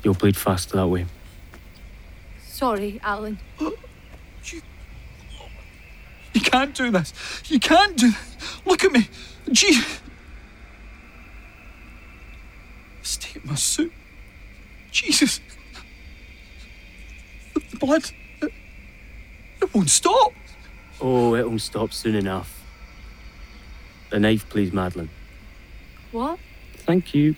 You'll 0.02 0.12
bleed 0.12 0.36
faster 0.36 0.76
that 0.76 0.86
way. 0.86 1.06
Sorry, 2.46 3.00
Alan. 3.02 3.38
You 6.34 6.40
can't 6.42 6.74
do 6.74 6.90
this. 6.90 7.14
You 7.46 7.58
can't 7.58 7.96
do 7.96 8.10
this. 8.10 8.66
Look 8.66 8.84
at 8.84 8.92
me. 8.92 9.08
Gee. 9.50 9.80
The 13.04 13.10
state 13.10 13.36
of 13.36 13.44
my 13.44 13.54
suit. 13.54 13.92
Jesus. 14.90 15.38
The, 17.52 17.60
the 17.70 17.76
blood. 17.76 18.10
It, 18.40 18.50
it 19.60 19.74
won't 19.74 19.90
stop. 19.90 20.32
Oh, 21.02 21.34
it'll 21.34 21.58
stop 21.58 21.92
soon 21.92 22.14
enough. 22.14 22.64
The 24.08 24.18
knife, 24.18 24.48
please, 24.48 24.72
Madeline. 24.72 25.10
What? 26.12 26.38
Thank 26.78 27.14
you. 27.14 27.36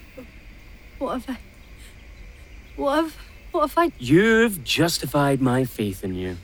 What 1.01 1.15
have 1.15 1.31
I. 1.31 1.39
What 2.77 2.95
have. 2.95 3.17
What 3.51 3.61
have 3.69 3.77
I. 3.77 3.93
You've 3.99 4.63
justified 4.63 5.43
my 5.43 5.65
faith 5.65 6.05
in 6.05 6.15
you. 6.15 6.37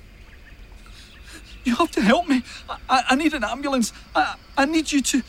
You 1.62 1.77
have 1.77 1.93
to 1.93 2.01
help 2.01 2.27
me. 2.28 2.43
I, 2.69 2.78
I, 2.89 3.05
I 3.11 3.15
need 3.15 3.35
an 3.35 3.44
ambulance. 3.44 3.93
I, 4.16 4.35
I 4.57 4.65
need 4.65 4.90
you 4.90 5.01
to. 5.01 5.23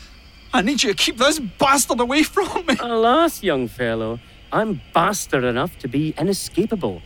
I 0.55 0.61
need 0.61 0.83
you 0.83 0.93
to 0.93 0.95
keep 0.95 1.17
this 1.17 1.39
bastard 1.39 1.99
away 1.99 2.21
from 2.21 2.65
me. 2.67 2.77
Alas, 2.79 3.41
young 3.41 3.67
fellow, 3.67 4.19
I'm 4.51 4.81
bastard 4.93 5.43
enough 5.43 5.79
to 5.79 5.87
be 5.87 6.13
inescapable. 6.15 7.01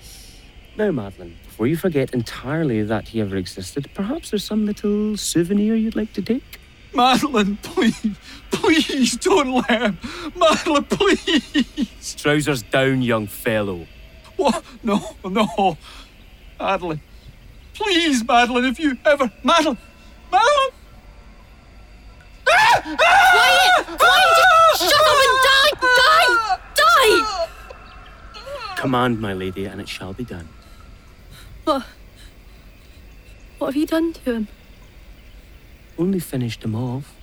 Now, 0.76 0.92
Madeline, 0.92 1.38
before 1.46 1.66
you 1.66 1.78
forget 1.78 2.14
entirely 2.14 2.84
that 2.84 3.08
he 3.08 3.22
ever 3.22 3.38
existed, 3.38 3.90
perhaps 3.94 4.32
there's 4.32 4.44
some 4.44 4.66
little 4.66 5.16
souvenir 5.16 5.76
you'd 5.76 5.96
like 5.96 6.12
to 6.14 6.22
take? 6.22 6.60
Madeline, 6.94 7.58
please. 7.64 8.18
Please 8.52 9.16
don't 9.18 9.52
let 9.52 9.82
him. 9.82 9.98
Madeline, 10.36 10.84
please. 10.84 12.16
Trousers 12.16 12.64
down, 12.64 13.02
young 13.02 13.28
fellow. 13.28 13.88
What? 14.36 14.64
No, 14.84 15.16
no. 15.24 15.78
Madeline. 16.60 17.02
Please, 17.74 18.26
Madeline, 18.26 18.66
if 18.66 18.80
you 18.80 18.98
ever. 19.06 19.32
Madeline! 19.44 19.78
Madeline! 20.32 20.77
Quiet! 22.84 23.86
Quiet! 23.86 24.38
Shut 24.78 24.94
up 24.94 25.18
and 25.26 25.38
die! 25.48 25.72
Die! 26.02 26.34
Die! 26.76 27.16
Command, 28.76 29.20
my 29.20 29.34
lady, 29.34 29.66
and 29.66 29.82
it 29.82 29.90
shall 29.90 30.14
be 30.14 30.24
done. 30.24 30.48
What? 31.64 31.84
What 33.58 33.68
have 33.68 33.76
you 33.76 33.88
done 33.88 34.14
to 34.14 34.34
him? 34.34 34.48
Only 35.98 36.20
finished 36.20 36.64
him 36.64 36.76
off. 36.76 37.16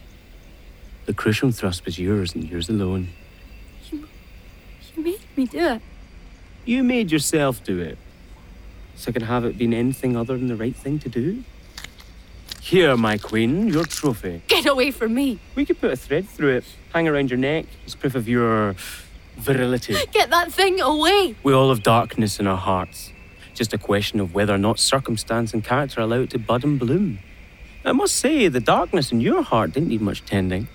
The 1.07 1.15
crucial 1.15 1.53
thrust 1.53 1.85
was 1.85 1.99
yours 1.99 2.35
and 2.35 2.45
yours 2.45 2.69
alone. 2.69 3.11
You 3.91 4.09
you 4.97 5.05
made 5.05 5.21
me 5.37 5.47
do 5.47 5.59
it. 5.59 5.83
You 6.65 6.83
made 6.83 7.13
yourself 7.13 7.63
do 7.63 7.79
it. 7.79 7.99
So 8.97 9.13
could 9.13 9.23
have 9.23 9.45
it 9.45 9.59
been 9.59 9.75
anything 9.75 10.17
other 10.17 10.37
than 10.37 10.49
the 10.49 10.57
right 10.57 10.75
thing 10.75 10.99
to 11.01 11.09
do? 11.09 11.45
Here, 12.65 12.97
my 12.97 13.19
queen, 13.19 13.69
your 13.69 13.85
trophy. 13.85 14.41
Get 14.49 14.65
away 14.65 14.91
from 14.91 15.13
me. 15.13 15.39
We 15.55 15.67
could 15.67 15.79
put 15.79 15.93
a 15.93 15.97
thread 15.97 16.27
through 16.27 16.57
it, 16.57 16.65
hang 16.95 17.07
around 17.07 17.29
your 17.29 17.37
neck 17.39 17.67
as 17.85 17.95
proof 17.95 18.15
of 18.15 18.27
your 18.27 18.75
virility. 19.37 19.95
Get 20.13 20.31
that 20.31 20.51
thing 20.51 20.81
away. 20.81 21.35
We 21.43 21.53
all 21.53 21.69
have 21.69 21.83
darkness 21.83 22.41
in 22.41 22.47
our 22.47 22.57
hearts. 22.57 23.13
Just 23.53 23.75
a 23.75 23.79
question 23.79 24.19
of 24.19 24.33
whether 24.33 24.55
or 24.55 24.59
not 24.59 24.79
circumstance 24.79 25.53
and 25.53 25.63
character 25.63 26.01
allow 26.01 26.21
it 26.21 26.31
to 26.31 26.39
bud 26.39 26.65
and 26.65 26.79
bloom. 26.79 27.19
I 27.85 27.93
must 27.93 28.17
say, 28.17 28.49
the 28.49 28.61
darkness 28.61 29.13
in 29.13 29.21
your 29.21 29.43
heart 29.43 29.73
didn't 29.73 29.91
need 29.91 30.01
much 30.01 30.25
tending. 30.25 30.69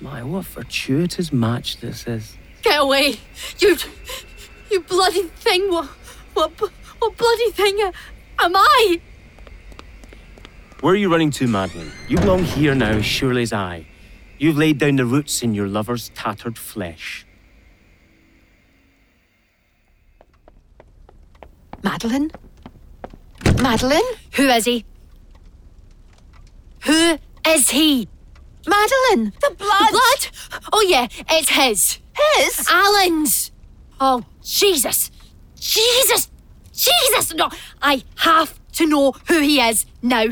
My, 0.00 0.22
what 0.22 0.46
fortuitous 0.46 1.30
match 1.34 1.80
this 1.80 2.06
is. 2.06 2.38
Get 2.62 2.80
away. 2.80 3.16
You. 3.58 3.76
You 4.70 4.80
bloody 4.80 5.24
thing. 5.24 5.70
What. 5.70 5.90
What. 6.32 6.58
What 6.98 7.16
bloody 7.18 7.50
thing 7.50 7.78
am 8.38 8.56
I? 8.56 9.00
Where 10.80 10.92
are 10.92 10.96
you 10.96 11.10
running 11.10 11.30
to, 11.32 11.46
Madeline? 11.46 11.92
You 12.08 12.18
belong 12.18 12.44
here 12.44 12.74
now 12.74 12.90
as 12.90 13.04
surely 13.04 13.42
as 13.42 13.52
I. 13.52 13.86
You've 14.38 14.58
laid 14.58 14.78
down 14.78 14.96
the 14.96 15.06
roots 15.06 15.42
in 15.42 15.54
your 15.54 15.68
lover's 15.68 16.10
tattered 16.10 16.58
flesh. 16.58 17.26
Madeline? 21.82 22.30
Madeline? 23.62 24.02
Who 24.32 24.48
is 24.48 24.64
he? 24.64 24.84
Who 26.84 27.18
is 27.46 27.70
he? 27.70 28.08
Madeline! 28.66 29.32
The 29.40 29.54
blood. 29.56 29.88
The 29.88 29.92
blood? 29.92 30.60
Oh, 30.72 30.86
yeah, 30.86 31.06
it's 31.30 31.50
his. 31.50 31.98
His? 32.36 32.66
Alan's. 32.70 33.52
Oh, 34.00 34.24
Jesus. 34.42 35.10
Jesus. 35.58 36.30
Jesus. 36.72 37.34
No, 37.34 37.50
I 37.80 38.02
have 38.16 38.58
to 38.72 38.86
know 38.86 39.12
who 39.28 39.40
he 39.40 39.60
is 39.60 39.86
now. 40.02 40.26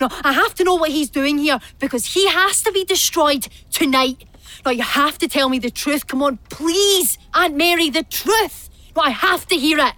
No, 0.00 0.08
I 0.22 0.32
have 0.32 0.54
to 0.54 0.64
know 0.64 0.74
what 0.74 0.90
he's 0.90 1.10
doing 1.10 1.38
here 1.38 1.58
because 1.78 2.06
he 2.14 2.28
has 2.28 2.62
to 2.62 2.72
be 2.72 2.84
destroyed 2.84 3.48
tonight. 3.70 4.24
No, 4.64 4.70
you 4.70 4.82
have 4.82 5.18
to 5.18 5.28
tell 5.28 5.48
me 5.48 5.58
the 5.58 5.70
truth. 5.70 6.06
Come 6.06 6.22
on, 6.22 6.38
please, 6.48 7.18
Aunt 7.34 7.56
Mary, 7.56 7.90
the 7.90 8.04
truth. 8.04 8.70
No, 8.96 9.02
I 9.02 9.10
have 9.10 9.46
to 9.46 9.56
hear 9.56 9.78
it. 9.78 9.94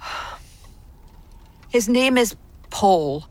His 1.68 1.88
name 1.88 2.16
is 2.18 2.36
Paul. 2.70 3.26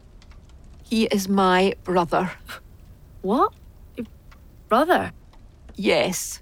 He 0.83 1.05
is 1.05 1.27
my 1.27 1.75
brother. 1.83 2.31
What? 3.21 3.53
Brother? 4.67 5.11
Yes. 5.75 6.41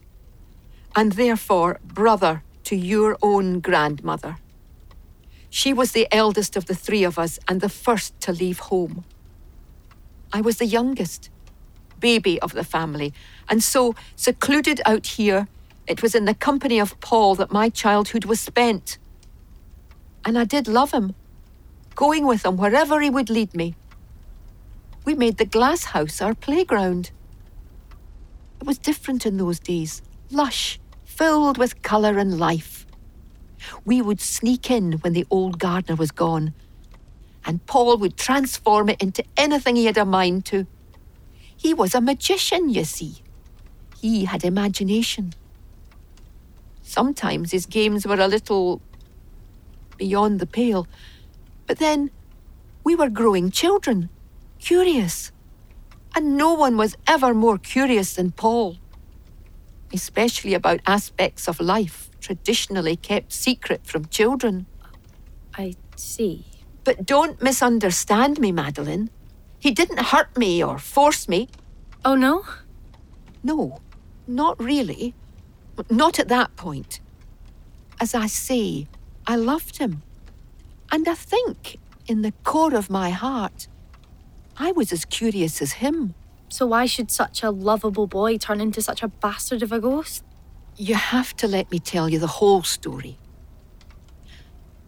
And 0.96 1.14
therefore, 1.14 1.80
brother 1.84 2.44
to 2.66 2.76
your 2.76 3.18
own 3.22 3.60
grandmother. 3.60 4.38
She 5.50 5.74
was 5.74 5.92
the 5.92 6.08
eldest 6.12 6.58
of 6.58 6.66
the 6.66 6.76
three 6.76 7.04
of 7.04 7.18
us 7.18 7.40
and 7.48 7.62
the 7.62 7.70
first 7.70 8.20
to 8.22 8.32
leave 8.32 8.60
home. 8.60 9.06
I 10.34 10.42
was 10.42 10.58
the 10.58 10.66
youngest, 10.66 11.30
baby 12.00 12.40
of 12.42 12.54
the 12.54 12.64
family, 12.64 13.14
and 13.50 13.64
so, 13.64 13.96
secluded 14.16 14.82
out 14.86 15.06
here, 15.06 15.48
it 15.88 16.02
was 16.02 16.16
in 16.16 16.26
the 16.26 16.34
company 16.34 16.80
of 16.80 17.00
Paul 17.00 17.36
that 17.36 17.52
my 17.52 17.70
childhood 17.70 18.26
was 18.26 18.40
spent. 18.40 18.98
And 20.26 20.38
I 20.38 20.44
did 20.44 20.68
love 20.68 20.92
him, 20.92 21.14
going 21.94 22.26
with 22.26 22.44
him 22.44 22.58
wherever 22.58 23.00
he 23.00 23.10
would 23.10 23.30
lead 23.30 23.54
me. 23.54 23.76
We 25.06 25.14
made 25.14 25.38
the 25.38 25.46
glass 25.46 25.86
house 25.86 26.22
our 26.22 26.34
playground. 26.34 27.12
It 28.60 28.66
was 28.66 28.80
different 28.80 29.28
in 29.28 29.38
those 29.38 29.60
days, 29.60 30.02
lush, 30.32 30.80
filled 31.04 31.60
with 31.60 31.84
colour 31.84 32.18
and 32.18 32.40
life. 32.40 32.88
We 33.86 34.02
would 34.02 34.20
sneak 34.20 34.72
in 34.72 34.94
when 34.94 35.14
the 35.14 35.28
old 35.30 35.60
gardener 35.60 35.96
was 35.96 36.12
gone, 36.12 36.54
and 37.46 37.66
Paul 37.68 37.98
would 37.98 38.18
transform 38.18 38.90
it 38.90 39.02
into 39.02 39.24
anything 39.38 39.76
he 39.76 39.86
had 39.86 39.98
a 39.98 40.06
mind 40.06 40.46
to. 40.46 40.66
He 41.56 41.74
was 41.74 41.96
a 41.96 42.02
magician, 42.02 42.70
you 42.70 42.84
see. 42.84 43.22
He 44.02 44.26
had 44.26 44.44
imagination. 44.44 45.34
Sometimes 46.82 47.52
his 47.52 47.66
games 47.66 48.06
were 48.06 48.20
a 48.20 48.28
little 48.28 48.82
beyond 49.98 50.40
the 50.40 50.46
pale, 50.46 50.88
but 51.68 51.80
then 51.80 52.12
we 52.84 52.96
were 52.96 53.10
growing 53.10 53.52
children, 53.52 54.10
curious. 54.60 55.32
And 56.16 56.38
no 56.38 56.54
one 56.54 56.78
was 56.78 56.96
ever 57.08 57.34
more 57.34 57.58
curious 57.58 58.16
than 58.16 58.32
Paul, 58.32 58.78
especially 59.94 60.54
about 60.54 60.80
aspects 60.86 61.48
of 61.48 61.60
life 61.60 62.10
traditionally 62.20 62.96
kept 62.96 63.32
secret 63.32 63.86
from 63.86 64.06
children. 64.06 64.66
I 65.56 65.76
see. 65.96 66.46
But 66.86 67.06
don't 67.06 67.42
misunderstand 67.42 68.40
me, 68.40 68.54
Madeline. 68.54 69.10
He 69.60 69.72
didn't 69.72 70.00
hurt 70.00 70.38
me 70.38 70.64
or 70.64 70.78
force 70.78 71.28
me. 71.28 71.50
Oh, 72.06 72.16
no? 72.16 72.46
No, 73.44 73.80
not 74.28 74.62
really. 74.62 75.16
Not 75.90 76.20
at 76.20 76.30
that 76.30 76.56
point. 76.56 77.02
As 78.00 78.14
I 78.14 78.28
say, 78.28 78.88
I 79.28 79.36
loved 79.36 79.78
him. 79.78 80.04
And 80.92 81.08
I 81.08 81.16
think, 81.16 81.78
in 82.08 82.22
the 82.22 82.34
core 82.44 82.76
of 82.76 82.90
my 82.90 83.10
heart, 83.10 83.68
I 84.58 84.72
was 84.72 84.94
as 84.94 85.04
curious 85.06 85.62
as 85.62 85.74
him. 85.74 86.14
So 86.50 86.68
why 86.68 86.86
should 86.86 87.10
such 87.10 87.42
a 87.42 87.50
lovable 87.50 88.08
boy 88.08 88.38
turn 88.38 88.62
into 88.62 88.82
such 88.82 89.02
a 89.02 89.08
bastard 89.08 89.64
of 89.64 89.72
a 89.72 89.80
ghost? 89.80 90.24
You 90.78 90.96
have 90.96 91.36
to 91.38 91.48
let 91.48 91.72
me 91.72 91.80
tell 91.80 92.08
you 92.10 92.20
the 92.20 92.28
whole 92.28 92.62
story. 92.64 93.18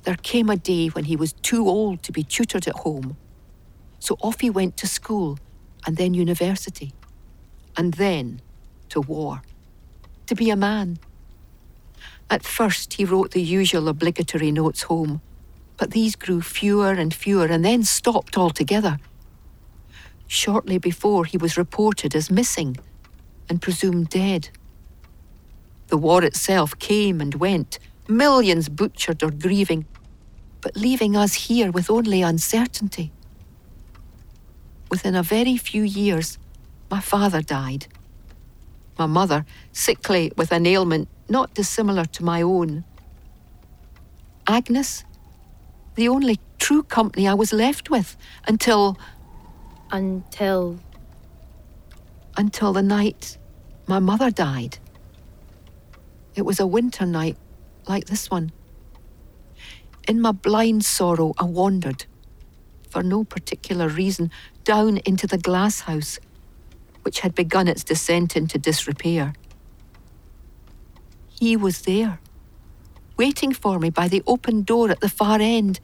There 0.08 0.16
came 0.16 0.50
a 0.50 0.56
day 0.56 0.88
when 0.88 1.04
he 1.04 1.18
was 1.18 1.34
too 1.34 1.68
old 1.68 2.02
to 2.04 2.14
be 2.14 2.24
tutored 2.24 2.66
at 2.66 2.78
home. 2.78 3.18
So 4.00 4.16
off 4.22 4.40
he 4.40 4.50
went 4.50 4.78
to 4.78 4.88
school 4.88 5.38
and 5.86 5.98
then 5.98 6.14
university. 6.14 6.94
And 7.76 7.94
then 7.96 8.40
to 8.88 9.02
war. 9.02 9.42
To 10.28 10.34
be 10.34 10.50
a 10.50 10.56
man. 10.56 10.98
At 12.30 12.46
first, 12.46 12.94
he 12.94 13.04
wrote 13.04 13.32
the 13.32 13.42
usual 13.42 13.90
obligatory 13.90 14.50
notes 14.50 14.84
home, 14.84 15.20
but 15.76 15.92
these 15.92 16.16
grew 16.16 16.42
fewer 16.42 16.92
and 16.94 17.14
fewer 17.14 17.48
and 17.48 17.66
then 17.66 17.84
stopped 17.84 18.38
altogether. 18.38 19.00
Shortly 20.26 20.78
before, 20.78 21.26
he 21.26 21.38
was 21.38 21.58
reported 21.58 22.16
as 22.16 22.32
missing 22.32 22.78
and 23.50 23.62
presumed 23.62 24.08
dead. 24.08 24.52
The 25.88 25.98
war 25.98 26.24
itself 26.24 26.80
came 26.80 27.20
and 27.20 27.36
went, 27.36 27.78
millions 28.08 28.70
butchered 28.70 29.22
or 29.22 29.32
grieving, 29.32 29.86
but 30.62 30.76
leaving 30.76 31.16
us 31.16 31.34
here 31.34 31.72
with 31.72 31.90
only 31.90 32.22
uncertainty. 32.22 33.12
Within 34.90 35.16
a 35.16 35.24
very 35.24 35.58
few 35.58 35.84
years, 35.84 36.38
my 36.90 37.00
father 37.00 37.42
died. 37.42 37.88
My 38.98 39.06
mother, 39.06 39.46
sickly 39.72 40.32
with 40.36 40.52
an 40.52 40.66
ailment 40.66 41.10
not 41.30 41.54
dissimilar 41.54 42.06
to 42.06 42.24
my 42.24 42.42
own. 42.42 42.84
Agnes, 44.48 45.04
the 45.96 46.08
only 46.08 46.40
true 46.58 46.84
company 46.84 47.28
I 47.28 47.34
was 47.34 47.52
left 47.54 47.90
with 47.90 48.16
until. 48.48 48.98
Until. 49.92 50.80
Until 52.38 52.74
the 52.74 52.82
night 52.82 53.38
my 53.88 54.00
mother 54.00 54.30
died. 54.30 54.78
It 56.36 56.44
was 56.44 56.60
a 56.60 56.68
winter 56.68 57.06
night 57.06 57.38
like 57.88 58.06
this 58.06 58.30
one. 58.30 58.52
In 60.08 60.22
my 60.22 60.32
blind 60.32 60.86
sorrow, 60.86 61.34
I 61.38 61.44
wandered, 61.44 62.06
for 62.90 63.04
no 63.04 63.26
particular 63.26 63.90
reason, 63.90 64.32
down 64.64 64.98
into 65.00 65.28
the 65.28 65.38
glass 65.38 65.82
house, 65.82 66.18
which 67.02 67.20
had 67.20 67.36
begun 67.36 67.68
its 67.68 67.84
descent 67.84 68.38
into 68.38 68.58
disrepair. 68.58 69.34
He 71.28 71.58
was 71.58 71.82
there, 71.82 72.20
waiting 73.18 73.54
for 73.54 73.80
me 73.80 73.90
by 73.90 74.08
the 74.08 74.24
open 74.26 74.64
door 74.64 74.90
at 74.90 75.02
the 75.02 75.10
far 75.10 75.40
end, 75.42 75.82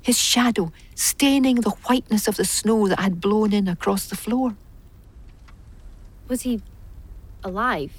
his 0.00 0.18
shadow 0.18 0.72
staining 0.94 1.56
the 1.56 1.76
whiteness 1.86 2.26
of 2.26 2.36
the 2.36 2.46
snow 2.46 2.88
that 2.88 3.00
had 3.00 3.20
blown 3.20 3.52
in 3.52 3.68
across 3.68 4.06
the 4.06 4.16
floor. 4.16 4.56
Was 6.28 6.42
he 6.42 6.62
alive? 7.44 7.92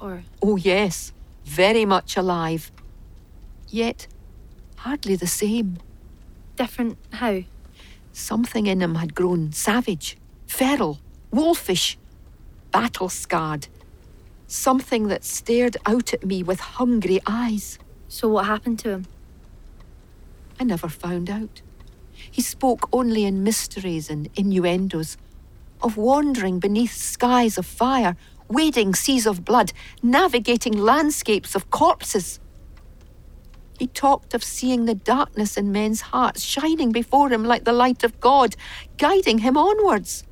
Or. 0.00 0.24
Oh, 0.42 0.56
yes, 0.56 1.12
very 1.44 1.84
much 1.84 2.16
alive. 2.16 2.72
Yet 3.68 4.08
hardly 4.80 5.14
the 5.14 5.26
same. 5.26 5.76
Different 6.56 6.96
how? 7.12 7.42
Something 8.12 8.66
in 8.66 8.80
him 8.80 8.94
had 8.94 9.14
grown 9.14 9.52
savage, 9.52 10.16
feral, 10.46 10.98
wolfish, 11.30 11.98
battle 12.70 13.10
scarred. 13.10 13.68
Something 14.46 15.08
that 15.08 15.22
stared 15.22 15.76
out 15.84 16.14
at 16.14 16.24
me 16.24 16.42
with 16.42 16.60
hungry 16.60 17.20
eyes. 17.26 17.78
So, 18.08 18.28
what 18.28 18.46
happened 18.46 18.78
to 18.80 18.90
him? 18.90 19.06
I 20.58 20.64
never 20.64 20.88
found 20.88 21.28
out. 21.28 21.60
He 22.30 22.42
spoke 22.42 22.88
only 22.92 23.24
in 23.24 23.44
mysteries 23.44 24.08
and 24.08 24.30
innuendos, 24.34 25.18
of 25.82 25.96
wandering 25.96 26.58
beneath 26.58 26.94
skies 26.94 27.58
of 27.58 27.66
fire, 27.66 28.16
wading 28.48 28.94
seas 28.94 29.26
of 29.26 29.44
blood, 29.44 29.72
navigating 30.02 30.72
landscapes 30.72 31.54
of 31.54 31.70
corpses. 31.70 32.40
He 33.80 33.86
talked 33.86 34.34
of 34.34 34.44
seeing 34.44 34.84
the 34.84 34.94
darkness 34.94 35.56
in 35.56 35.72
men's 35.72 36.02
hearts 36.02 36.42
shining 36.42 36.92
before 36.92 37.30
him 37.30 37.44
like 37.44 37.64
the 37.64 37.72
light 37.72 38.04
of 38.04 38.20
God, 38.20 38.54
guiding 38.98 39.38
him 39.38 39.56
onwards. 39.56 40.22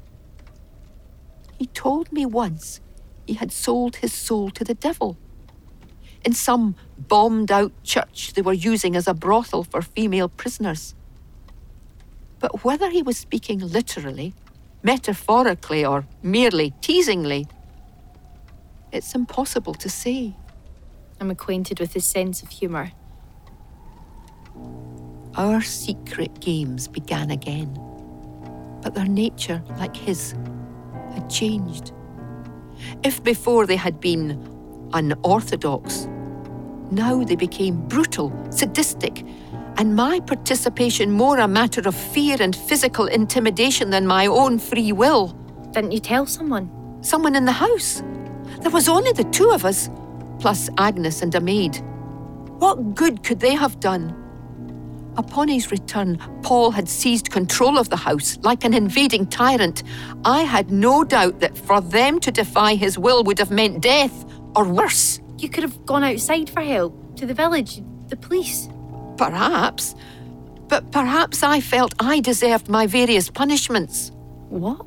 He 1.58 1.64
told 1.64 2.12
me 2.12 2.26
once 2.26 2.82
he 3.26 3.32
had 3.32 3.50
sold 3.50 3.96
his 3.96 4.12
soul 4.12 4.50
to 4.50 4.64
the 4.64 4.74
devil. 4.74 5.16
In 6.26 6.34
some 6.34 6.76
bombed 6.98 7.50
out 7.50 7.72
church 7.82 8.34
they 8.34 8.42
were 8.42 8.52
using 8.52 8.94
as 8.94 9.08
a 9.08 9.14
brothel 9.14 9.64
for 9.64 9.80
female 9.80 10.28
prisoners. 10.28 10.94
But 12.40 12.64
whether 12.64 12.90
he 12.90 13.00
was 13.00 13.16
speaking 13.16 13.60
literally, 13.60 14.34
metaphorically, 14.82 15.86
or 15.86 16.06
merely 16.22 16.74
teasingly, 16.82 17.46
it's 18.92 19.14
impossible 19.14 19.72
to 19.72 19.88
say. 19.88 20.36
I'm 21.18 21.30
acquainted 21.30 21.80
with 21.80 21.94
his 21.94 22.04
sense 22.04 22.42
of 22.42 22.50
humour. 22.50 22.92
Our 25.36 25.60
secret 25.62 26.40
games 26.40 26.88
began 26.88 27.30
again, 27.30 27.72
but 28.82 28.94
their 28.94 29.06
nature, 29.06 29.62
like 29.78 29.96
his, 29.96 30.34
had 31.12 31.30
changed. 31.30 31.92
If 33.02 33.22
before 33.22 33.66
they 33.66 33.76
had 33.76 34.00
been 34.00 34.38
unorthodox, 34.92 36.08
now 36.90 37.22
they 37.22 37.36
became 37.36 37.86
brutal, 37.86 38.32
sadistic, 38.50 39.24
and 39.76 39.94
my 39.94 40.20
participation 40.20 41.10
more 41.12 41.38
a 41.38 41.46
matter 41.46 41.82
of 41.86 41.94
fear 41.94 42.36
and 42.40 42.56
physical 42.56 43.06
intimidation 43.06 43.90
than 43.90 44.06
my 44.06 44.26
own 44.26 44.58
free 44.58 44.90
will. 44.92 45.28
Didn't 45.72 45.92
you 45.92 46.00
tell 46.00 46.26
someone? 46.26 46.70
Someone 47.02 47.36
in 47.36 47.44
the 47.44 47.52
house. 47.52 48.02
There 48.60 48.72
was 48.72 48.88
only 48.88 49.12
the 49.12 49.24
two 49.24 49.50
of 49.50 49.64
us, 49.64 49.88
plus 50.40 50.68
Agnes 50.78 51.22
and 51.22 51.34
a 51.34 51.40
maid. 51.40 51.80
What 52.58 52.94
good 52.94 53.22
could 53.22 53.38
they 53.38 53.54
have 53.54 53.78
done? 53.78 54.16
Upon 55.18 55.48
his 55.48 55.72
return, 55.72 56.16
Paul 56.42 56.70
had 56.70 56.88
seized 56.88 57.32
control 57.32 57.76
of 57.76 57.88
the 57.90 57.96
house 57.96 58.38
like 58.42 58.64
an 58.64 58.72
invading 58.72 59.26
tyrant. 59.26 59.82
I 60.24 60.42
had 60.42 60.70
no 60.70 61.02
doubt 61.02 61.40
that 61.40 61.58
for 61.58 61.80
them 61.80 62.20
to 62.20 62.30
defy 62.30 62.76
his 62.76 62.96
will 62.96 63.24
would 63.24 63.40
have 63.40 63.50
meant 63.50 63.82
death, 63.82 64.24
or 64.54 64.64
worse. 64.64 65.20
You 65.36 65.48
could 65.48 65.64
have 65.64 65.84
gone 65.86 66.04
outside 66.04 66.48
for 66.48 66.62
help, 66.62 67.16
to 67.16 67.26
the 67.26 67.34
village, 67.34 67.82
the 68.06 68.16
police. 68.16 68.68
Perhaps. 69.16 69.96
But 70.68 70.92
perhaps 70.92 71.42
I 71.42 71.60
felt 71.60 71.94
I 71.98 72.20
deserved 72.20 72.68
my 72.68 72.86
various 72.86 73.28
punishments. 73.28 74.12
What? 74.48 74.86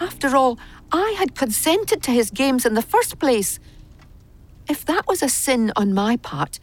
After 0.00 0.34
all, 0.36 0.58
I 0.90 1.14
had 1.16 1.36
consented 1.36 2.02
to 2.02 2.10
his 2.10 2.32
games 2.32 2.66
in 2.66 2.74
the 2.74 2.82
first 2.82 3.20
place. 3.20 3.60
If 4.68 4.84
that 4.86 5.06
was 5.06 5.22
a 5.22 5.28
sin 5.28 5.72
on 5.76 5.94
my 5.94 6.16
part, 6.16 6.58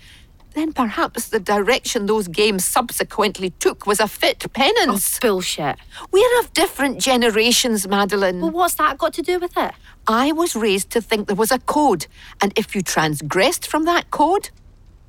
then 0.54 0.74
perhaps 0.74 1.30
the 1.30 1.40
direction 1.40 2.06
those 2.06 2.28
games 2.28 2.66
subsequently 2.66 3.52
took 3.60 3.86
was 3.86 4.00
a 4.00 4.08
fit 4.08 4.46
penance. 4.54 5.18
Oh, 5.18 5.28
bullshit. 5.28 5.78
We're 6.12 6.40
of 6.40 6.54
different 6.54 7.00
generations, 7.00 7.88
Madeline. 7.88 8.42
Well, 8.42 8.52
what's 8.52 8.76
that 8.76 8.98
got 8.98 9.14
to 9.14 9.22
do 9.22 9.40
with 9.40 9.58
it? 9.58 9.72
I 10.08 10.32
was 10.32 10.56
raised 10.56 10.90
to 10.92 11.02
think 11.02 11.28
there 11.28 11.36
was 11.36 11.52
a 11.52 11.60
code, 11.60 12.08
and 12.42 12.52
if 12.58 12.76
you 12.76 12.82
transgressed 12.82 13.68
from 13.68 13.86
that 13.86 14.12
code, 14.12 14.50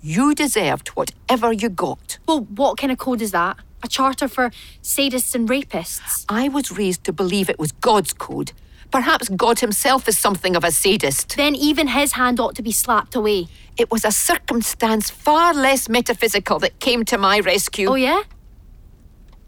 you 0.00 0.34
deserved 0.34 0.88
whatever 0.90 1.52
you 1.52 1.68
got. 1.68 2.18
Well, 2.26 2.40
what 2.40 2.78
kind 2.78 2.92
of 2.92 2.98
code 2.98 3.22
is 3.22 3.32
that? 3.32 3.56
A 3.82 3.88
charter 3.88 4.28
for 4.28 4.50
sadists 4.82 5.34
and 5.34 5.48
rapists? 5.48 6.24
I 6.28 6.48
was 6.48 6.70
raised 6.70 7.04
to 7.04 7.12
believe 7.12 7.50
it 7.50 7.58
was 7.58 7.72
God's 7.72 8.12
code. 8.12 8.52
Perhaps 8.92 9.30
God 9.30 9.60
himself 9.60 10.06
is 10.06 10.18
something 10.18 10.54
of 10.54 10.64
a 10.64 10.70
sadist. 10.70 11.36
Then 11.36 11.54
even 11.54 11.88
his 11.88 12.12
hand 12.12 12.38
ought 12.38 12.54
to 12.56 12.62
be 12.62 12.72
slapped 12.72 13.14
away. 13.14 13.48
It 13.78 13.90
was 13.90 14.04
a 14.04 14.12
circumstance 14.12 15.08
far 15.08 15.54
less 15.54 15.88
metaphysical 15.88 16.58
that 16.58 16.78
came 16.78 17.04
to 17.06 17.16
my 17.16 17.40
rescue. 17.40 17.88
Oh, 17.88 17.94
yeah? 17.94 18.22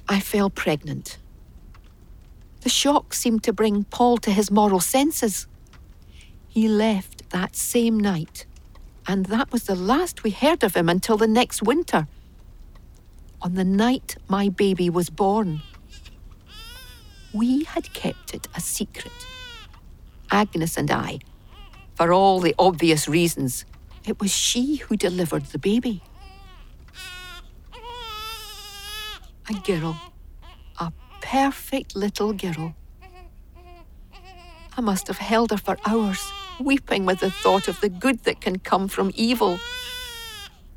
I 0.08 0.20
fell 0.20 0.48
pregnant. 0.48 1.18
The 2.62 2.70
shock 2.70 3.12
seemed 3.12 3.42
to 3.44 3.52
bring 3.52 3.84
Paul 3.84 4.16
to 4.18 4.30
his 4.30 4.50
moral 4.50 4.80
senses. 4.80 5.46
He 6.48 6.66
left 6.66 7.28
that 7.28 7.54
same 7.54 8.00
night, 8.00 8.46
and 9.06 9.26
that 9.26 9.52
was 9.52 9.64
the 9.64 9.74
last 9.74 10.22
we 10.22 10.30
heard 10.30 10.64
of 10.64 10.74
him 10.74 10.88
until 10.88 11.18
the 11.18 11.26
next 11.26 11.62
winter. 11.62 12.06
On 13.42 13.54
the 13.54 13.64
night 13.64 14.16
my 14.26 14.48
baby 14.48 14.88
was 14.88 15.10
born. 15.10 15.60
We 17.34 17.64
had 17.64 17.92
kept 17.92 18.32
it 18.32 18.46
a 18.54 18.60
secret. 18.60 19.12
Agnes 20.30 20.76
and 20.76 20.88
I, 20.88 21.18
for 21.96 22.12
all 22.12 22.38
the 22.38 22.54
obvious 22.60 23.08
reasons. 23.08 23.64
It 24.06 24.20
was 24.20 24.30
she 24.30 24.76
who 24.76 24.96
delivered 24.96 25.46
the 25.46 25.58
baby. 25.58 26.00
A 29.50 29.54
girl. 29.66 30.00
A 30.78 30.92
perfect 31.20 31.96
little 31.96 32.32
girl. 32.32 32.76
I 34.76 34.80
must 34.80 35.08
have 35.08 35.18
held 35.18 35.50
her 35.50 35.56
for 35.56 35.76
hours, 35.84 36.24
weeping 36.60 37.04
with 37.04 37.18
the 37.18 37.32
thought 37.32 37.66
of 37.66 37.80
the 37.80 37.88
good 37.88 38.22
that 38.24 38.40
can 38.40 38.60
come 38.60 38.86
from 38.86 39.10
evil. 39.16 39.58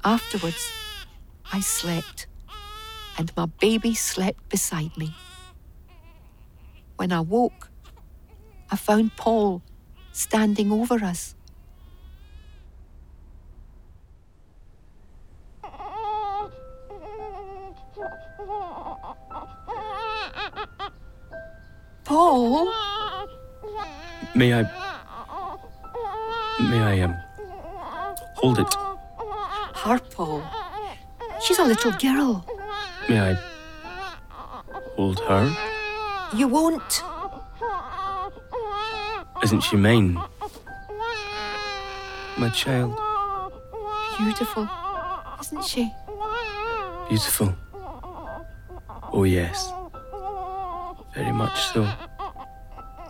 Afterwards, 0.03 0.71
I 1.53 1.59
slept, 1.59 2.25
and 3.15 3.31
my 3.37 3.45
baby 3.45 3.93
slept 3.93 4.49
beside 4.49 4.97
me. 4.97 5.13
When 6.97 7.11
I 7.11 7.21
woke, 7.21 7.69
I 8.69 8.75
found 8.75 9.15
Paul 9.15 9.61
standing 10.11 10.71
over 10.71 10.95
us. 10.95 11.35
Paul? 22.03 22.67
May 24.35 24.53
I. 24.53 24.63
May 26.59 26.79
I, 26.79 27.01
um. 27.01 27.15
Hold 28.35 28.59
it 28.59 28.75
her, 29.87 29.99
Paul. 29.99 30.43
She's 31.41 31.59
a 31.59 31.63
little 31.63 31.91
girl. 31.93 32.45
May 33.07 33.19
I 33.19 33.33
hold 34.95 35.19
her? 35.21 35.66
You 36.33 36.47
won't. 36.47 37.03
Isn't 39.43 39.61
she 39.61 39.75
mine? 39.77 40.19
My 42.37 42.49
child. 42.49 42.97
Beautiful, 44.17 44.67
isn't 45.39 45.63
she? 45.63 45.91
Beautiful. 47.07 47.55
Oh, 49.13 49.23
yes. 49.23 49.71
Very 51.15 51.31
much 51.31 51.59
so. 51.73 51.87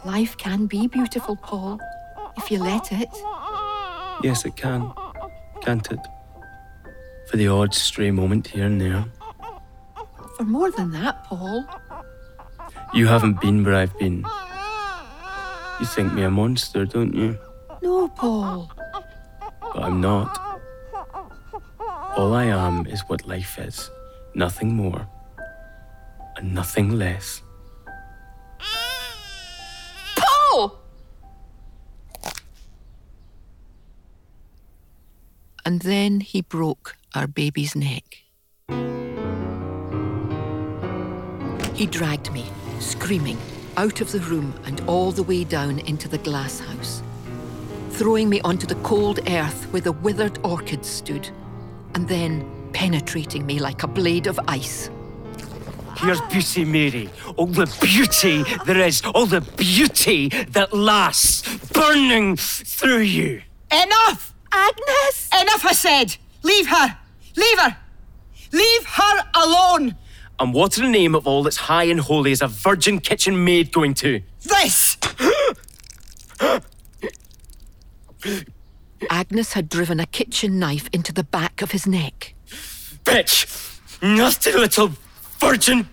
Life 0.05 0.37
can 0.37 0.67
be 0.67 0.87
beautiful, 0.87 1.35
Paul, 1.35 1.79
if 2.37 2.51
you 2.51 2.59
let 2.59 2.91
it. 2.91 3.09
Yes, 4.23 4.45
it 4.45 4.55
can. 4.55 4.93
Can't 5.61 5.91
it? 5.91 5.99
For 7.29 7.37
the 7.37 7.47
odd 7.47 7.73
stray 7.73 8.11
moment 8.11 8.47
here 8.47 8.65
and 8.65 8.79
there. 8.79 9.05
For 10.37 10.43
more 10.43 10.71
than 10.71 10.91
that, 10.91 11.23
Paul. 11.23 11.65
You 12.93 13.07
haven't 13.07 13.39
been 13.41 13.63
where 13.63 13.75
I've 13.75 13.97
been. 13.99 14.25
You 15.79 15.85
think 15.85 16.13
me 16.13 16.23
a 16.23 16.31
monster, 16.31 16.85
don't 16.85 17.13
you? 17.13 17.37
No, 17.81 18.07
Paul. 18.07 18.71
But 19.61 19.83
I'm 19.83 20.01
not. 20.01 20.59
All 22.17 22.33
I 22.33 22.45
am 22.45 22.87
is 22.87 23.01
what 23.01 23.27
life 23.27 23.59
is. 23.59 23.91
Nothing 24.33 24.73
more. 24.73 25.07
And 26.35 26.53
nothing 26.53 26.97
less. 26.97 27.43
Paul! 30.17 30.79
And 35.65 35.81
then 35.81 36.21
he 36.21 36.41
broke 36.41 36.95
our 37.13 37.27
baby's 37.27 37.75
neck. 37.75 38.23
He 41.75 41.85
dragged 41.85 42.31
me, 42.31 42.45
screaming, 42.79 43.37
out 43.77 44.01
of 44.01 44.11
the 44.11 44.19
room 44.21 44.53
and 44.65 44.81
all 44.87 45.11
the 45.11 45.23
way 45.23 45.43
down 45.43 45.79
into 45.79 46.07
the 46.07 46.17
glass 46.17 46.59
house, 46.59 47.01
throwing 47.91 48.29
me 48.29 48.41
onto 48.41 48.65
the 48.65 48.75
cold 48.75 49.19
earth 49.29 49.65
where 49.71 49.81
the 49.81 49.91
withered 49.91 50.39
orchids 50.43 50.87
stood, 50.87 51.29
and 51.93 52.07
then 52.07 52.45
penetrating 52.73 53.45
me 53.45 53.59
like 53.59 53.83
a 53.83 53.87
blade 53.87 54.27
of 54.27 54.39
ice. 54.47 54.89
Here's 55.97 56.21
beauty, 56.21 56.63
Mary. 56.63 57.09
All 57.37 57.47
the 57.47 57.65
beauty 57.81 58.43
there 58.65 58.79
is, 58.81 59.01
all 59.15 59.25
the 59.25 59.41
beauty 59.41 60.29
that 60.29 60.71
lasts, 60.71 61.41
burning 61.69 62.35
through 62.35 62.99
you. 62.99 63.41
Enough! 63.71 64.33
Agnes! 64.51 65.29
Enough, 65.41 65.65
I 65.65 65.73
said! 65.73 66.17
Leave 66.43 66.67
her! 66.67 66.97
Leave 67.35 67.59
her! 67.59 67.77
Leave 68.51 68.85
her 68.85 69.23
alone! 69.35 69.95
And 70.39 70.53
what 70.53 70.77
in 70.77 70.83
the 70.83 70.89
name 70.89 71.15
of 71.15 71.25
all 71.25 71.41
that's 71.43 71.57
high 71.57 71.85
and 71.85 71.99
holy 71.99 72.31
is 72.31 72.41
a 72.41 72.47
virgin 72.47 72.99
kitchen 72.99 73.43
maid 73.43 73.71
going 73.71 73.95
to? 73.95 74.21
This! 74.43 74.97
Agnes 79.09 79.53
had 79.53 79.69
driven 79.69 79.99
a 79.99 80.05
kitchen 80.05 80.59
knife 80.59 80.89
into 80.93 81.11
the 81.11 81.23
back 81.23 81.61
of 81.61 81.71
his 81.71 81.87
neck. 81.87 82.35
Bitch! 83.03 83.81
Nasty 84.01 84.51
little 84.51 84.91
virgin 85.39 85.89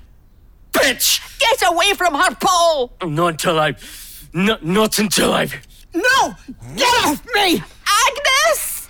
bitch! 0.72 1.38
Get 1.38 1.62
away 1.66 1.94
from 1.94 2.14
her, 2.14 2.34
Paul! 2.34 2.92
Not 3.02 3.28
until 3.28 3.58
I've. 3.58 4.28
Not, 4.34 4.64
not 4.64 4.98
until 4.98 5.32
I've. 5.32 5.54
No! 5.94 6.34
Get 6.76 7.06
off 7.06 7.24
me! 7.34 7.62
Agnes! 7.86 8.88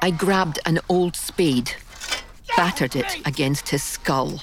I 0.00 0.12
grabbed 0.12 0.60
an 0.64 0.78
old 0.88 1.16
spade, 1.16 1.72
battered 2.56 2.96
it 2.96 3.26
against 3.26 3.68
his 3.68 3.82
skull. 3.82 4.40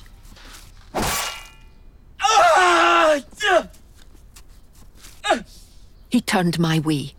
He 6.10 6.22
turned 6.22 6.58
my 6.60 6.80
way. 6.80 7.14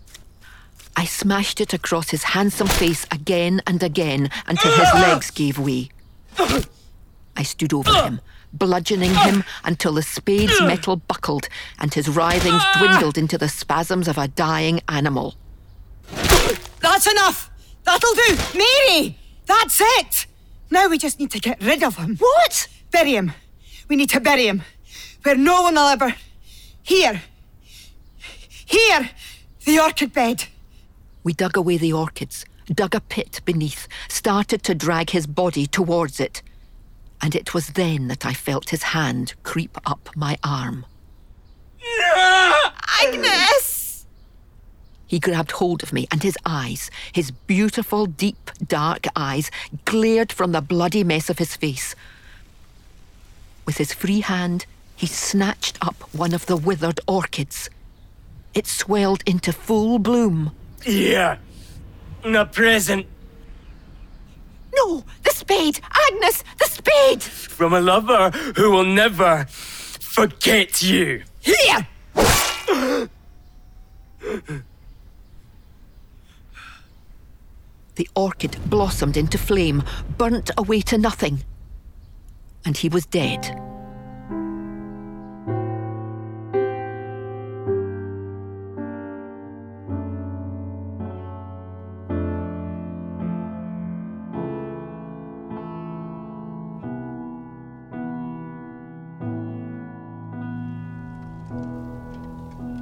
I 0.97 1.05
smashed 1.05 1.61
it 1.61 1.75
across 1.75 2.09
his 2.09 2.23
handsome 2.23 2.67
face 2.67 3.05
again 3.11 3.61
and 3.67 3.83
again 3.83 4.31
until 4.47 4.73
his 4.73 4.95
legs 4.95 5.31
gave 5.31 5.59
way. 5.59 5.91
I 7.37 7.43
stood 7.43 7.75
over 7.75 7.93
him, 7.93 8.21
bludgeoning 8.55 9.15
him 9.15 9.45
until 9.65 9.93
the 9.93 10.03
spade's 10.03 10.59
metal 10.63 10.97
buckled 10.97 11.49
and 11.79 11.93
his 11.93 12.09
writhings 12.09 12.63
dwindled 12.79 13.19
into 13.19 13.37
the 13.37 13.51
spasms 13.51 14.09
of 14.09 14.17
a 14.17 14.29
dying 14.29 14.81
animal. 14.89 15.35
That's 16.81 17.07
enough! 17.07 17.51
That'll 17.85 18.15
do! 18.15 18.37
Mary! 18.55 19.19
That's 19.45 19.83
it! 19.83 20.27
Now 20.71 20.89
we 20.89 20.97
just 20.97 21.21
need 21.21 21.33
to 21.33 21.39
get 21.39 21.63
rid 21.63 21.83
of 21.83 21.97
him. 21.97 22.17
What? 22.17 22.69
Bury 22.91 23.13
him. 23.13 23.33
We 23.89 23.97
need 23.97 24.11
to 24.11 24.21
bury 24.21 24.47
him. 24.47 24.63
Where 25.23 25.37
no 25.37 25.63
one 25.63 25.75
will 25.75 25.89
ever. 25.89 26.15
Here. 26.83 27.23
Here! 28.65 29.11
The 29.65 29.79
orchid 29.79 30.13
bed. 30.13 30.45
We 31.23 31.33
dug 31.33 31.57
away 31.57 31.77
the 31.77 31.93
orchids, 31.93 32.45
dug 32.73 32.95
a 32.95 33.01
pit 33.01 33.41
beneath, 33.45 33.89
started 34.09 34.63
to 34.65 34.75
drag 34.75 35.11
his 35.11 35.27
body 35.27 35.67
towards 35.67 36.21
it. 36.21 36.43
And 37.21 37.35
it 37.35 37.55
was 37.55 37.69
then 37.69 38.09
that 38.09 38.27
I 38.27 38.33
felt 38.33 38.71
his 38.71 38.85
hand 38.85 39.35
creep 39.43 39.77
up 39.87 40.11
my 40.15 40.39
arm. 40.45 40.87
Agnes! 43.03 44.07
He 45.07 45.19
grabbed 45.21 45.53
hold 45.53 45.83
of 45.83 45.93
me, 45.93 46.09
and 46.11 46.23
his 46.23 46.37
eyes, 46.45 46.91
his 47.13 47.31
beautiful, 47.31 48.07
deep, 48.07 48.51
dark 48.67 49.07
eyes, 49.15 49.51
glared 49.85 50.33
from 50.33 50.53
the 50.53 50.61
bloody 50.61 51.05
mess 51.05 51.31
of 51.31 51.39
his 51.39 51.55
face. 51.55 51.95
With 53.67 53.79
his 53.79 53.93
free 53.93 54.21
hand, 54.21 54.65
he 54.95 55.07
snatched 55.07 55.77
up 55.83 55.97
one 56.15 56.33
of 56.33 56.47
the 56.47 56.57
withered 56.57 57.01
orchids. 57.07 57.69
It 58.55 58.67
swelled 58.67 59.23
into 59.27 59.53
full 59.53 59.99
bloom. 59.99 60.53
Here. 60.83 61.39
A 62.25 62.47
present 62.47 63.07
No, 64.75 65.05
the 65.23 65.31
spade! 65.31 65.81
Agnes, 66.09 66.43
the 66.59 66.65
spade! 66.65 67.23
from 67.23 67.73
a 67.73 67.81
lover 67.81 68.31
who 68.57 68.71
will 68.71 68.85
never 68.85 69.47
forget 69.47 70.83
you. 70.83 71.23
Here! 71.41 71.89
The 77.95 78.09
orchid 78.15 78.59
blossomed 78.69 79.17
into 79.17 79.39
flame, 79.39 79.83
burnt 80.19 80.51
away 80.59 80.81
to 80.83 80.99
nothing. 80.99 81.45
And 82.67 82.77
he 82.77 82.89
was 82.89 83.07
dead. 83.07 83.63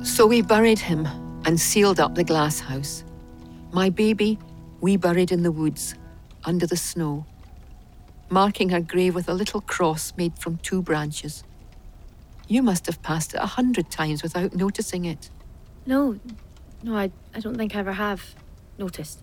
So 0.03 0.27
we 0.27 0.43
buried 0.43 0.79
him 0.79 1.07
and 1.45 1.61
sealed 1.61 1.99
up 1.99 2.15
the 2.15 2.25
glass 2.25 2.61
house. 2.61 3.05
My 3.73 3.91
baby, 3.91 4.39
we 4.81 4.97
buried 4.97 5.33
in 5.33 5.43
the 5.43 5.51
woods, 5.51 5.95
under 6.45 6.67
the 6.67 6.77
snow, 6.77 7.27
marking 8.35 8.71
her 8.71 8.81
grave 8.81 9.15
with 9.15 9.29
a 9.29 9.33
little 9.33 9.61
cross 9.61 10.13
made 10.17 10.37
from 10.37 10.57
two 10.59 10.83
branches. 10.83 11.45
You 12.49 12.63
must 12.63 12.85
have 12.87 13.01
passed 13.01 13.33
it 13.33 13.41
a 13.41 13.47
hundred 13.47 13.91
times 13.91 14.25
without 14.25 14.55
noticing 14.55 15.05
it. 15.05 15.31
No, 15.87 16.19
no, 16.83 16.97
I, 16.97 17.13
I 17.33 17.39
don't 17.39 17.57
think 17.57 17.77
I 17.77 17.79
ever 17.79 17.93
have 17.93 18.35
noticed. 18.77 19.21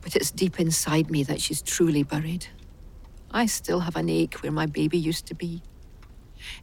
But 0.00 0.14
it's 0.14 0.30
deep 0.30 0.60
inside 0.60 1.10
me 1.10 1.24
that 1.24 1.40
she's 1.40 1.60
truly 1.60 2.04
buried. 2.04 2.46
I 3.32 3.46
still 3.46 3.80
have 3.80 3.96
an 3.96 4.08
ache 4.08 4.36
where 4.36 4.52
my 4.52 4.66
baby 4.66 4.96
used 4.96 5.26
to 5.26 5.34
be. 5.34 5.60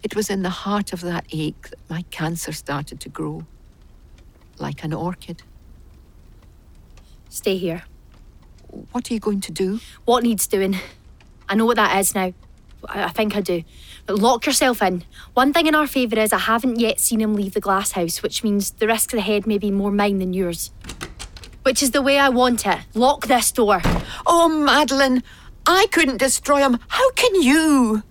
It 0.01 0.15
was 0.15 0.29
in 0.29 0.41
the 0.41 0.49
heart 0.49 0.93
of 0.93 1.01
that 1.01 1.25
ache 1.33 1.69
that 1.69 1.89
my 1.89 2.03
cancer 2.11 2.53
started 2.53 3.01
to 3.01 3.09
grow, 3.09 3.45
like 4.57 4.85
an 4.85 4.93
orchid. 4.93 5.43
Stay 7.27 7.57
here. 7.57 7.83
What 8.93 9.11
are 9.11 9.13
you 9.13 9.19
going 9.19 9.41
to 9.41 9.51
do? 9.51 9.81
What 10.05 10.23
needs 10.23 10.47
doing? 10.47 10.77
I 11.47 11.55
know 11.55 11.65
what 11.65 11.75
that 11.77 11.97
is 11.99 12.15
now. 12.15 12.33
I, 12.87 13.05
I 13.05 13.09
think 13.09 13.35
I 13.35 13.41
do. 13.41 13.63
But 14.05 14.17
lock 14.19 14.45
yourself 14.45 14.81
in. 14.81 15.03
One 15.33 15.53
thing 15.53 15.67
in 15.67 15.75
our 15.75 15.87
favour 15.87 16.19
is 16.19 16.33
I 16.33 16.39
haven't 16.39 16.79
yet 16.79 16.99
seen 16.99 17.21
him 17.21 17.35
leave 17.35 17.53
the 17.53 17.61
glass 17.61 17.91
house, 17.93 18.21
which 18.21 18.43
means 18.43 18.71
the 18.71 18.87
risk 18.87 19.13
ahead 19.13 19.47
may 19.47 19.57
be 19.57 19.71
more 19.71 19.91
mine 19.91 20.19
than 20.19 20.33
yours. 20.33 20.71
Which 21.63 21.81
is 21.81 21.91
the 21.91 22.01
way 22.01 22.19
I 22.19 22.29
want 22.29 22.65
it. 22.65 22.79
Lock 22.93 23.27
this 23.27 23.51
door. 23.51 23.81
Oh, 24.27 24.47
Madeline, 24.47 25.23
I 25.65 25.87
couldn't 25.91 26.17
destroy 26.17 26.59
him. 26.59 26.79
How 26.87 27.09
can 27.11 27.33
you? 27.41 28.03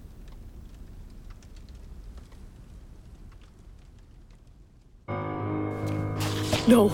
No. 6.67 6.89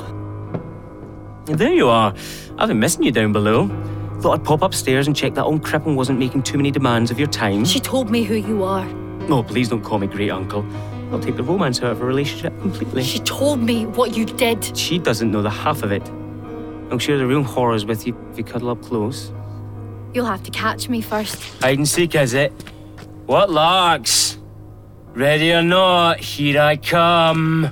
There 1.47 1.73
you 1.73 1.89
are. 1.89 2.15
I've 2.59 2.69
been 2.69 2.81
missing 2.81 3.05
you 3.05 3.13
down 3.13 3.33
below. 3.33 3.71
Thought 4.21 4.41
I'd 4.41 4.45
pop 4.45 4.63
upstairs 4.63 5.07
and 5.07 5.17
check 5.17 5.35
that 5.35 5.45
old 5.45 5.63
cripple 5.63 5.95
wasn't 5.95 6.19
making 6.19 6.43
too 6.43 6.59
many 6.59 6.71
demands 6.71 7.11
of 7.11 7.19
your 7.19 7.29
time. 7.29 7.65
She 7.65 7.81
told 7.81 8.11
me 8.11 8.23
who 8.23 8.35
you 8.35 8.65
are. 8.65 8.87
Oh, 9.31 9.43
please 9.43 9.69
don't 9.69 9.83
call 9.83 9.99
me 9.99 10.07
great 10.07 10.31
uncle. 10.31 10.65
I'll 11.11 11.21
take 11.21 11.37
the 11.37 11.43
romance 11.43 11.79
out 11.79 11.93
of 11.93 12.03
a 12.03 12.05
relationship 12.05 12.59
completely. 12.61 13.03
She 13.03 13.19
told 13.21 13.61
me 13.61 13.87
what 13.87 14.15
you 14.17 14.27
did. 14.27 14.77
She 14.77 14.99
doesn't 14.99 15.31
know 15.31 15.41
the 15.41 15.51
half 15.51 15.83
of 15.83 15.91
it. 15.91 16.07
I'll 16.91 16.99
share 16.99 17.17
the 17.17 17.27
real 17.27 17.43
horrors 17.43 17.87
with 17.87 18.07
you 18.07 18.15
if 18.31 18.39
you 18.39 18.45
cuddle 18.45 18.69
up 18.69 18.83
close. 18.83 19.33
You'll 20.13 20.27
have 20.27 20.43
to 20.43 20.51
catch 20.51 20.89
me 20.89 21.01
first. 21.01 21.43
Hide 21.63 21.79
and 21.79 21.89
seek, 21.89 22.15
is 22.15 22.35
it? 22.35 22.53
What 23.27 23.49
larks? 23.49 24.39
Ready 25.15 25.53
or 25.53 25.63
not, 25.63 26.21
here 26.21 26.61
I 26.61 26.77
come. 26.77 27.71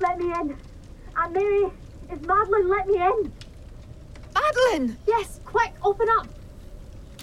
Let 0.00 0.18
me 0.18 0.32
in. 0.40 0.56
Aunt 1.30 1.44
Mary, 1.44 1.70
is 2.12 2.20
Madeline 2.26 2.68
let 2.68 2.86
me 2.88 2.96
in? 2.96 3.32
Madeline! 4.34 4.98
Yes, 5.06 5.38
quick, 5.44 5.72
open 5.82 6.08
up. 6.18 6.26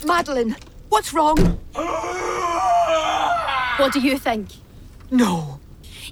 Madeline, 0.06 0.56
what's 0.90 1.14
wrong? 1.14 1.38
What 3.78 3.92
do 3.92 4.00
you 4.00 4.18
think? 4.18 4.50
No. 5.12 5.60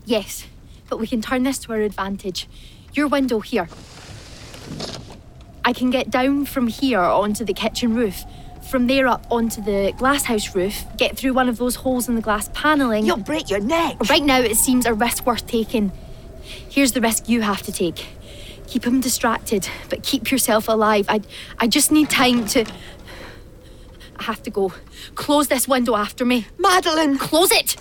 Yes, 0.04 0.46
but 0.90 1.00
we 1.00 1.08
can 1.08 1.22
turn 1.22 1.44
this 1.44 1.58
to 1.60 1.72
our 1.72 1.80
advantage. 1.80 2.50
Your 2.94 3.08
window 3.08 3.40
here. 3.40 3.70
I 5.64 5.72
can 5.74 5.90
get 5.90 6.10
down 6.10 6.46
from 6.46 6.68
here 6.68 7.00
onto 7.00 7.46
the 7.46 7.54
kitchen 7.54 7.96
roof. 7.96 8.24
From 8.70 8.88
there 8.88 9.08
up 9.08 9.26
onto 9.32 9.62
the 9.62 9.94
glasshouse 9.98 10.54
roof, 10.56 10.84
get 10.98 11.18
through 11.18 11.34
one 11.34 11.48
of 11.48 11.58
those 11.58 11.76
holes 11.76 12.10
in 12.10 12.16
the 12.16 12.22
glass 12.22 12.50
panelling. 12.54 13.06
You'll 13.06 13.18
break 13.18 13.50
your 13.50 13.60
neck. 13.62 13.98
Right 14.10 14.24
now, 14.24 14.42
it 14.42 14.58
seems 14.58 14.86
a 14.86 14.94
risk 14.94 15.26
worth 15.26 15.48
taking. 15.48 15.92
Here's 16.70 16.92
the 16.92 17.02
risk 17.02 17.30
you 17.30 17.42
have 17.42 17.62
to 17.64 17.72
take. 17.72 18.06
Keep 18.68 18.86
him 18.86 19.02
distracted, 19.02 19.70
but 19.90 20.04
keep 20.04 20.32
yourself 20.32 20.68
alive. 20.68 21.06
I, 21.08 21.22
I 21.60 21.68
just 21.68 21.92
need 21.92 22.10
time 22.10 22.46
to. 22.48 22.66
I 24.18 24.24
have 24.24 24.42
to 24.44 24.50
go. 24.50 24.74
Close 25.16 25.48
this 25.48 25.68
window 25.68 25.96
after 25.96 26.26
me. 26.26 26.48
Madeline! 26.58 27.18
Close 27.18 27.52
it! 27.52 27.76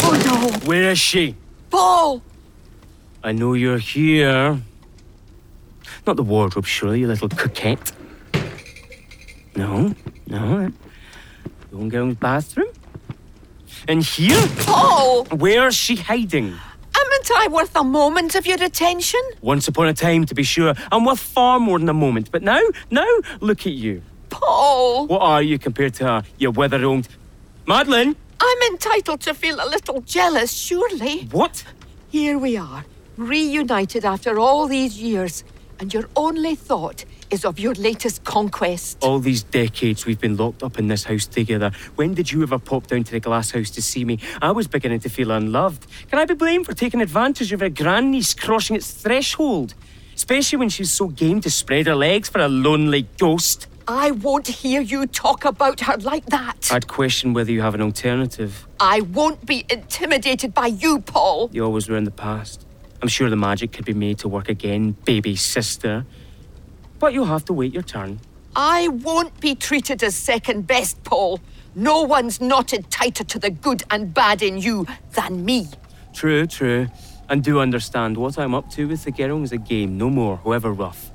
Oh 0.00 0.22
no! 0.24 0.66
Where 0.66 0.90
is 0.90 1.00
she? 1.00 1.34
Paul! 1.70 2.22
I 3.22 3.32
know 3.32 3.54
you're 3.54 3.78
here. 3.78 4.60
Not 6.06 6.16
the 6.16 6.22
wardrobe, 6.22 6.66
surely, 6.66 7.00
you 7.00 7.08
little 7.08 7.28
coquette. 7.28 7.92
No, 9.56 9.94
no. 10.26 10.72
The 11.70 11.76
old 11.76 11.90
girl's 11.90 12.14
bathroom. 12.14 12.72
And 13.88 14.02
here? 14.04 14.36
Oh. 14.68 15.24
Paul! 15.28 15.38
Where's 15.38 15.74
she 15.74 15.96
hiding? 15.96 16.44
Amn't 16.44 17.30
I 17.34 17.48
worth 17.50 17.74
a 17.74 17.82
moment 17.82 18.34
of 18.34 18.46
your 18.46 18.62
attention? 18.62 19.20
Once 19.40 19.66
upon 19.66 19.88
a 19.88 19.94
time, 19.94 20.26
to 20.26 20.34
be 20.34 20.42
sure, 20.42 20.74
I'm 20.92 21.06
worth 21.06 21.18
far 21.18 21.58
more 21.58 21.78
than 21.78 21.88
a 21.88 21.94
moment. 21.94 22.30
But 22.30 22.42
now, 22.42 22.60
now, 22.90 23.08
look 23.40 23.60
at 23.60 23.72
you. 23.72 24.02
Paul! 24.28 25.06
What 25.06 25.22
are 25.22 25.42
you 25.42 25.58
compared 25.58 25.94
to 25.94 26.04
her? 26.04 26.22
You 26.36 26.50
wither-owned... 26.50 27.08
Madeline! 27.66 28.14
I'm 28.38 28.62
entitled 28.70 29.22
to 29.22 29.32
feel 29.32 29.56
a 29.56 29.66
little 29.66 30.02
jealous, 30.02 30.52
surely. 30.52 31.26
What? 31.30 31.64
Here 32.10 32.38
we 32.38 32.58
are, 32.58 32.84
reunited 33.16 34.04
after 34.04 34.38
all 34.38 34.68
these 34.68 35.00
years, 35.00 35.44
and 35.80 35.94
your 35.94 36.10
only 36.14 36.54
thought 36.54 37.06
is 37.30 37.44
of 37.44 37.58
your 37.58 37.74
latest 37.74 38.24
conquest. 38.24 38.98
All 39.02 39.18
these 39.18 39.42
decades 39.42 40.06
we've 40.06 40.20
been 40.20 40.36
locked 40.36 40.62
up 40.62 40.78
in 40.78 40.88
this 40.88 41.04
house 41.04 41.26
together. 41.26 41.70
When 41.96 42.14
did 42.14 42.32
you 42.32 42.42
ever 42.42 42.58
pop 42.58 42.86
down 42.86 43.04
to 43.04 43.12
the 43.12 43.20
glass 43.20 43.50
house 43.50 43.70
to 43.70 43.82
see 43.82 44.04
me? 44.04 44.18
I 44.40 44.50
was 44.52 44.66
beginning 44.66 45.00
to 45.00 45.08
feel 45.08 45.30
unloved. 45.30 45.86
Can 46.08 46.18
I 46.18 46.24
be 46.24 46.34
blamed 46.34 46.66
for 46.66 46.74
taking 46.74 47.00
advantage 47.00 47.52
of 47.52 47.62
a 47.62 47.70
grandniece 47.70 48.34
crossing 48.34 48.76
its 48.76 48.90
threshold? 48.90 49.74
Especially 50.14 50.58
when 50.58 50.68
she's 50.68 50.90
so 50.90 51.08
game 51.08 51.40
to 51.42 51.50
spread 51.50 51.86
her 51.86 51.94
legs 51.94 52.28
for 52.28 52.40
a 52.40 52.48
lonely 52.48 53.08
ghost. 53.18 53.66
I 53.86 54.10
won't 54.10 54.46
hear 54.46 54.82
you 54.82 55.06
talk 55.06 55.44
about 55.46 55.80
her 55.80 55.96
like 55.98 56.26
that. 56.26 56.68
I'd 56.70 56.88
question 56.88 57.32
whether 57.32 57.50
you 57.50 57.62
have 57.62 57.74
an 57.74 57.80
alternative. 57.80 58.66
I 58.78 59.00
won't 59.00 59.46
be 59.46 59.64
intimidated 59.70 60.52
by 60.52 60.66
you, 60.66 61.00
Paul. 61.00 61.48
You 61.52 61.64
always 61.64 61.88
were 61.88 61.96
in 61.96 62.04
the 62.04 62.10
past. 62.10 62.66
I'm 63.00 63.08
sure 63.08 63.30
the 63.30 63.36
magic 63.36 63.72
could 63.72 63.84
be 63.84 63.94
made 63.94 64.18
to 64.18 64.28
work 64.28 64.48
again, 64.48 64.90
baby 65.04 65.36
sister. 65.36 66.04
But 66.98 67.12
you'll 67.12 67.26
have 67.26 67.44
to 67.46 67.52
wait 67.52 67.72
your 67.72 67.82
turn. 67.82 68.20
I 68.56 68.88
won't 68.88 69.38
be 69.40 69.54
treated 69.54 70.02
as 70.02 70.16
second 70.16 70.66
best, 70.66 71.02
Paul. 71.04 71.40
No 71.74 72.02
one's 72.02 72.40
knotted 72.40 72.90
tighter 72.90 73.24
to 73.24 73.38
the 73.38 73.50
good 73.50 73.82
and 73.90 74.12
bad 74.12 74.42
in 74.42 74.58
you 74.58 74.86
than 75.12 75.44
me. 75.44 75.68
True, 76.12 76.46
true. 76.46 76.88
And 77.28 77.44
do 77.44 77.60
understand 77.60 78.16
what 78.16 78.38
I'm 78.38 78.54
up 78.54 78.70
to 78.72 78.88
with 78.88 79.04
the 79.04 79.12
girl 79.12 79.42
is 79.42 79.52
a 79.52 79.58
game, 79.58 79.98
no 79.98 80.10
more, 80.10 80.38
however 80.38 80.72
rough. 80.72 81.10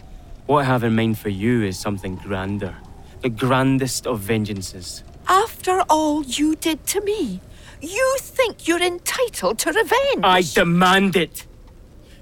What 0.45 0.59
I 0.59 0.63
have 0.65 0.83
in 0.83 0.95
mind 0.95 1.17
for 1.17 1.29
you 1.29 1.63
is 1.63 1.77
something 1.77 2.15
grander. 2.15 2.75
The 3.21 3.29
grandest 3.29 4.05
of 4.05 4.21
vengeances. 4.21 5.03
After 5.27 5.81
all 5.89 6.23
you 6.23 6.55
did 6.55 6.85
to 6.87 7.01
me, 7.01 7.41
you 7.81 8.17
think 8.19 8.67
you're 8.67 8.81
entitled 8.81 9.59
to 9.59 9.71
revenge. 9.71 10.23
I 10.23 10.43
demand 10.53 11.15
it! 11.15 11.45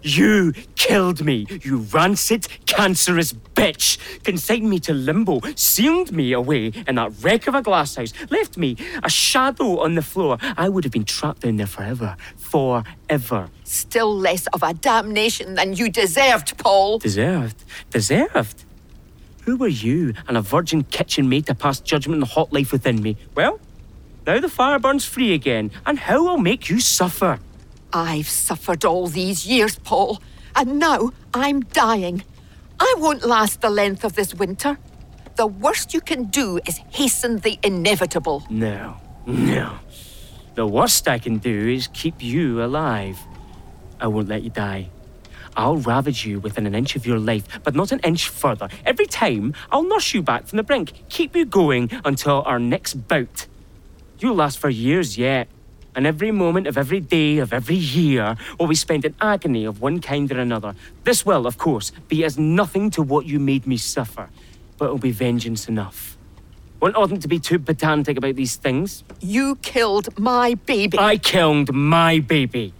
You 0.04 0.54
killed 0.76 1.24
me, 1.24 1.46
you 1.62 1.78
rancid, 1.78 2.48
cancerous 2.66 3.34
bitch! 3.34 3.98
Consigned 4.24 4.70
me 4.70 4.80
to 4.80 4.94
limbo, 4.94 5.42
sealed 5.56 6.12
me 6.12 6.34
away 6.34 6.72
in 6.88 6.96
that 6.96 7.12
wreck 7.22 7.48
of 7.48 7.54
a 7.54 7.62
glasshouse, 7.62 8.14
left 8.32 8.58
me 8.58 8.78
a 9.04 9.10
shadow 9.10 9.80
on 9.80 9.96
the 9.96 10.02
floor. 10.02 10.38
I 10.58 10.70
would 10.70 10.84
have 10.84 10.94
been 10.94 11.06
trapped 11.06 11.42
down 11.42 11.58
there 11.58 11.68
forever. 11.68 12.18
Forever. 12.38 13.50
Still 13.64 14.18
less 14.18 14.48
of 14.48 14.64
a 14.64 14.74
damnation 14.74 15.54
than 15.54 15.74
you 15.74 15.90
deserved, 15.90 16.58
Paul. 16.58 16.98
Deserved? 16.98 17.64
Deserved? 17.92 18.66
Who 19.44 19.58
were 19.58 19.68
you 19.68 20.14
and 20.28 20.38
a 20.38 20.42
virgin 20.42 20.84
kitchen 20.84 21.30
maid 21.30 21.48
to 21.48 21.56
pass 21.56 21.80
judgment 21.80 22.16
on 22.16 22.20
the 22.22 22.34
hot 22.34 22.52
life 22.52 22.72
within 22.72 23.02
me? 23.02 23.18
Well, 23.36 23.60
now 24.26 24.40
the 24.40 24.50
fire 24.50 24.80
burns 24.80 25.06
free 25.06 25.34
again, 25.34 25.72
and 25.86 25.98
how 26.00 26.28
I'll 26.28 26.38
make 26.38 26.70
you 26.70 26.80
suffer. 26.80 27.40
I've 27.94 28.30
suffered 28.30 28.86
all 28.86 29.08
these 29.08 29.46
years, 29.46 29.78
Paul, 29.80 30.22
and 30.56 30.80
now 30.80 31.12
I'm 31.34 31.62
dying. 31.62 32.24
I 32.80 32.96
won't 32.98 33.26
last 33.26 33.62
the 33.62 33.70
length 33.70 34.04
of 34.04 34.14
this 34.14 34.34
winter. 34.34 34.78
The 35.36 35.48
worst 35.48 35.94
you 35.94 36.02
can 36.02 36.26
do 36.26 36.60
is 36.66 36.78
hasten 36.90 37.40
the 37.40 37.60
inevitable. 37.64 38.46
No, 38.50 38.98
no. 39.26 39.80
The 40.56 40.68
worst 40.68 41.08
I 41.08 41.20
can 41.20 41.38
do 41.38 41.70
is 41.70 41.88
keep 41.94 42.22
you 42.22 42.64
alive. 42.64 43.18
I 44.00 44.08
won't 44.08 44.28
let 44.28 44.44
you 44.44 44.50
die. 44.50 44.90
I'll 45.56 45.78
ravage 45.78 46.26
you 46.26 46.40
within 46.40 46.66
an 46.66 46.76
inch 46.76 46.96
of 46.96 47.06
your 47.06 47.20
life, 47.20 47.46
but 47.64 47.76
not 47.76 47.92
an 47.92 48.00
inch 48.00 48.30
further. 48.30 48.70
Every 48.86 49.06
time, 49.06 49.54
I'll 49.72 49.84
nurse 49.84 50.14
you 50.14 50.22
back 50.22 50.48
from 50.48 50.58
the 50.58 50.64
brink, 50.64 51.04
keep 51.10 51.36
you 51.36 51.46
going 51.46 51.92
until 52.06 52.42
our 52.44 52.60
next 52.60 53.08
bout. 53.08 53.48
You'll 54.20 54.36
last 54.36 54.60
for 54.60 54.70
years 54.70 55.18
yet, 55.18 55.48
and 55.96 56.08
every 56.08 56.32
moment 56.32 56.68
of 56.68 56.78
every 56.78 57.00
day 57.00 57.38
of 57.38 57.54
every 57.54 57.76
year 57.76 58.36
will 58.60 58.68
be 58.68 58.76
spent 58.76 59.06
in 59.06 59.16
agony 59.20 59.66
of 59.66 59.82
one 59.82 60.00
kind 60.00 60.32
or 60.32 60.40
another. 60.40 60.76
This 61.04 61.26
will, 61.26 61.46
of 61.46 61.58
course, 61.58 61.92
be 62.08 62.24
as 62.24 62.38
nothing 62.38 62.90
to 62.92 63.02
what 63.02 63.26
you 63.26 63.40
made 63.40 63.68
me 63.68 63.78
suffer, 63.78 64.30
but 64.78 64.86
it'll 64.86 64.98
be 64.98 65.12
vengeance 65.12 65.68
enough. 65.68 66.18
One 66.80 66.96
oughtn't 66.96 67.22
to 67.22 67.28
be 67.28 67.40
too 67.40 67.60
pedantic 67.60 68.18
about 68.18 68.36
these 68.36 68.56
things. 68.56 69.04
You 69.20 69.56
killed 69.58 70.18
my 70.18 70.56
baby. 70.66 70.98
I 70.98 71.18
killed 71.18 71.74
my 71.74 72.20
baby. 72.20 72.74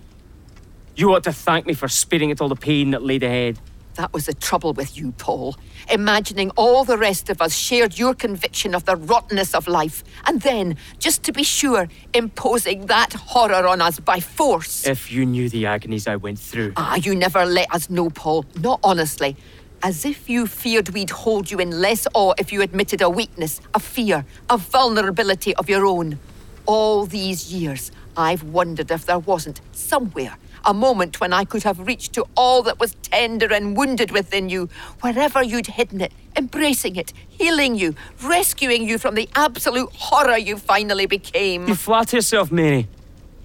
You 0.96 1.14
ought 1.14 1.24
to 1.26 1.34
thank 1.34 1.66
me 1.68 1.74
for 1.74 1.88
sparing 1.88 2.32
it 2.32 2.42
all 2.42 2.50
the 2.50 2.56
pain 2.56 2.92
that 2.92 3.04
laid 3.04 3.24
ahead. 3.24 3.60
That 3.96 4.14
was 4.14 4.26
the 4.26 4.34
trouble 4.34 4.74
with 4.74 4.98
you, 4.98 5.12
Paul. 5.14 5.56
Imagining 5.90 6.52
all 6.52 6.86
the 6.86 6.98
rest 6.98 7.30
of 7.30 7.42
us 7.42 7.56
shared 7.56 8.00
your 8.00 8.14
conviction 8.14 8.74
of 8.74 8.86
the 8.86 8.96
rottenness 8.96 9.54
of 9.54 9.68
life, 9.68 10.04
and 10.26 10.42
then, 10.42 10.78
just 11.00 11.24
to 11.24 11.34
be 11.34 11.44
sure, 11.44 11.88
imposing 12.14 12.86
that 12.86 13.14
horror 13.14 13.68
on 13.68 13.82
us 13.82 14.00
by 14.00 14.20
force. 14.20 14.88
If 14.88 15.12
you 15.12 15.26
knew 15.26 15.50
the 15.50 15.66
agonies 15.66 16.08
I 16.08 16.16
went 16.16 16.40
through. 16.40 16.74
Ah, 16.78 16.96
you 16.96 17.16
never 17.16 17.46
let 17.46 17.74
us 17.74 17.90
know, 17.90 18.10
Paul. 18.10 18.46
Not 18.56 18.80
honestly. 18.84 19.36
As 19.84 20.06
if 20.06 20.30
you 20.30 20.46
feared 20.46 20.90
we'd 20.90 21.10
hold 21.10 21.50
you 21.50 21.58
in 21.58 21.82
less 21.82 22.08
awe 22.14 22.34
if 22.38 22.54
you 22.54 22.62
admitted 22.62 23.02
a 23.02 23.10
weakness, 23.10 23.60
a 23.74 23.80
fear, 23.80 24.26
a 24.50 24.58
vulnerability 24.58 25.56
of 25.56 25.68
your 25.70 25.86
own. 25.88 26.20
All 26.68 27.08
these 27.08 27.52
years, 27.52 27.92
I've 28.16 28.44
wondered 28.44 28.92
if 28.92 29.06
there 29.08 29.18
wasn't, 29.18 29.60
somewhere, 29.72 30.38
a 30.66 30.74
moment 30.74 31.20
when 31.20 31.34
I 31.34 31.46
could 31.46 31.64
have 31.64 31.80
reached 31.80 32.14
to 32.14 32.26
all 32.36 32.64
that 32.64 32.80
was 32.80 32.96
tender 33.02 33.52
and 33.52 33.76
wounded 33.76 34.12
within 34.12 34.50
you, 34.50 34.70
wherever 35.02 35.44
you'd 35.44 35.68
hidden 35.68 36.02
it, 36.02 36.12
embracing 36.36 36.96
it, 36.96 37.14
healing 37.28 37.76
you, 37.76 37.96
rescuing 38.22 38.88
you 38.88 38.98
from 38.98 39.16
the 39.16 39.30
absolute 39.36 39.92
horror 39.94 40.38
you 40.38 40.58
finally 40.58 41.06
became. 41.06 41.68
You 41.68 41.76
flatter 41.76 42.18
yourself, 42.18 42.52
Mary. 42.52 42.88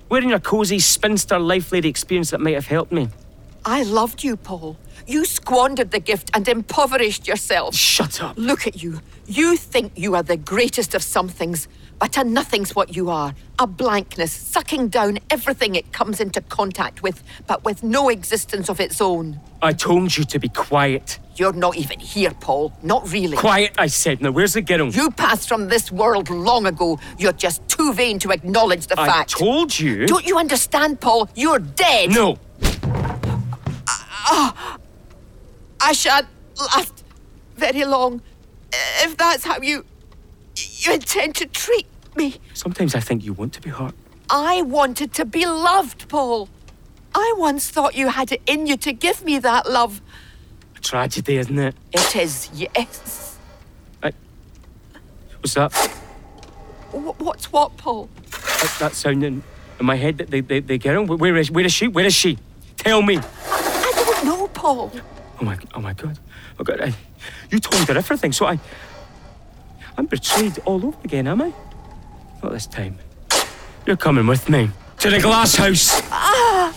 Wearing 0.08 0.28
your 0.28 0.40
cosy 0.40 0.78
spinster 0.78 1.38
life 1.38 1.72
lady 1.72 1.88
experience 1.88 2.30
that 2.30 2.40
might 2.40 2.54
have 2.54 2.66
helped 2.66 2.92
me. 2.92 3.08
I 3.64 3.82
loved 3.82 4.22
you, 4.22 4.36
Paul. 4.36 4.76
You 5.08 5.24
squandered 5.24 5.90
the 5.90 5.98
gift 5.98 6.30
and 6.34 6.46
impoverished 6.46 7.26
yourself. 7.26 7.74
Shut 7.74 8.22
up. 8.22 8.36
Look 8.36 8.66
at 8.66 8.82
you. 8.82 9.00
You 9.26 9.56
think 9.56 9.92
you 9.96 10.14
are 10.14 10.22
the 10.22 10.36
greatest 10.36 10.94
of 10.94 11.02
some 11.02 11.28
things, 11.28 11.66
But 11.98 12.16
a 12.18 12.24
nothing's 12.24 12.74
what 12.76 12.94
you 12.94 13.10
are. 13.10 13.34
A 13.58 13.66
blankness, 13.66 14.32
sucking 14.32 14.88
down 14.88 15.18
everything 15.30 15.74
it 15.74 15.92
comes 15.92 16.20
into 16.20 16.42
contact 16.42 17.02
with, 17.02 17.22
but 17.46 17.64
with 17.64 17.82
no 17.82 18.10
existence 18.10 18.68
of 18.68 18.80
its 18.80 19.00
own. 19.00 19.40
I 19.62 19.72
told 19.72 20.16
you 20.16 20.24
to 20.24 20.38
be 20.38 20.48
quiet. 20.48 21.18
You're 21.36 21.54
not 21.54 21.76
even 21.76 21.98
here, 21.98 22.32
Paul. 22.32 22.72
Not 22.82 23.10
really. 23.10 23.36
Quiet, 23.36 23.74
I 23.78 23.86
said. 23.86 24.20
Now, 24.20 24.30
where's 24.30 24.54
the 24.54 24.62
girl? 24.62 24.88
You 24.88 25.10
passed 25.10 25.48
from 25.48 25.68
this 25.68 25.90
world 25.90 26.28
long 26.30 26.66
ago. 26.66 26.98
You're 27.18 27.32
just 27.32 27.66
too 27.68 27.92
vain 27.94 28.18
to 28.20 28.30
acknowledge 28.30 28.86
the 28.86 29.00
I 29.00 29.06
fact. 29.06 29.34
I 29.36 29.38
told 29.38 29.78
you. 29.78 30.06
Don't 30.06 30.26
you 30.26 30.38
understand, 30.38 31.00
Paul? 31.00 31.28
You're 31.34 31.58
dead. 31.58 32.10
No. 32.10 32.38
Ah, 34.28 34.78
I 35.80 35.92
shan't 35.92 36.26
last 36.58 37.04
very 37.56 37.84
long. 37.84 38.20
If 39.02 39.16
that's 39.16 39.44
how 39.44 39.60
you 39.60 39.84
you 40.86 40.94
intend 40.94 41.34
to 41.36 41.46
treat 41.46 41.86
me. 42.16 42.36
Sometimes 42.54 42.94
I 42.94 43.00
think 43.00 43.24
you 43.24 43.32
want 43.32 43.52
to 43.54 43.60
be 43.60 43.70
hurt. 43.70 43.94
I 44.30 44.62
wanted 44.62 45.12
to 45.14 45.24
be 45.24 45.46
loved, 45.46 46.08
Paul. 46.08 46.48
I 47.14 47.34
once 47.36 47.70
thought 47.70 47.94
you 47.94 48.08
had 48.08 48.32
it 48.32 48.42
in 48.46 48.66
you 48.66 48.76
to 48.78 48.92
give 48.92 49.24
me 49.24 49.38
that 49.38 49.70
love. 49.70 50.00
A 50.76 50.80
tragedy, 50.80 51.36
isn't 51.36 51.58
it? 51.58 51.74
It 51.92 52.16
is, 52.16 52.50
yes. 52.54 53.38
What's 55.40 55.54
that? 55.54 55.72
Wh- 56.90 57.20
What's 57.20 57.52
what, 57.52 57.76
Paul? 57.76 58.08
That, 58.30 58.76
that 58.80 58.94
sound 58.94 59.22
in, 59.22 59.42
in 59.78 59.86
my 59.86 59.94
head. 59.94 60.18
The, 60.18 60.40
the, 60.40 60.60
the 60.60 60.78
girl. 60.78 61.04
Where 61.06 61.36
is, 61.36 61.50
where 61.50 61.64
is 61.64 61.72
she? 61.72 61.86
Where 61.86 62.04
is 62.04 62.14
she? 62.14 62.36
Tell 62.78 63.00
me. 63.02 63.18
I 63.18 63.92
don't 63.94 64.24
know, 64.24 64.48
Paul. 64.48 64.90
Oh 65.40 65.44
my, 65.44 65.56
oh 65.74 65.80
my 65.80 65.92
God. 65.92 66.18
Oh 66.58 66.64
God, 66.64 66.80
I, 66.80 66.94
you 67.50 67.60
told 67.60 67.86
her 67.86 67.96
everything, 67.96 68.32
so 68.32 68.46
I, 68.46 68.58
I'm 69.98 70.06
betrayed 70.06 70.58
all 70.66 70.84
over 70.84 70.98
again, 71.04 71.26
am 71.26 71.40
I? 71.40 71.52
Not 72.42 72.52
this 72.52 72.66
time. 72.66 72.98
You're 73.86 73.96
coming 73.96 74.26
with 74.26 74.48
me 74.48 74.70
to 74.98 75.10
the 75.10 75.20
glass 75.20 75.54
house. 75.54 76.00
Ah! 76.10 76.74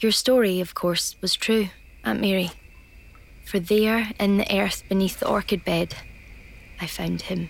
Your 0.00 0.10
story, 0.10 0.60
of 0.60 0.74
course, 0.74 1.14
was 1.22 1.36
true, 1.36 1.68
Aunt 2.04 2.20
Mary. 2.20 2.50
For 3.46 3.60
there, 3.60 4.10
in 4.18 4.36
the 4.36 4.60
earth 4.60 4.82
beneath 4.88 5.20
the 5.20 5.28
orchid 5.28 5.64
bed, 5.64 5.94
I 6.80 6.88
found 6.88 7.22
him. 7.22 7.48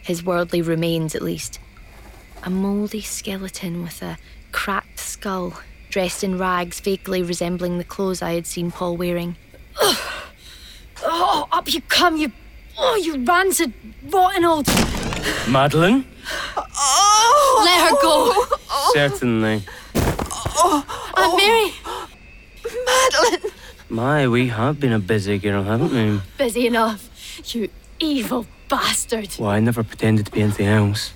His 0.00 0.24
worldly 0.24 0.62
remains, 0.62 1.16
at 1.16 1.22
least. 1.22 1.58
A 2.46 2.50
mouldy 2.50 3.00
skeleton 3.00 3.82
with 3.82 4.02
a 4.02 4.18
cracked 4.52 4.98
skull, 4.98 5.54
dressed 5.88 6.22
in 6.22 6.36
rags 6.36 6.78
vaguely 6.78 7.22
resembling 7.22 7.78
the 7.78 7.84
clothes 7.84 8.20
I 8.20 8.34
had 8.34 8.46
seen 8.46 8.70
Paul 8.70 8.98
wearing. 8.98 9.36
Oh, 11.06 11.48
up 11.50 11.72
you 11.72 11.80
come, 11.80 12.18
you. 12.18 12.32
Oh, 12.76 12.96
you 12.96 13.24
rancid, 13.24 13.72
rotten 14.10 14.44
old. 14.44 14.66
Madeline? 15.48 16.04
Oh! 16.54 17.62
Let 17.64 17.88
her 17.88 17.96
go! 18.02 18.44
Certainly. 18.92 19.62
Oh, 19.96 20.84
Aunt 21.16 21.36
Mary! 21.38 21.72
Madeline! 22.84 23.52
My, 23.88 24.28
we 24.28 24.48
have 24.48 24.78
been 24.78 24.92
a 24.92 24.98
busy 24.98 25.38
girl, 25.38 25.62
haven't 25.62 25.92
we? 25.92 26.20
Busy 26.36 26.66
enough. 26.66 27.08
You 27.54 27.70
evil 28.00 28.46
bastard. 28.68 29.34
Well, 29.38 29.48
I 29.48 29.60
never 29.60 29.82
pretended 29.82 30.26
to 30.26 30.32
be 30.32 30.42
anything 30.42 30.66
else. 30.66 31.14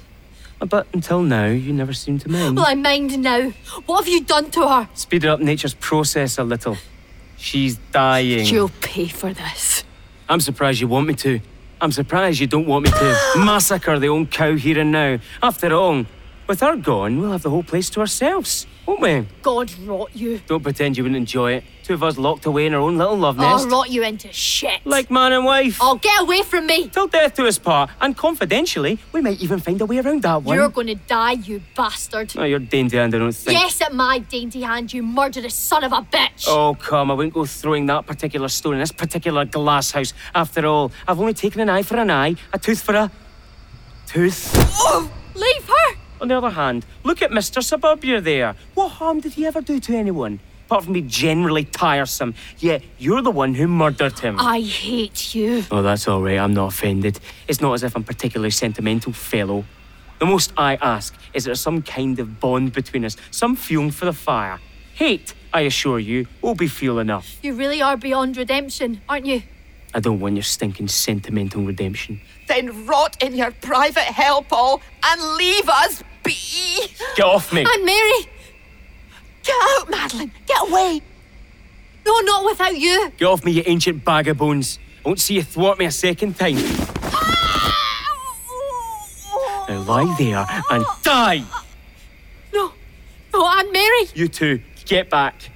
But 0.60 0.88
until 0.92 1.22
now, 1.22 1.46
you 1.46 1.72
never 1.72 1.92
seemed 1.92 2.22
to 2.22 2.28
mind. 2.28 2.56
Well, 2.56 2.66
I 2.66 2.74
mind 2.74 3.18
now. 3.18 3.50
What 3.86 4.04
have 4.04 4.08
you 4.08 4.24
done 4.24 4.50
to 4.52 4.68
her? 4.68 4.88
Speed 4.94 5.24
up 5.24 5.40
nature's 5.40 5.74
process 5.74 6.38
a 6.38 6.44
little. 6.44 6.76
She's 7.36 7.76
dying. 7.92 8.46
You'll 8.46 8.70
pay 8.80 9.06
for 9.06 9.32
this. 9.32 9.84
I'm 10.28 10.40
surprised 10.40 10.80
you 10.80 10.88
want 10.88 11.06
me 11.06 11.14
to. 11.14 11.40
I'm 11.80 11.92
surprised 11.92 12.40
you 12.40 12.48
don't 12.48 12.66
want 12.66 12.86
me 12.86 12.90
to 12.90 13.18
massacre 13.36 13.98
the 14.00 14.08
old 14.08 14.30
cow 14.32 14.56
here 14.56 14.80
and 14.80 14.90
now. 14.90 15.18
After 15.42 15.72
all, 15.72 16.04
with 16.48 16.60
her 16.60 16.76
gone, 16.76 17.20
we'll 17.20 17.32
have 17.32 17.42
the 17.42 17.50
whole 17.50 17.62
place 17.62 17.90
to 17.90 18.00
ourselves, 18.00 18.66
won't 18.86 19.00
we? 19.00 19.26
God 19.42 19.72
rot 19.80 20.10
you. 20.14 20.40
Don't 20.46 20.62
pretend 20.62 20.96
you 20.96 21.02
wouldn't 21.04 21.16
enjoy 21.18 21.52
it. 21.52 21.64
Two 21.84 21.94
of 21.94 22.02
us 22.02 22.18
locked 22.18 22.44
away 22.46 22.66
in 22.66 22.74
our 22.74 22.80
own 22.80 22.98
little 22.98 23.16
love 23.16 23.36
nest. 23.38 23.64
I'll 23.64 23.70
rot 23.70 23.90
you 23.90 24.02
into 24.02 24.30
shit. 24.32 24.84
like 24.84 25.10
man 25.10 25.32
and 25.32 25.44
wife. 25.44 25.78
Oh, 25.80 25.96
get 25.96 26.20
away 26.20 26.42
from 26.42 26.66
me. 26.66 26.88
Till 26.88 27.06
death 27.06 27.34
do 27.36 27.46
us 27.46 27.58
part. 27.58 27.90
And 28.00 28.16
confidentially, 28.16 28.98
we 29.12 29.20
might 29.20 29.40
even 29.40 29.58
find 29.58 29.80
a 29.80 29.86
way 29.86 29.98
around 29.98 30.22
that 30.22 30.42
one. 30.42 30.56
You're 30.56 30.68
going 30.68 30.88
to 30.88 30.94
die, 30.94 31.32
you 31.32 31.62
bastard. 31.76 32.32
Oh, 32.36 32.44
you're 32.44 32.58
dainty 32.58 32.98
and 32.98 33.14
I 33.14 33.18
don't 33.18 33.32
think. 33.32 33.58
Yes, 33.58 33.80
at 33.80 33.94
my 33.94 34.18
dainty 34.18 34.62
hand, 34.62 34.92
you 34.92 35.02
murderous 35.02 35.54
son 35.54 35.84
of 35.84 35.92
a 35.92 36.02
bitch. 36.02 36.46
Oh, 36.46 36.74
come, 36.78 37.10
I 37.10 37.14
wouldn't 37.14 37.34
go 37.34 37.44
throwing 37.46 37.86
that 37.86 38.06
particular 38.06 38.48
stone 38.48 38.74
in 38.74 38.80
this 38.80 38.92
particular 38.92 39.44
glass 39.46 39.90
house. 39.92 40.12
After 40.34 40.66
all, 40.66 40.92
I've 41.06 41.20
only 41.20 41.34
taken 41.34 41.60
an 41.60 41.68
eye 41.70 41.82
for 41.82 41.96
an 41.96 42.10
eye, 42.10 42.34
a 42.52 42.58
tooth 42.58 42.82
for 42.82 42.94
a 42.94 43.10
tooth. 44.06 44.50
Oh, 44.80 45.10
leave 45.34 45.68
her. 45.68 45.97
On 46.20 46.28
the 46.28 46.36
other 46.36 46.50
hand, 46.50 46.84
look 47.04 47.22
at 47.22 47.30
Mr. 47.30 47.62
Suburbia 47.62 48.20
there. 48.20 48.54
What 48.74 48.88
harm 48.88 49.20
did 49.20 49.34
he 49.34 49.46
ever 49.46 49.60
do 49.60 49.78
to 49.80 49.94
anyone? 49.94 50.40
Apart 50.66 50.84
from 50.84 50.92
be 50.92 51.02
generally 51.02 51.64
tiresome. 51.64 52.34
Yet 52.58 52.82
you're 52.98 53.22
the 53.22 53.30
one 53.30 53.54
who 53.54 53.66
murdered 53.66 54.18
him. 54.18 54.36
I 54.38 54.60
hate 54.60 55.34
you. 55.34 55.64
Oh, 55.70 55.82
that's 55.82 56.06
all 56.06 56.20
right. 56.20 56.38
I'm 56.38 56.52
not 56.52 56.74
offended. 56.74 57.20
It's 57.46 57.60
not 57.60 57.72
as 57.72 57.82
if 57.82 57.96
I'm 57.96 58.04
particularly 58.04 58.50
sentimental, 58.50 59.12
fellow. 59.12 59.64
The 60.18 60.26
most 60.26 60.52
I 60.56 60.74
ask 60.76 61.14
is 61.32 61.44
there 61.44 61.54
some 61.54 61.80
kind 61.80 62.18
of 62.18 62.40
bond 62.40 62.72
between 62.72 63.04
us, 63.04 63.16
some 63.30 63.56
fuel 63.56 63.90
for 63.90 64.04
the 64.04 64.12
fire. 64.12 64.58
Hate, 64.94 65.32
I 65.52 65.60
assure 65.62 66.00
you, 66.00 66.26
will 66.42 66.56
be 66.56 66.66
fuel 66.66 66.98
enough. 66.98 67.38
You 67.42 67.54
really 67.54 67.80
are 67.80 67.96
beyond 67.96 68.36
redemption, 68.36 69.00
aren't 69.08 69.26
you? 69.26 69.42
I 69.94 70.00
don't 70.00 70.20
want 70.20 70.36
your 70.36 70.42
stinking 70.42 70.88
sentimental 70.88 71.62
redemption. 71.62 72.20
Then 72.46 72.86
rot 72.86 73.16
in 73.22 73.34
your 73.34 73.50
private 73.50 74.00
hell, 74.00 74.42
Paul, 74.42 74.82
and 75.04 75.22
leave 75.36 75.68
us 75.68 76.02
be. 76.22 76.34
Get 77.16 77.24
off 77.24 77.52
me! 77.52 77.64
Aunt 77.64 77.84
Mary. 77.84 78.26
Get 79.42 79.56
out, 79.78 79.90
Madeline. 79.90 80.32
Get 80.46 80.68
away. 80.68 81.00
No, 82.06 82.20
not 82.20 82.44
without 82.44 82.76
you. 82.76 83.10
Get 83.16 83.26
off 83.26 83.44
me, 83.44 83.52
you 83.52 83.62
ancient 83.66 84.04
bag 84.04 84.28
of 84.28 84.38
bones. 84.38 84.78
I 85.04 85.08
won't 85.08 85.20
see 85.20 85.34
you 85.34 85.42
thwart 85.42 85.78
me 85.78 85.86
a 85.86 85.90
second 85.90 86.38
time. 86.38 86.56
Ah! 86.58 88.04
Now 89.68 89.80
lie 89.82 90.14
there 90.18 90.46
and 90.70 90.84
die! 91.02 91.44
No. 92.52 92.72
No, 93.32 93.44
Aunt 93.44 93.72
Mary. 93.72 94.08
You 94.14 94.28
two, 94.28 94.60
get 94.84 95.08
back. 95.10 95.50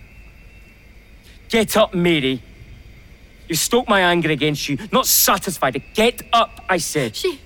Get 1.49 1.77
up, 1.77 1.93
Mary. 1.95 2.43
You 3.53 3.57
stoked 3.57 3.87
my 3.87 4.01
anger 4.01 4.31
against 4.31 4.66
you, 4.66 4.79
not 4.91 5.07
satisfied. 5.07 5.83
Get 5.93 6.23
up, 6.33 6.65
I 6.70 6.79
said. 6.79 7.15
She. 7.15 7.39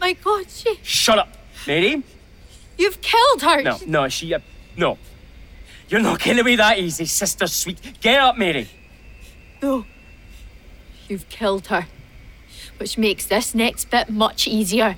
My 0.00 0.12
God, 0.12 0.48
she. 0.48 0.78
Shut 0.84 1.18
up, 1.18 1.36
Mary. 1.66 2.04
You've 2.78 3.00
killed 3.00 3.42
her. 3.42 3.62
No, 3.62 3.78
no, 3.84 4.08
she. 4.08 4.32
Uh, 4.32 4.38
no. 4.76 4.98
You're 5.88 6.02
not 6.02 6.20
getting 6.20 6.38
away 6.38 6.54
that 6.54 6.78
easy, 6.78 7.06
sister 7.06 7.48
sweet. 7.48 8.00
Get 8.00 8.20
up, 8.20 8.38
Mary. 8.38 8.68
No. 9.60 9.86
You've 11.08 11.28
killed 11.28 11.66
her. 11.66 11.88
Which 12.76 12.96
makes 12.96 13.26
this 13.26 13.56
next 13.56 13.90
bit 13.90 14.08
much 14.08 14.46
easier. 14.46 14.96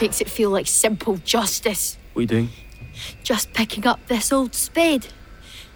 Makes 0.00 0.20
it 0.20 0.28
feel 0.28 0.50
like 0.50 0.66
simple 0.66 1.18
justice. 1.18 1.96
What 2.12 2.18
are 2.18 2.22
you 2.22 2.26
doing? 2.26 2.48
Just 3.22 3.52
picking 3.52 3.86
up 3.86 4.04
this 4.08 4.32
old 4.32 4.56
spade. 4.56 5.06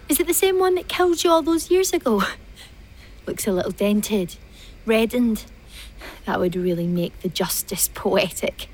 Is 0.09 0.19
it 0.19 0.27
the 0.27 0.33
same 0.33 0.59
one 0.59 0.75
that 0.75 0.89
killed 0.89 1.23
you 1.23 1.31
all 1.31 1.41
those 1.41 1.71
years 1.71 1.93
ago? 1.93 2.23
Looks 3.25 3.47
a 3.47 3.51
little 3.51 3.71
dented, 3.71 4.35
reddened. 4.85 5.45
That 6.25 6.39
would 6.39 6.55
really 6.55 6.87
make 6.87 7.19
the 7.21 7.29
justice 7.29 7.89
poetic. 7.93 8.67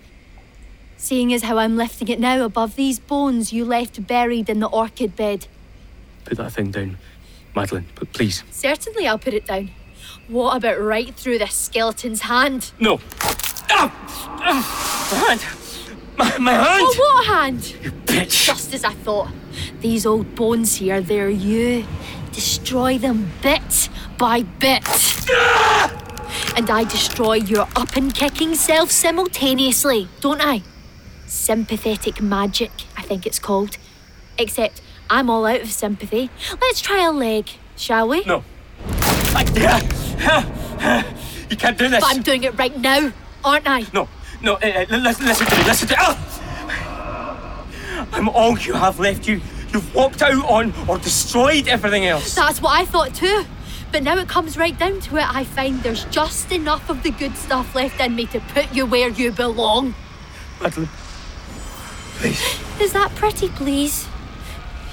Seeing 0.97 1.31
as 1.33 1.43
how 1.43 1.57
I'm 1.57 1.77
lifting 1.77 2.07
it 2.07 2.19
now 2.19 2.43
above 2.43 2.75
these 2.75 2.99
bones 2.99 3.53
you 3.53 3.63
left 3.63 4.05
buried 4.05 4.49
in 4.49 4.59
the 4.59 4.67
orchid 4.67 5.15
bed. 5.15 5.47
Put 6.25 6.37
that 6.37 6.51
thing 6.51 6.71
down. 6.71 6.97
Madeline, 7.55 7.85
but 7.95 8.11
please. 8.13 8.43
Certainly 8.51 9.07
I'll 9.07 9.17
put 9.17 9.33
it 9.33 9.45
down. 9.45 9.71
What 10.27 10.57
about 10.57 10.79
right 10.79 11.13
through 11.15 11.39
the 11.39 11.47
skeleton's 11.47 12.21
hand? 12.21 12.71
No. 12.79 12.99
Ah! 13.69 13.91
Ah! 14.41 15.09
My 15.11 15.17
hand! 15.17 15.45
My, 16.17 16.37
my 16.37 16.51
hand! 16.51 16.83
Oh, 16.83 16.95
what 16.97 17.25
hand? 17.25 17.75
You 17.81 17.91
bitch! 17.91 18.45
Just 18.45 18.73
as 18.73 18.83
I 18.83 18.93
thought. 18.93 19.29
These 19.81 20.05
old 20.05 20.35
bones 20.35 20.75
here, 20.75 21.01
they're 21.01 21.29
you. 21.29 21.85
Destroy 22.39 22.97
them 22.97 23.29
bit 23.41 23.89
by 24.17 24.43
bit. 24.43 24.85
And 26.55 26.69
I 26.69 26.85
destroy 26.87 27.33
your 27.33 27.67
up 27.75 27.97
and 27.97 28.15
kicking 28.15 28.55
self 28.55 28.91
simultaneously, 28.91 30.07
don't 30.21 30.39
I? 30.39 30.61
Sympathetic 31.27 32.21
magic, 32.21 32.71
I 32.95 33.01
think 33.01 33.25
it's 33.25 33.39
called. 33.39 33.77
Except 34.37 34.81
I'm 35.09 35.29
all 35.29 35.45
out 35.45 35.59
of 35.59 35.69
sympathy. 35.69 36.29
Let's 36.61 36.79
try 36.79 37.03
a 37.03 37.11
leg, 37.11 37.49
shall 37.75 38.07
we? 38.07 38.23
No. 38.23 38.45
You 41.49 41.57
can't 41.57 41.77
do 41.77 41.89
this. 41.89 41.99
But 41.99 42.15
I'm 42.15 42.21
doing 42.21 42.45
it 42.45 42.57
right 42.57 42.79
now, 42.79 43.11
aren't 43.43 43.67
I? 43.67 43.83
No, 43.91 44.07
no, 44.41 44.53
uh, 44.53 44.85
listen, 44.89 45.25
listen 45.25 45.45
to 45.45 45.57
me, 45.57 45.63
listen 45.65 45.89
to 45.89 45.93
me. 45.93 45.99
Ah! 45.99 47.65
I'm 48.13 48.29
all 48.29 48.57
you 48.57 48.75
have 48.75 48.97
left. 48.97 49.27
You, 49.27 49.41
you've 49.73 49.93
walked 49.93 50.21
out 50.21 50.45
on 50.49 50.73
or 50.87 50.97
destroyed 50.97 51.67
everything 51.67 52.05
else. 52.05 52.35
That's 52.35 52.61
what 52.61 52.79
I 52.79 52.85
thought 52.85 53.13
too. 53.13 53.45
But 53.91 54.03
now 54.03 54.17
it 54.17 54.27
comes 54.27 54.57
right 54.57 54.77
down 54.77 54.99
to 55.01 55.17
it, 55.17 55.35
I 55.35 55.43
find 55.43 55.81
there's 55.81 56.05
just 56.05 56.51
enough 56.51 56.89
of 56.89 57.01
the 57.01 57.09
good 57.09 57.35
stuff 57.35 57.73
left 57.73 57.99
in 57.99 58.15
me 58.15 58.27
to 58.27 58.39
put 58.39 58.73
you 58.73 58.85
where 58.85 59.09
you 59.09 59.31
belong. 59.31 59.95
Madeline, 60.61 60.89
please. 62.17 62.41
Is 62.79 62.93
that 62.93 63.13
pretty, 63.15 63.49
please? 63.49 64.07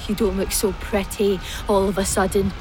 You 0.09 0.15
don't 0.15 0.37
look 0.37 0.53
so 0.53 0.73
pretty 0.73 1.41
all 1.69 1.89
of 1.89 1.99
a 1.99 2.05
sudden. 2.05 2.53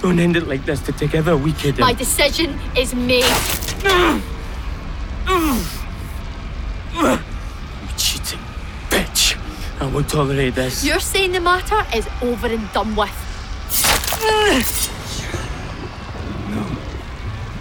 Don't 0.00 0.18
end 0.18 0.36
it 0.36 0.46
like 0.46 0.64
this. 0.64 0.80
To 0.82 0.92
together 0.92 1.36
we 1.36 1.52
could. 1.52 1.78
My 1.78 1.92
decision 1.92 2.58
is 2.76 2.94
made. 2.94 3.24
Mm. 3.24 4.20
Mm. 5.24 5.82
Mm. 6.92 7.35
You 9.80 9.88
cheating 9.88 9.88
bitch. 9.88 9.88
I 9.88 9.92
won't 9.92 10.08
tolerate 10.08 10.54
this. 10.54 10.84
You're 10.84 11.00
saying 11.00 11.32
the 11.32 11.40
matter 11.40 11.84
is 11.96 12.08
over 12.22 12.46
and 12.48 12.72
done 12.72 12.96
with. 12.96 13.10
No, 16.50 16.66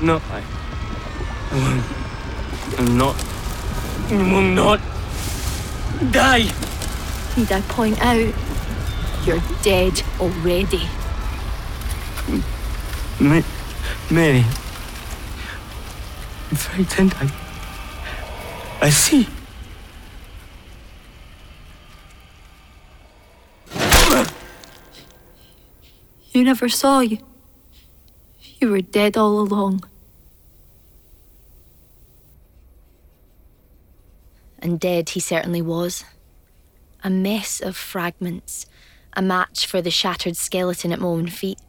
No, 0.01 0.21
I. 0.31 0.43
I. 1.51 1.83
I'm 2.77 2.97
not. 2.97 3.15
I 4.09 4.15
will 4.15 4.41
not 4.41 4.79
die. 6.11 6.51
Need 7.37 7.51
I 7.51 7.61
point 7.69 8.01
out? 8.01 8.33
You're 9.25 9.43
dead 9.63 10.03
already. 10.19 10.89
Ma- 13.19 13.41
Mary. 14.11 14.45
I'm 16.51 16.57
frightened. 16.57 17.15
I. 17.19 17.31
I 18.81 18.89
see. 18.89 19.27
You 26.35 26.43
never 26.43 26.67
saw 26.67 26.99
you. 26.99 27.19
You 28.59 28.69
were 28.69 28.81
dead 28.81 29.15
all 29.15 29.39
along. 29.39 29.85
And 34.59 34.77
dead 34.77 35.11
he 35.11 35.21
certainly 35.21 35.61
was. 35.61 36.03
A 37.05 37.09
mess 37.09 37.61
of 37.61 37.77
fragments, 37.77 38.65
a 39.13 39.21
match 39.21 39.65
for 39.65 39.81
the 39.81 39.89
shattered 39.89 40.35
skeleton 40.35 40.91
at 40.91 40.99
my 40.99 41.07
own 41.07 41.27
feet. 41.27 41.61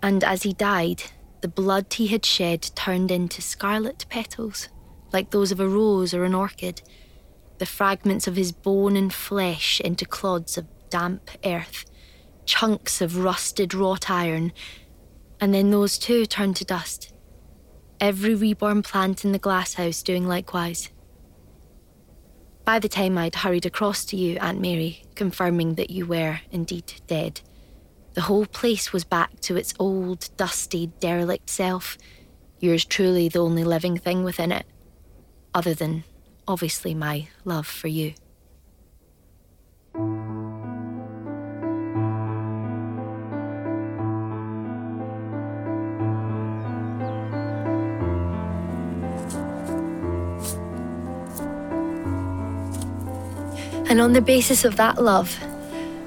And 0.00 0.22
as 0.22 0.44
he 0.44 0.52
died, 0.52 1.02
the 1.40 1.48
blood 1.48 1.92
he 1.92 2.06
had 2.06 2.24
shed 2.24 2.70
turned 2.76 3.10
into 3.10 3.42
scarlet 3.42 4.06
petals, 4.08 4.68
like 5.12 5.32
those 5.32 5.50
of 5.50 5.58
a 5.58 5.68
rose 5.68 6.14
or 6.14 6.22
an 6.22 6.34
orchid. 6.34 6.80
The 7.58 7.66
fragments 7.66 8.28
of 8.28 8.36
his 8.36 8.52
bone 8.52 8.96
and 8.96 9.12
flesh 9.12 9.80
into 9.80 10.06
clods 10.06 10.56
of 10.56 10.68
damp 10.90 11.28
earth, 11.44 11.86
chunks 12.44 13.00
of 13.00 13.18
rusted 13.18 13.74
wrought 13.74 14.10
iron, 14.10 14.52
and 15.40 15.52
then 15.52 15.70
those 15.70 15.98
too 15.98 16.26
turned 16.26 16.56
to 16.56 16.64
dust. 16.64 17.12
Every 18.00 18.34
reborn 18.34 18.82
plant 18.82 19.24
in 19.24 19.32
the 19.32 19.38
glasshouse 19.38 20.02
doing 20.02 20.26
likewise. 20.26 20.90
By 22.64 22.78
the 22.78 22.88
time 22.88 23.18
I'd 23.18 23.34
hurried 23.34 23.66
across 23.66 24.04
to 24.06 24.16
you, 24.16 24.38
Aunt 24.38 24.60
Mary, 24.60 25.02
confirming 25.14 25.74
that 25.74 25.90
you 25.90 26.06
were 26.06 26.40
indeed 26.50 26.92
dead, 27.06 27.40
the 28.14 28.22
whole 28.22 28.46
place 28.46 28.92
was 28.92 29.04
back 29.04 29.40
to 29.40 29.56
its 29.56 29.74
old, 29.78 30.28
dusty, 30.36 30.88
derelict 31.00 31.48
self. 31.48 31.96
Yours 32.60 32.84
truly 32.84 33.28
the 33.28 33.40
only 33.40 33.64
living 33.64 33.96
thing 33.96 34.22
within 34.22 34.52
it, 34.52 34.66
other 35.54 35.74
than, 35.74 36.04
obviously, 36.46 36.94
my 36.94 37.28
love 37.44 37.66
for 37.66 37.88
you. 37.88 38.14
And 53.92 54.00
on 54.00 54.14
the 54.14 54.22
basis 54.22 54.64
of 54.64 54.76
that 54.76 55.02
love, 55.02 55.38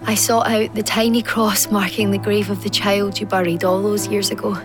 I 0.05 0.15
sought 0.15 0.47
out 0.47 0.73
the 0.73 0.81
tiny 0.81 1.21
cross 1.21 1.69
marking 1.69 2.09
the 2.09 2.17
grave 2.17 2.49
of 2.49 2.63
the 2.63 2.69
child 2.71 3.19
you 3.19 3.27
buried 3.27 3.63
all 3.63 3.79
those 3.83 4.07
years 4.07 4.31
ago. 4.31 4.59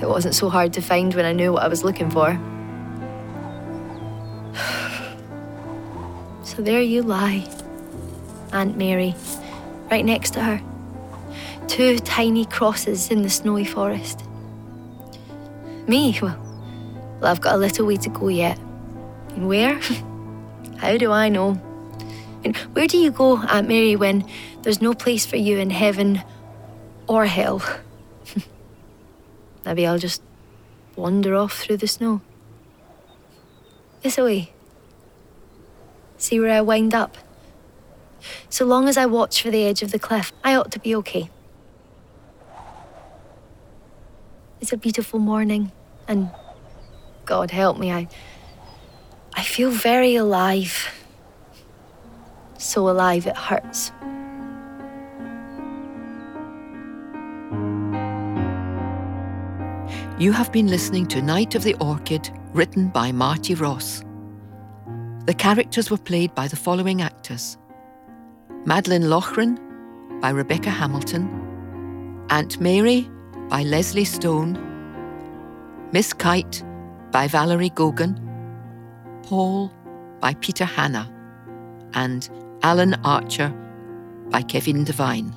It 0.00 0.08
wasn't 0.08 0.36
so 0.36 0.48
hard 0.48 0.72
to 0.74 0.80
find 0.80 1.12
when 1.12 1.24
I 1.24 1.32
knew 1.32 1.52
what 1.52 1.64
I 1.64 1.66
was 1.66 1.82
looking 1.82 2.08
for. 2.08 2.38
So 6.44 6.62
there 6.62 6.80
you 6.80 7.02
lie, 7.02 7.48
Aunt 8.52 8.76
Mary, 8.76 9.16
right 9.90 10.04
next 10.04 10.34
to 10.34 10.40
her. 10.40 10.62
Two 11.66 11.98
tiny 11.98 12.44
crosses 12.44 13.10
in 13.10 13.22
the 13.22 13.30
snowy 13.30 13.64
forest. 13.64 14.22
Me, 15.88 16.16
well, 16.22 16.38
well, 17.20 17.32
I've 17.32 17.40
got 17.40 17.56
a 17.56 17.58
little 17.58 17.86
way 17.86 17.96
to 17.96 18.08
go 18.08 18.28
yet. 18.28 18.56
And 19.30 19.48
where? 19.48 19.80
How 20.78 20.96
do 20.96 21.10
I 21.10 21.28
know? 21.28 21.60
And 22.44 22.56
where 22.74 22.86
do 22.86 22.98
you 22.98 23.10
go, 23.10 23.38
Aunt 23.38 23.68
Mary, 23.68 23.96
when 23.96 24.28
there's 24.62 24.80
no 24.80 24.94
place 24.94 25.24
for 25.26 25.36
you 25.36 25.58
in 25.58 25.70
heaven 25.70 26.22
or 27.06 27.26
hell? 27.26 27.62
Maybe 29.64 29.86
I'll 29.86 29.98
just 29.98 30.22
wander 30.96 31.36
off 31.36 31.60
through 31.60 31.78
the 31.78 31.86
snow. 31.86 32.20
This 34.02 34.18
way. 34.18 34.52
See 36.18 36.40
where 36.40 36.52
I 36.52 36.60
wind 36.60 36.94
up. 36.94 37.16
So 38.48 38.64
long 38.64 38.88
as 38.88 38.96
I 38.96 39.06
watch 39.06 39.42
for 39.42 39.50
the 39.50 39.64
edge 39.64 39.82
of 39.82 39.92
the 39.92 39.98
cliff, 39.98 40.32
I 40.44 40.54
ought 40.54 40.70
to 40.72 40.78
be 40.78 40.94
okay. 40.96 41.30
It's 44.60 44.72
a 44.72 44.76
beautiful 44.76 45.18
morning, 45.18 45.72
and 46.06 46.30
God 47.24 47.50
help 47.50 47.78
me, 47.78 47.90
I. 47.90 48.08
I 49.34 49.42
feel 49.42 49.70
very 49.70 50.14
alive. 50.14 51.01
So 52.62 52.88
alive 52.88 53.26
it 53.26 53.36
hurts. 53.36 53.90
You 60.16 60.30
have 60.30 60.52
been 60.52 60.68
listening 60.68 61.06
to 61.06 61.20
Night 61.20 61.56
of 61.56 61.64
the 61.64 61.74
Orchid, 61.80 62.30
written 62.52 62.88
by 62.88 63.10
Marty 63.10 63.56
Ross. 63.56 64.04
The 65.26 65.34
characters 65.34 65.90
were 65.90 65.98
played 65.98 66.36
by 66.36 66.46
the 66.46 66.54
following 66.54 67.02
actors. 67.02 67.58
Madeline 68.64 69.10
Loughran 69.10 69.58
by 70.20 70.30
Rebecca 70.30 70.70
Hamilton, 70.70 71.26
Aunt 72.30 72.60
Mary 72.60 73.10
by 73.48 73.64
Leslie 73.64 74.04
Stone, 74.04 74.56
Miss 75.90 76.12
Kite 76.12 76.62
by 77.10 77.26
Valerie 77.26 77.70
Gogan, 77.70 78.20
Paul 79.24 79.72
by 80.20 80.34
Peter 80.34 80.64
Hanna, 80.64 81.12
and 81.94 82.30
Alan 82.62 82.94
Archer 83.02 83.48
by 84.30 84.40
Kevin 84.40 84.84
Devine. 84.84 85.34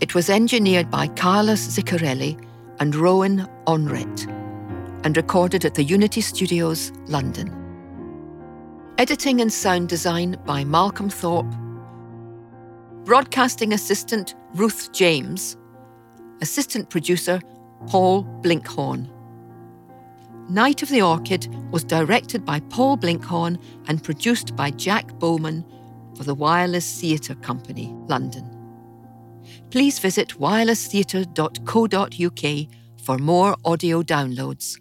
It 0.00 0.14
was 0.14 0.28
engineered 0.28 0.90
by 0.90 1.08
Carlos 1.08 1.66
Ziccarelli 1.66 2.38
and 2.80 2.94
Rowan 2.94 3.48
Onret 3.66 4.28
and 5.04 5.16
recorded 5.16 5.64
at 5.64 5.74
the 5.74 5.84
Unity 5.84 6.20
Studios, 6.20 6.92
London. 7.06 7.50
Editing 8.98 9.40
and 9.40 9.50
sound 9.50 9.88
design 9.88 10.36
by 10.44 10.64
Malcolm 10.64 11.08
Thorpe. 11.08 11.50
Broadcasting 13.04 13.72
assistant 13.72 14.34
Ruth 14.54 14.92
James. 14.92 15.56
Assistant 16.42 16.90
producer 16.90 17.40
Paul 17.86 18.24
Blinkhorn. 18.42 19.10
Night 20.50 20.82
of 20.82 20.90
the 20.90 21.00
Orchid 21.00 21.48
was 21.70 21.84
directed 21.84 22.44
by 22.44 22.60
Paul 22.60 22.98
Blinkhorn 22.98 23.58
and 23.88 24.04
produced 24.04 24.54
by 24.54 24.70
Jack 24.70 25.18
Bowman 25.18 25.64
for 26.16 26.24
the 26.24 26.34
Wireless 26.34 27.00
Theatre 27.00 27.36
Company, 27.36 27.94
London. 28.08 28.50
Please 29.70 29.98
visit 29.98 30.38
wirelesstheatre.co.uk 30.38 32.68
for 33.02 33.18
more 33.18 33.56
audio 33.64 34.02
downloads. 34.02 34.78